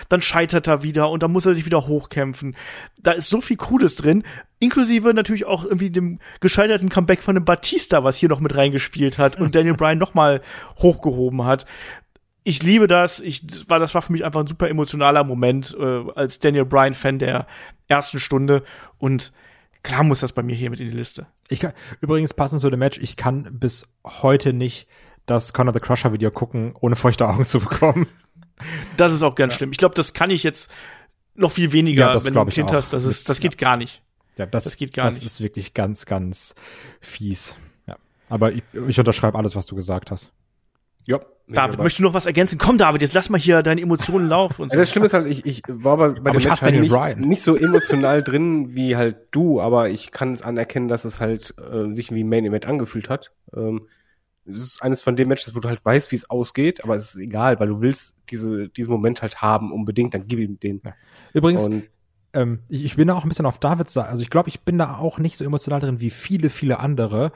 dann 0.09 0.23
scheitert 0.23 0.67
er 0.67 0.83
wieder 0.83 1.11
und 1.11 1.23
dann 1.23 1.31
muss 1.31 1.45
er 1.45 1.53
sich 1.53 1.67
wieder 1.67 1.87
hochkämpfen. 1.87 2.57
Da 3.03 3.13
ist 3.13 3.29
so 3.29 3.43
viel 3.43 3.59
Cooles 3.59 3.97
drin, 3.97 4.25
inklusive 4.61 5.13
natürlich 5.13 5.45
auch 5.45 5.63
irgendwie 5.63 5.91
dem 5.91 6.19
gescheiterten 6.41 6.89
Comeback 6.89 7.23
von 7.23 7.35
dem 7.35 7.45
Batista, 7.45 8.03
was 8.03 8.17
hier 8.17 8.31
noch 8.31 8.41
mit 8.41 8.57
reingespielt 8.57 9.19
hat 9.19 9.39
und 9.39 9.55
Daniel 9.55 9.75
Bryan 9.75 9.99
nochmal 9.99 10.41
hochgehoben 10.79 11.45
hat. 11.45 11.67
Ich 12.45 12.63
liebe 12.63 12.87
das. 12.87 13.21
Ich 13.21 13.47
das 13.47 13.69
war 13.69 13.79
das 13.79 13.95
war 13.95 14.01
für 14.01 14.13
mich 14.13 14.25
einfach 14.25 14.41
ein 14.41 14.47
super 14.47 14.71
emotionaler 14.71 15.23
Moment 15.23 15.77
äh, 15.79 16.05
als 16.15 16.39
Daniel 16.39 16.65
Bryan 16.65 16.95
Fan 16.95 17.19
der 17.19 17.47
ersten 17.89 18.21
Stunde 18.21 18.63
und 18.97 19.33
klar 19.83 20.03
muss 20.03 20.21
das 20.21 20.33
bei 20.33 20.43
mir 20.43 20.57
hier 20.57 20.71
mit 20.71 20.81
in 20.81 20.89
die 20.89 20.97
Liste. 20.97 21.27
Ich 21.51 21.61
kann, 21.61 21.75
übrigens 22.01 22.33
passend 22.33 22.63
zu 22.63 22.71
dem 22.71 22.79
Match, 22.79 22.97
ich 22.97 23.17
kann 23.17 23.49
bis 23.51 23.87
heute 24.07 24.55
nicht 24.55 24.89
das 25.31 25.53
Conor 25.53 25.73
the 25.73 25.81
Crusher 25.81 26.13
Video 26.13 26.31
gucken, 26.31 26.75
ohne 26.81 26.97
feuchte 26.97 27.27
Augen 27.29 27.45
zu 27.47 27.61
bekommen. 27.61 28.07
Das 28.97 29.13
ist 29.13 29.23
auch 29.23 29.35
ganz 29.35 29.55
schlimm. 29.55 29.71
Ich 29.73 29.79
glaube, 29.79 29.95
das 29.95 30.13
kann 30.13 30.31
ich 30.31 30.43
jetzt 30.43 30.71
noch 31.35 31.53
viel 31.53 31.73
weniger, 31.73 32.09
Ja, 32.09 32.13
das 32.13 32.27
wenn 32.27 32.35
du 32.35 32.41
ein 32.41 32.49
Kind 32.49 32.71
auch. 32.71 32.75
hast. 32.75 32.93
Das 32.93 33.05
ist, 33.05 33.29
das 33.29 33.41
geht 33.41 33.57
gar 33.57 33.77
nicht. 33.77 34.03
Ja, 34.37 34.47
das, 34.47 34.65
Das 34.65 34.77
geht 34.77 34.93
gar 34.93 35.07
das 35.07 35.17
nicht. 35.17 35.27
ist 35.27 35.41
wirklich 35.41 35.75
ganz, 35.75 36.05
ganz 36.07 36.55
fies. 37.01 37.57
Ja. 37.87 37.97
Aber 38.29 38.53
ich, 38.53 38.63
ich 38.89 38.99
unterschreibe 38.99 39.39
alles, 39.39 39.57
was 39.57 39.67
du 39.67 39.75
gesagt 39.77 40.11
hast. 40.11 40.33
Ja. 41.07 41.19
David, 41.49 41.79
möchtest 41.79 41.99
du 41.99 42.05
noch 42.05 42.15
was 42.15 42.27
ergänzen? 42.27 42.59
Komm, 42.59 42.79
David, 42.79 43.03
jetzt 43.03 43.15
lass 43.15 43.29
mal 43.29 43.39
hier 43.41 43.63
deine 43.63 43.81
Emotionen 43.81 44.29
laufen. 44.29 44.63
Und 44.63 44.71
so. 44.71 44.77
Ja, 44.77 44.83
das 44.83 44.91
Schlimme 44.91 45.07
ist 45.07 45.15
halt, 45.15 45.27
ich, 45.27 45.45
ich 45.45 45.63
war 45.69 45.97
bei, 45.97 46.09
bei 46.11 46.31
dem 46.33 46.43
Match 46.43 46.63
halt 46.63 46.81
nicht, 46.81 47.17
nicht 47.19 47.43
so 47.43 47.57
emotional 47.57 48.23
drin 48.23 48.75
wie 48.75 48.97
halt 48.97 49.17
du, 49.33 49.61
aber 49.61 49.91
ich 49.91 50.11
kann 50.13 50.33
es 50.33 50.43
anerkennen, 50.43 50.89
dass 50.89 51.05
es 51.05 51.19
halt 51.19 51.55
äh, 51.59 51.93
sich 51.93 52.13
wie 52.13 52.23
ein 52.23 52.29
Main 52.29 52.45
Event 52.45 52.67
angefühlt 52.67 53.09
hat. 53.09 53.33
Ähm, 53.55 53.89
es 54.47 54.63
ist 54.63 54.83
eines 54.83 55.03
von 55.03 55.17
den 55.17 55.29
Matches, 55.29 55.55
wo 55.55 55.61
du 55.61 55.69
halt 55.69 55.85
weißt, 55.85 56.11
wie 56.13 56.17
es 56.17 56.29
ausgeht, 56.29 56.83
aber 56.83 56.97
es 56.97 57.15
ist 57.15 57.21
egal, 57.21 57.61
weil 57.61 57.69
du 57.69 57.81
willst 57.81 58.17
diese, 58.31 58.69
diesen 58.69 58.91
Moment 58.91 59.23
halt 59.23 59.43
haben, 59.43 59.73
unbedingt, 59.73 60.15
dann 60.15 60.27
gib 60.27 60.39
ihm 60.39 60.59
den. 60.59 60.81
Übrigens, 61.33 61.65
Und 61.65 61.85
ähm, 62.33 62.61
ich, 62.69 62.85
ich 62.85 62.97
bin 62.97 63.09
da 63.09 63.15
auch 63.15 63.25
ein 63.25 63.29
bisschen 63.29 63.47
auf 63.47 63.59
Davids 63.59 63.93
Seite. 63.93 64.09
Also 64.09 64.23
ich 64.23 64.31
glaube, 64.31 64.49
ich 64.49 64.61
bin 64.61 64.79
da 64.79 64.97
auch 64.97 65.19
nicht 65.19 65.37
so 65.37 65.45
emotional 65.45 65.81
drin 65.81 66.01
wie 66.01 66.11
viele, 66.11 66.51
viele 66.51 66.79
andere, 66.79 67.33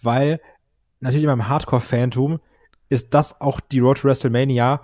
weil 0.00 0.40
natürlich 1.00 1.24
in 1.24 1.30
meinem 1.30 1.48
Hardcore-Fantum 1.48 2.40
ist 2.88 3.14
das 3.14 3.40
auch 3.40 3.60
die 3.60 3.80
Road 3.80 3.98
to 3.98 4.08
WrestleMania, 4.08 4.82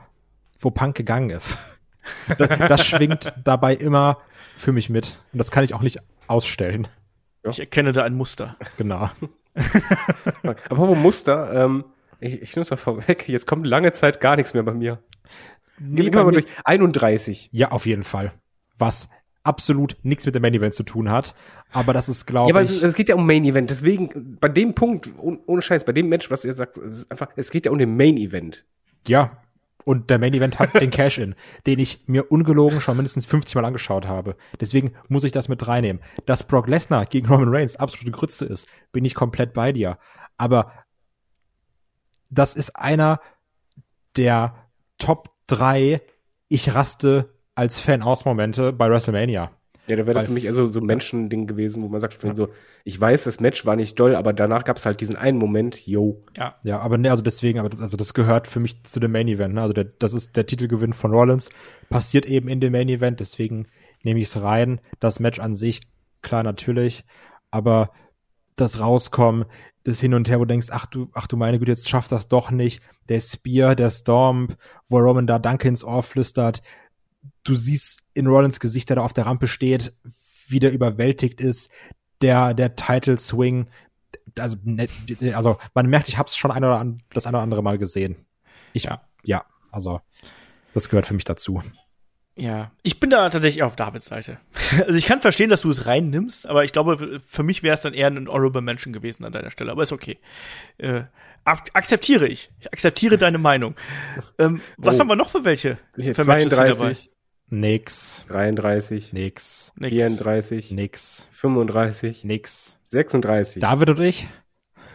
wo 0.58 0.70
Punk 0.70 0.96
gegangen 0.96 1.30
ist. 1.30 1.58
das, 2.38 2.48
das 2.58 2.86
schwingt 2.86 3.32
dabei 3.44 3.74
immer 3.74 4.18
für 4.56 4.72
mich 4.72 4.88
mit. 4.88 5.18
Und 5.32 5.38
das 5.38 5.50
kann 5.50 5.64
ich 5.64 5.74
auch 5.74 5.82
nicht 5.82 5.98
ausstellen. 6.26 6.88
ich 7.48 7.60
erkenne 7.60 7.92
da 7.92 8.04
ein 8.04 8.14
Muster. 8.14 8.56
Genau. 8.76 9.10
Aber 10.68 10.94
Muster, 10.94 11.52
ähm, 11.64 11.84
ich, 12.20 12.42
ich 12.42 12.56
es 12.56 12.70
mal 12.70 12.76
vorweg, 12.76 13.28
jetzt 13.28 13.46
kommt 13.46 13.66
lange 13.66 13.92
Zeit 13.92 14.20
gar 14.20 14.36
nichts 14.36 14.54
mehr 14.54 14.62
bei 14.62 14.74
mir. 14.74 14.98
Nee, 15.78 16.02
Gehen 16.02 16.14
wir 16.14 16.24
mal 16.24 16.32
durch. 16.32 16.46
31. 16.64 17.50
Ja, 17.52 17.70
auf 17.70 17.86
jeden 17.86 18.04
Fall. 18.04 18.32
Was 18.76 19.08
absolut 19.44 19.96
nichts 20.02 20.26
mit 20.26 20.34
dem 20.34 20.42
Main 20.42 20.54
Event 20.54 20.74
zu 20.74 20.82
tun 20.82 21.10
hat. 21.10 21.34
Aber 21.72 21.92
das 21.92 22.08
ist, 22.08 22.26
glaube 22.26 22.48
Ja, 22.50 22.54
aber 22.54 22.62
ich. 22.62 22.70
es, 22.70 22.82
es 22.82 22.94
geht 22.94 23.08
ja 23.08 23.14
um 23.14 23.26
Main 23.26 23.44
Event. 23.44 23.70
Deswegen, 23.70 24.36
bei 24.40 24.48
dem 24.48 24.74
Punkt, 24.74 25.10
ohne, 25.18 25.62
Scheiß, 25.62 25.84
bei 25.84 25.92
dem 25.92 26.08
Match, 26.08 26.30
was 26.30 26.42
du 26.42 26.48
jetzt 26.48 26.58
sagst, 26.58 26.78
es 26.78 27.10
einfach, 27.10 27.28
es 27.36 27.50
geht 27.50 27.64
ja 27.66 27.72
um 27.72 27.78
den 27.78 27.96
Main 27.96 28.16
Event. 28.16 28.64
Ja. 29.06 29.38
Und 29.88 30.10
der 30.10 30.18
Main 30.18 30.34
Event 30.34 30.58
hat 30.58 30.78
den 30.78 30.90
Cash-In, 30.90 31.34
den 31.66 31.78
ich 31.78 32.06
mir 32.06 32.30
ungelogen 32.30 32.82
schon 32.82 32.98
mindestens 32.98 33.24
50 33.24 33.54
Mal 33.54 33.64
angeschaut 33.64 34.06
habe. 34.06 34.36
Deswegen 34.60 34.92
muss 35.08 35.24
ich 35.24 35.32
das 35.32 35.48
mit 35.48 35.66
reinnehmen. 35.66 36.02
Dass 36.26 36.44
Brock 36.44 36.66
Lesnar 36.66 37.06
gegen 37.06 37.26
Roman 37.26 37.48
Reigns 37.48 37.76
absolute 37.76 38.10
Grütze 38.10 38.44
ist, 38.44 38.68
bin 38.92 39.06
ich 39.06 39.14
komplett 39.14 39.54
bei 39.54 39.72
dir. 39.72 39.96
Aber 40.36 40.74
das 42.28 42.52
ist 42.52 42.76
einer 42.76 43.18
der 44.18 44.68
Top 44.98 45.30
drei 45.46 46.02
Ich 46.48 46.74
raste 46.74 47.32
als 47.54 47.80
Fan 47.80 48.02
aus 48.02 48.26
Momente 48.26 48.74
bei 48.74 48.90
WrestleMania. 48.90 49.57
Ja, 49.88 49.96
da 49.96 50.06
wäre 50.06 50.14
das 50.14 50.26
für 50.26 50.32
mich 50.32 50.46
also 50.46 50.66
so 50.66 50.80
ein 50.80 50.86
Menschending 50.86 51.46
gewesen, 51.46 51.82
wo 51.82 51.88
man 51.88 52.00
sagt, 52.00 52.22
ihn 52.22 52.34
so, 52.34 52.48
ich 52.84 53.00
weiß, 53.00 53.24
das 53.24 53.40
Match 53.40 53.64
war 53.64 53.74
nicht 53.74 53.98
doll, 53.98 54.14
aber 54.14 54.32
danach 54.32 54.64
gab 54.64 54.76
es 54.76 54.86
halt 54.86 55.00
diesen 55.00 55.16
einen 55.16 55.38
Moment, 55.38 55.86
yo. 55.86 56.22
Ja. 56.36 56.56
Ja, 56.62 56.80
aber 56.80 56.98
ne, 56.98 57.10
also 57.10 57.22
deswegen, 57.22 57.58
aber 57.58 57.70
das, 57.70 57.80
also 57.80 57.96
das 57.96 58.12
gehört 58.12 58.48
für 58.48 58.60
mich 58.60 58.84
zu 58.84 59.00
dem 59.00 59.12
Main 59.12 59.28
Event. 59.28 59.54
Ne? 59.54 59.62
Also 59.62 59.72
der, 59.72 59.84
das 59.84 60.12
ist 60.12 60.36
der 60.36 60.46
Titelgewinn 60.46 60.92
von 60.92 61.12
Rollins, 61.12 61.48
passiert 61.88 62.26
eben 62.26 62.48
in 62.48 62.60
dem 62.60 62.72
Main 62.72 62.88
Event, 62.88 63.20
deswegen 63.20 63.66
nehme 64.02 64.20
ich 64.20 64.26
es 64.26 64.42
rein. 64.42 64.80
Das 65.00 65.20
Match 65.20 65.40
an 65.40 65.54
sich, 65.54 65.80
klar 66.22 66.42
natürlich, 66.42 67.04
aber 67.50 67.90
das 68.56 68.80
Rauskommen, 68.80 69.46
das 69.84 70.00
Hin 70.00 70.14
und 70.14 70.28
Her, 70.28 70.38
wo 70.38 70.44
du 70.44 70.48
denkst, 70.48 70.68
ach 70.70 70.86
du, 70.86 71.08
ach 71.14 71.26
du 71.26 71.36
meine 71.36 71.58
Güte, 71.58 71.70
jetzt 71.70 71.88
schafft 71.88 72.12
das 72.12 72.28
doch 72.28 72.50
nicht. 72.50 72.82
Der 73.08 73.20
Spear, 73.20 73.74
der 73.74 73.90
Storm, 73.90 74.48
wo 74.88 74.98
Roman 74.98 75.26
da 75.26 75.38
Danke 75.38 75.68
ins 75.68 75.82
Ohr 75.82 76.02
flüstert. 76.02 76.62
Du 77.44 77.54
siehst 77.54 78.00
in 78.14 78.26
Rollins 78.26 78.60
Gesicht, 78.60 78.88
der 78.88 78.96
da 78.96 79.02
auf 79.02 79.12
der 79.12 79.26
Rampe 79.26 79.46
steht, 79.48 79.92
wie 80.48 80.60
der 80.60 80.72
überwältigt 80.72 81.40
ist. 81.40 81.70
Der, 82.22 82.52
der 82.54 82.74
Title 82.76 83.16
Swing, 83.18 83.68
also, 84.38 84.56
ne, 84.64 84.88
also 85.34 85.58
man 85.74 85.86
merkt, 85.86 86.08
ich 86.08 86.18
habe 86.18 86.28
es 86.28 86.36
schon 86.36 86.50
ein 86.50 86.64
oder 86.64 86.78
an, 86.78 86.98
das 87.12 87.26
ein 87.26 87.34
oder 87.34 87.42
andere 87.42 87.62
Mal 87.62 87.78
gesehen. 87.78 88.16
Ich, 88.72 88.84
Ja. 88.84 89.02
ja, 89.22 89.44
also 89.70 90.00
das 90.74 90.88
gehört 90.88 91.06
für 91.06 91.14
mich 91.14 91.24
dazu. 91.24 91.62
Ja, 92.34 92.70
ich 92.84 93.00
bin 93.00 93.10
da 93.10 93.28
tatsächlich 93.30 93.62
auf 93.64 93.74
Davids 93.76 94.06
Seite. 94.06 94.38
Also 94.86 94.94
ich 94.94 95.06
kann 95.06 95.20
verstehen, 95.20 95.48
dass 95.50 95.62
du 95.62 95.70
es 95.70 95.86
reinnimmst, 95.86 96.46
aber 96.46 96.62
ich 96.64 96.72
glaube, 96.72 97.20
für 97.26 97.42
mich 97.42 97.62
wäre 97.62 97.74
es 97.74 97.80
dann 97.80 97.94
eher 97.94 98.06
ein 98.08 98.28
Honorable 98.28 98.60
Mention 98.62 98.92
gewesen 98.92 99.24
an 99.24 99.32
deiner 99.32 99.50
Stelle. 99.50 99.72
Aber 99.72 99.82
ist 99.82 99.92
okay. 99.92 100.18
Äh, 100.78 101.02
ak 101.44 101.70
akzeptiere 101.72 102.26
ich. 102.28 102.50
Ich 102.60 102.72
akzeptiere 102.72 103.16
deine 103.18 103.38
Meinung. 103.38 103.74
Ähm, 104.38 104.60
was 104.76 104.96
Oh. 104.96 105.00
haben 105.00 105.08
wir 105.08 105.16
noch 105.16 105.30
für 105.30 105.44
welche? 105.44 105.78
Hier 105.96 106.14
Für 106.14 106.24
Matches 106.24 106.50
sind 106.50 106.58
32, 106.58 107.10
Nix, 107.50 108.26
33, 108.28 109.12
nix, 109.14 109.72
Nix. 109.76 109.90
34, 109.90 110.70
nix, 110.72 111.28
35, 111.32 112.24
nix. 112.24 112.78
36. 112.84 113.60
David 113.62 113.90
und 113.90 114.00
ich? 114.00 114.26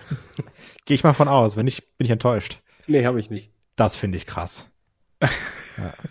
Gehe 0.86 0.95
ich 0.95 1.04
mal 1.04 1.14
von 1.14 1.28
aus. 1.28 1.58
Wenn 1.58 1.66
nicht, 1.66 1.97
bin 1.97 2.06
ich 2.06 2.12
enttäuscht. 2.12 2.60
Nee, 2.88 3.06
habe 3.06 3.20
ich 3.20 3.30
nicht. 3.30 3.51
Das 3.76 3.95
finde 3.95 4.18
ich 4.18 4.26
krass. 4.26 4.70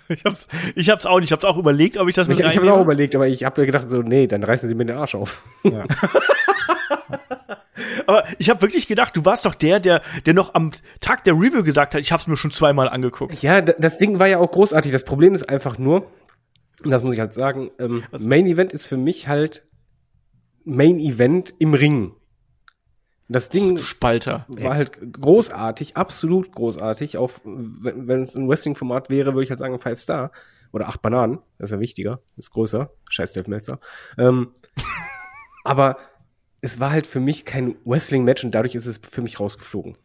Ich 0.09 0.25
hab's, 0.25 0.49
ich 0.75 0.91
hab's 0.91 1.07
auch 1.07 1.21
nicht. 1.21 1.29
Ich 1.29 1.33
hab's 1.33 1.45
auch 1.45 1.57
überlegt, 1.57 1.97
ob 1.97 2.09
ich 2.09 2.17
das 2.17 2.27
Ich, 2.27 2.31
mit 2.31 2.39
ich 2.41 2.45
habe 2.45 2.55
es 2.55 2.59
reinnehme. 2.63 2.77
auch 2.77 2.83
überlegt, 2.83 3.15
aber 3.15 3.29
ich 3.29 3.45
habe 3.45 3.61
mir 3.61 3.67
gedacht, 3.67 3.89
so, 3.89 4.03
nee, 4.03 4.27
dann 4.27 4.43
reißen 4.43 4.69
sie 4.69 4.75
mir 4.75 4.87
den 4.87 4.97
Arsch 4.97 5.15
auf. 5.15 5.41
Ja. 5.63 5.85
Aber 8.09 8.25
ich 8.39 8.51
habe 8.51 8.61
wirklich 8.61 8.89
gedacht, 8.89 9.17
du 9.17 9.25
warst 9.25 9.47
doch 9.47 9.55
der, 9.55 9.79
der, 9.79 10.03
der 10.27 10.35
noch 10.35 10.55
am 10.55 10.73
Tag 10.99 11.23
der 11.23 11.35
Review 11.35 11.63
gesagt 11.63 11.95
hat, 11.95 12.01
ich 12.01 12.11
hab's 12.11 12.27
mir 12.27 12.37
schon 12.37 12.51
zweimal 12.51 12.89
angeguckt. 12.89 13.41
Ja, 13.41 13.61
das 13.61 13.99
Ding 13.99 14.19
war 14.19 14.27
ja 14.27 14.39
auch 14.39 14.51
großartig. 14.51 14.91
Das 14.91 15.05
Problem 15.05 15.33
ist 15.33 15.49
einfach 15.49 15.79
nur, 15.79 16.11
das 16.85 17.03
muss 17.03 17.15
ich 17.15 17.21
halt 17.21 17.35
sagen, 17.35 17.71
ähm, 17.79 18.05
Main 18.19 18.47
Event 18.47 18.73
ist 18.73 18.87
für 18.87 18.97
mich 18.97 19.29
halt 19.29 19.67
Main 20.65 20.99
Event 20.99 21.55
im 21.59 21.75
Ring. 21.75 22.15
Das 23.29 23.49
Ding 23.49 23.79
Spalter. 23.79 24.47
war 24.49 24.75
halt 24.75 25.13
großartig, 25.13 25.97
absolut 25.97 26.53
großartig. 26.53 27.17
Auch 27.17 27.31
wenn 27.45 28.07
wenn 28.07 28.23
es 28.23 28.35
ein 28.35 28.49
Wrestling-Format 28.49 29.09
wäre, 29.09 29.33
würde 29.33 29.45
ich 29.45 29.51
halt 29.51 29.59
sagen 29.59 29.79
Five 29.79 29.99
Star 29.99 30.33
oder 30.73 30.89
acht 30.89 31.03
Bananen. 31.03 31.39
Das 31.59 31.71
ist 31.71 31.75
ja 31.75 31.81
wichtiger, 31.81 32.21
ist 32.37 32.51
größer. 32.51 32.91
Scheiß 33.09 33.33
Dave 33.33 33.49
Meltzer. 33.49 33.81
Ähm, 34.19 34.53
aber 35.65 35.97
es 36.61 36.79
war 36.79 36.91
halt 36.91 37.07
für 37.07 37.21
mich 37.21 37.45
kein 37.45 37.77
Wrestling-Match 37.85 38.45
und 38.45 38.53
dadurch 38.53 38.75
ist 38.75 38.87
es 38.87 38.99
für 38.99 39.23
mich 39.23 39.41
rausgeflogen. 39.41 39.97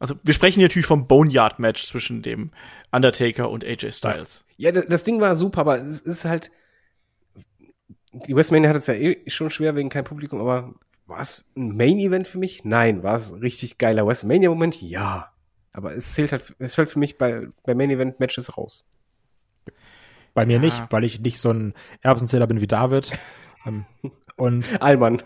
Also 0.00 0.16
wir 0.24 0.34
sprechen 0.34 0.58
hier 0.58 0.64
natürlich 0.68 0.86
vom 0.86 1.06
Boneyard-Match 1.06 1.84
zwischen 1.86 2.22
dem 2.22 2.50
Undertaker 2.90 3.48
und 3.50 3.64
AJ 3.64 3.92
Styles. 3.92 4.44
Ja, 4.56 4.72
da- 4.72 4.80
das 4.82 5.04
Ding 5.04 5.20
war 5.20 5.36
super, 5.36 5.60
aber 5.60 5.76
es 5.76 6.00
ist 6.00 6.24
halt. 6.24 6.50
Die 8.12 8.34
WrestleMania 8.34 8.70
hat 8.70 8.76
es 8.76 8.88
ja 8.88 8.94
eh 8.94 9.22
schon 9.28 9.50
schwer 9.50 9.76
wegen 9.76 9.88
kein 9.88 10.02
Publikum, 10.04 10.40
aber 10.40 10.74
war 11.06 11.20
es 11.20 11.44
ein 11.56 11.76
Main-Event 11.76 12.26
für 12.26 12.38
mich? 12.38 12.64
Nein. 12.64 13.02
War 13.04 13.14
es 13.16 13.30
ein 13.30 13.38
richtig 13.40 13.78
geiler 13.78 14.06
WrestleMania-Moment? 14.06 14.80
Ja. 14.82 15.32
Aber 15.74 15.94
es 15.94 16.14
zählt 16.14 16.32
halt, 16.32 16.54
es 16.58 16.74
fällt 16.74 16.88
für 16.90 16.98
mich 16.98 17.18
bei, 17.18 17.46
bei 17.62 17.74
Main-Event-Matches 17.74 18.56
raus. 18.56 18.84
Bei 20.34 20.46
mir 20.46 20.54
Ja. 20.54 20.60
nicht, 20.60 20.82
weil 20.90 21.04
ich 21.04 21.20
nicht 21.20 21.38
so 21.38 21.50
ein 21.52 21.74
Erbsenzähler 22.00 22.46
bin 22.46 22.60
wie 22.60 22.66
David. 22.66 23.12
Ähm, 23.66 23.84
und 24.36 24.64
Allmann. 24.82 25.22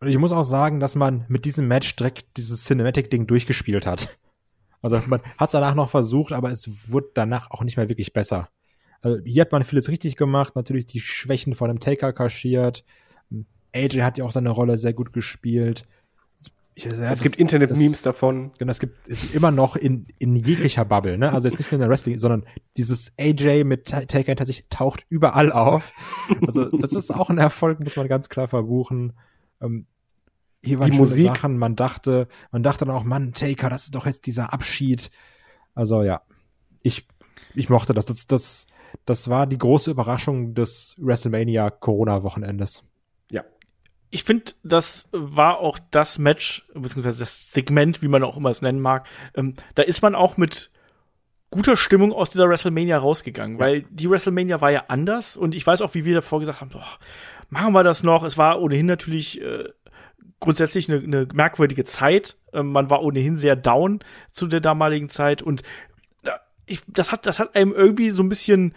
Und 0.00 0.08
ich 0.08 0.18
muss 0.18 0.32
auch 0.32 0.42
sagen, 0.42 0.80
dass 0.80 0.94
man 0.94 1.24
mit 1.28 1.44
diesem 1.44 1.66
Match 1.68 1.96
direkt 1.96 2.36
dieses 2.36 2.64
Cinematic-Ding 2.64 3.26
durchgespielt 3.26 3.86
hat. 3.86 4.16
Also 4.80 5.00
man 5.08 5.20
hat 5.38 5.48
es 5.48 5.52
danach 5.52 5.74
noch 5.74 5.90
versucht, 5.90 6.32
aber 6.32 6.52
es 6.52 6.90
wurde 6.92 7.08
danach 7.14 7.50
auch 7.50 7.64
nicht 7.64 7.76
mehr 7.76 7.88
wirklich 7.88 8.12
besser. 8.12 8.48
Also 9.00 9.20
hier 9.24 9.40
hat 9.42 9.50
man 9.52 9.64
vieles 9.64 9.88
richtig 9.88 10.14
gemacht, 10.16 10.54
natürlich 10.54 10.86
die 10.86 11.00
Schwächen 11.00 11.54
von 11.56 11.68
dem 11.68 11.80
Taker 11.80 12.12
kaschiert. 12.12 12.84
AJ 13.74 14.02
hat 14.02 14.18
ja 14.18 14.24
auch 14.24 14.30
seine 14.30 14.50
Rolle 14.50 14.78
sehr 14.78 14.92
gut 14.92 15.12
gespielt. 15.12 15.84
Ich, 16.76 16.84
ja, 16.84 16.92
es 16.92 16.98
das- 16.98 17.22
gibt 17.22 17.36
Internet-Memes 17.36 18.02
davon. 18.02 18.52
Genau, 18.58 18.70
es 18.70 18.78
gibt 18.78 19.08
es 19.08 19.34
immer 19.34 19.50
noch 19.50 19.74
in, 19.74 20.06
in 20.20 20.36
jeglicher 20.36 20.84
Bubble, 20.84 21.18
ne? 21.18 21.32
Also 21.32 21.48
jetzt 21.48 21.58
nicht 21.58 21.72
nur 21.72 21.76
in 21.78 21.80
der 21.80 21.90
Wrestling, 21.90 22.18
sondern 22.20 22.44
dieses 22.76 23.12
AJ 23.18 23.64
mit 23.64 23.88
Ta- 23.88 24.04
Taker 24.04 24.46
sich 24.46 24.66
taucht 24.70 25.04
überall 25.08 25.50
auf. 25.50 25.92
Also 26.46 26.66
das 26.70 26.92
ist 26.92 27.10
auch 27.12 27.30
ein 27.30 27.38
Erfolg, 27.38 27.80
muss 27.80 27.96
man 27.96 28.06
ganz 28.06 28.28
klar 28.28 28.46
verbuchen. 28.46 29.14
Ähm, 29.60 29.86
hier 30.62 30.78
Die 30.80 30.92
Musik. 30.92 31.26
Sachen, 31.26 31.56
man 31.56 31.76
dachte, 31.76 32.28
man 32.50 32.62
dachte 32.62 32.84
dann 32.84 32.94
auch, 32.94 33.04
Mann, 33.04 33.32
Taker, 33.32 33.70
das 33.70 33.84
ist 33.84 33.94
doch 33.94 34.06
jetzt 34.06 34.26
dieser 34.26 34.52
Abschied. 34.52 35.10
Also 35.74 36.02
ja, 36.02 36.22
ich, 36.82 37.06
ich 37.54 37.68
mochte 37.68 37.94
das. 37.94 38.06
Das, 38.06 38.26
das, 38.26 38.66
das 39.04 39.28
war 39.28 39.46
die 39.46 39.58
große 39.58 39.90
Überraschung 39.90 40.54
des 40.54 40.96
WrestleMania 40.98 41.70
Corona-Wochenendes. 41.70 42.82
Ja. 43.30 43.44
Ich 44.10 44.24
finde, 44.24 44.52
das 44.64 45.08
war 45.12 45.58
auch 45.58 45.78
das 45.90 46.18
Match, 46.18 46.66
beziehungsweise 46.74 47.20
das 47.20 47.52
Segment, 47.52 48.02
wie 48.02 48.08
man 48.08 48.24
auch 48.24 48.36
immer 48.36 48.50
es 48.50 48.62
nennen 48.62 48.80
mag. 48.80 49.06
Ähm, 49.34 49.54
da 49.76 49.82
ist 49.84 50.02
man 50.02 50.14
auch 50.14 50.36
mit 50.36 50.72
guter 51.50 51.76
Stimmung 51.76 52.12
aus 52.12 52.30
dieser 52.30 52.48
WrestleMania 52.48 52.98
rausgegangen, 52.98 53.58
weil 53.58 53.82
die 53.90 54.10
WrestleMania 54.10 54.60
war 54.60 54.70
ja 54.70 54.84
anders 54.88 55.36
und 55.36 55.54
ich 55.54 55.66
weiß 55.66 55.80
auch, 55.80 55.94
wie 55.94 56.04
wir 56.04 56.14
davor 56.14 56.40
gesagt 56.40 56.60
haben, 56.60 56.70
doch, 56.70 56.98
machen 57.48 57.72
wir 57.72 57.84
das 57.84 58.02
noch. 58.02 58.24
Es 58.24 58.38
war 58.38 58.60
ohnehin 58.60 58.86
natürlich 58.86 59.40
äh, 59.40 59.64
grundsätzlich 60.40 60.90
eine, 60.90 61.02
eine 61.02 61.28
merkwürdige 61.32 61.84
Zeit. 61.84 62.36
Ähm, 62.52 62.72
man 62.72 62.90
war 62.90 63.02
ohnehin 63.02 63.36
sehr 63.36 63.56
down 63.56 64.00
zu 64.30 64.46
der 64.46 64.60
damaligen 64.60 65.08
Zeit 65.08 65.42
und 65.42 65.62
da- 66.22 66.40
ich, 66.66 66.80
das 66.86 67.12
hat, 67.12 67.26
das 67.26 67.38
hat 67.38 67.56
einem 67.56 67.72
irgendwie 67.72 68.10
so 68.10 68.22
ein 68.22 68.28
bisschen 68.28 68.74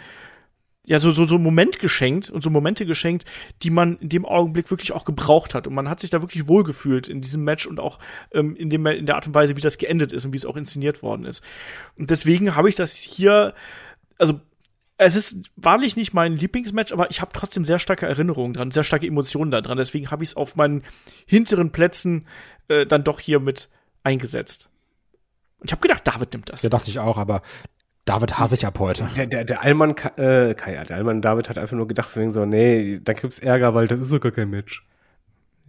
ja, 0.83 0.97
so, 0.97 1.11
so, 1.11 1.25
so 1.25 1.35
einen 1.35 1.43
Moment 1.43 1.77
geschenkt 1.77 2.31
und 2.31 2.41
so 2.41 2.49
Momente 2.49 2.87
geschenkt, 2.87 3.25
die 3.61 3.69
man 3.69 3.97
in 3.97 4.09
dem 4.09 4.25
Augenblick 4.25 4.71
wirklich 4.71 4.93
auch 4.93 5.05
gebraucht 5.05 5.53
hat. 5.53 5.67
Und 5.67 5.75
man 5.75 5.87
hat 5.87 5.99
sich 5.99 6.09
da 6.09 6.23
wirklich 6.23 6.47
wohlgefühlt 6.47 7.07
in 7.07 7.21
diesem 7.21 7.43
Match 7.43 7.67
und 7.67 7.79
auch 7.79 7.99
ähm, 8.31 8.55
in, 8.55 8.71
dem, 8.71 8.83
in 8.87 9.05
der 9.05 9.15
Art 9.15 9.27
und 9.27 9.35
Weise, 9.35 9.55
wie 9.55 9.61
das 9.61 9.77
geendet 9.77 10.11
ist 10.11 10.25
und 10.25 10.33
wie 10.33 10.37
es 10.37 10.45
auch 10.45 10.57
inszeniert 10.57 11.03
worden 11.03 11.25
ist. 11.25 11.43
Und 11.99 12.09
deswegen 12.09 12.55
habe 12.55 12.67
ich 12.67 12.73
das 12.73 12.97
hier, 12.97 13.53
also 14.17 14.41
es 15.01 15.15
ist 15.15 15.49
wahrlich 15.55 15.95
nicht 15.95 16.13
mein 16.13 16.37
Lieblingsmatch, 16.37 16.93
aber 16.93 17.09
ich 17.09 17.21
habe 17.21 17.31
trotzdem 17.33 17.65
sehr 17.65 17.79
starke 17.79 18.05
Erinnerungen 18.05 18.53
dran, 18.53 18.69
sehr 18.69 18.83
starke 18.83 19.07
Emotionen 19.07 19.49
daran. 19.49 19.77
Deswegen 19.77 20.11
habe 20.11 20.23
ich 20.23 20.29
es 20.29 20.37
auf 20.37 20.55
meinen 20.55 20.83
hinteren 21.25 21.71
Plätzen 21.71 22.27
äh, 22.67 22.85
dann 22.85 23.03
doch 23.03 23.19
hier 23.19 23.39
mit 23.39 23.69
eingesetzt. 24.03 24.69
Und 25.57 25.69
ich 25.69 25.71
habe 25.71 25.81
gedacht, 25.81 26.07
David 26.07 26.33
nimmt 26.33 26.49
das. 26.49 26.61
Ja, 26.61 26.69
dachte 26.69 26.91
ich 26.91 26.99
auch, 26.99 27.17
aber 27.17 27.41
David 28.05 28.37
hasse 28.37 28.53
ich 28.53 28.65
ab 28.65 28.77
heute. 28.77 29.09
Der, 29.17 29.25
der, 29.25 29.43
der 29.43 29.63
Allmann, 29.63 29.95
äh, 30.17 30.53
Kai, 30.53 30.83
der 30.87 30.97
Allmann 30.97 31.23
David 31.23 31.49
hat 31.49 31.57
einfach 31.57 31.75
nur 31.75 31.87
gedacht, 31.87 32.07
von 32.07 32.21
wegen 32.21 32.31
so, 32.31 32.45
nee, 32.45 32.99
dann 33.03 33.15
gibt's 33.15 33.39
Ärger, 33.39 33.73
weil 33.73 33.87
das 33.87 33.99
ist 33.99 34.09
sogar 34.09 34.31
kein 34.31 34.51
Match. 34.51 34.85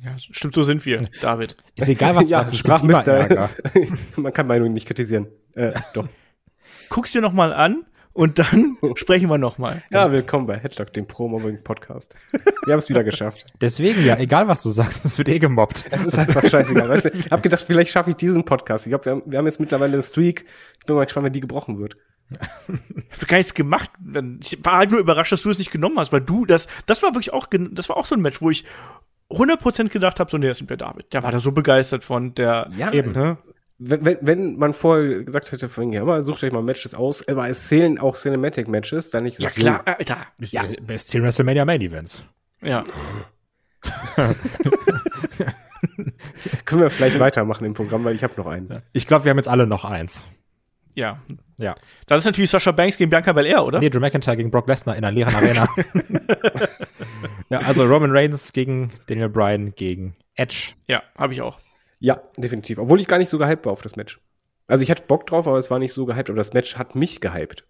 Ja, 0.05 0.19
stimmt, 0.19 0.55
so 0.55 0.63
sind 0.63 0.85
wir, 0.85 1.09
David. 1.23 1.57
Ist 1.75 1.89
egal, 1.89 2.17
was 2.17 2.27
du 2.27 2.33
ja, 2.33 2.47
sagst, 2.47 3.09
Ärger. 3.09 3.49
Man 4.17 4.33
kann 4.35 4.47
Meinungen 4.47 4.75
nicht 4.75 4.87
kritisieren. 4.87 5.29
Äh, 5.55 5.73
doch. 5.95 6.07
Guck's 6.91 7.13
dir 7.13 7.23
noch 7.23 7.33
mal 7.33 7.55
an 7.55 7.87
und 8.13 8.39
dann 8.39 8.77
sprechen 8.97 9.29
wir 9.29 9.39
noch 9.39 9.59
mal. 9.59 9.83
Ja, 9.91 10.11
willkommen 10.13 10.47
bei 10.47 10.57
Headlock, 10.59 10.93
dem 10.93 11.07
Pro-Mobbing-Podcast. 11.07 12.15
Wir 12.65 12.73
haben 12.73 12.79
es 12.79 12.89
wieder 12.89 13.05
geschafft. 13.05 13.47
Deswegen 13.61 14.05
ja, 14.05 14.17
egal 14.19 14.49
was 14.49 14.63
du 14.63 14.71
sagst, 14.71 15.05
es 15.05 15.19
wird 15.19 15.29
eh 15.29 15.39
gemobbt. 15.39 15.85
Es 15.91 16.05
ist 16.05 16.19
einfach 16.19 16.49
scheißegal. 16.49 16.89
Weißt 16.89 17.07
du, 17.07 17.09
ich 17.15 17.31
habe 17.31 17.43
gedacht, 17.43 17.63
vielleicht 17.67 17.91
schaffe 17.91 18.11
ich 18.11 18.17
diesen 18.17 18.45
Podcast. 18.45 18.87
Ich 18.87 18.91
glaube, 18.91 19.05
wir 19.07 19.13
haben, 19.13 19.23
wir 19.27 19.39
haben 19.39 19.47
jetzt 19.47 19.61
mittlerweile 19.61 19.95
eine 19.95 20.03
Streak. 20.03 20.45
Ich 20.81 20.87
bin 20.87 20.97
mal 20.97 21.05
gespannt, 21.05 21.27
wenn 21.27 21.33
die 21.33 21.41
gebrochen 21.41 21.79
wird. 21.79 21.97
Ich 22.31 23.21
hab 23.21 23.29
gar 23.29 23.37
nichts 23.37 23.55
gemacht. 23.55 23.91
Ich 24.41 24.65
war 24.65 24.79
halt 24.79 24.91
nur 24.91 25.01
überrascht, 25.01 25.33
dass 25.33 25.43
du 25.43 25.51
es 25.51 25.59
nicht 25.59 25.71
genommen 25.71 25.99
hast, 25.99 26.13
weil 26.13 26.23
du 26.23 26.47
das, 26.47 26.67
das 26.87 27.03
war 27.03 27.11
wirklich 27.11 27.33
auch, 27.33 27.47
das 27.51 27.89
war 27.89 27.97
auch 27.97 28.07
so 28.07 28.15
ein 28.15 28.23
Match, 28.23 28.41
wo 28.41 28.49
ich 28.51 28.65
100% 29.31 29.89
gedacht 29.89 30.21
habe, 30.21 30.31
so, 30.31 30.39
nee, 30.39 30.49
das 30.49 30.61
ist 30.61 30.71
der 30.71 30.77
David. 30.77 31.13
Der 31.13 31.23
war 31.23 31.33
da 31.33 31.41
so 31.41 31.53
begeistert 31.53 32.05
von, 32.05 32.35
der, 32.35 32.69
Ja, 32.77 32.93
Eben. 32.93 33.13
ne? 33.13 33.39
Wenn, 33.85 34.05
wenn, 34.05 34.19
wenn 34.23 34.57
man 34.57 34.75
vorher 34.75 35.25
gesagt 35.25 35.51
hätte, 35.53 35.69
von, 35.69 35.93
ja, 35.93 36.05
mal, 36.05 36.21
sucht 36.23 36.45
euch 36.45 36.53
mal 36.53 36.63
Matches 36.63 36.95
aus, 36.95 37.27
aber 37.27 37.49
es 37.49 37.69
zählen 37.69 37.99
auch 37.99 38.17
Cinematic-Matches, 38.17 39.11
dann 39.11 39.25
nicht 39.25 39.39
Ja, 39.41 39.51
klar, 39.51 39.83
Alter. 39.87 40.27
Ja. 40.39 40.65
Best 40.83 41.09
10 41.09 41.23
WrestleMania 41.23 41.65
Main 41.65 41.81
Events. 41.81 42.25
Ja. 42.63 42.85
"Hm, 44.15 44.35
können 46.65 46.83
wir 46.83 46.91
vielleicht 46.91 47.19
weitermachen 47.19 47.65
im 47.65 47.75
Programm, 47.75 48.05
weil 48.05 48.15
ich 48.15 48.23
habe 48.23 48.35
noch 48.37 48.47
einen. 48.47 48.83
Ich 48.93 49.07
glaube, 49.07 49.25
wir 49.25 49.31
haben 49.31 49.39
jetzt 49.39 49.49
alle 49.49 49.67
noch 49.67 49.85
eins. 49.85 50.27
Ja. 50.95 51.21
Ja. 51.57 51.75
Das 52.07 52.21
ist 52.21 52.27
natürlich 52.27 52.51
Sascha 52.51 52.71
Banks 52.71 52.99
gegen 52.99 53.11
Bianca 53.11 53.33
Belair, 53.33 53.65
oder? 53.65 53.79
Nee, 53.81 53.89
Drew 53.91 54.01
McIntyre 54.01 54.37
gegen 54.37 54.51
Brock 54.51 54.69
Lesnar 54.69 54.97
in 54.97 55.05
einer 55.05 55.13
leeren 55.15 55.35
Arena. 55.35 55.69
ja, 57.49 57.61
also 57.61 57.85
Roman 57.85 58.11
Reigns 58.11 58.53
gegen 58.53 58.93
Daniel 59.07 59.29
Bryan 59.31 59.75
gegen 59.75 60.15
Edge. 60.35 60.73
Ja, 60.89 61.03
habe 61.17 61.33
ich 61.33 61.41
auch. 61.41 61.59
Ja, 62.03 62.21
definitiv. 62.37 62.79
Obwohl 62.79 63.01
ich 63.01 63.07
gar 63.07 63.19
nicht 63.19 63.29
so 63.29 63.39
gehypt 63.39 63.65
war 63.65 63.73
auf 63.73 63.83
das 63.83 63.95
Match. 63.95 64.21
Also 64.67 64.83
ich 64.83 64.91
hatte 64.91 65.05
Bock 65.07 65.25
drauf, 65.25 65.47
aber 65.47 65.57
es 65.59 65.71
war 65.71 65.79
nicht 65.79 65.93
so 65.93 66.05
gehypt. 66.05 66.31
Aber 66.31 66.37
das 66.37 66.53
Match 66.53 66.77
hat 66.77 66.97
mich 66.97 67.21
gehypt. 67.21 67.65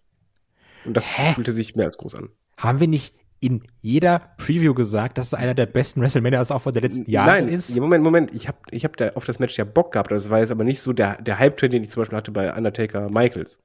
Und 0.85 0.97
das 0.97 1.17
Hä? 1.17 1.33
fühlte 1.33 1.53
sich 1.53 1.75
mehr 1.75 1.85
als 1.85 1.97
groß 1.97 2.15
an. 2.15 2.29
Haben 2.57 2.79
wir 2.79 2.87
nicht 2.87 3.15
in 3.39 3.61
jeder 3.79 4.33
Preview 4.37 4.73
gesagt, 4.73 5.19
dass 5.19 5.27
es 5.27 5.33
einer 5.35 5.53
der 5.53 5.67
besten 5.67 6.01
WrestleManias 6.01 6.49
auch 6.49 6.63
von 6.63 6.73
der 6.73 6.81
letzten 6.81 7.09
Jahre 7.09 7.29
Nein, 7.29 7.47
ist? 7.47 7.77
Moment, 7.77 8.03
Moment. 8.03 8.33
Ich 8.33 8.47
habe 8.47 8.57
ich 8.71 8.85
hab 8.85 8.97
da 8.97 9.09
auf 9.09 9.25
das 9.25 9.37
Match 9.37 9.55
ja 9.57 9.65
Bock 9.65 9.91
gehabt. 9.91 10.09
Das 10.09 10.31
war 10.31 10.39
jetzt 10.39 10.51
aber 10.51 10.63
nicht 10.63 10.79
so 10.79 10.93
der, 10.93 11.21
der 11.21 11.37
Hype-Train, 11.37 11.69
den 11.69 11.83
ich 11.83 11.91
zum 11.91 12.01
Beispiel 12.01 12.17
hatte 12.17 12.31
bei 12.31 12.51
Undertaker 12.55 13.09
Michaels. 13.09 13.59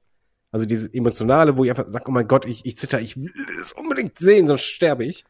Also 0.51 0.67
dieses 0.67 0.93
Emotionale, 0.93 1.57
wo 1.57 1.63
ich 1.63 1.71
einfach 1.71 1.85
sage, 1.89 2.05
oh 2.07 2.11
mein 2.11 2.27
Gott, 2.27 2.45
ich, 2.45 2.65
ich 2.65 2.77
zitter, 2.77 3.01
ich 3.01 3.17
will 3.17 3.33
es 3.59 3.71
unbedingt 3.71 4.19
sehen, 4.19 4.45
sonst 4.45 4.61
sterbe 4.61 5.03
ich. 5.05 5.25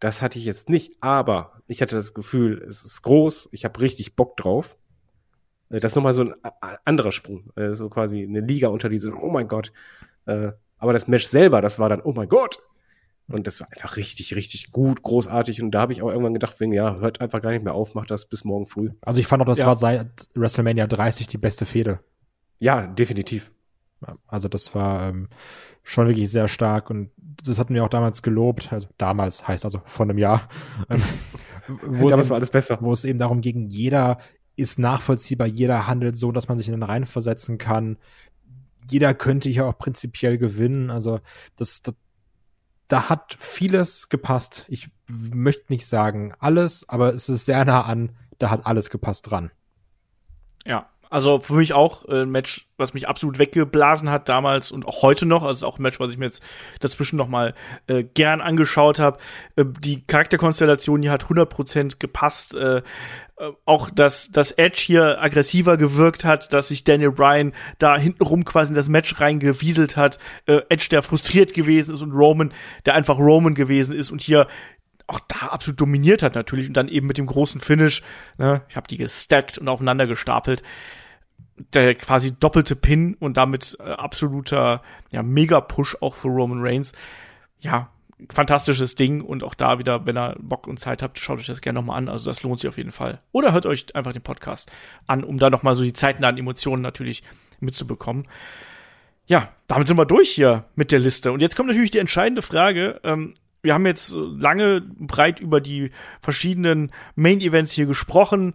Das 0.00 0.22
hatte 0.22 0.38
ich 0.38 0.44
jetzt 0.44 0.68
nicht, 0.68 0.92
aber 1.00 1.60
ich 1.66 1.82
hatte 1.82 1.96
das 1.96 2.14
Gefühl, 2.14 2.62
es 2.68 2.84
ist 2.84 3.02
groß, 3.02 3.48
ich 3.52 3.64
habe 3.64 3.80
richtig 3.80 4.14
Bock 4.16 4.36
drauf. 4.36 4.76
Äh, 5.70 5.80
Das 5.80 5.92
ist 5.92 5.96
nochmal 5.96 6.14
so 6.14 6.22
ein 6.22 6.34
anderer 6.84 7.12
Sprung. 7.12 7.50
Äh, 7.56 7.72
So 7.74 7.88
quasi 7.88 8.22
eine 8.22 8.40
Liga 8.40 8.68
unter 8.68 8.88
diesen, 8.88 9.14
oh 9.14 9.30
mein 9.30 9.48
Gott. 9.48 9.72
Äh, 10.26 10.52
Aber 10.78 10.92
das 10.92 11.08
Match 11.08 11.26
selber, 11.26 11.60
das 11.60 11.78
war 11.80 11.88
dann, 11.88 12.00
oh 12.02 12.12
mein 12.12 12.28
Gott. 12.28 12.60
Und 13.26 13.46
das 13.46 13.60
war 13.60 13.66
einfach 13.70 13.96
richtig, 13.96 14.36
richtig 14.36 14.70
gut, 14.70 15.02
großartig. 15.02 15.60
Und 15.60 15.72
da 15.72 15.80
habe 15.80 15.92
ich 15.92 16.00
auch 16.00 16.08
irgendwann 16.08 16.32
gedacht, 16.32 16.58
wegen, 16.60 16.72
ja, 16.72 16.96
hört 16.96 17.20
einfach 17.20 17.42
gar 17.42 17.50
nicht 17.50 17.62
mehr 17.64 17.74
auf, 17.74 17.94
macht 17.94 18.10
das 18.10 18.24
bis 18.26 18.44
morgen 18.44 18.64
früh. 18.64 18.92
Also 19.02 19.20
ich 19.20 19.26
fand 19.26 19.42
auch, 19.42 19.46
das 19.46 19.58
Ja. 19.58 19.66
war 19.66 19.76
seit 19.76 20.28
WrestleMania 20.34 20.86
30 20.86 21.26
die 21.26 21.36
beste 21.36 21.66
Fehde. 21.66 21.98
Ja, 22.60 22.86
definitiv. 22.86 23.50
Also 24.28 24.48
das 24.48 24.74
war 24.74 25.08
ähm, 25.08 25.28
schon 25.88 26.06
wirklich 26.06 26.30
sehr 26.30 26.48
stark 26.48 26.90
und 26.90 27.10
das 27.16 27.58
hatten 27.58 27.72
wir 27.72 27.82
auch 27.82 27.88
damals 27.88 28.22
gelobt. 28.22 28.72
Also 28.72 28.88
damals 28.98 29.48
heißt 29.48 29.64
also 29.64 29.80
vor 29.86 30.04
einem 30.04 30.18
Jahr. 30.18 30.42
Ähm, 30.90 31.00
wo, 31.82 32.06
es 32.06 32.10
Damals 32.10 32.26
eben, 32.26 32.30
war 32.30 32.36
alles 32.36 32.50
besser. 32.50 32.78
wo 32.82 32.92
es 32.92 33.06
eben 33.06 33.18
darum 33.18 33.40
ging, 33.40 33.70
jeder 33.70 34.18
ist 34.54 34.78
nachvollziehbar, 34.78 35.46
jeder 35.46 35.86
handelt 35.86 36.18
so, 36.18 36.30
dass 36.30 36.48
man 36.48 36.58
sich 36.58 36.68
in 36.68 36.74
den 36.74 36.82
Reihen 36.82 37.06
versetzen 37.06 37.56
kann. 37.56 37.96
Jeder 38.90 39.14
könnte 39.14 39.48
hier 39.48 39.66
auch 39.66 39.78
prinzipiell 39.78 40.36
gewinnen. 40.36 40.90
Also 40.90 41.20
das, 41.56 41.80
das 41.82 41.94
da 42.88 43.08
hat 43.08 43.36
vieles 43.38 44.10
gepasst. 44.10 44.66
Ich 44.68 44.90
möchte 45.08 45.72
nicht 45.72 45.86
sagen 45.86 46.34
alles, 46.38 46.86
aber 46.88 47.14
es 47.14 47.28
ist 47.28 47.46
sehr 47.46 47.64
nah 47.64 47.82
an, 47.82 48.14
da 48.38 48.50
hat 48.50 48.66
alles 48.66 48.90
gepasst 48.90 49.30
dran. 49.30 49.50
Ja, 50.66 50.90
also 51.10 51.40
für 51.40 51.54
mich 51.54 51.72
auch 51.72 52.06
äh, 52.08 52.22
ein 52.22 52.30
Match, 52.30 52.66
was 52.76 52.94
mich 52.94 53.08
absolut 53.08 53.38
weggeblasen 53.38 54.10
hat 54.10 54.28
damals 54.28 54.70
und 54.72 54.86
auch 54.86 55.02
heute 55.02 55.26
noch. 55.26 55.42
Also 55.42 55.66
auch 55.66 55.78
ein 55.78 55.82
Match, 55.82 56.00
was 56.00 56.12
ich 56.12 56.18
mir 56.18 56.26
jetzt 56.26 56.42
dazwischen 56.80 57.16
noch 57.16 57.28
mal 57.28 57.54
äh, 57.86 58.04
gern 58.04 58.40
angeschaut 58.40 58.98
habe. 58.98 59.18
Äh, 59.56 59.64
die 59.80 60.06
Charakterkonstellation, 60.06 61.02
die 61.02 61.10
hat 61.10 61.24
100% 61.24 61.98
gepasst. 61.98 62.54
Äh, 62.54 62.82
äh, 63.38 63.52
auch, 63.64 63.90
dass, 63.90 64.30
dass 64.30 64.50
Edge 64.52 64.80
hier 64.84 65.22
aggressiver 65.22 65.76
gewirkt 65.76 66.24
hat, 66.24 66.52
dass 66.52 66.68
sich 66.68 66.84
Daniel 66.84 67.12
Bryan 67.12 67.52
da 67.78 67.96
hintenrum 67.96 68.44
quasi 68.44 68.70
in 68.70 68.74
das 68.74 68.88
Match 68.88 69.20
reingewieselt 69.20 69.96
hat. 69.96 70.18
Äh, 70.46 70.60
Edge, 70.68 70.88
der 70.90 71.02
frustriert 71.02 71.54
gewesen 71.54 71.94
ist 71.94 72.02
und 72.02 72.12
Roman, 72.12 72.52
der 72.84 72.94
einfach 72.94 73.18
Roman 73.18 73.54
gewesen 73.54 73.94
ist 73.94 74.10
und 74.10 74.22
hier 74.22 74.46
auch 75.06 75.20
da 75.20 75.46
absolut 75.46 75.80
dominiert 75.80 76.22
hat 76.22 76.34
natürlich 76.34 76.68
und 76.68 76.76
dann 76.76 76.88
eben 76.88 77.06
mit 77.06 77.16
dem 77.16 77.26
großen 77.26 77.60
Finish, 77.60 78.02
ne, 78.36 78.62
ich 78.68 78.76
habe 78.76 78.86
die 78.86 78.98
gestackt 78.98 79.56
und 79.56 79.66
aufeinander 79.66 80.06
gestapelt, 80.06 80.62
der 81.72 81.94
quasi 81.94 82.32
doppelte 82.32 82.76
Pin 82.76 83.14
und 83.14 83.36
damit 83.36 83.76
äh, 83.80 83.90
absoluter 83.90 84.82
ja, 85.10 85.22
Mega-Push 85.22 85.98
auch 86.00 86.14
für 86.14 86.28
Roman 86.28 86.60
Reigns. 86.60 86.92
Ja, 87.60 87.90
fantastisches 88.30 88.94
Ding 88.94 89.20
und 89.20 89.44
auch 89.44 89.54
da 89.54 89.78
wieder, 89.78 90.06
wenn 90.06 90.16
ihr 90.16 90.36
Bock 90.40 90.66
und 90.66 90.78
Zeit 90.78 91.02
habt, 91.02 91.18
schaut 91.18 91.38
euch 91.38 91.46
das 91.46 91.60
gerne 91.60 91.78
nochmal 91.78 91.98
an. 91.98 92.08
Also 92.08 92.30
das 92.30 92.42
lohnt 92.42 92.60
sich 92.60 92.68
auf 92.68 92.78
jeden 92.78 92.92
Fall. 92.92 93.20
Oder 93.32 93.52
hört 93.52 93.66
euch 93.66 93.94
einfach 93.94 94.12
den 94.12 94.22
Podcast 94.22 94.70
an, 95.06 95.24
um 95.24 95.38
da 95.38 95.50
nochmal 95.50 95.74
so 95.74 95.82
die 95.82 95.92
zeitnahen 95.92 96.38
Emotionen 96.38 96.82
natürlich 96.82 97.22
mitzubekommen. 97.60 98.26
Ja, 99.26 99.50
damit 99.66 99.86
sind 99.88 99.98
wir 99.98 100.06
durch 100.06 100.30
hier 100.30 100.64
mit 100.74 100.90
der 100.90 100.98
Liste. 100.98 101.32
Und 101.32 101.42
jetzt 101.42 101.54
kommt 101.54 101.68
natürlich 101.68 101.90
die 101.90 101.98
entscheidende 101.98 102.42
Frage. 102.42 103.00
Ähm, 103.04 103.34
wir 103.62 103.74
haben 103.74 103.86
jetzt 103.86 104.12
äh, 104.12 104.16
lange 104.16 104.80
breit 104.80 105.40
über 105.40 105.60
die 105.60 105.90
verschiedenen 106.20 106.92
Main 107.14 107.40
Events 107.40 107.72
hier 107.72 107.86
gesprochen. 107.86 108.54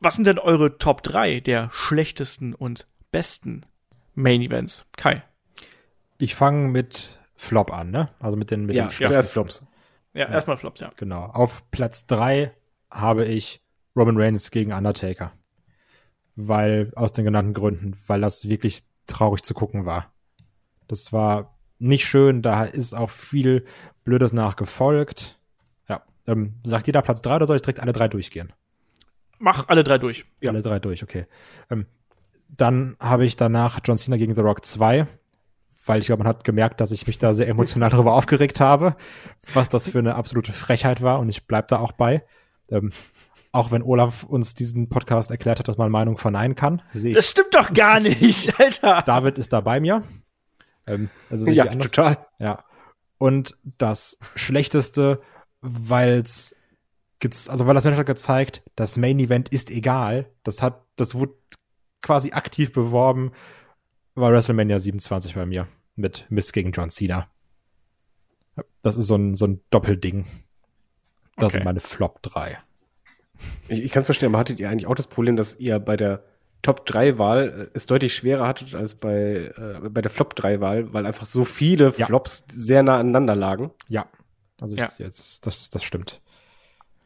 Was 0.00 0.14
sind 0.14 0.26
denn 0.26 0.38
eure 0.38 0.78
Top 0.78 1.02
3 1.02 1.40
der 1.40 1.70
schlechtesten 1.72 2.54
und 2.54 2.86
besten 3.10 3.66
Main 4.14 4.42
Events? 4.42 4.86
Kai. 4.96 5.22
Ich 6.18 6.34
fange 6.34 6.68
mit 6.68 7.18
Flop 7.34 7.72
an, 7.72 7.90
ne? 7.90 8.08
Also 8.20 8.36
mit 8.36 8.50
den 8.50 8.66
mit 8.66 8.76
Ja, 8.76 8.84
den 8.86 8.90
schlechtesten. 8.90 9.32
Flops. 9.32 9.64
Ja, 10.14 10.28
erstmal 10.28 10.56
Flops, 10.56 10.80
ja. 10.80 10.90
Genau. 10.96 11.24
Auf 11.24 11.68
Platz 11.70 12.06
drei 12.06 12.52
habe 12.90 13.24
ich 13.24 13.62
Roman 13.96 14.16
Reigns 14.16 14.50
gegen 14.50 14.72
Undertaker. 14.72 15.32
Weil, 16.36 16.92
aus 16.94 17.12
den 17.12 17.24
genannten 17.24 17.52
Gründen, 17.52 17.98
weil 18.06 18.20
das 18.20 18.48
wirklich 18.48 18.84
traurig 19.06 19.42
zu 19.42 19.54
gucken 19.54 19.84
war. 19.86 20.12
Das 20.86 21.12
war 21.12 21.58
nicht 21.78 22.06
schön, 22.06 22.42
da 22.42 22.64
ist 22.64 22.94
auch 22.94 23.10
viel 23.10 23.64
Blödes 24.04 24.32
nachgefolgt. 24.32 25.38
Ja, 25.88 26.02
ähm, 26.26 26.54
sagt 26.64 26.86
jeder 26.86 27.02
Platz 27.02 27.22
drei 27.22 27.36
oder 27.36 27.46
soll 27.46 27.56
ich 27.56 27.62
direkt 27.62 27.80
alle 27.80 27.92
drei 27.92 28.08
durchgehen? 28.08 28.52
Mach 29.38 29.68
alle 29.68 29.84
drei 29.84 29.98
durch. 29.98 30.24
Ja. 30.40 30.50
Alle 30.50 30.62
drei 30.62 30.78
durch, 30.78 31.02
okay. 31.02 31.26
Ähm, 31.70 31.86
dann 32.48 32.96
habe 33.00 33.24
ich 33.24 33.36
danach 33.36 33.78
John 33.84 33.98
Cena 33.98 34.16
gegen 34.16 34.34
The 34.34 34.40
Rock 34.40 34.64
2, 34.64 35.06
weil 35.86 36.00
ich 36.00 36.06
glaube, 36.06 36.22
man 36.24 36.28
hat 36.28 36.44
gemerkt, 36.44 36.80
dass 36.80 36.92
ich 36.92 37.06
mich 37.06 37.18
da 37.18 37.34
sehr 37.34 37.48
emotional 37.48 37.90
darüber 37.90 38.14
aufgeregt 38.14 38.60
habe, 38.60 38.96
was 39.54 39.68
das 39.68 39.88
für 39.88 39.98
eine 39.98 40.14
absolute 40.14 40.52
Frechheit 40.52 41.02
war 41.02 41.18
und 41.20 41.28
ich 41.28 41.46
bleib 41.46 41.68
da 41.68 41.78
auch 41.78 41.92
bei. 41.92 42.24
Ähm, 42.70 42.90
auch 43.52 43.70
wenn 43.70 43.82
Olaf 43.82 44.24
uns 44.24 44.54
diesen 44.54 44.88
Podcast 44.90 45.30
erklärt 45.30 45.58
hat, 45.58 45.68
dass 45.68 45.78
man 45.78 45.90
Meinung 45.90 46.18
verneinen 46.18 46.54
kann, 46.54 46.82
Das 46.92 47.28
stimmt 47.28 47.54
doch 47.54 47.72
gar 47.72 47.98
nicht, 48.00 48.52
Alter. 48.60 49.02
David 49.06 49.38
ist 49.38 49.52
da 49.54 49.60
bei 49.62 49.80
mir. 49.80 50.02
Ähm, 50.86 51.08
also 51.30 51.50
Ja, 51.50 51.64
anders. 51.64 51.90
total. 51.90 52.26
Ja. 52.38 52.64
Und 53.16 53.56
das 53.78 54.18
Schlechteste, 54.36 55.20
weil's 55.62 56.54
gez- 56.54 56.54
also 57.48 57.66
weil 57.66 57.74
das 57.74 57.84
Match 57.84 57.96
hat 57.96 58.06
gezeigt, 58.06 58.62
das 58.76 58.96
Main 58.96 59.18
Event 59.18 59.48
ist 59.50 59.70
egal. 59.70 60.26
Das 60.44 60.62
hat, 60.62 60.82
das 60.96 61.14
wurde 61.14 61.34
quasi 62.02 62.32
aktiv 62.32 62.72
beworben, 62.72 63.32
war 64.14 64.32
WrestleMania 64.32 64.78
27 64.78 65.34
bei 65.34 65.46
mir 65.46 65.66
mit 65.96 66.26
Miss 66.28 66.52
gegen 66.52 66.72
John 66.72 66.90
Cena. 66.90 67.28
Das 68.82 68.96
ist 68.96 69.06
so 69.06 69.16
ein, 69.16 69.34
so 69.34 69.46
ein 69.46 69.60
Doppelding. 69.70 70.24
Das 71.36 71.46
Okay. 71.46 71.52
sind 71.54 71.64
meine 71.64 71.80
Flop 71.80 72.22
3. 72.22 72.58
Ich, 73.68 73.78
ich 73.84 73.92
kann 73.92 74.00
es 74.00 74.06
verstehen, 74.06 74.30
aber 74.30 74.38
hattet 74.38 74.58
ihr 74.58 74.68
eigentlich 74.68 74.86
auch 74.86 74.94
das 74.96 75.06
Problem, 75.06 75.36
dass 75.36 75.58
ihr 75.60 75.78
bei 75.78 75.96
der 75.96 76.24
Top-3-Wahl 76.62 77.68
äh, 77.72 77.76
es 77.76 77.86
deutlich 77.86 78.14
schwerer 78.14 78.46
hattet 78.48 78.74
als 78.74 78.94
bei, 78.96 79.52
äh, 79.56 79.88
bei 79.88 80.02
der 80.02 80.10
Flop-3-Wahl, 80.10 80.92
weil 80.92 81.06
einfach 81.06 81.26
so 81.26 81.44
viele 81.44 81.94
Ja. 81.96 82.06
Flops 82.06 82.44
sehr 82.52 82.82
nah 82.82 82.98
aneinander 82.98 83.36
lagen? 83.36 83.70
Ja. 83.88 84.06
Also 84.60 84.74
ich, 84.74 84.80
Ja. 84.80 84.90
jetzt, 84.98 85.46
das, 85.46 85.70
das 85.70 85.84
stimmt. 85.84 86.20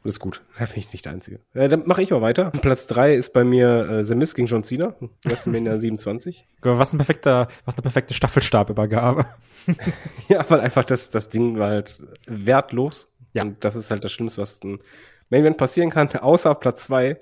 Das 0.05 0.15
ist 0.15 0.21
gut. 0.21 0.43
Da 0.59 0.65
bin 0.65 0.75
ich 0.77 0.93
nicht 0.93 1.05
der 1.05 1.13
Einzige. 1.13 1.39
Äh, 1.55 1.69
dann 1.69 1.85
mache 1.87 2.03
ich 2.03 2.11
mal 2.11 2.21
weiter. 2.21 2.51
Platz 2.51 2.89
3 2.89 3.15
ist 3.15 3.33
bei 3.33 3.45
mir 3.45 3.89
äh, 3.89 4.05
The 4.05 4.17
Miz 4.17 4.35
gegen 4.35 4.49
John 4.49 4.65
Cena. 4.65 4.97
WrestleMania 5.25 5.79
27. 5.79 6.45
Aber 6.61 6.79
Was 6.79 6.93
ein 6.93 6.99
perfekter, 6.99 7.49
was 7.65 7.77
eine 7.77 7.83
perfekte 7.83 8.15
Staffelstabübergabe. 8.15 9.27
Ja, 10.29 10.45
weil 10.49 10.59
einfach 10.59 10.83
das, 10.83 11.11
das 11.11 11.29
Ding 11.29 11.57
war 11.57 11.69
halt 11.69 12.03
wertlos. 12.27 13.13
Ja. 13.33 13.43
Und 13.43 13.65
das 13.65 13.77
ist 13.77 13.93
halt 13.93 14.03
das 14.03 14.11
Schlimmste, 14.11 14.43
was 14.43 14.63
ein 14.65 14.81
Main 15.31 15.43
Event 15.43 15.57
passieren 15.57 15.91
kann, 15.91 16.09
außer 16.17 16.51
auf 16.51 16.61
Platz 16.61 16.85
2, 16.85 17.19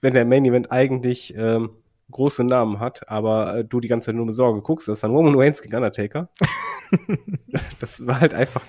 wenn 0.00 0.14
der 0.14 0.24
Main 0.24 0.44
Event 0.44 0.72
eigentlich 0.72 1.34
ähm, 1.36 1.70
große 2.10 2.42
Namen 2.44 2.80
hat, 2.80 3.08
aber 3.08 3.58
äh, 3.58 3.64
du 3.64 3.80
die 3.80 3.88
ganze 3.88 4.06
Zeit 4.06 4.14
nur 4.14 4.26
mit 4.26 4.34
Sorge 4.34 4.62
guckst, 4.62 4.88
das 4.88 4.98
ist 4.98 5.04
dann 5.04 5.12
Roman 5.12 5.38
Reigns 5.38 5.62
gegen 5.62 5.76
Undertaker. 5.76 6.28
das 7.80 8.06
war 8.06 8.20
halt 8.20 8.34
einfach 8.34 8.62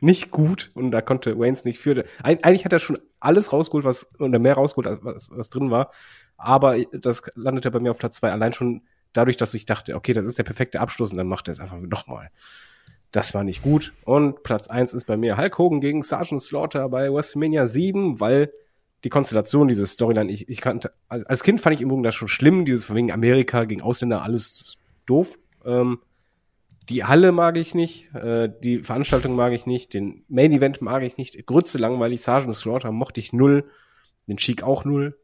nicht 0.00 0.30
gut 0.30 0.70
und 0.74 0.90
da 0.90 1.00
konnte 1.00 1.34
Reigns 1.38 1.64
nicht 1.64 1.78
für. 1.78 2.04
Eig 2.22 2.44
eigentlich 2.44 2.64
hat 2.64 2.72
er 2.72 2.78
schon 2.78 2.98
alles 3.20 3.52
rausgeholt, 3.52 3.84
was 3.84 4.08
oder 4.20 4.38
mehr 4.38 4.54
rausgeholt, 4.54 4.86
als 4.86 5.04
was, 5.04 5.30
was 5.30 5.50
drin 5.50 5.70
war. 5.70 5.90
Aber 6.36 6.76
das 6.92 7.22
landete 7.34 7.70
bei 7.70 7.80
mir 7.80 7.90
auf 7.90 7.98
Platz 7.98 8.16
zwei 8.16 8.30
allein 8.32 8.52
schon 8.52 8.82
dadurch, 9.12 9.36
dass 9.36 9.54
ich 9.54 9.66
dachte, 9.66 9.94
okay, 9.94 10.12
das 10.12 10.26
ist 10.26 10.38
der 10.38 10.44
perfekte 10.44 10.80
Abschluss 10.80 11.10
und 11.10 11.16
dann 11.16 11.26
macht 11.26 11.48
er 11.48 11.52
es 11.52 11.60
einfach 11.60 11.78
nochmal. 11.78 12.30
Das 13.10 13.34
war 13.34 13.42
nicht 13.42 13.62
gut. 13.62 13.92
Und 14.04 14.42
Platz 14.42 14.68
eins 14.68 14.92
ist 14.92 15.06
bei 15.06 15.16
mir 15.16 15.36
Hulk 15.38 15.58
Hogan 15.58 15.80
gegen 15.80 16.02
Sergeant 16.02 16.42
Slaughter 16.42 16.88
bei 16.88 17.12
WrestleMania 17.12 17.66
7, 17.66 18.20
weil 18.20 18.52
die 19.04 19.08
Konstellation, 19.08 19.68
diese 19.68 19.86
Storyline, 19.86 20.30
ich, 20.30 20.48
ich 20.48 20.60
kannte, 20.60 20.92
als 21.08 21.24
als 21.26 21.42
Kind 21.42 21.60
fand 21.60 21.74
ich 21.74 21.80
im 21.80 21.88
Übrigen 21.88 22.02
das 22.02 22.14
schon 22.14 22.28
schlimm, 22.28 22.64
dieses 22.64 22.84
von 22.84 22.96
wegen 22.96 23.12
Amerika 23.12 23.64
gegen 23.64 23.80
Ausländer, 23.80 24.22
alles 24.22 24.74
doof. 25.06 25.38
Ähm, 25.64 26.00
die 26.88 27.04
Halle 27.04 27.32
mag 27.32 27.56
ich 27.56 27.74
nicht, 27.74 28.12
äh, 28.14 28.50
die 28.62 28.82
Veranstaltung 28.82 29.36
mag 29.36 29.52
ich 29.52 29.66
nicht, 29.66 29.94
den 29.94 30.24
Main 30.28 30.52
Event 30.52 30.80
mag 30.80 31.02
ich 31.02 31.16
nicht, 31.16 31.46
Grütze 31.46 31.78
langweilig, 31.78 32.22
Sergeant 32.22 32.56
Slaughter 32.56 32.92
mochte 32.92 33.20
ich 33.20 33.32
null, 33.32 33.70
den 34.26 34.38
Cheek 34.38 34.62
auch 34.62 34.84
null. 34.84 35.18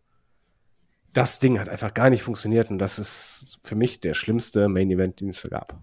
Das 1.14 1.38
Ding 1.38 1.58
hat 1.60 1.68
einfach 1.68 1.94
gar 1.94 2.10
nicht 2.10 2.22
funktioniert 2.22 2.70
und 2.70 2.78
das 2.78 2.98
ist 2.98 3.58
für 3.62 3.76
mich 3.76 4.00
der 4.00 4.14
schlimmste 4.14 4.68
Main 4.68 4.90
Event, 4.90 5.20
den 5.20 5.30
es 5.30 5.42
da 5.42 5.48
gab. 5.48 5.82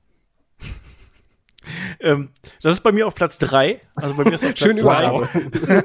Ähm, 2.00 2.30
das 2.64 2.74
ist 2.74 2.82
bei 2.82 2.92
mir 2.92 3.06
auf 3.06 3.14
Platz 3.14 3.38
drei. 3.38 3.82
Also 3.94 4.16
bei 4.16 4.24
mir 4.24 4.34
ist 4.34 4.44
auf 4.44 4.50
Platz 4.56 4.60
Schön 4.60 4.78
drei. 4.78 5.06
überall. 5.06 5.30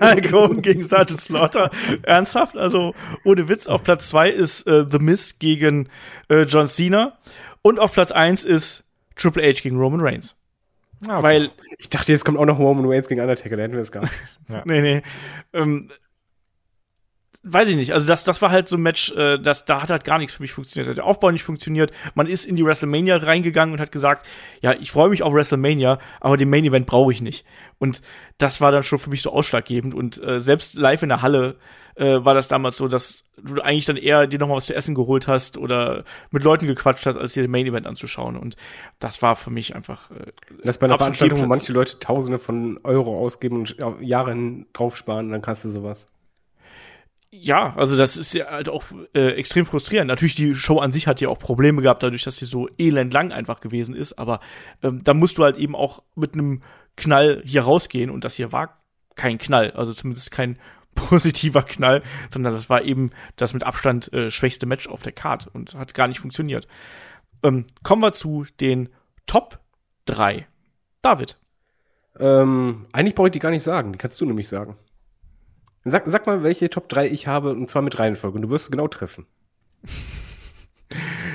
Hulk 0.01 0.33
Hogan 0.33 0.63
gegen 0.63 0.83
Sergeant 0.83 1.21
Slaughter. 1.21 1.71
Ernsthaft, 2.03 2.57
also 2.57 2.95
ohne 3.25 3.51
Witz. 3.51 3.67
Auf 3.67 3.85
Platz 3.85 4.09
zwei 4.09 4.31
ist 4.31 4.67
äh, 4.67 4.87
The 4.91 4.99
Miz 4.99 5.39
gegen 5.39 5.91
äh, 6.31 6.45
John 6.45 6.67
Cena. 6.67 7.19
Und 7.61 7.79
auf 7.79 7.93
Platz 7.93 8.11
eins 8.11 8.47
ist 8.47 8.86
Triple 9.17 9.43
H 9.43 9.61
gegen 9.63 9.79
Roman 9.79 10.01
Reigns. 10.01 10.37
Ja, 11.07 11.23
Weil, 11.23 11.51
Ich 11.79 11.91
dachte, 11.91 12.13
jetzt 12.13 12.25
kommt 12.25 12.39
auch 12.39 12.47
noch 12.47 12.59
Roman 12.59 12.87
Reigns 12.87 13.09
gegen 13.09 13.21
Undertaker, 13.21 13.57
da 13.57 13.63
hätten 13.65 13.75
wir 13.75 13.83
es 13.83 13.93
gar 13.93 14.03
nicht. 14.03 14.15
nee, 14.65 14.81
nee. 14.81 15.03
Ähm, 15.53 15.91
weiß 17.49 17.69
ich 17.69 17.77
nicht. 17.77 17.93
Also 17.93 18.09
das, 18.09 18.25
das 18.25 18.43
war 18.43 18.51
halt 18.51 18.69
so 18.69 18.77
ein 18.77 18.83
Match, 18.83 19.13
äh, 19.13 19.39
das, 19.39 19.65
da 19.65 19.83
hat 19.83 19.91
halt 19.91 20.05
gar 20.05 20.19
nichts 20.19 20.35
für 20.35 20.43
mich 20.43 20.53
funktioniert. 20.53 20.97
Der 20.97 21.05
Aufbau 21.05 21.31
nicht 21.31 21.45
funktioniert. 21.45 21.93
Man 22.15 22.27
ist 22.27 22.45
in 22.45 22.57
die 22.57 22.65
WrestleMania 22.65 23.17
reingegangen 23.17 23.73
und 23.75 23.81
hat 23.81 23.93
gesagt, 23.93 24.27
ja, 24.61 24.73
ich 24.73 24.91
freue 24.91 25.09
mich 25.09 25.23
auf 25.23 25.33
WrestleMania, 25.33 25.99
aber 26.21 26.37
den 26.37 26.51
Main 26.51 26.65
Event 26.65 26.87
brauche 26.87 27.13
ich 27.13 27.23
nicht. 27.23 27.47
Und 27.79 28.03
das 28.39 28.61
war 28.61 28.73
dann 28.73 28.83
schon 28.83 28.99
für 28.99 29.11
mich 29.11 29.23
so 29.23 29.31
ausschlaggebend. 29.33 29.95
Und 29.95 30.23
äh, 30.23 30.41
selbst 30.41 30.75
live 30.75 31.03
in 31.03 31.09
der 31.09 31.23
Halle 31.23 31.57
äh, 31.95 32.25
war 32.25 32.35
das 32.35 32.49
damals 32.49 32.77
so, 32.77 32.89
dass 32.89 33.25
du 33.43 33.61
eigentlich 33.63 33.87
dann 33.87 33.97
eher 33.97 34.27
dir 34.27 34.39
noch 34.39 34.49
mal 34.49 34.57
was 34.57 34.67
zu 34.67 34.75
essen 34.75 34.95
geholt 34.95 35.29
hast 35.29 35.57
oder 35.57 36.05
mit 36.31 36.43
Leuten 36.43 36.67
gequatscht 36.67 37.07
hast, 37.07 37.17
als 37.17 37.35
dir 37.35 37.43
den 37.43 37.51
Main 37.51 37.67
Event 37.67 37.87
anzuschauen. 37.87 38.37
Und 38.37 38.57
das 38.99 39.23
war 39.23 39.37
für 39.37 39.51
mich 39.51 39.75
einfach 39.75 40.11
äh, 40.11 40.33
Das 40.65 40.79
bei 40.79 40.87
einer 40.87 40.99
Veranstaltung, 40.99 41.43
wo 41.43 41.47
manche 41.47 41.73
Leute 41.73 41.99
Tausende 42.01 42.39
von 42.39 42.81
Euro 42.83 43.17
ausgeben 43.17 43.61
und 43.61 43.77
Jahre 44.01 44.33
hin 44.33 44.67
draufsparen, 44.73 45.31
dann 45.31 45.43
kannst 45.43 45.65
du 45.65 45.69
sowas. 45.69 46.09
Ja, 47.41 47.75
also 47.77 47.97
das 47.97 48.17
ist 48.17 48.33
ja 48.35 48.47
halt 48.47 48.69
auch 48.69 48.85
äh, 49.15 49.31
extrem 49.33 49.67
frustrierend. 49.67 50.09
Natürlich, 50.09 50.35
die 50.35 50.55
Show 50.55 50.79
an 50.79 50.93
sich 50.93 51.07
hat 51.07 51.21
ja 51.21 51.29
auch 51.29 51.39
Probleme 51.39 51.83
gehabt, 51.83 52.03
dadurch, 52.03 52.25
dass 52.25 52.37
sie 52.37 52.45
so 52.45 52.69
elendlang 52.79 53.33
einfach 53.33 53.61
gewesen 53.61 53.95
ist. 53.95 54.19
Aber 54.19 54.41
ähm, 54.83 55.03
da 55.05 55.15
musst 55.15 55.39
du 55.39 55.45
halt 55.45 55.59
eben 55.59 55.75
auch 55.75 56.03
mit 56.15 56.35
einem 56.35 56.63
Knall 56.97 57.43
hier 57.45 57.63
rausgehen. 57.63 58.11
Und 58.11 58.25
das 58.25 58.35
hier 58.35 58.53
war 58.53 58.81
kein 59.15 59.39
Knall, 59.39 59.73
also 59.73 59.93
zumindest 59.93 60.31
kein 60.31 60.59
positiver 60.95 61.63
Knall, 61.63 62.03
sondern 62.31 62.53
das 62.53 62.71
war 62.71 62.83
eben 62.83 63.11
das 63.37 63.53
mit 63.53 63.65
Abstand 63.65 64.13
äh, 64.13 64.31
schwächste 64.31 64.67
Match 64.67 64.89
auf 64.89 65.03
der 65.03 65.13
Card 65.13 65.49
und 65.53 65.75
hat 65.75 65.95
gar 65.95 66.09
nicht 66.09 66.21
funktioniert. 66.21 66.67
Ähm, 67.43 67.67
kommen 67.83 68.03
wir 68.03 68.13
zu 68.13 68.47
den 68.61 68.89
Top 69.27 69.61
3. 70.07 70.47
David. 71.03 71.39
Ähm, 72.19 72.87
eigentlich 72.93 73.15
brauche 73.15 73.29
ich 73.29 73.33
die 73.33 73.41
gar 73.41 73.51
nicht 73.51 73.63
sagen, 73.63 73.93
die 73.93 73.99
kannst 73.99 74.21
du 74.21 74.25
nämlich 74.25 74.49
sagen. 74.49 74.77
Sag, 75.89 76.03
sag 76.07 76.27
mal, 76.27 76.43
welche 76.43 76.69
Top 76.69 76.89
3 76.89 77.07
ich 77.07 77.29
habe, 77.29 77.51
und 77.53 77.71
zwar 77.71 77.81
mit 77.83 77.97
Reihenfolge, 77.99 78.37
und 78.37 78.43
du 78.43 78.51
wirst 78.51 78.65
es 78.67 78.71
genau 78.73 78.89
treffen. 78.89 79.27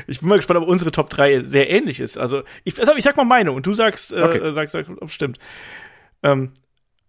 Ich 0.08 0.20
bin 0.20 0.30
mal 0.30 0.36
gespannt, 0.36 0.60
ob 0.60 0.68
unsere 0.68 0.92
Top 0.92 1.10
3 1.10 1.44
sehr 1.44 1.70
ähnlich 1.70 2.00
ist. 2.02 2.18
Also, 2.18 2.44
ich, 2.66 2.78
also 2.80 2.94
ich 2.96 3.04
sag 3.04 3.16
mal 3.16 3.24
meine 3.24 3.52
und 3.54 3.66
du 3.66 3.74
sagst, 3.74 4.12
äh, 4.12 4.22
Okay. 4.22 4.52
sagst, 4.52 4.74
sagst, 4.74 4.90
ob 4.90 5.08
es 5.08 5.14
stimmt. 5.14 5.40
Ähm, 6.22 6.52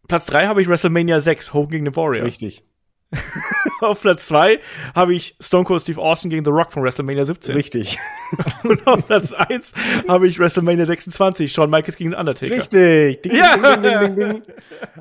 Platz 0.06 0.27
3 0.27 0.47
habe 0.47 0.62
ich 0.62 0.69
WrestleMania 0.69 1.19
6, 1.19 1.52
Hogan 1.52 1.70
gegen 1.70 1.86
the 1.90 1.97
Warrior. 1.97 2.24
Richtig. 2.27 2.64
Auf 3.81 4.01
Platz 4.01 4.27
2 4.29 4.59
habe 4.95 5.15
ich 5.15 5.37
Stone 5.41 5.65
Cold 5.65 5.83
Steve 5.83 6.01
Austin 6.01 6.31
gegen 6.31 6.45
The 6.45 6.51
Rock 6.51 6.73
von 6.73 6.83
WrestleMania 6.83 7.25
17. 7.25 7.55
Richtig. 7.55 7.99
Und 8.63 8.87
auf 8.87 9.07
Platz 9.07 9.33
1 9.33 9.73
habe 10.09 10.27
ich 10.27 10.39
WrestleMania 10.39 10.87
26, 10.87 11.53
Shawn 11.53 11.69
Michaels 11.71 11.97
gegen 11.97 12.15
Undertaker. 12.15 12.55
Richtig. 12.57 13.23
Ding, 13.23 13.35
Ja. 13.35 13.57
ding, 13.57 13.83
ding, 13.83 14.01
ding, 14.01 14.17
ding. 14.17 14.43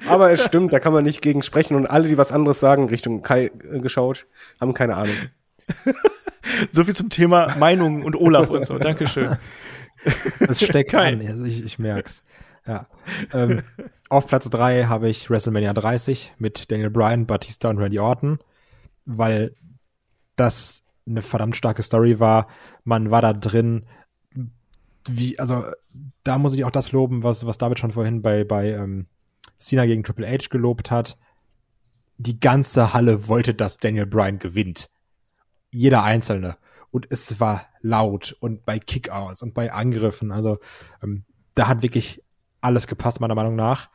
Aber 0.10 0.32
es 0.32 0.44
stimmt, 0.44 0.74
da 0.74 0.80
kann 0.80 0.94
man 0.94 1.04
nicht 1.04 1.22
gegen 1.22 1.42
sprechen 1.44 1.76
und 1.76 1.88
alle, 1.88 2.08
die 2.08 2.18
was 2.18 2.32
anderes 2.32 2.60
sagen, 2.60 2.90
Richtung 2.90 3.22
Kai 3.22 3.46
äh, 3.72 3.80
geschaut, 3.80 4.26
haben 4.60 4.74
keine 4.74 4.96
Ahnung. 4.98 5.16
So 6.72 6.84
viel 6.84 6.96
zum 6.96 7.10
Thema 7.10 7.56
Meinungen 7.60 8.04
und 8.04 8.16
Olaf 8.16 8.50
und 8.50 8.66
so. 8.66 8.78
Dankeschön. 8.80 9.38
Es 10.40 10.60
steckt 10.62 10.92
Geil. 10.92 11.20
an, 11.22 11.28
also 11.28 11.46
ich, 11.46 11.64
ich 11.64 11.78
merk's. 11.80 12.24
Ja. 12.66 12.88
Ähm, 13.34 13.62
auf 14.10 14.28
Platz 14.28 14.50
drei 14.50 14.86
habe 14.86 15.10
ich 15.10 15.30
WrestleMania 15.30 15.74
30 15.74 16.34
mit 16.38 16.72
Daniel 16.72 16.90
Bryan, 16.90 17.26
Batista 17.26 17.70
und 17.70 17.78
Randy 17.78 18.00
Orton, 18.00 18.40
weil 19.06 19.56
das 20.36 20.84
eine 21.08 21.22
verdammt 21.22 21.56
starke 21.56 21.84
Story 21.84 22.20
war. 22.20 22.48
Man 22.84 23.12
war 23.12 23.22
da 23.22 23.34
drin, 23.34 23.86
wie, 25.08 25.40
also 25.40 25.66
da 26.24 26.38
muss 26.38 26.54
ich 26.54 26.66
auch 26.66 26.72
das 26.72 26.92
loben, 26.92 27.24
was, 27.24 27.46
was 27.46 27.58
David 27.58 27.80
schon 27.80 27.92
vorhin 27.92 28.22
bei, 28.22 28.44
bei 28.44 28.72
ähm, 28.72 29.08
Cena 29.58 29.86
gegen 29.86 30.04
Triple 30.04 30.28
H 30.28 30.48
gelobt 30.50 30.92
hat. 30.92 31.18
Die 32.18 32.40
ganze 32.40 32.94
Halle 32.94 33.28
wollte, 33.28 33.54
dass 33.54 33.78
Daniel 33.78 34.06
Bryan 34.06 34.40
gewinnt. 34.40 34.90
Jeder 35.72 36.04
Einzelne. 36.04 36.58
Und 36.92 37.08
es 37.10 37.40
war 37.40 37.66
laut 37.82 38.36
und 38.42 38.66
bei 38.66 38.78
Kickouts 38.78 39.42
und 39.42 39.54
bei 39.54 39.72
Angriffen. 39.72 40.32
Also 40.32 40.60
ähm, 41.02 41.24
da 41.56 41.68
hat 41.68 41.82
wirklich 41.82 42.22
alles 42.62 42.88
gepasst, 42.88 43.20
meiner 43.20 43.36
Meinung 43.36 43.56
nach. 43.56 43.90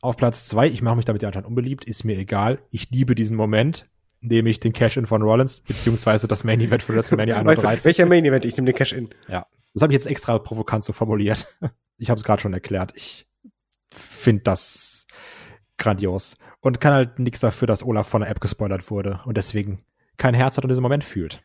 Auf 0.00 0.16
Platz 0.16 0.48
zwei, 0.48 0.68
ich 0.68 0.82
mache 0.82 0.96
mich 0.96 1.04
damit 1.04 1.22
ja 1.22 1.28
anscheinend 1.28 1.48
unbeliebt, 1.48 1.84
ist 1.84 2.04
mir 2.04 2.18
egal. 2.18 2.60
Ich 2.70 2.90
liebe 2.90 3.14
diesen 3.14 3.36
Moment, 3.36 3.88
nämlich 4.20 4.60
den 4.60 4.72
Cash-In 4.72 5.06
von 5.06 5.22
Rollins, 5.22 5.60
beziehungsweise 5.60 6.28
das 6.28 6.44
Main 6.44 6.60
Event 6.60 6.82
von 6.82 6.94
WrestleMania 6.94 7.36
Weißt 7.36 7.62
du, 7.62 7.68
31. 7.68 7.84
welcher 7.84 8.06
Main 8.06 8.24
Event? 8.24 8.44
Ich 8.44 8.56
nehme 8.56 8.66
den 8.66 8.76
Cash 8.76 8.92
in. 8.92 9.08
Ja, 9.28 9.46
das 9.72 9.82
habe 9.82 9.92
ich 9.92 9.98
jetzt 9.98 10.06
extra 10.06 10.38
provokant 10.38 10.84
so 10.84 10.92
formuliert. 10.92 11.46
Ich 11.96 12.10
habe 12.10 12.18
es 12.18 12.24
gerade 12.24 12.42
schon 12.42 12.52
erklärt. 12.52 12.92
Ich 12.96 13.28
finde 13.88 14.42
das 14.42 15.06
grandios 15.78 16.36
und 16.60 16.80
kann 16.80 16.92
halt 16.92 17.20
nichts 17.20 17.38
dafür, 17.38 17.68
dass 17.68 17.84
Olaf 17.84 18.08
von 18.08 18.22
der 18.22 18.30
App 18.30 18.40
gespoilert 18.40 18.90
wurde 18.90 19.20
und 19.26 19.36
deswegen 19.36 19.84
kein 20.16 20.34
Herz 20.34 20.56
hat 20.56 20.64
und 20.64 20.70
diesen 20.70 20.82
Moment 20.82 21.04
fühlt. 21.04 21.40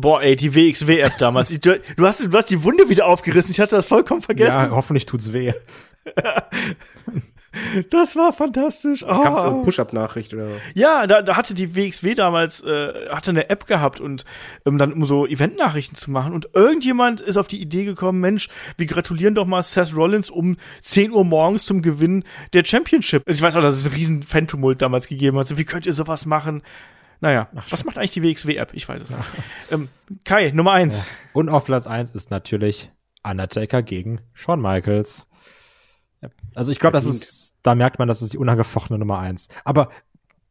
Boah, 0.00 0.22
ey, 0.22 0.36
die 0.36 0.54
WXW-App 0.54 1.18
damals. 1.18 1.50
Ich, 1.50 1.60
du, 1.60 1.80
du, 1.96 2.06
hast, 2.06 2.32
du 2.32 2.36
hast 2.36 2.50
die 2.50 2.62
Wunde 2.62 2.88
wieder 2.88 3.06
aufgerissen. 3.06 3.50
Ich 3.50 3.58
hatte 3.58 3.74
das 3.74 3.84
vollkommen 3.84 4.22
vergessen. 4.22 4.66
Ja, 4.66 4.70
hoffentlich 4.70 5.06
tut's 5.06 5.32
weh. 5.32 5.52
Das 7.90 8.14
war 8.14 8.32
fantastisch. 8.32 9.02
Oh. 9.02 9.22
Kamst 9.22 9.42
du 9.42 9.48
eine 9.48 9.62
Push-Up-Nachricht 9.62 10.32
oder? 10.34 10.48
Ja, 10.74 11.06
da, 11.06 11.22
da 11.22 11.36
hatte 11.36 11.54
die 11.54 11.74
WXW 11.74 12.14
damals 12.14 12.62
äh, 12.62 13.08
hatte 13.08 13.30
eine 13.30 13.48
App 13.48 13.66
gehabt 13.66 14.00
und 14.00 14.24
ähm, 14.66 14.78
dann 14.78 14.92
um 14.92 15.04
so 15.06 15.26
Eventnachrichten 15.26 15.96
zu 15.96 16.10
machen 16.10 16.34
und 16.34 16.50
irgendjemand 16.52 17.20
ist 17.20 17.36
auf 17.36 17.48
die 17.48 17.60
Idee 17.60 17.84
gekommen, 17.84 18.20
Mensch, 18.20 18.48
wir 18.76 18.86
gratulieren 18.86 19.34
doch 19.34 19.46
mal 19.46 19.62
Seth 19.62 19.96
Rollins 19.96 20.30
um 20.30 20.56
10 20.82 21.10
Uhr 21.10 21.24
morgens 21.24 21.64
zum 21.64 21.82
Gewinn 21.82 22.22
der 22.52 22.64
Championship. 22.64 23.22
Ich 23.26 23.40
weiß 23.40 23.56
auch, 23.56 23.62
dass 23.62 23.78
es 23.78 23.86
einen 23.86 23.94
riesen 23.94 24.22
Fan-Tumult 24.22 24.80
damals 24.82 25.08
gegeben 25.08 25.38
hat. 25.38 25.48
So, 25.48 25.58
wie 25.58 25.64
könnt 25.64 25.86
ihr 25.86 25.94
sowas 25.94 26.26
machen? 26.26 26.62
Naja, 27.20 27.48
was 27.70 27.84
macht 27.84 27.98
eigentlich 27.98 28.12
die 28.12 28.22
WXW-App? 28.22 28.70
Ich 28.74 28.88
weiß 28.88 29.02
es 29.02 29.10
nicht. 29.10 29.20
Ähm, 29.70 29.88
Kai, 30.24 30.50
Nummer 30.52 30.72
eins. 30.72 31.04
Und 31.32 31.48
auf 31.48 31.64
Platz 31.64 31.86
eins 31.86 32.10
ist 32.12 32.30
natürlich 32.30 32.90
Undertaker 33.24 33.82
gegen 33.82 34.20
Shawn 34.34 34.60
Michaels. 34.62 35.28
Also 36.54 36.72
ich 36.72 36.78
glaube, 36.80 36.94
das 36.94 37.06
ist, 37.06 37.54
da 37.62 37.74
merkt 37.74 37.98
man, 37.98 38.08
das 38.08 38.22
ist 38.22 38.32
die 38.32 38.38
unangefochtene 38.38 38.98
Nummer 38.98 39.18
eins. 39.18 39.48
Aber 39.64 39.90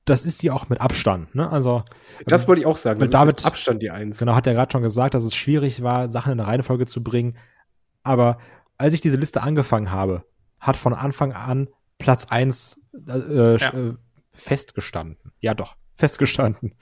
das 0.06 0.26
ist 0.26 0.40
sie 0.40 0.52
auch 0.52 0.70
mit 0.70 0.80
Abstand. 0.80 1.36
Ne? 1.36 1.50
Also 1.52 1.84
Das 2.26 2.48
wollte 2.48 2.62
ich 2.62 2.66
auch 2.66 2.78
sagen. 2.78 3.00
Weil 3.02 3.08
Das 3.10 3.20
ist 3.20 3.22
David- 3.22 3.38
mit 3.40 3.46
Abstand 3.46 3.82
die 3.82 3.92
Eins. 3.92 4.20
Genau, 4.20 4.36
hat 4.36 4.48
er 4.48 4.54
gerade 4.54 4.72
schon 4.72 4.82
gesagt, 4.82 5.14
dass 5.14 5.26
es 5.26 5.36
schwierig 5.36 5.84
war, 5.84 6.10
Sachen 6.12 6.32
in 6.34 6.40
eine 6.40 6.48
Reihenfolge 6.48 6.86
zu 6.86 7.04
bringen. 7.04 7.36
Aber 8.04 8.38
als 8.78 8.94
ich 8.94 9.02
diese 9.02 9.18
Liste 9.18 9.42
angefangen 9.44 9.92
habe, 9.92 10.24
hat 10.60 10.78
von 10.78 10.94
Anfang 10.94 11.34
an 11.34 11.68
Platz 11.98 12.26
eins 12.30 12.80
äh, 13.08 13.58
Ja. 13.58 13.74
äh, 13.74 13.94
festgestanden. 14.34 15.34
Ja, 15.42 15.54
doch, 15.54 15.76
festgestanden. 15.98 16.74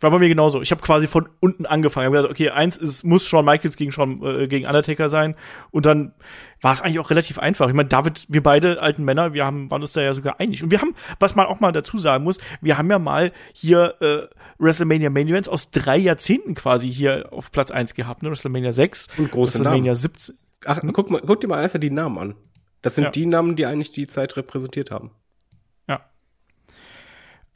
War 0.00 0.12
bei 0.12 0.20
mir 0.20 0.28
genauso. 0.28 0.60
Ich 0.62 0.70
habe 0.70 0.80
quasi 0.80 1.08
von 1.08 1.28
unten 1.40 1.66
angefangen. 1.66 2.04
Ich 2.04 2.06
habe 2.06 2.16
gesagt, 2.28 2.30
okay, 2.32 2.50
eins 2.50 2.76
ist, 2.76 3.02
muss 3.02 3.26
Shawn 3.26 3.44
Michaels 3.44 3.76
gegen 3.76 3.90
Shawn, 3.90 4.22
äh, 4.24 4.46
gegen 4.46 4.64
Undertaker 4.64 5.08
sein. 5.08 5.34
Und 5.72 5.86
dann 5.86 6.12
war 6.60 6.72
es 6.72 6.80
eigentlich 6.80 7.00
auch 7.00 7.10
relativ 7.10 7.40
einfach. 7.40 7.66
Ich 7.68 7.74
meine, 7.74 7.88
David, 7.88 8.24
wir 8.28 8.40
beide 8.40 8.80
alten 8.80 9.02
Männer, 9.04 9.32
wir 9.34 9.44
haben, 9.44 9.68
waren 9.72 9.80
uns 9.82 9.94
da 9.94 10.00
ja 10.02 10.14
sogar 10.14 10.38
einig. 10.38 10.62
Und 10.62 10.70
wir 10.70 10.80
haben, 10.80 10.94
was 11.18 11.34
man 11.34 11.46
auch 11.46 11.58
mal 11.58 11.72
dazu 11.72 11.98
sagen 11.98 12.22
muss, 12.22 12.38
wir 12.60 12.78
haben 12.78 12.88
ja 12.88 13.00
mal 13.00 13.32
hier 13.52 13.96
äh, 14.00 14.28
WrestleMania 14.60 15.10
Main 15.10 15.26
Events 15.26 15.48
aus 15.48 15.72
drei 15.72 15.96
Jahrzehnten 15.96 16.54
quasi 16.54 16.92
hier 16.92 17.32
auf 17.32 17.50
Platz 17.50 17.72
eins 17.72 17.94
gehabt. 17.94 18.22
Ne? 18.22 18.30
WrestleMania 18.30 18.70
6, 18.70 19.08
Und 19.18 19.32
große 19.32 19.54
WrestleMania 19.54 19.82
Namen. 19.82 19.94
17. 19.96 20.38
Ach, 20.64 20.80
guck 20.92 21.10
mal, 21.10 21.20
guck 21.26 21.40
dir 21.40 21.48
mal 21.48 21.58
einfach 21.64 21.80
die 21.80 21.90
Namen 21.90 22.18
an. 22.18 22.34
Das 22.82 22.94
sind 22.94 23.02
Ja. 23.04 23.10
die 23.10 23.26
Namen, 23.26 23.56
die 23.56 23.66
eigentlich 23.66 23.90
die 23.90 24.06
Zeit 24.06 24.36
repräsentiert 24.36 24.92
haben. 24.92 25.10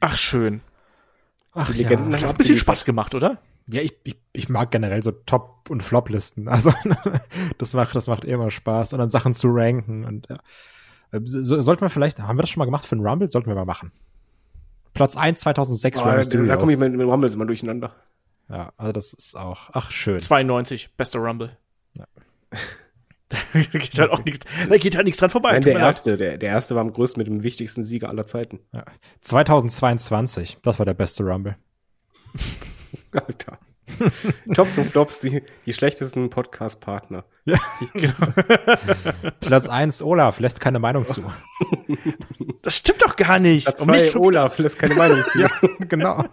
Ja. 0.03 0.09
Ach, 0.11 0.17
schön. 0.17 0.61
Ach 1.53 1.71
Die 1.71 1.77
Legenden 1.79 2.13
Hat 2.13 2.21
haben 2.21 2.29
auch 2.29 2.33
ein 2.33 2.37
bisschen. 2.37 2.57
Spaß 2.57 2.85
gemacht, 2.85 3.13
oder? 3.15 3.37
Ja, 3.67 3.81
ich, 3.81 3.95
ich, 4.03 4.17
ich 4.33 4.49
mag 4.49 4.71
generell 4.71 5.01
so 5.03 5.11
Top- 5.11 5.69
und 5.69 5.81
Flop-Listen. 5.83 6.47
Also 6.47 6.73
das 7.57 7.73
macht, 7.73 7.95
das 7.95 8.07
macht 8.07 8.25
immer 8.25 8.49
Spaß. 8.51 8.93
Und 8.93 8.99
dann 8.99 9.09
Sachen 9.09 9.33
zu 9.33 9.47
ranken. 9.49 10.03
Und 10.03 10.27
ja. 10.29 10.37
Äh, 11.11 11.21
so, 11.23 11.61
sollten 11.61 11.81
wir 11.81 11.89
vielleicht, 11.89 12.19
haben 12.19 12.37
wir 12.37 12.41
das 12.41 12.49
schon 12.49 12.59
mal 12.59 12.65
gemacht 12.65 12.85
für 12.85 12.95
einen 12.95 13.05
Rumble? 13.05 13.29
Sollten 13.29 13.47
wir 13.49 13.55
mal 13.55 13.65
machen. 13.65 13.91
Platz 14.93 15.15
1 15.15 15.39
2006 15.39 15.99
Oh, 15.99 16.03
da, 16.05 16.15
Mysterio. 16.17 16.45
da 16.47 16.57
komme 16.57 16.73
ich 16.73 16.79
mit, 16.79 16.91
mit 16.91 16.99
dem 17.01 17.09
Rumbles 17.09 17.33
immer 17.35 17.45
durcheinander. 17.45 17.95
Ja, 18.49 18.73
also 18.77 18.91
das 18.91 19.13
ist 19.13 19.35
auch, 19.37 19.69
ach 19.73 19.89
schön. 19.89 20.19
92, 20.19 20.95
bester 20.97 21.19
Rumble. 21.19 21.57
Da 23.53 23.59
geht 23.79 23.97
halt 23.99 24.11
auch 24.11 24.23
nichts, 24.25 24.45
da 24.69 24.77
geht 24.77 24.95
halt 24.95 25.05
nichts 25.05 25.19
dran 25.19 25.29
vorbei. 25.29 25.51
Nein, 25.53 25.63
der 25.63 25.79
erste, 25.79 26.17
der, 26.17 26.37
der 26.37 26.49
erste 26.49 26.75
war 26.75 26.81
am 26.81 26.91
größten 26.91 27.19
mit 27.19 27.27
dem 27.27 27.43
wichtigsten 27.43 27.83
Sieger 27.83 28.09
aller 28.09 28.25
Zeiten. 28.25 28.59
Ja. 28.73 28.83
2022, 29.21 30.57
das 30.63 30.79
war 30.79 30.85
der 30.85 30.93
beste 30.93 31.23
Rumble. 31.23 31.55
Alter. 33.11 33.59
Tops 34.55 34.77
und 34.77 34.85
Flops, 34.89 35.19
die, 35.19 35.43
die 35.65 35.73
schlechtesten 35.73 36.29
Podcast-Partner. 36.29 37.25
Platz 39.41 39.67
1 39.67 40.01
Olaf 40.01 40.39
lässt 40.39 40.59
keine 40.61 40.79
Meinung 40.79 41.07
zu. 41.07 41.23
Das 42.61 42.77
stimmt 42.77 43.01
doch 43.01 43.17
gar 43.17 43.39
nicht. 43.39 43.65
Platz 43.65 43.81
Und 43.81 43.89
nicht 43.89 44.03
zwei, 44.03 44.11
schon- 44.11 44.21
Olaf, 44.21 44.57
lässt 44.57 44.79
keine 44.79 44.95
Meinung 44.95 45.17
zu. 45.29 45.41
ja, 45.41 45.49
genau. 45.79 46.23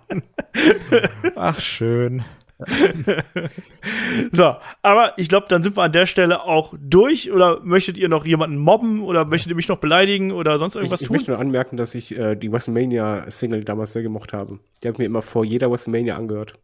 Ach 1.35 1.59
schön. 1.59 2.25
So, 4.33 4.57
aber 4.83 5.15
ich 5.17 5.29
glaube, 5.29 5.47
dann 5.49 5.63
sind 5.63 5.77
wir 5.77 5.83
an 5.83 5.93
der 5.93 6.07
Stelle 6.07 6.43
auch 6.43 6.75
durch. 6.81 7.33
Oder 7.33 7.61
möchtet 7.63 7.99
ihr 7.99 8.09
noch 8.09 8.25
jemanden 8.27 8.59
mobben 8.59 9.03
oder 9.03 9.25
möchtet 9.25 9.51
ihr 9.51 9.57
mich 9.57 9.69
noch 9.69 9.79
beleidigen 9.79 10.33
oder 10.33 10.59
sonst 10.59 10.75
Ich, 10.75 10.81
irgendwas 10.81 11.01
ich 11.03 11.09
tun? 11.09 11.17
möchte 11.17 11.31
nur 11.31 11.41
anmerken, 11.41 11.77
dass 11.77 11.95
ich 11.95 12.17
äh, 12.19 12.37
die 12.37 12.53
WrestleMania-Single 12.53 13.65
damals 13.65 13.93
sehr 13.93 14.03
gemocht 14.03 14.33
habe. 14.33 14.59
Die 14.83 14.89
habe 14.89 14.95
ich 14.95 14.99
mir 14.99 15.07
immer 15.07 15.23
vor 15.23 15.45
jeder 15.45 15.71
WrestleMania 15.71 16.17
angehört. 16.17 16.55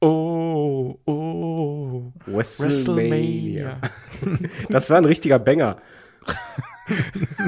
Oh, 0.00 0.98
oh, 1.06 2.12
WrestleMania. 2.26 3.80
Das 4.68 4.88
war 4.90 4.98
ein 4.98 5.04
richtiger 5.04 5.38
Banger. 5.38 5.76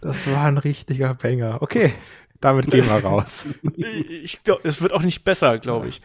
Das 0.00 0.26
war 0.30 0.44
ein 0.46 0.58
richtiger 0.58 1.14
Banger. 1.14 1.62
Okay, 1.62 1.92
damit 2.42 2.70
gehen 2.70 2.86
wir 2.86 3.02
raus. 3.02 3.46
Ich 3.74 4.42
glaube, 4.44 4.68
es 4.68 4.82
wird 4.82 4.92
auch 4.92 5.02
nicht 5.02 5.24
besser, 5.24 5.58
glaube 5.58 5.88
ich. 5.88 6.02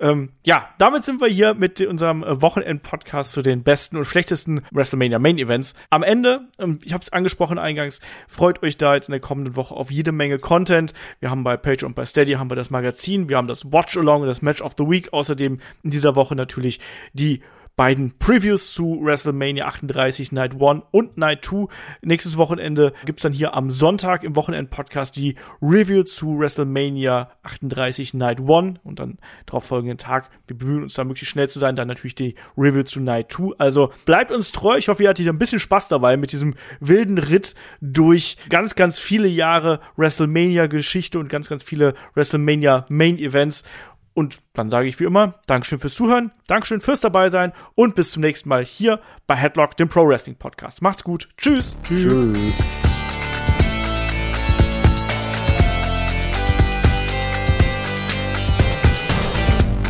Ähm, 0.00 0.30
ja, 0.44 0.68
damit 0.78 1.04
sind 1.04 1.20
wir 1.20 1.28
hier 1.28 1.54
mit 1.54 1.80
unserem 1.80 2.24
äh, 2.24 2.40
Wochenend-Podcast 2.42 3.32
zu 3.32 3.42
den 3.42 3.62
besten 3.62 3.96
und 3.96 4.04
schlechtesten 4.04 4.62
WrestleMania 4.72 5.18
Main 5.18 5.38
Events. 5.38 5.74
Am 5.90 6.02
Ende, 6.02 6.48
ähm, 6.58 6.80
ich 6.82 6.92
habe 6.92 7.02
es 7.04 7.12
angesprochen 7.12 7.58
eingangs, 7.58 8.00
freut 8.26 8.62
euch 8.62 8.76
da 8.76 8.94
jetzt 8.94 9.08
in 9.08 9.12
der 9.12 9.20
kommenden 9.20 9.54
Woche 9.54 9.74
auf 9.74 9.90
jede 9.90 10.10
Menge 10.10 10.38
Content. 10.38 10.92
Wir 11.20 11.30
haben 11.30 11.44
bei 11.44 11.56
Page 11.56 11.84
und 11.84 11.94
bei 11.94 12.06
Steady 12.06 12.32
haben 12.32 12.50
wir 12.50 12.56
das 12.56 12.70
Magazin, 12.70 13.28
wir 13.28 13.36
haben 13.36 13.48
das 13.48 13.72
Watch 13.72 13.96
Along 13.96 14.26
das 14.26 14.42
Match 14.42 14.60
of 14.60 14.72
the 14.76 14.84
Week. 14.84 15.12
Außerdem 15.12 15.60
in 15.82 15.90
dieser 15.90 16.16
Woche 16.16 16.34
natürlich 16.34 16.80
die 17.12 17.42
beiden 17.76 18.18
Previews 18.18 18.72
zu 18.72 19.00
WrestleMania 19.02 19.66
38 19.66 20.32
Night 20.32 20.60
1 20.60 20.82
und 20.90 21.16
Night 21.16 21.44
2. 21.44 21.66
Nächstes 22.02 22.36
Wochenende 22.36 22.92
gibt's 23.04 23.22
dann 23.22 23.32
hier 23.32 23.54
am 23.54 23.70
Sonntag 23.70 24.24
im 24.24 24.36
Wochenend-Podcast 24.36 25.16
die 25.16 25.36
Review 25.60 26.02
zu 26.02 26.38
WrestleMania 26.38 27.30
38 27.42 28.14
Night 28.14 28.40
1 28.40 28.80
und 28.84 28.98
dann 28.98 29.18
darauf 29.46 29.64
folgenden 29.64 29.98
Tag. 29.98 30.30
Wir 30.46 30.56
bemühen 30.56 30.82
uns 30.82 30.94
da 30.94 31.04
möglichst 31.04 31.32
schnell 31.32 31.48
zu 31.48 31.58
sein, 31.58 31.76
dann 31.76 31.88
natürlich 31.88 32.14
die 32.14 32.34
Review 32.56 32.82
zu 32.82 33.00
Night 33.00 33.32
2. 33.32 33.54
Also 33.58 33.92
bleibt 34.04 34.30
uns 34.30 34.52
treu. 34.52 34.76
Ich 34.76 34.88
hoffe, 34.88 35.02
ihr 35.02 35.08
hattet 35.08 35.28
ein 35.28 35.38
bisschen 35.38 35.60
Spaß 35.60 35.88
dabei 35.88 36.16
mit 36.16 36.32
diesem 36.32 36.54
wilden 36.80 37.18
Ritt 37.18 37.54
durch 37.80 38.36
ganz, 38.48 38.74
ganz 38.74 38.98
viele 38.98 39.28
Jahre 39.28 39.80
WrestleMania-Geschichte 39.96 41.18
und 41.18 41.28
ganz, 41.28 41.48
ganz 41.48 41.62
viele 41.62 41.94
WrestleMania 42.14 42.86
Main 42.88 43.18
Events. 43.18 43.64
Und 44.14 44.42
dann 44.52 44.70
sage 44.70 44.88
ich 44.88 45.00
wie 45.00 45.04
immer, 45.04 45.40
Dankeschön 45.46 45.78
fürs 45.78 45.94
Zuhören, 45.94 46.32
Dankeschön 46.46 46.80
fürs 46.80 47.00
dabei 47.00 47.30
sein 47.30 47.52
und 47.74 47.94
bis 47.94 48.12
zum 48.12 48.22
nächsten 48.22 48.48
Mal 48.48 48.64
hier 48.64 49.00
bei 49.26 49.36
Headlock, 49.36 49.76
dem 49.76 49.88
Pro 49.88 50.06
Wrestling 50.06 50.36
Podcast. 50.36 50.82
Macht's 50.82 51.04
gut. 51.04 51.28
Tschüss. 51.36 51.76
Tschüss. 51.82 52.36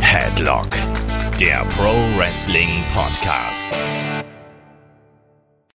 Headlock, 0.01 0.69
der 1.39 1.65
Pro 1.75 1.93
Wrestling 2.17 2.83
Podcast. 2.93 3.71